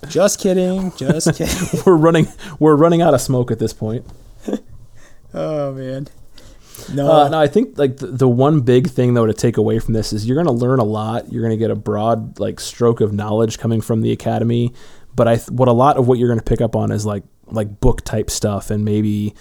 Just 0.09 0.41
kidding. 0.41 0.93
Just 0.97 1.35
kidding. 1.37 1.81
we're 1.87 1.97
running 1.97 2.29
we're 2.59 2.77
running 2.77 3.03
out 3.03 3.15
of 3.15 3.21
smoke 3.21 3.51
at 3.51 3.59
this 3.59 3.73
point. 3.73 4.07
oh 5.35 5.73
man. 5.73 6.09
No. 6.95 7.11
Uh, 7.11 7.29
no, 7.29 7.41
I 7.41 7.49
think 7.49 7.77
like 7.77 7.97
the, 7.97 8.07
the 8.07 8.29
one 8.29 8.61
big 8.61 8.89
thing 8.89 9.15
though 9.15 9.27
to 9.27 9.35
take 9.35 9.57
away 9.57 9.81
from 9.81 9.95
this 9.95 10.13
is 10.13 10.27
you're 10.27 10.37
going 10.37 10.47
to 10.47 10.65
learn 10.65 10.79
a 10.79 10.85
lot. 10.85 11.33
You're 11.33 11.43
going 11.43 11.51
to 11.51 11.59
get 11.59 11.73
a 11.73 11.77
broad 11.77 12.39
like 12.39 12.61
stroke 12.61 13.01
of 13.01 13.13
knowledge 13.13 13.59
coming 13.59 13.81
from 13.81 14.01
the 14.01 14.13
academy. 14.13 14.73
But 15.15 15.27
I 15.27 15.37
th- 15.37 15.51
what 15.51 15.67
a 15.67 15.73
lot 15.73 15.97
of 15.97 16.07
what 16.07 16.19
you're 16.19 16.29
going 16.29 16.39
to 16.39 16.45
pick 16.45 16.61
up 16.61 16.77
on 16.77 16.93
is 16.93 17.05
like 17.05 17.25
like 17.47 17.81
book 17.81 18.05
type 18.05 18.31
stuff 18.31 18.71
and 18.71 18.85
maybe 18.85 19.35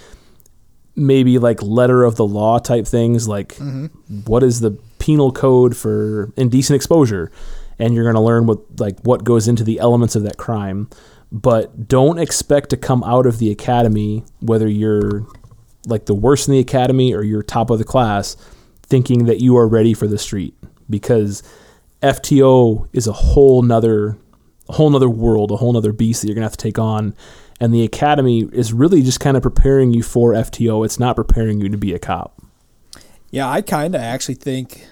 maybe 0.97 1.37
like 1.37 1.61
letter 1.61 2.03
of 2.03 2.15
the 2.15 2.25
law 2.25 2.57
type 2.57 2.87
things 2.87 3.27
like 3.27 3.49
mm-hmm. 3.55 3.85
what 4.25 4.43
is 4.43 4.59
the 4.59 4.71
penal 4.99 5.31
code 5.31 5.77
for 5.77 6.33
indecent 6.35 6.75
exposure? 6.75 7.31
And 7.79 7.93
you're 7.93 8.03
going 8.03 8.15
to 8.15 8.21
learn 8.21 8.47
what 8.47 8.59
like 8.79 8.99
what 9.01 9.23
goes 9.23 9.47
into 9.47 9.63
the 9.63 9.79
elements 9.79 10.15
of 10.15 10.23
that 10.23 10.37
crime. 10.37 10.89
But 11.31 11.87
don't 11.87 12.17
expect 12.17 12.71
to 12.71 12.77
come 12.77 13.03
out 13.03 13.25
of 13.25 13.37
the 13.37 13.51
academy 13.51 14.23
whether 14.39 14.67
you're 14.67 15.27
like 15.85 16.05
the 16.05 16.15
worst 16.15 16.47
in 16.47 16.53
the 16.53 16.59
academy 16.59 17.13
or 17.13 17.23
you're 17.23 17.43
top 17.43 17.69
of 17.69 17.77
the 17.77 17.85
class 17.85 18.35
thinking 18.83 19.25
that 19.25 19.39
you 19.39 19.55
are 19.57 19.67
ready 19.67 19.93
for 19.93 20.07
the 20.07 20.17
street. 20.17 20.55
Because 20.89 21.43
FTO 22.01 22.87
is 22.93 23.07
a 23.07 23.13
whole 23.13 23.61
nother 23.61 24.17
a 24.69 24.73
whole 24.73 24.89
nother 24.89 25.09
world, 25.09 25.51
a 25.51 25.55
whole 25.55 25.71
nother 25.71 25.93
beast 25.93 26.21
that 26.21 26.27
you're 26.27 26.35
gonna 26.35 26.45
have 26.45 26.57
to 26.57 26.63
take 26.63 26.79
on. 26.79 27.13
And 27.59 27.73
the 27.73 27.83
academy 27.83 28.47
is 28.51 28.71
really 28.71 29.01
just 29.01 29.19
kind 29.19 29.35
of 29.35 29.43
preparing 29.43 29.91
you 29.91 30.03
for 30.03 30.33
FTO. 30.33 30.85
It's 30.85 30.99
not 30.99 31.15
preparing 31.15 31.59
you 31.59 31.69
to 31.69 31.77
be 31.77 31.93
a 31.93 31.99
cop. 31.99 32.39
Yeah, 33.31 33.49
I 33.49 33.61
kind 33.61 33.95
of 33.95 34.01
actually 34.01 34.35
think 34.35 34.85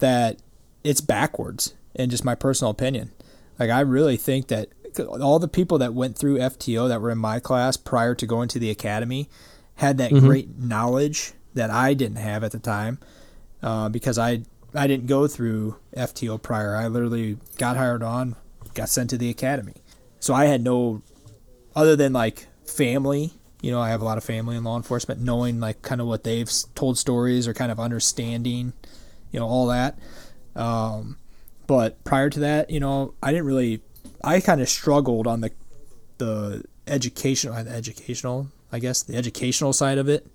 that 0.00 0.40
it's 0.82 1.00
backwards 1.00 1.74
in 1.94 2.10
just 2.10 2.24
my 2.24 2.34
personal 2.34 2.70
opinion. 2.70 3.12
Like, 3.58 3.70
I 3.70 3.80
really 3.80 4.16
think 4.16 4.48
that 4.48 4.68
all 4.98 5.38
the 5.38 5.48
people 5.48 5.78
that 5.78 5.94
went 5.94 6.18
through 6.18 6.38
FTO 6.38 6.88
that 6.88 7.00
were 7.00 7.10
in 7.10 7.18
my 7.18 7.38
class 7.38 7.76
prior 7.76 8.14
to 8.16 8.26
going 8.26 8.48
to 8.48 8.58
the 8.58 8.70
academy 8.70 9.28
had 9.76 9.98
that 9.98 10.10
great 10.10 10.58
knowledge 10.58 11.32
that 11.54 11.70
I 11.70 11.94
didn't 11.94 12.16
have 12.16 12.44
at 12.44 12.52
the 12.52 12.58
time 12.58 12.98
uh, 13.62 13.88
because 13.88 14.18
I 14.18 14.42
I 14.74 14.86
didn't 14.86 15.06
go 15.06 15.26
through 15.26 15.76
FTO 15.96 16.40
prior. 16.40 16.74
I 16.74 16.88
literally 16.88 17.38
got 17.58 17.76
hired 17.76 18.02
on, 18.02 18.36
got 18.74 18.88
sent 18.88 19.10
to 19.10 19.18
the 19.18 19.28
academy. 19.28 19.74
So 20.18 20.32
I 20.34 20.46
had 20.46 20.62
no 20.62 21.02
other 21.74 21.96
than 21.96 22.12
like 22.12 22.46
family 22.66 23.32
you 23.60 23.70
know 23.70 23.80
i 23.80 23.88
have 23.88 24.00
a 24.00 24.04
lot 24.04 24.18
of 24.18 24.24
family 24.24 24.56
in 24.56 24.64
law 24.64 24.76
enforcement 24.76 25.20
knowing 25.20 25.60
like 25.60 25.82
kind 25.82 26.00
of 26.00 26.06
what 26.06 26.24
they've 26.24 26.50
told 26.74 26.98
stories 26.98 27.46
or 27.48 27.54
kind 27.54 27.70
of 27.72 27.78
understanding 27.80 28.72
you 29.32 29.40
know 29.40 29.46
all 29.46 29.66
that. 29.68 29.98
Um, 30.54 31.16
but 31.66 32.02
prior 32.04 32.28
to 32.28 32.40
that 32.40 32.70
you 32.70 32.80
know 32.80 33.14
i 33.22 33.30
didn't 33.30 33.46
really 33.46 33.80
i 34.22 34.40
kind 34.40 34.60
of 34.60 34.68
struggled 34.68 35.26
on 35.26 35.40
the 35.40 35.50
the 36.18 36.64
educational 36.86 37.54
uh, 37.54 37.62
the 37.62 37.70
educational 37.70 38.48
i 38.70 38.78
guess 38.78 39.02
the 39.02 39.16
educational 39.16 39.72
side 39.72 39.98
of 39.98 40.08
it. 40.08 40.26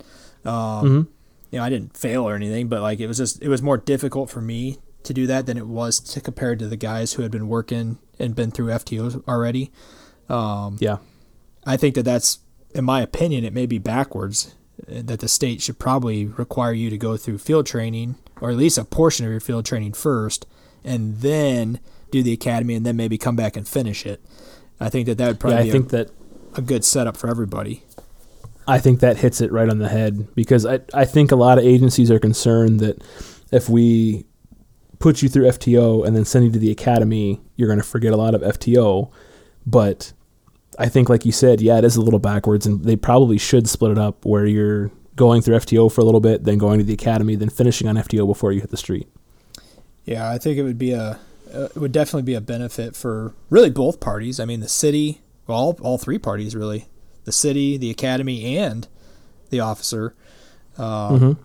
Um, 0.46 1.10
you 1.52 1.60
know 1.60 1.64
i 1.64 1.70
didn't 1.70 1.96
fail 1.96 2.28
or 2.28 2.36
anything 2.36 2.68
but 2.68 2.82
like 2.82 3.00
it 3.00 3.08
was 3.08 3.18
just 3.18 3.42
it 3.44 3.50
was 3.50 3.62
more 3.62 3.78
difficult 3.78 4.30
for 4.30 4.42
me 4.42 4.80
to 5.04 5.14
do 5.14 5.28
that 5.28 5.46
than 5.46 5.58
it 5.58 5.68
was 5.68 6.00
to 6.00 6.20
compared 6.22 6.60
to 6.60 6.68
the 6.68 6.76
guys 6.76 7.14
who 7.14 7.22
had 7.22 7.32
been 7.32 7.48
working 7.48 8.00
and 8.20 8.36
been 8.36 8.52
through 8.52 8.68
ftos 8.68 9.26
already. 9.28 9.72
Um, 10.30 10.78
Yeah. 10.80 10.98
I 11.68 11.78
think 11.78 11.96
that 11.96 12.04
that's, 12.04 12.40
in 12.74 12.86
my 12.86 13.02
opinion, 13.02 13.44
it 13.44 13.54
may 13.54 13.66
be 13.66 13.78
backwards. 13.78 14.56
uh, 14.90 15.02
That 15.04 15.20
the 15.20 15.28
state 15.28 15.62
should 15.62 15.78
probably 15.78 16.26
require 16.26 16.74
you 16.74 16.90
to 16.90 16.98
go 16.98 17.18
through 17.18 17.38
field 17.40 17.66
training, 17.66 18.16
or 18.42 18.50
at 18.50 18.58
least 18.58 18.78
a 18.78 18.86
portion 18.86 19.26
of 19.26 19.32
your 19.32 19.40
field 19.42 19.66
training 19.66 19.94
first, 19.94 20.48
and 20.84 21.18
then 21.18 21.80
do 22.10 22.24
the 22.24 22.34
academy, 22.34 22.74
and 22.74 22.86
then 22.86 22.96
maybe 22.96 23.18
come 23.18 23.36
back 23.36 23.58
and 23.58 23.68
finish 23.68 24.06
it. 24.06 24.24
I 24.80 24.90
think 24.90 25.08
that 25.08 25.18
that 25.18 25.28
would 25.28 25.40
probably 25.40 25.58
Yeah, 25.58 25.62
I 25.62 25.66
be 25.66 25.72
think 25.72 25.90
that 25.90 26.10
a, 26.56 26.60
a 26.60 26.62
good 26.62 26.86
setup 26.86 27.18
for 27.18 27.30
everybody. 27.30 27.84
I 28.68 28.80
think 28.80 29.00
that 29.00 29.18
hits 29.18 29.42
it 29.42 29.52
right 29.52 29.70
on 29.70 29.80
the 29.80 29.90
head 29.90 30.34
because 30.36 30.66
I, 30.66 30.80
I 30.94 31.06
think 31.06 31.32
a 31.32 31.36
lot 31.38 31.58
of 31.58 31.64
agencies 31.66 32.12
are 32.12 32.20
concerned 32.20 32.80
that 32.82 33.02
if 33.52 33.70
we 33.70 34.26
put 35.00 35.22
you 35.22 35.30
through 35.30 35.46
FTO 35.48 36.06
and 36.06 36.16
then 36.16 36.26
send 36.26 36.46
you 36.46 36.52
to 36.52 36.60
the 36.60 36.72
academy, 36.72 37.40
you're 37.56 37.68
going 37.68 37.80
to 37.80 37.86
forget 37.86 38.12
a 38.14 38.18
lot 38.18 38.36
of 38.36 38.42
FTO. 38.42 39.10
But 39.66 40.12
I 40.78 40.90
think, 40.90 41.10
like 41.10 41.26
you 41.26 41.32
said, 41.32 41.60
yeah, 41.62 41.78
it 41.78 41.84
is 41.84 41.96
a 41.96 42.02
little 42.02 42.20
backwards, 42.20 42.66
and 42.66 42.84
they 42.84 42.96
probably 42.96 43.38
should 43.38 43.68
split 43.68 43.92
it 43.92 43.98
up 43.98 44.26
where 44.26 44.46
you're 44.46 44.92
going 45.16 45.42
through 45.42 45.56
FTO 45.58 45.92
for 45.92 46.02
a 46.02 46.04
little 46.06 46.20
bit, 46.20 46.44
then 46.44 46.58
going 46.60 46.78
to 46.78 46.84
the 46.86 46.94
academy, 46.94 47.36
then 47.36 47.50
finishing 47.50 47.88
on 47.88 47.96
FTO 47.96 48.28
before 48.28 48.52
you 48.52 48.62
hit 48.62 48.70
the 48.70 48.78
street. 48.78 49.08
Yeah, 50.06 50.30
I 50.30 50.38
think 50.38 50.58
it 50.58 50.64
would 50.64 50.78
be 50.78 50.92
a, 50.92 51.20
uh, 51.54 51.70
it 51.74 51.78
would 51.78 51.92
definitely 51.92 52.22
be 52.24 52.36
a 52.36 52.42
benefit 52.42 52.96
for 52.96 53.34
really 53.50 53.72
both 53.72 54.00
parties. 54.00 54.40
I 54.40 54.46
mean, 54.46 54.60
the 54.60 54.68
city, 54.70 55.22
well, 55.48 55.58
all, 55.58 55.78
all 55.82 55.98
three 55.98 56.20
parties 56.20 56.56
really, 56.56 56.88
the 57.26 57.32
city, 57.32 57.78
the 57.78 57.90
academy, 57.90 58.58
and 58.58 58.88
the 59.50 59.60
officer. 59.60 60.14
Um, 60.78 61.20
Mhm. 61.20 61.38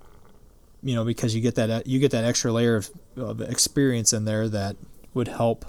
You 0.85 0.97
know, 0.97 1.05
because 1.05 1.33
you 1.35 1.41
get 1.41 1.55
that 1.55 1.87
you 1.87 2.01
get 2.01 2.11
that 2.11 2.24
extra 2.24 2.53
layer 2.53 2.74
of, 2.74 2.91
of 3.16 3.41
experience 3.41 4.12
in 4.12 4.24
there 4.24 4.49
that 4.49 4.74
would 5.14 5.28
help 5.28 5.64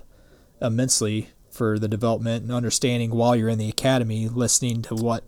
immensely 0.60 1.30
for 1.54 1.80
the 1.80 1.88
development 1.88 2.44
and 2.44 2.52
understanding 2.52 3.12
while 3.12 3.36
you're 3.36 3.50
in 3.50 3.60
the 3.60 3.70
academy, 3.70 4.28
listening 4.28 4.82
to 4.84 4.96
what 4.96 5.24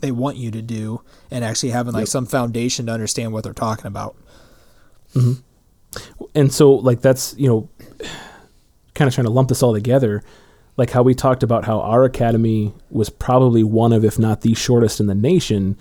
they 0.00 0.10
want 0.12 0.36
you 0.36 0.50
to 0.50 0.60
do, 0.62 1.00
and 1.30 1.44
actually 1.44 1.70
having 1.70 1.92
like 1.92 2.02
Yep. 2.02 2.08
some 2.08 2.26
foundation 2.26 2.86
to 2.86 2.92
understand 2.92 3.32
what 3.32 3.44
they're 3.44 3.52
talking 3.52 3.86
about. 3.86 4.16
Mm-hmm. 5.14 5.40
and 6.34 6.52
so 6.52 6.72
like 6.72 7.00
that's 7.00 7.34
you 7.38 7.48
know 7.48 7.68
kind 8.94 9.08
of 9.08 9.14
trying 9.14 9.24
to 9.24 9.30
lump 9.32 9.48
this 9.48 9.62
all 9.62 9.72
together 9.72 10.22
like 10.76 10.90
how 10.90 11.02
we 11.02 11.14
talked 11.14 11.42
about 11.42 11.64
how 11.64 11.80
our 11.80 12.04
academy 12.04 12.74
was 12.90 13.08
probably 13.08 13.64
one 13.64 13.92
of 13.94 14.04
if 14.04 14.18
not 14.18 14.42
the 14.42 14.52
shortest 14.54 15.00
in 15.00 15.06
the 15.06 15.14
nation 15.14 15.78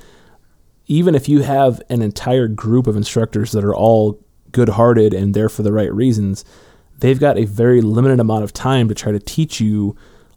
even 0.86 1.14
if 1.14 1.28
you 1.28 1.41
have 1.41 1.82
an 1.89 2.02
entire 2.02 2.48
group 2.48 2.88
of 2.88 2.95
instructors 2.95 3.52
that 3.52 3.66
are 3.66 3.76
all 3.76 4.18
good-hearted 4.54 5.14
and 5.14 5.34
there 5.34 5.50
for 5.50 5.62
the 5.62 5.74
right 5.74 5.93
reasons 5.93 6.45
they've 7.00 7.20
got 7.20 7.38
a 7.38 7.45
very 7.45 7.82
limited 7.82 8.20
amount 8.20 8.43
of 8.43 8.54
time 8.54 8.88
to 8.89 8.95
try 8.95 9.12
to 9.12 9.20
teach 9.20 9.60
you 9.60 9.95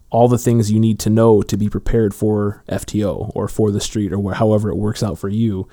all 0.09 0.27
the 0.27 0.37
things 0.37 0.71
you 0.71 0.79
need 0.79 0.99
to 0.99 1.09
know 1.09 1.41
to 1.41 1.57
be 1.57 1.69
prepared 1.69 2.13
for 2.13 2.63
FTO 2.67 3.31
or 3.33 3.47
for 3.47 3.71
the 3.71 3.79
street 3.79 4.11
or 4.11 4.33
however 4.33 4.69
it 4.69 4.75
works 4.75 5.01
out 5.01 5.17
for 5.17 5.29
you. 5.29 5.67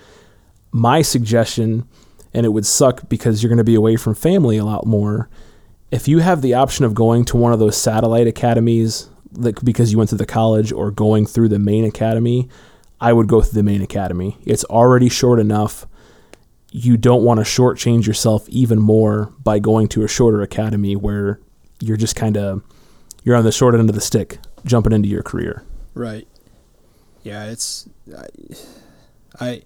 My 0.71 1.03
suggestion, 1.03 1.89
and 2.33 2.47
it 2.47 2.51
would 2.51 2.67
suck 2.67 3.09
because 3.09 3.43
you're 3.43 3.49
going 3.49 3.59
to 3.59 3.65
be 3.65 3.75
away 3.75 3.97
from 3.97 4.15
family 4.15 4.57
a 4.57 4.65
lot 4.65 4.87
more. 4.87 5.29
If 5.91 6.07
you 6.07 6.21
have 6.21 6.41
the 6.41 6.55
option 6.55 6.85
of 6.85 6.95
going 6.95 7.25
to 7.27 7.37
one 7.37 7.53
of 7.53 7.59
those 7.59 7.77
satellite 7.77 8.27
academies, 8.27 9.09
like 9.33 9.63
because 9.65 9.91
you 9.91 9.99
went 9.99 10.11
to 10.11 10.17
the 10.17 10.27
college 10.27 10.71
or 10.71 10.91
going 10.91 11.27
through 11.27 11.49
the 11.49 11.59
main 11.59 11.85
academy, 11.85 12.49
I 13.01 13.13
would 13.13 13.27
go 13.27 13.41
through 13.41 13.61
the 13.61 13.63
main 13.63 13.83
academy. 13.83 14.37
It's 14.45 14.65
already 14.65 15.09
short 15.09 15.41
enough. 15.41 15.87
You 16.71 16.97
don't 16.97 17.23
want 17.25 17.39
to 17.39 17.45
shortchange 17.45 18.07
yourself 18.07 18.49
even 18.49 18.79
more 18.79 19.33
by 19.43 19.59
going 19.59 19.89
to 19.89 20.03
a 20.05 20.09
shorter 20.09 20.43
academy 20.43 20.95
where 20.97 21.41
you're 21.81 21.97
just 21.97 22.15
kind 22.17 22.37
of 22.37 22.63
you're 23.25 23.37
on 23.37 23.45
the 23.45 23.53
short 23.53 23.75
end 23.75 23.89
of 23.89 23.95
the 23.95 24.01
stick 24.03 24.39
jumping 24.65 24.93
into 24.93 25.09
your 25.09 25.23
career. 25.23 25.63
Right. 25.95 26.29
Yeah, 27.23 27.47
it's 27.47 27.89
I, 28.17 28.27
I 29.41 29.63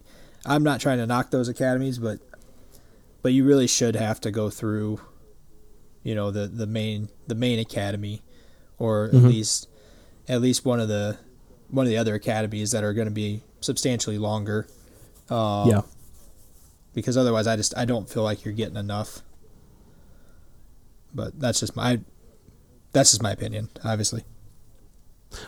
I'm 0.46 0.62
not 0.62 0.80
trying 0.80 0.98
to 0.98 1.06
knock 1.06 1.30
those 1.30 1.48
academies, 1.48 1.98
but 1.98 2.18
but 3.22 3.32
you 3.32 3.44
really 3.44 3.66
should 3.66 3.96
have 3.96 4.20
to 4.22 4.30
go 4.30 4.48
through 4.50 5.00
you 6.04 6.14
know 6.14 6.30
the 6.30 6.46
the 6.46 6.66
main 6.66 7.08
the 7.26 7.34
main 7.34 7.58
academy 7.58 8.22
or 8.78 9.06
at 9.06 9.12
Mhm. 9.12 9.26
least 9.28 9.68
at 10.28 10.40
least 10.40 10.64
one 10.64 10.78
of 10.80 10.88
the 10.88 11.18
one 11.68 11.84
of 11.86 11.90
the 11.90 11.96
other 11.98 12.14
academies 12.14 12.70
that 12.72 12.84
are 12.84 12.92
going 12.92 13.08
to 13.08 13.12
be 13.14 13.42
substantially 13.60 14.18
longer. 14.18 14.66
Um, 15.30 15.68
Yeah. 15.68 15.80
Because 16.94 17.16
otherwise, 17.16 17.46
I 17.46 17.56
just 17.56 17.76
I 17.76 17.84
don't 17.84 18.08
feel 18.08 18.22
like 18.22 18.44
you're 18.44 18.54
getting 18.54 18.76
enough. 18.76 19.22
But 21.14 21.38
that's 21.38 21.60
just 21.60 21.76
my 21.76 22.00
that's 22.92 23.10
just 23.10 23.22
my 23.22 23.32
opinion, 23.32 23.70
obviously. 23.84 24.24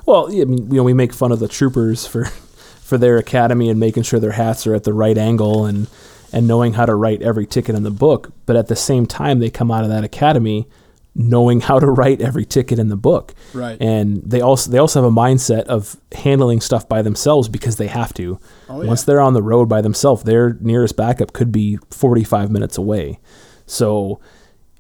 Well, 0.07 0.28
I 0.28 0.45
mean, 0.45 0.70
you 0.70 0.78
know, 0.78 0.82
we 0.82 0.95
make 0.95 1.12
fun 1.12 1.32
of 1.32 1.38
the 1.38 1.49
troopers 1.49 2.07
for 2.07 2.24
for 2.84 2.99
their 2.99 3.18
academy 3.18 3.68
and 3.68 3.80
making 3.80 4.03
sure 4.03 4.20
their 4.20 4.32
hats 4.32 4.66
are 4.66 4.74
at 4.74 4.84
the 4.84 4.92
right 4.92 5.16
angle 5.16 5.66
and 5.66 5.88
and 6.32 6.49
knowing 6.49 6.72
how 6.72 6.84
to 6.84 6.95
write 6.97 7.22
every 7.22 7.47
ticket 7.47 7.76
in 7.76 7.84
the 7.84 7.92
book, 7.92 8.32
but 8.45 8.57
at 8.57 8.66
the 8.66 8.74
same 8.74 9.07
time 9.07 9.38
they 9.38 9.51
come 9.51 9.70
out 9.70 9.84
of 9.84 9.90
that 9.90 10.03
academy 10.03 10.66
knowing 11.15 11.61
how 11.61 11.79
to 11.79 11.87
write 11.87 12.21
every 12.21 12.45
ticket 12.45 12.79
in 12.79 12.89
the 12.89 12.97
book. 12.97 13.35
Right. 13.53 13.81
And 13.81 14.23
they 14.25 14.41
also 14.41 14.71
they 14.71 14.79
also 14.79 15.03
have 15.03 15.11
a 15.11 15.15
mindset 15.15 15.65
of 15.65 15.97
handling 16.12 16.61
stuff 16.61 16.89
by 16.89 17.03
themselves 17.03 17.49
because 17.49 17.77
they 17.77 17.87
have 17.87 18.12
to. 18.15 18.39
Oh, 18.69 18.83
yeah. 18.83 18.89
Once 18.89 19.05
they're 19.05 19.21
on 19.21 19.35
the 19.35 19.43
road 19.43 19.69
by 19.69 19.81
themselves, 19.81 20.25
their 20.25 20.55
nearest 20.61 20.97
backup 20.97 21.33
could 21.33 21.53
be 21.53 21.79
45 21.91 22.51
minutes 22.51 22.79
away. 22.79 23.21
So 23.67 24.21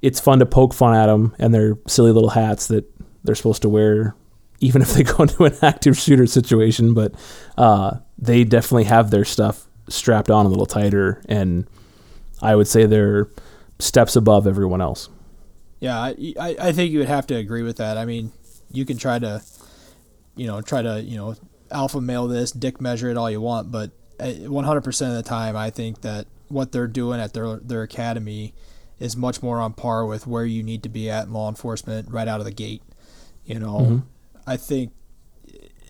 it's 0.02 0.20
fun 0.20 0.38
to 0.40 0.46
poke 0.46 0.74
fun 0.74 0.94
at 0.94 1.06
them 1.06 1.34
and 1.38 1.54
their 1.54 1.78
silly 1.86 2.12
little 2.12 2.30
hats 2.30 2.66
that 2.66 2.84
they're 3.22 3.34
supposed 3.34 3.62
to 3.62 3.68
wear, 3.68 4.14
even 4.60 4.82
if 4.82 4.92
they 4.92 5.02
go 5.02 5.16
into 5.22 5.44
an 5.44 5.56
active 5.62 5.96
shooter 5.96 6.26
situation. 6.26 6.94
But 6.94 7.14
uh, 7.56 7.98
they 8.18 8.44
definitely 8.44 8.84
have 8.84 9.10
their 9.10 9.24
stuff 9.24 9.66
strapped 9.88 10.30
on 10.30 10.46
a 10.46 10.48
little 10.48 10.66
tighter, 10.66 11.22
and 11.28 11.66
I 12.42 12.56
would 12.56 12.66
say 12.66 12.86
they're 12.86 13.28
steps 13.78 14.16
above 14.16 14.46
everyone 14.46 14.80
else. 14.80 15.08
Yeah, 15.84 15.98
I, 16.00 16.34
I, 16.40 16.56
I 16.68 16.72
think 16.72 16.92
you 16.92 17.00
would 17.00 17.08
have 17.08 17.26
to 17.26 17.34
agree 17.34 17.62
with 17.62 17.76
that. 17.76 17.98
I 17.98 18.06
mean, 18.06 18.32
you 18.72 18.86
can 18.86 18.96
try 18.96 19.18
to, 19.18 19.42
you 20.34 20.46
know, 20.46 20.62
try 20.62 20.80
to, 20.80 21.02
you 21.02 21.18
know, 21.18 21.34
alpha 21.70 22.00
male 22.00 22.26
this, 22.26 22.52
dick 22.52 22.80
measure 22.80 23.10
it 23.10 23.18
all 23.18 23.30
you 23.30 23.42
want, 23.42 23.70
but 23.70 23.90
uh, 24.18 24.24
100% 24.24 25.08
of 25.10 25.14
the 25.14 25.22
time, 25.22 25.58
I 25.58 25.68
think 25.68 26.00
that 26.00 26.26
what 26.48 26.72
they're 26.72 26.86
doing 26.86 27.20
at 27.20 27.34
their 27.34 27.56
their 27.56 27.82
academy 27.82 28.54
is 28.98 29.14
much 29.14 29.42
more 29.42 29.60
on 29.60 29.74
par 29.74 30.06
with 30.06 30.26
where 30.26 30.46
you 30.46 30.62
need 30.62 30.82
to 30.84 30.88
be 30.88 31.10
at 31.10 31.26
in 31.26 31.34
law 31.34 31.50
enforcement 31.50 32.10
right 32.10 32.28
out 32.28 32.40
of 32.40 32.46
the 32.46 32.52
gate. 32.52 32.82
You 33.44 33.58
know, 33.58 33.78
Mhm. 33.80 34.02
I 34.46 34.56
think 34.56 34.92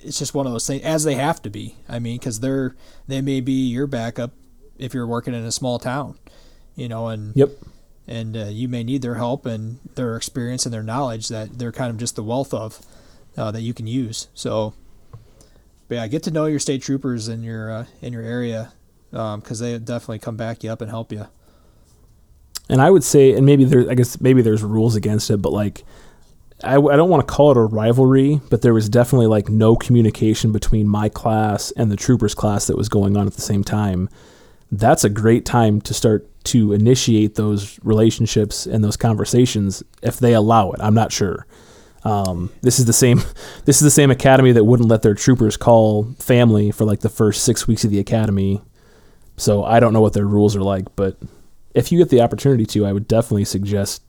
it's 0.03 0.18
just 0.18 0.34
one 0.34 0.45
of 0.47 0.53
those 0.53 0.66
things, 0.66 0.82
as 0.82 1.05
they 1.05 1.14
have 1.14 1.40
to 1.42 1.51
be. 1.51 1.76
I 1.88 2.01
mean, 2.01 2.18
because 2.18 2.40
they're 2.40 2.74
they 3.07 3.20
may 3.20 3.40
be 3.40 3.68
your 3.68 3.86
backup 3.86 4.32
if 4.76 4.92
you're 4.92 5.07
working 5.07 5.34
in 5.34 5.45
a 5.45 5.53
small 5.53 5.78
town. 5.78 6.18
You 6.74 6.88
know, 6.88 7.07
and 7.07 7.32
Yep. 7.36 7.51
And 8.07 8.36
uh, 8.36 8.44
you 8.46 8.68
may 8.68 8.84
need 8.84 9.02
their 9.02 9.14
help 9.14 9.46
and 9.46 9.78
their 9.94 10.16
experience 10.16 10.66
and 10.66 10.72
their 10.72 10.82
knowledge 10.82 11.28
that 11.28 11.59
they're 11.59 11.72
kind 11.72 11.90
of 11.90 11.96
just 11.96 12.16
the 12.16 12.22
wealth 12.22 12.52
of 12.52 12.80
uh, 13.36 13.50
that 13.50 13.62
you 13.62 13.74
can 13.74 13.86
use. 13.86 14.28
So, 14.34 14.74
but 15.88 15.96
yeah, 15.96 16.07
get 16.07 16.22
to 16.24 16.30
know 16.30 16.46
your 16.46 16.61
state 16.61 16.82
troopers 16.82 17.28
in 17.28 17.42
your 17.42 17.70
uh, 17.70 17.86
in 18.02 18.12
your 18.12 18.22
area 18.22 18.72
because 19.11 19.61
they 19.61 19.78
definitely 19.78 20.18
come 20.18 20.36
back 20.36 20.64
you 20.64 20.70
up 20.70 20.80
and 20.80 20.90
help 20.90 21.12
you. 21.12 21.28
And 22.68 22.80
I 22.80 22.90
would 22.90 23.05
say, 23.05 23.32
and 23.32 23.44
maybe 23.44 23.64
there, 23.64 23.88
I 23.90 23.94
guess 23.94 24.20
maybe 24.20 24.42
there's 24.42 24.62
rules 24.62 24.96
against 24.96 25.30
it, 25.30 25.38
but 25.38 25.52
like, 25.52 25.84
I, 26.62 26.76
I 26.76 26.96
don't 26.96 27.11
want 27.11 27.26
to 27.26 27.32
call 27.32 27.50
it 27.50 27.57
a 27.57 27.61
rivalry, 27.61 28.40
but 28.48 28.62
there 28.62 28.72
was 28.72 28.88
definitely 28.88 29.26
like 29.26 29.48
no 29.48 29.76
communication 29.76 30.50
between 30.50 30.88
my 30.88 31.09
class 31.09 31.72
and 31.72 31.90
the 31.90 31.96
troopers 31.96 32.34
class 32.34 32.66
that 32.68 32.76
was 32.76 32.88
going 32.88 33.16
on 33.16 33.26
at 33.26 33.34
the 33.34 33.42
same 33.42 33.64
time. 33.64 34.09
That's 34.78 35.04
a 35.04 35.08
great 35.08 35.44
time 35.44 35.80
to 35.82 35.94
start 35.94 36.28
to 36.44 36.72
initiate 36.72 37.36
those 37.36 37.78
relationships 37.82 38.66
and 38.66 38.84
those 38.84 38.96
conversations 38.96 39.82
if 40.02 40.18
they 40.18 40.34
allow 40.34 40.72
it. 40.72 40.80
I'm 40.80 40.94
not 40.94 41.12
sure. 41.12 41.46
Um, 42.04 42.52
this 42.60 42.78
is 42.78 42.84
the 42.84 42.92
same. 42.92 43.22
This 43.64 43.76
is 43.76 43.82
the 43.82 43.90
same 43.90 44.10
academy 44.10 44.52
that 44.52 44.64
wouldn't 44.64 44.90
let 44.90 45.00
their 45.00 45.14
troopers 45.14 45.56
call 45.56 46.04
family 46.18 46.70
for 46.70 46.84
like 46.84 47.00
the 47.00 47.08
first 47.08 47.44
six 47.44 47.66
weeks 47.66 47.82
of 47.82 47.90
the 47.90 47.98
academy. 47.98 48.60
So 49.38 49.64
I 49.64 49.80
don't 49.80 49.94
know 49.94 50.02
what 50.02 50.12
their 50.12 50.26
rules 50.26 50.54
are 50.54 50.60
like, 50.60 50.94
but 50.96 51.16
if 51.72 51.90
you 51.90 51.96
get 51.96 52.10
the 52.10 52.20
opportunity 52.20 52.66
to, 52.66 52.84
I 52.84 52.92
would 52.92 53.08
definitely 53.08 53.46
suggest 53.46 54.02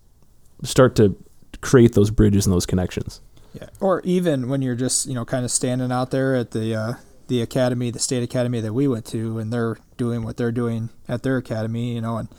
start 0.61 0.97
to 0.97 1.15
create 1.61 1.93
those 1.93 2.11
bridges 2.11 2.45
and 2.45 2.53
those 2.53 2.65
connections. 2.65 3.21
Yeah. 3.53 3.69
Or 3.79 4.01
even 4.03 4.49
when 4.49 4.61
you're 4.61 4.75
just 4.75 5.05
you 5.05 5.13
know 5.13 5.23
kind 5.23 5.45
of 5.45 5.51
standing 5.51 5.91
out 5.91 6.11
there 6.11 6.35
at 6.35 6.51
the 6.51 6.75
uh, 6.75 6.93
the 7.27 7.41
academy, 7.41 7.91
the 7.91 7.99
state 7.99 8.23
academy 8.23 8.59
that 8.59 8.73
we 8.73 8.89
went 8.89 9.05
to, 9.07 9.39
and 9.39 9.53
they're 9.53 9.77
doing 9.97 10.23
what 10.23 10.37
they're 10.37 10.51
doing 10.51 10.89
at 11.07 11.23
their 11.23 11.37
academy, 11.37 11.93
you 11.95 12.01
know, 12.01 12.17
and 12.17 12.29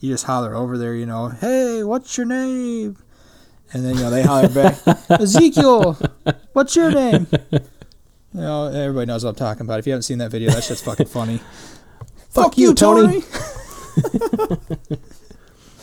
you 0.00 0.12
just 0.12 0.24
holler 0.24 0.54
over 0.54 0.76
there, 0.78 0.94
you 0.94 1.06
know, 1.06 1.28
hey, 1.28 1.82
what's 1.82 2.16
your 2.16 2.26
name? 2.26 2.96
And 3.72 3.84
then 3.84 3.96
you 3.96 4.02
know 4.02 4.10
they 4.10 4.22
holler 4.22 4.48
back, 4.48 4.78
Ezekiel, 5.10 5.98
what's 6.52 6.76
your 6.76 6.92
name? 6.92 7.26
You 7.50 7.60
know, 8.32 8.66
everybody 8.66 9.06
knows 9.06 9.24
what 9.24 9.30
I'm 9.30 9.36
talking 9.36 9.62
about. 9.62 9.78
If 9.80 9.86
you 9.86 9.92
haven't 9.92 10.02
seen 10.04 10.18
that 10.18 10.30
video, 10.30 10.50
that 10.50 10.62
shit's 10.62 10.82
fucking 10.82 11.06
funny. 11.06 11.40
Fuck 12.30 12.58
you, 12.58 12.74
Tony. 12.74 13.22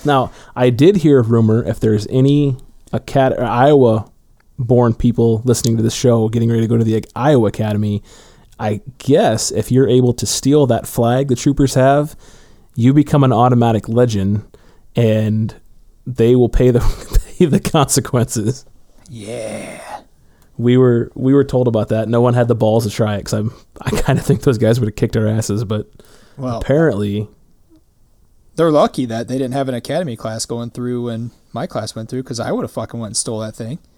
Now, 0.06 0.32
I 0.56 0.70
did 0.70 0.98
hear 0.98 1.20
a 1.20 1.24
rumor 1.24 1.64
if 1.64 1.80
there's 1.80 2.08
any 2.08 2.58
acad- 2.92 3.40
Iowa 3.40 4.12
born 4.60 4.94
people 4.94 5.42
listening 5.46 5.78
to 5.78 5.84
this 5.84 5.94
show 5.94 6.28
getting 6.30 6.50
ready 6.50 6.62
to 6.62 6.68
go 6.68 6.78
to 6.78 6.84
the 6.84 7.04
Iowa 7.16 7.48
Academy, 7.48 8.04
I 8.64 8.82
guess 8.98 9.52
if 9.52 9.72
you're 9.72 9.90
able 9.90 10.14
to 10.14 10.26
steal 10.26 10.66
that 10.68 10.88
flag 10.88 11.28
the 11.28 11.36
troopers 11.36 11.74
have, 11.74 12.16
you 12.76 12.94
become 12.94 13.24
an 13.24 13.34
automatic 13.34 13.90
legend 13.90 14.46
and 14.96 15.54
they 16.08 16.36
will 16.36 16.50
pay 16.50 16.72
the 16.72 16.80
pay 17.38 17.46
the 17.46 17.60
consequences. 17.60 18.66
Yeah. 19.10 20.02
We 20.58 20.78
were 20.78 21.12
we 21.16 21.34
were 21.34 21.44
told 21.44 21.68
about 21.68 21.90
that. 21.90 22.08
No 22.08 22.22
one 22.22 22.36
had 22.36 22.48
the 22.48 22.56
balls 22.56 22.86
to 22.86 22.90
try 22.90 23.16
it 23.16 23.20
because 23.20 23.34
I'm 23.34 23.54
I 23.82 23.90
kind 23.90 24.18
of 24.18 24.26
think 24.26 24.44
those 24.44 24.58
guys 24.58 24.80
would 24.80 24.88
have 24.88 24.96
kicked 24.96 25.18
our 25.18 25.28
asses, 25.28 25.66
but 25.66 25.90
Well, 26.38 26.58
apparently 26.58 27.28
they're 28.56 28.72
lucky 28.72 29.06
that 29.08 29.28
they 29.28 29.38
didn't 29.38 29.54
have 29.54 29.68
an 29.68 29.76
academy 29.76 30.16
class 30.16 30.46
going 30.46 30.70
through 30.70 31.06
when 31.06 31.32
my 31.52 31.68
class 31.68 31.96
went 31.96 32.10
through 32.10 32.24
because 32.24 32.40
I 32.40 32.52
would 32.52 32.64
have 32.64 32.72
fucking 32.72 33.00
went 33.00 33.10
and 33.10 33.18
stole 33.18 33.40
that 33.40 33.56
thing. 33.56 33.80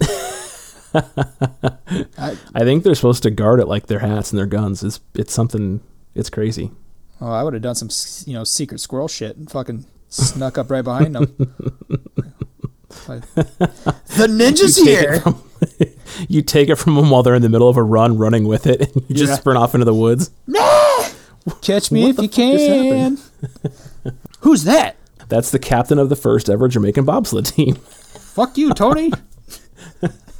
I, 0.96 2.36
I 2.54 2.60
think 2.60 2.82
they're 2.84 2.94
supposed 2.94 3.22
to 3.24 3.30
guard 3.30 3.60
it 3.60 3.66
like 3.68 3.86
their 3.86 3.98
hats 4.00 4.30
and 4.32 4.38
their 4.38 4.46
guns. 4.46 4.82
It's 4.82 5.00
it's 5.14 5.32
something. 5.32 5.80
It's 6.14 6.30
crazy. 6.30 6.70
Oh, 7.20 7.30
I 7.30 7.42
would 7.42 7.52
have 7.54 7.62
done 7.62 7.74
some, 7.74 7.88
you 8.26 8.34
know, 8.38 8.44
secret 8.44 8.78
squirrel 8.80 9.08
shit 9.08 9.36
and 9.36 9.50
fucking 9.50 9.86
snuck 10.08 10.58
up 10.58 10.70
right 10.70 10.82
behind 10.84 11.14
them. 11.14 11.34
the 13.06 14.26
ninja's 14.28 14.78
You 14.78 14.86
it 14.88 15.22
from- 15.22 15.42
you 16.28 16.42
take 16.42 16.68
it 16.68 16.76
from 16.76 16.94
them 16.94 17.10
while 17.10 17.22
they're 17.22 17.34
in 17.34 17.42
the 17.42 17.48
middle 17.48 17.68
of 17.68 17.76
a 17.76 17.82
run, 17.82 18.16
running 18.18 18.46
with 18.46 18.66
it, 18.66 18.80
and 18.94 19.04
you 19.08 19.14
just 19.16 19.30
Yeah. 19.30 19.36
sprint 19.36 19.58
off 19.58 19.74
into 19.74 19.84
the 19.84 19.94
woods. 19.94 20.30
Catch 21.62 21.90
me 21.92 22.02
What 22.04 22.16
if 22.18 22.22
you 22.22 22.28
can. 22.28 23.18
Who's 24.40 24.64
that? 24.64 24.96
That's 25.28 25.50
the 25.50 25.58
captain 25.58 25.98
of 25.98 26.08
the 26.08 26.16
first 26.16 26.48
ever 26.50 26.68
Jamaican 26.68 27.04
bobsled 27.04 27.46
team. 27.46 27.74
Fuck 27.76 28.58
you, 28.58 28.72
Tony. 28.74 29.12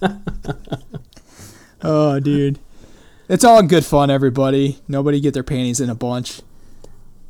oh, 1.83 2.21
dude. 2.21 2.59
It's 3.29 3.45
all 3.45 3.63
good 3.63 3.85
fun, 3.85 4.11
everybody. 4.11 4.79
Nobody 4.89 5.21
get 5.21 5.35
their 5.35 5.43
panties 5.43 5.81
in 5.81 5.91
a 5.91 5.95
bunch. 5.95 6.41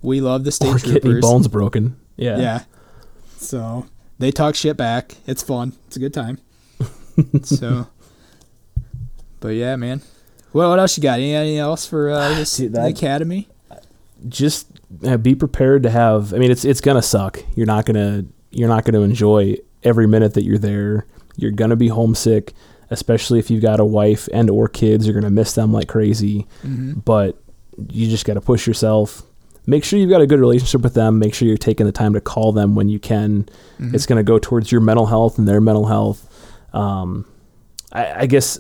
We 0.03 0.21
love 0.21 0.45
the 0.45 0.53
state 0.53 0.75
or 0.75 0.79
get 0.79 1.05
any 1.05 1.21
bones 1.21 1.49
broken. 1.49 1.97
Yeah. 2.17 2.39
Yeah. 2.39 2.65
So 3.39 3.87
they 4.19 4.31
talk 4.31 4.55
shit 4.55 4.77
back. 4.77 5.17
It's 5.27 5.43
fun. 5.43 5.73
It's 5.87 5.97
a 5.97 6.01
good 6.01 6.13
time. 6.15 6.39
so, 7.43 7.87
but 9.41 9.49
yeah, 9.49 9.77
man. 9.77 10.03
Well, 10.53 10.71
what 10.71 10.79
else 10.79 10.97
you 10.97 11.03
got? 11.03 11.19
Anything 11.19 11.59
else 11.59 11.87
for 11.87 12.11
uh, 12.11 12.31
this 12.35 12.57
Dude, 12.57 12.73
the 12.73 12.81
that- 12.81 12.91
academy? 12.91 13.49
Just 14.29 14.67
uh, 15.05 15.19
be 15.19 15.35
prepared 15.35 15.83
to 15.83 15.91
have. 15.91 16.33
I 16.33 16.39
mean, 16.39 16.51
it's 16.51 16.65
it's 16.65 16.81
gonna 16.81 17.03
suck. 17.03 17.39
You're 17.55 17.67
not 17.67 17.85
gonna 17.85 18.25
you're 18.51 18.69
not 18.69 18.85
gonna 18.87 19.03
enjoy 19.03 19.57
every 19.83 20.07
minute 20.07 20.33
that 20.35 20.45
you're 20.45 20.57
there. 20.59 21.07
You're 21.37 21.51
gonna 21.53 21.77
be 21.77 21.89
homesick. 21.89 22.53
especially 22.91 23.41
if 23.41 23.51
you've 23.51 23.63
got 23.63 23.81
a 23.81 23.85
wife 23.85 24.29
and 24.33 24.49
or 24.49 24.69
kids. 24.69 25.07
You're 25.07 25.15
gonna 25.21 25.29
miss 25.31 25.55
them 25.55 25.73
like 25.73 25.89
crazy, 25.89 26.47
Mm-hmm. 26.63 27.01
but 27.01 27.37
you 27.91 28.09
just 28.09 28.25
got 28.25 28.35
to 28.35 28.41
push 28.41 28.67
yourself. 28.67 29.23
Make 29.67 29.83
sure 29.85 29.99
you've 29.99 30.09
got 30.09 30.21
a 30.23 30.27
good 30.27 30.39
relationship 30.41 30.81
with 30.83 30.95
them. 30.95 31.19
Make 31.19 31.35
sure 31.35 31.47
you're 31.49 31.57
taking 31.59 31.85
the 31.85 31.93
time 31.93 32.15
to 32.15 32.21
call 32.23 32.53
them 32.53 32.75
when 32.77 32.89
you 32.89 32.99
can. 33.01 33.43
Mm-hmm. 33.81 33.95
It's 33.95 34.07
going 34.07 34.17
to 34.17 34.23
go 34.23 34.39
towards 34.39 34.71
your 34.73 34.81
mental 34.81 35.05
health 35.07 35.37
and 35.39 35.47
their 35.49 35.61
mental 35.61 35.85
health. 35.87 36.27
Um, 36.73 37.27
I, 37.93 38.23
I 38.23 38.27
guess 38.27 38.59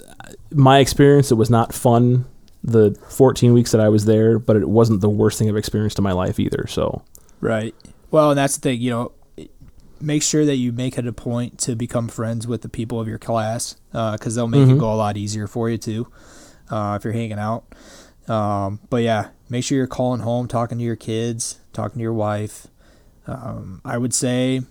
my 0.50 0.80
experience, 0.80 1.30
it 1.30 1.36
was 1.36 1.48
not 1.48 1.72
fun 1.72 2.26
the 2.64 2.94
14 3.08 3.54
weeks 3.54 3.70
that 3.72 3.80
I 3.80 3.88
was 3.88 4.04
there, 4.04 4.38
but 4.40 4.56
it 4.56 4.68
wasn't 4.68 5.00
the 5.00 5.08
worst 5.08 5.38
thing 5.38 5.48
I've 5.48 5.56
experienced 5.56 5.96
in 5.98 6.02
my 6.04 6.12
life 6.12 6.38
either. 6.40 6.66
So, 6.66 7.02
Right. 7.40 7.74
Well, 8.10 8.30
and 8.32 8.38
that's 8.38 8.56
the 8.56 8.60
thing, 8.60 8.80
you 8.80 8.90
know, 8.90 9.12
make 10.00 10.22
sure 10.22 10.44
that 10.44 10.56
you 10.56 10.72
make 10.72 10.98
it 10.98 11.06
a 11.06 11.12
point 11.12 11.58
to 11.60 11.74
become 11.74 12.08
friends 12.08 12.46
with 12.46 12.62
the 12.62 12.68
people 12.68 13.00
of 13.00 13.08
your 13.08 13.18
class 13.18 13.76
because 13.92 14.34
they'll 14.34 14.46
make 14.48 14.68
it 14.68 14.72
Mhm. 14.72 14.78
go 14.78 14.92
a 14.92 14.94
lot 14.96 15.16
easier 15.16 15.46
for 15.46 15.70
you 15.70 15.78
too 15.78 16.06
uh, 16.70 16.96
if 16.98 17.04
you're 17.04 17.12
hanging 17.14 17.38
out. 17.38 17.64
Um, 18.28 18.80
but 18.90 18.98
yeah, 19.02 19.28
make 19.48 19.64
sure 19.64 19.78
you're 19.78 19.86
calling 19.86 20.20
home, 20.20 20.48
talking 20.48 20.78
to 20.78 20.84
your 20.84 20.96
kids, 20.96 21.58
talking 21.72 21.98
to 21.98 22.02
your 22.02 22.12
wife. 22.12 22.66
Um, 23.26 23.80
I 23.84 23.98
would 23.98 24.12
say, 24.14 24.62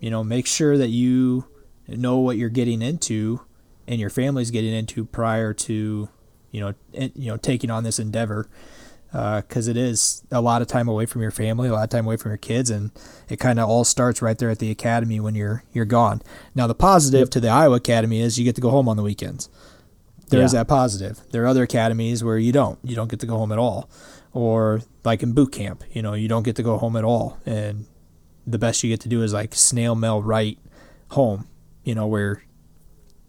you 0.00 0.10
know, 0.10 0.22
make 0.22 0.46
sure 0.46 0.76
that 0.78 0.88
you 0.88 1.44
know 1.88 2.18
what 2.18 2.36
you're 2.36 2.48
getting 2.50 2.82
into 2.82 3.40
and 3.86 3.98
your 3.98 4.10
family's 4.10 4.50
getting 4.50 4.72
into 4.74 5.04
prior 5.06 5.52
to, 5.54 6.08
you 6.52 6.60
know, 6.60 6.74
you 6.92 7.30
know, 7.30 7.36
taking 7.36 7.70
on 7.70 7.82
this 7.84 7.98
endeavor 7.98 8.48
Uh, 9.10 9.40
because 9.40 9.68
it 9.68 9.76
is 9.78 10.22
a 10.30 10.40
lot 10.42 10.60
of 10.60 10.68
time 10.68 10.86
away 10.86 11.06
from 11.06 11.22
your 11.22 11.30
family, 11.30 11.66
a 11.68 11.72
lot 11.72 11.84
of 11.84 11.88
time 11.88 12.04
away 12.04 12.16
from 12.18 12.30
your 12.30 12.36
kids, 12.36 12.68
and 12.68 12.90
it 13.30 13.38
kind 13.40 13.58
of 13.58 13.66
all 13.66 13.82
starts 13.82 14.20
right 14.20 14.36
there 14.36 14.50
at 14.50 14.58
the 14.58 14.70
academy 14.70 15.18
when 15.18 15.34
you're 15.34 15.62
you're 15.72 15.86
gone. 15.86 16.20
Now, 16.54 16.66
the 16.66 16.74
positive 16.74 17.30
to 17.30 17.40
the 17.40 17.48
Iowa 17.48 17.76
Academy 17.76 18.20
is 18.20 18.38
you 18.38 18.44
get 18.44 18.54
to 18.56 18.60
go 18.60 18.68
home 18.70 18.86
on 18.86 18.98
the 18.98 19.02
weekends. 19.02 19.48
There 20.28 20.42
is 20.42 20.52
Yeah. 20.52 20.60
that 20.60 20.68
positive. 20.68 21.20
There 21.30 21.42
are 21.42 21.46
other 21.46 21.62
academies 21.62 22.22
where 22.22 22.36
you 22.36 22.52
don't. 22.52 22.78
You 22.84 22.94
don't 22.96 23.08
get 23.08 23.20
to 23.20 23.26
go 23.26 23.38
home 23.38 23.50
at 23.50 23.58
all, 23.58 23.88
or 24.34 24.82
like 25.04 25.22
in 25.22 25.32
boot 25.32 25.52
camp, 25.52 25.84
you 25.90 26.02
know, 26.02 26.12
you 26.12 26.28
don't 26.28 26.42
get 26.42 26.56
to 26.56 26.62
go 26.62 26.76
home 26.76 26.94
at 26.94 27.04
all, 27.04 27.38
and 27.46 27.86
the 28.46 28.58
best 28.58 28.82
you 28.82 28.90
get 28.90 29.00
to 29.00 29.08
do 29.08 29.22
is 29.22 29.32
like 29.32 29.54
snail 29.54 29.94
mail 29.94 30.22
right 30.22 30.58
home. 31.12 31.46
You 31.82 31.94
know, 31.94 32.06
where 32.06 32.42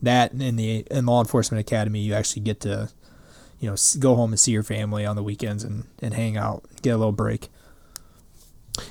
that 0.01 0.33
in 0.33 0.57
the 0.57 0.85
in 0.91 1.05
law 1.05 1.21
enforcement 1.21 1.61
academy, 1.61 1.99
you 2.01 2.13
actually 2.13 2.41
get 2.41 2.59
to 2.61 2.89
you 3.59 3.69
know, 3.69 3.75
go 3.99 4.15
home 4.15 4.31
and 4.31 4.39
see 4.39 4.51
your 4.51 4.63
family 4.63 5.05
on 5.05 5.15
the 5.15 5.23
weekends 5.23 5.63
and, 5.63 5.85
and 6.01 6.13
hang 6.13 6.37
out, 6.37 6.63
get 6.81 6.91
a 6.91 6.97
little 6.97 7.11
break. 7.11 7.49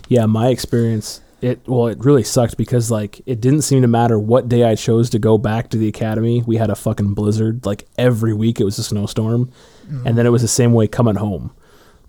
yeah, 0.08 0.26
my 0.26 0.48
experience, 0.48 1.20
it, 1.40 1.60
well, 1.66 1.86
it 1.86 1.98
really 2.04 2.24
sucked 2.24 2.56
because, 2.56 2.90
like, 2.90 3.20
it 3.26 3.40
didn't 3.40 3.62
seem 3.62 3.82
to 3.82 3.88
matter 3.88 4.18
what 4.18 4.48
day 4.48 4.64
I 4.64 4.74
chose 4.74 5.08
to 5.10 5.18
go 5.18 5.38
back 5.38 5.70
to 5.70 5.78
the 5.78 5.88
academy. 5.88 6.42
We 6.46 6.56
had 6.56 6.70
a 6.70 6.74
fucking 6.74 7.14
blizzard. 7.14 7.64
Like, 7.64 7.86
every 7.96 8.34
week 8.34 8.60
it 8.60 8.64
was 8.64 8.78
a 8.78 8.82
snowstorm. 8.82 9.52
Mm-hmm. 9.86 10.06
And 10.06 10.18
then 10.18 10.26
it 10.26 10.30
was 10.30 10.42
the 10.42 10.48
same 10.48 10.72
way 10.72 10.88
coming 10.88 11.14
home. 11.14 11.54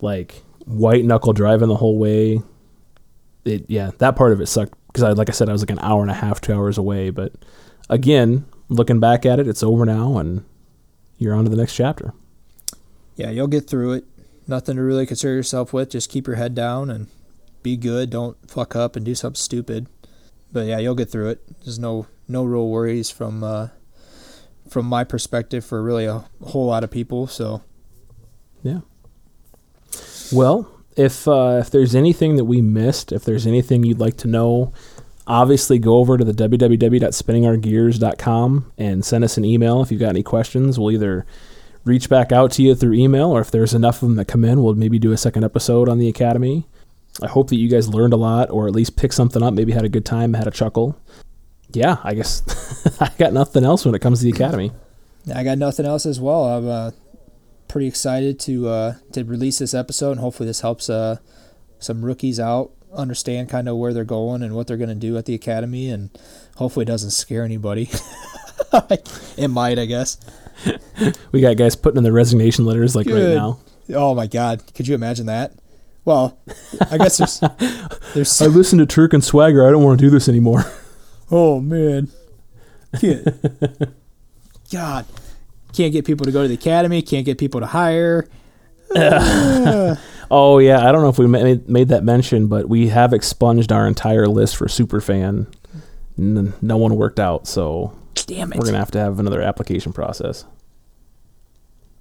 Like, 0.02 0.44
white 0.66 1.06
knuckle 1.06 1.34
driving 1.34 1.68
the 1.68 1.76
whole 1.76 1.98
way. 1.98 2.42
It, 3.46 3.66
yeah, 3.68 3.92
that 4.00 4.16
part 4.16 4.32
of 4.32 4.42
it 4.42 4.48
sucked 4.48 4.74
because 4.88 5.04
I, 5.04 5.12
like 5.12 5.30
I 5.30 5.32
said, 5.32 5.50
I 5.50 5.52
was 5.52 5.62
like 5.62 5.72
an 5.72 5.80
hour 5.80 6.02
and 6.02 6.12
a 6.12 6.16
half, 6.16 6.42
two 6.42 6.54
hours 6.54 6.78
away. 6.78 7.10
But 7.10 7.34
again, 7.90 8.46
looking 8.68 9.00
back 9.00 9.26
at 9.26 9.40
it, 9.40 9.48
it's 9.48 9.64
over 9.64 9.86
now 9.86 10.18
and 10.18 10.44
you're 11.18 11.34
on 11.34 11.44
to 11.44 11.50
the 11.50 11.58
next 11.58 11.76
chapter. 11.76 12.14
Yeah, 13.20 13.30
you'll 13.32 13.48
get 13.48 13.68
through 13.68 13.94
it. 13.94 14.06
Nothing 14.48 14.78
to 14.78 14.82
really 14.82 15.06
concern 15.06 15.36
yourself 15.36 15.74
with. 15.74 15.90
Just 15.90 16.10
keep 16.10 16.26
your 16.26 16.38
head 16.38 16.56
down 16.56 16.90
and 16.90 17.08
be 17.62 17.76
good. 17.76 18.10
Don't 18.10 18.38
fuck 18.50 18.78
up 18.78 18.96
and 18.96 19.06
do 19.06 19.14
something 19.14 19.36
stupid. 19.36 19.88
But 20.54 20.68
yeah, 20.68 20.80
you'll 20.80 20.96
get 20.96 21.12
through 21.12 21.32
it. 21.32 21.42
There's 21.66 21.78
no 21.78 22.08
no 22.30 22.46
real 22.46 22.70
worries 22.70 23.12
from 23.12 23.44
uh, 23.44 23.68
from 24.70 24.86
my 24.86 25.04
perspective 25.04 25.66
for 25.66 25.84
really 25.84 26.06
a 26.06 26.24
whole 26.42 26.68
lot 26.68 26.86
of 26.86 26.92
people. 26.92 27.28
So 27.28 27.62
Yeah. 28.64 28.80
Well, 30.32 30.72
if 30.96 31.28
uh, 31.28 31.58
if 31.60 31.70
there's 31.72 31.96
anything 31.96 32.38
that 32.38 32.46
we 32.46 32.62
missed, 32.62 33.12
if 33.12 33.26
there's 33.26 33.46
anything 33.46 33.84
you'd 33.84 34.00
like 34.00 34.16
to 34.18 34.30
know, 34.30 34.72
obviously 35.28 35.78
go 35.78 35.98
over 35.98 36.18
to 36.18 36.24
the 36.24 36.32
www.spinningourgears.com 36.32 38.72
and 38.78 39.04
send 39.04 39.26
us 39.26 39.36
an 39.36 39.44
email 39.44 39.82
if 39.82 39.92
you've 39.92 40.00
got 40.00 40.12
any 40.12 40.24
questions. 40.24 40.80
We'll 40.80 40.92
either 40.92 41.26
reach 41.86 42.10
back 42.10 42.32
out 42.32 42.52
to 42.52 42.64
you 42.64 42.76
through 42.76 42.94
email, 42.94 43.30
or 43.30 43.42
if 43.42 43.52
there's 43.52 43.74
enough 43.74 44.02
of 44.02 44.10
them 44.10 44.16
that 44.16 44.26
come 44.26 44.44
in, 44.44 44.62
we'll 44.62 44.76
maybe 44.76 45.00
do 45.00 45.12
a 45.12 45.18
second 45.18 45.44
episode 45.44 45.90
on 45.90 46.00
the 46.00 46.08
academy. 46.08 46.68
I 47.22 47.28
hope 47.28 47.50
that 47.50 47.58
you 47.58 47.68
guys 47.68 47.90
learned 47.90 48.14
a 48.14 48.18
lot, 48.18 48.50
or 48.50 48.68
at 48.68 48.74
least 48.74 48.96
picked 48.96 49.14
something 49.14 49.44
up, 49.44 49.54
maybe 49.54 49.72
had 49.72 49.86
a 49.86 49.90
good 49.90 50.06
time, 50.06 50.34
had 50.34 50.48
a 50.48 50.52
chuckle. 50.52 51.00
Yeah, 51.72 51.98
I 52.04 52.14
guess 52.14 52.98
I 53.02 53.12
got 53.18 53.34
nothing 53.34 53.64
else 53.64 53.86
when 53.86 53.96
it 53.96 54.00
comes 54.00 54.20
to 54.20 54.26
the 54.26 54.32
academy. 54.32 54.72
I 55.34 55.44
got 55.44 55.58
nothing 55.58 55.86
else 55.86 56.06
as 56.06 56.20
well. 56.20 56.46
I'm 56.46 56.68
uh, 56.68 56.92
pretty 57.68 57.88
excited 57.88 58.40
to 58.42 58.68
uh, 58.68 58.94
to 59.14 59.24
release 59.24 59.60
this 59.60 59.74
episode, 59.74 60.12
and 60.12 60.20
hopefully 60.20 60.48
this 60.48 60.62
helps 60.62 60.90
uh, 60.90 61.18
some 61.80 62.04
rookies 62.04 62.40
out 62.40 62.72
understand 62.94 63.50
kind 63.50 63.70
of 63.70 63.78
where 63.78 63.94
they're 63.94 64.04
going 64.04 64.42
and 64.42 64.56
what 64.56 64.68
they're 64.68 64.78
going 64.78 64.90
to 64.90 64.96
do 64.96 65.18
at 65.18 65.26
the 65.26 65.34
academy, 65.34 65.90
and 65.90 66.10
hopefully 66.56 66.84
it 66.84 66.88
doesn't 66.88 67.12
scare 67.12 67.44
anybody. 67.44 67.90
it 69.38 69.50
might, 69.50 69.80
I 69.80 69.86
guess. 69.86 70.18
We 71.32 71.42
got 71.42 71.56
guys 71.56 71.76
putting 71.76 71.98
in 71.98 72.04
their 72.04 72.12
resignation 72.12 72.66
letters 72.66 72.96
like 72.96 73.08
right 73.08 73.36
now. 73.36 73.60
Oh 73.94 74.14
my 74.14 74.28
God, 74.28 74.62
could 74.76 74.88
you 74.88 74.96
imagine 74.96 75.28
that? 75.28 75.54
Well, 76.04 76.38
I 76.92 76.98
guess 76.98 77.18
there's 77.18 77.40
there's 78.14 78.42
I 78.42 78.48
listened 78.48 78.80
to 78.80 78.86
Turk 78.86 79.14
and 79.14 79.24
Swagger. 79.24 79.66
I 79.66 79.72
don't 79.72 79.84
want 79.84 80.00
to 80.00 80.06
do 80.06 80.10
this 80.10 80.28
anymore. 80.28 80.66
oh 81.32 81.62
man, 81.62 82.10
can't, 83.00 83.26
God, 84.72 85.06
can't 85.74 85.94
get 85.94 86.06
people 86.06 86.26
to 86.26 86.32
go 86.32 86.42
to 86.42 86.48
the 86.48 86.56
academy, 86.56 87.02
can't 87.02 87.26
get 87.26 87.38
people 87.38 87.62
to 87.62 87.68
hire. 87.68 88.28
Uh, 88.94 89.96
Oh 90.32 90.60
yeah, 90.60 90.88
I 90.88 90.92
don't 90.92 91.02
know 91.02 91.10
if 91.10 91.18
we 91.18 91.28
made, 91.28 91.68
made 91.68 91.88
that 91.88 92.04
mention, 92.04 92.48
but 92.48 92.70
we 92.70 92.90
have 92.90 93.14
expunged 93.14 93.72
our 93.72 93.88
entire 93.88 94.28
list 94.28 94.56
for 94.56 94.68
Superfan. 94.68 95.48
No 96.18 96.78
one 96.78 96.96
worked 96.96 97.20
out, 97.20 97.48
so 97.48 97.98
damn 98.30 98.52
it! 98.54 98.60
we're 98.60 98.66
gonna 98.66 98.78
have 98.78 98.92
to 98.92 99.00
have 99.00 99.20
another 99.20 99.42
application 99.42 99.94
process. 99.94 100.46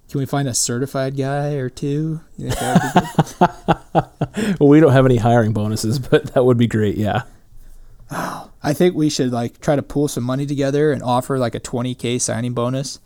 Can 0.09 0.19
we 0.19 0.25
find 0.25 0.47
a 0.47 0.53
certified 0.55 1.15
guy 1.15 1.53
or 1.53 1.69
two? 1.69 2.21
You 2.37 2.49
think 2.49 2.59
that 2.59 3.83
would 3.93 4.33
be? 4.33 4.55
Well, 4.59 4.69
we 4.69 4.79
don't 4.79 4.91
have 4.91 5.05
any 5.05 5.17
hiring 5.17 5.53
bonuses, 5.53 5.99
but 5.99 6.33
that 6.33 6.45
would 6.45 6.57
be 6.57 6.67
great. 6.67 6.97
Yeah, 6.97 7.23
oh, 8.11 8.49
I 8.63 8.73
think 8.73 8.95
we 8.95 9.09
should 9.09 9.31
like 9.31 9.59
try 9.61 9.75
to 9.75 9.83
pool 9.83 10.07
some 10.07 10.23
money 10.23 10.45
together 10.45 10.91
and 10.91 11.03
offer 11.03 11.37
like 11.37 11.55
a 11.55 11.59
20k 11.59 12.19
signing 12.21 12.53
bonus. 12.53 12.99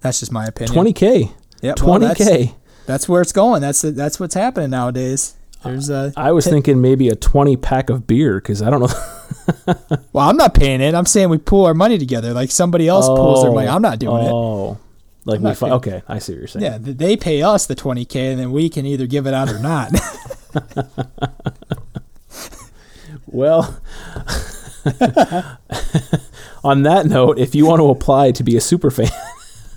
That's 0.00 0.20
just 0.20 0.32
my 0.32 0.46
opinion. 0.46 0.74
twenty 0.74 0.92
k, 0.92 1.30
Yep, 1.62 1.80
well, 1.80 1.98
twenty 1.98 2.06
that's, 2.06 2.24
k. 2.24 2.54
that's 2.86 3.08
where 3.08 3.22
it's 3.22 3.32
going. 3.32 3.60
That's 3.60 3.82
that's 3.82 4.18
what's 4.20 4.34
happening 4.34 4.70
nowadays. 4.70 5.34
There's 5.70 5.90
a 5.90 6.12
I 6.16 6.32
was 6.32 6.46
thinking 6.46 6.80
maybe 6.80 7.08
a 7.08 7.16
twenty 7.16 7.56
pack 7.56 7.90
of 7.90 8.06
beer 8.06 8.36
because 8.40 8.62
I 8.62 8.70
don't 8.70 8.80
know. 8.80 9.74
well, 10.12 10.28
I'm 10.28 10.36
not 10.36 10.54
paying 10.54 10.80
it. 10.80 10.94
I'm 10.94 11.06
saying 11.06 11.28
we 11.28 11.38
pool 11.38 11.66
our 11.66 11.74
money 11.74 11.98
together. 11.98 12.32
Like 12.32 12.50
somebody 12.50 12.88
else 12.88 13.06
pulls 13.06 13.42
their 13.42 13.52
money. 13.52 13.68
I'm 13.68 13.82
not 13.82 13.98
doing 13.98 14.24
it. 14.24 14.30
Oh, 14.30 14.78
like 15.24 15.38
I'm 15.38 15.44
we. 15.44 15.54
Fi- 15.54 15.66
paying- 15.66 15.72
okay, 15.74 16.02
I 16.08 16.18
see 16.18 16.32
what 16.32 16.38
you're 16.38 16.48
saying. 16.48 16.64
Yeah, 16.64 16.78
they 16.80 17.16
pay 17.16 17.42
us 17.42 17.66
the 17.66 17.74
20k, 17.76 18.30
and 18.32 18.40
then 18.40 18.52
we 18.52 18.68
can 18.68 18.86
either 18.86 19.06
give 19.06 19.26
it 19.26 19.34
out 19.34 19.48
or 19.50 19.58
not. 19.58 19.92
Well, 23.30 23.78
on 26.64 26.82
that 26.84 27.04
note, 27.06 27.38
if 27.38 27.54
you 27.54 27.66
want 27.66 27.80
to 27.80 27.90
apply 27.90 28.32
to 28.32 28.42
be 28.42 28.56
a 28.56 28.60
super 28.60 28.90
fan. 28.90 29.10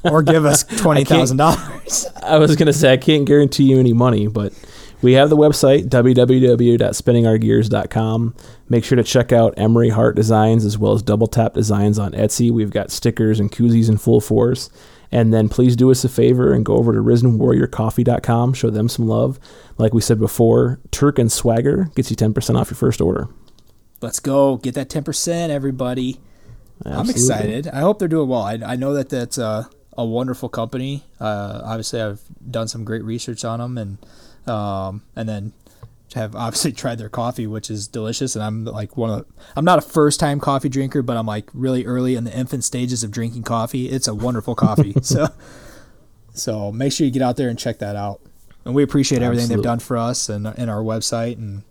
or 0.03 0.23
give 0.23 0.45
us 0.45 0.63
twenty 0.63 1.03
thousand 1.03 1.37
dollars. 1.37 2.07
I 2.23 2.37
was 2.37 2.55
gonna 2.55 2.73
say 2.73 2.93
I 2.93 2.97
can't 2.97 3.25
guarantee 3.25 3.65
you 3.65 3.77
any 3.79 3.93
money, 3.93 4.27
but 4.27 4.53
we 5.01 5.13
have 5.13 5.29
the 5.29 5.37
website 5.37 5.89
www.spinningourgears.com. 5.89 8.35
Make 8.69 8.83
sure 8.83 8.95
to 8.95 9.03
check 9.03 9.31
out 9.31 9.53
Emery 9.57 9.89
Hart 9.89 10.15
Designs 10.15 10.65
as 10.65 10.77
well 10.77 10.93
as 10.93 11.01
Double 11.01 11.27
Tap 11.27 11.53
Designs 11.53 11.99
on 11.99 12.11
Etsy. 12.11 12.51
We've 12.51 12.71
got 12.71 12.91
stickers 12.91 13.39
and 13.39 13.51
koozies 13.51 13.89
in 13.89 13.97
full 13.97 14.21
force. 14.21 14.69
And 15.13 15.33
then 15.33 15.49
please 15.49 15.75
do 15.75 15.91
us 15.91 16.05
a 16.05 16.09
favor 16.09 16.53
and 16.53 16.63
go 16.63 16.77
over 16.77 16.93
to 16.93 16.99
risenwarriorcoffee.com. 16.99 18.53
Show 18.53 18.69
them 18.69 18.87
some 18.87 19.07
love. 19.07 19.39
Like 19.77 19.93
we 19.93 20.01
said 20.01 20.19
before, 20.19 20.79
Turk 20.91 21.19
and 21.19 21.29
Swagger 21.29 21.89
gets 21.95 22.09
you 22.09 22.15
10% 22.15 22.57
off 22.57 22.69
your 22.69 22.77
first 22.77 23.01
order. 23.01 23.27
Let's 24.01 24.19
go 24.19 24.57
get 24.57 24.73
that 24.75 24.89
ten 24.89 25.03
percent, 25.03 25.51
everybody. 25.51 26.19
I'm 26.83 27.09
excited. 27.09 27.67
I 27.67 27.81
hope 27.81 27.99
they're 27.99 28.07
doing 28.07 28.27
well. 28.27 28.41
I, 28.41 28.59
I 28.65 28.75
know 28.75 28.95
that 28.95 29.09
that's 29.09 29.37
a, 29.37 29.69
a 29.95 30.03
wonderful 30.03 30.49
company. 30.49 31.03
Uh, 31.19 31.61
obviously, 31.63 32.01
I've 32.01 32.21
done 32.49 32.67
some 32.67 32.83
great 32.83 33.03
research 33.03 33.45
on 33.45 33.59
them, 33.59 33.77
and 33.77 33.99
um, 34.47 35.03
and 35.15 35.27
then 35.27 35.53
have 36.13 36.35
obviously 36.35 36.71
tried 36.73 36.97
their 36.97 37.09
coffee, 37.09 37.47
which 37.47 37.69
is 37.69 37.87
delicious. 37.87 38.35
And 38.35 38.43
I'm 38.43 38.65
like 38.65 38.97
one 38.97 39.09
of 39.09 39.19
the, 39.19 39.25
I'm 39.55 39.65
not 39.65 39.79
a 39.79 39.81
first 39.81 40.19
time 40.19 40.39
coffee 40.39 40.69
drinker, 40.69 41.01
but 41.01 41.17
I'm 41.17 41.25
like 41.25 41.49
really 41.53 41.85
early 41.85 42.15
in 42.15 42.23
the 42.23 42.35
infant 42.35 42.63
stages 42.63 43.03
of 43.03 43.11
drinking 43.11 43.43
coffee. 43.43 43.89
It's 43.89 44.07
a 44.07 44.15
wonderful 44.15 44.55
coffee. 44.55 44.93
so 45.01 45.27
so 46.33 46.71
make 46.71 46.93
sure 46.93 47.05
you 47.05 47.11
get 47.11 47.21
out 47.21 47.37
there 47.37 47.49
and 47.49 47.57
check 47.57 47.79
that 47.79 47.95
out. 47.95 48.21
And 48.63 48.75
we 48.75 48.83
appreciate 48.83 49.21
everything 49.21 49.45
Absolutely. 49.45 49.63
they've 49.63 49.71
done 49.71 49.79
for 49.79 49.97
us 49.97 50.29
and 50.29 50.47
and 50.47 50.69
our 50.69 50.81
website 50.81 51.37
and 51.37 51.63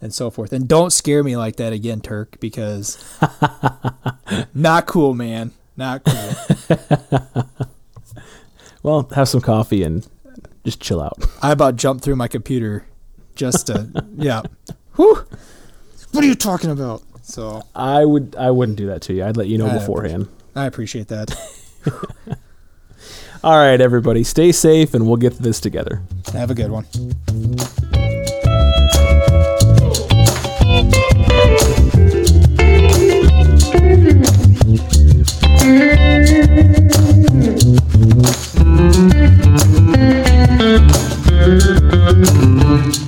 and 0.00 0.14
so 0.14 0.30
forth. 0.30 0.52
And 0.52 0.68
don't 0.68 0.92
scare 0.92 1.24
me 1.24 1.36
like 1.36 1.56
that 1.56 1.72
again, 1.72 2.00
Turk, 2.00 2.38
because 2.40 3.02
not 4.54 4.86
cool, 4.86 5.14
man. 5.14 5.52
Not 5.76 6.02
cool. 6.04 7.46
Well, 8.82 9.08
have 9.14 9.28
some 9.28 9.40
coffee 9.40 9.82
and 9.82 10.06
just 10.68 10.80
chill 10.82 11.00
out. 11.00 11.24
I 11.42 11.52
about 11.52 11.76
jumped 11.76 12.04
through 12.04 12.16
my 12.16 12.28
computer 12.28 12.84
just 13.34 13.68
to 13.68 13.88
yeah. 14.16 14.42
Whew. 14.96 15.24
What 16.12 16.22
are 16.24 16.26
you 16.26 16.34
talking 16.34 16.70
about? 16.70 17.02
So 17.22 17.62
I 17.74 18.04
would 18.04 18.36
I 18.38 18.50
wouldn't 18.50 18.76
do 18.76 18.86
that 18.88 19.00
to 19.02 19.14
you. 19.14 19.24
I'd 19.24 19.36
let 19.36 19.48
you 19.48 19.56
know 19.58 19.66
I- 19.68 19.78
beforehand. 19.78 20.28
I 20.54 20.66
appreciate 20.66 21.08
that. 21.08 21.30
All 23.44 23.56
right, 23.56 23.80
everybody, 23.80 24.24
stay 24.24 24.50
safe 24.50 24.92
and 24.94 25.06
we'll 25.06 25.16
get 25.16 25.34
this 25.38 25.60
together. 25.60 26.02
Have 26.32 26.50
a 26.50 26.54
good 26.54 26.72
one. 26.72 26.84
Thank 38.80 39.72
you. 39.72 39.77
Müzik 42.16 43.07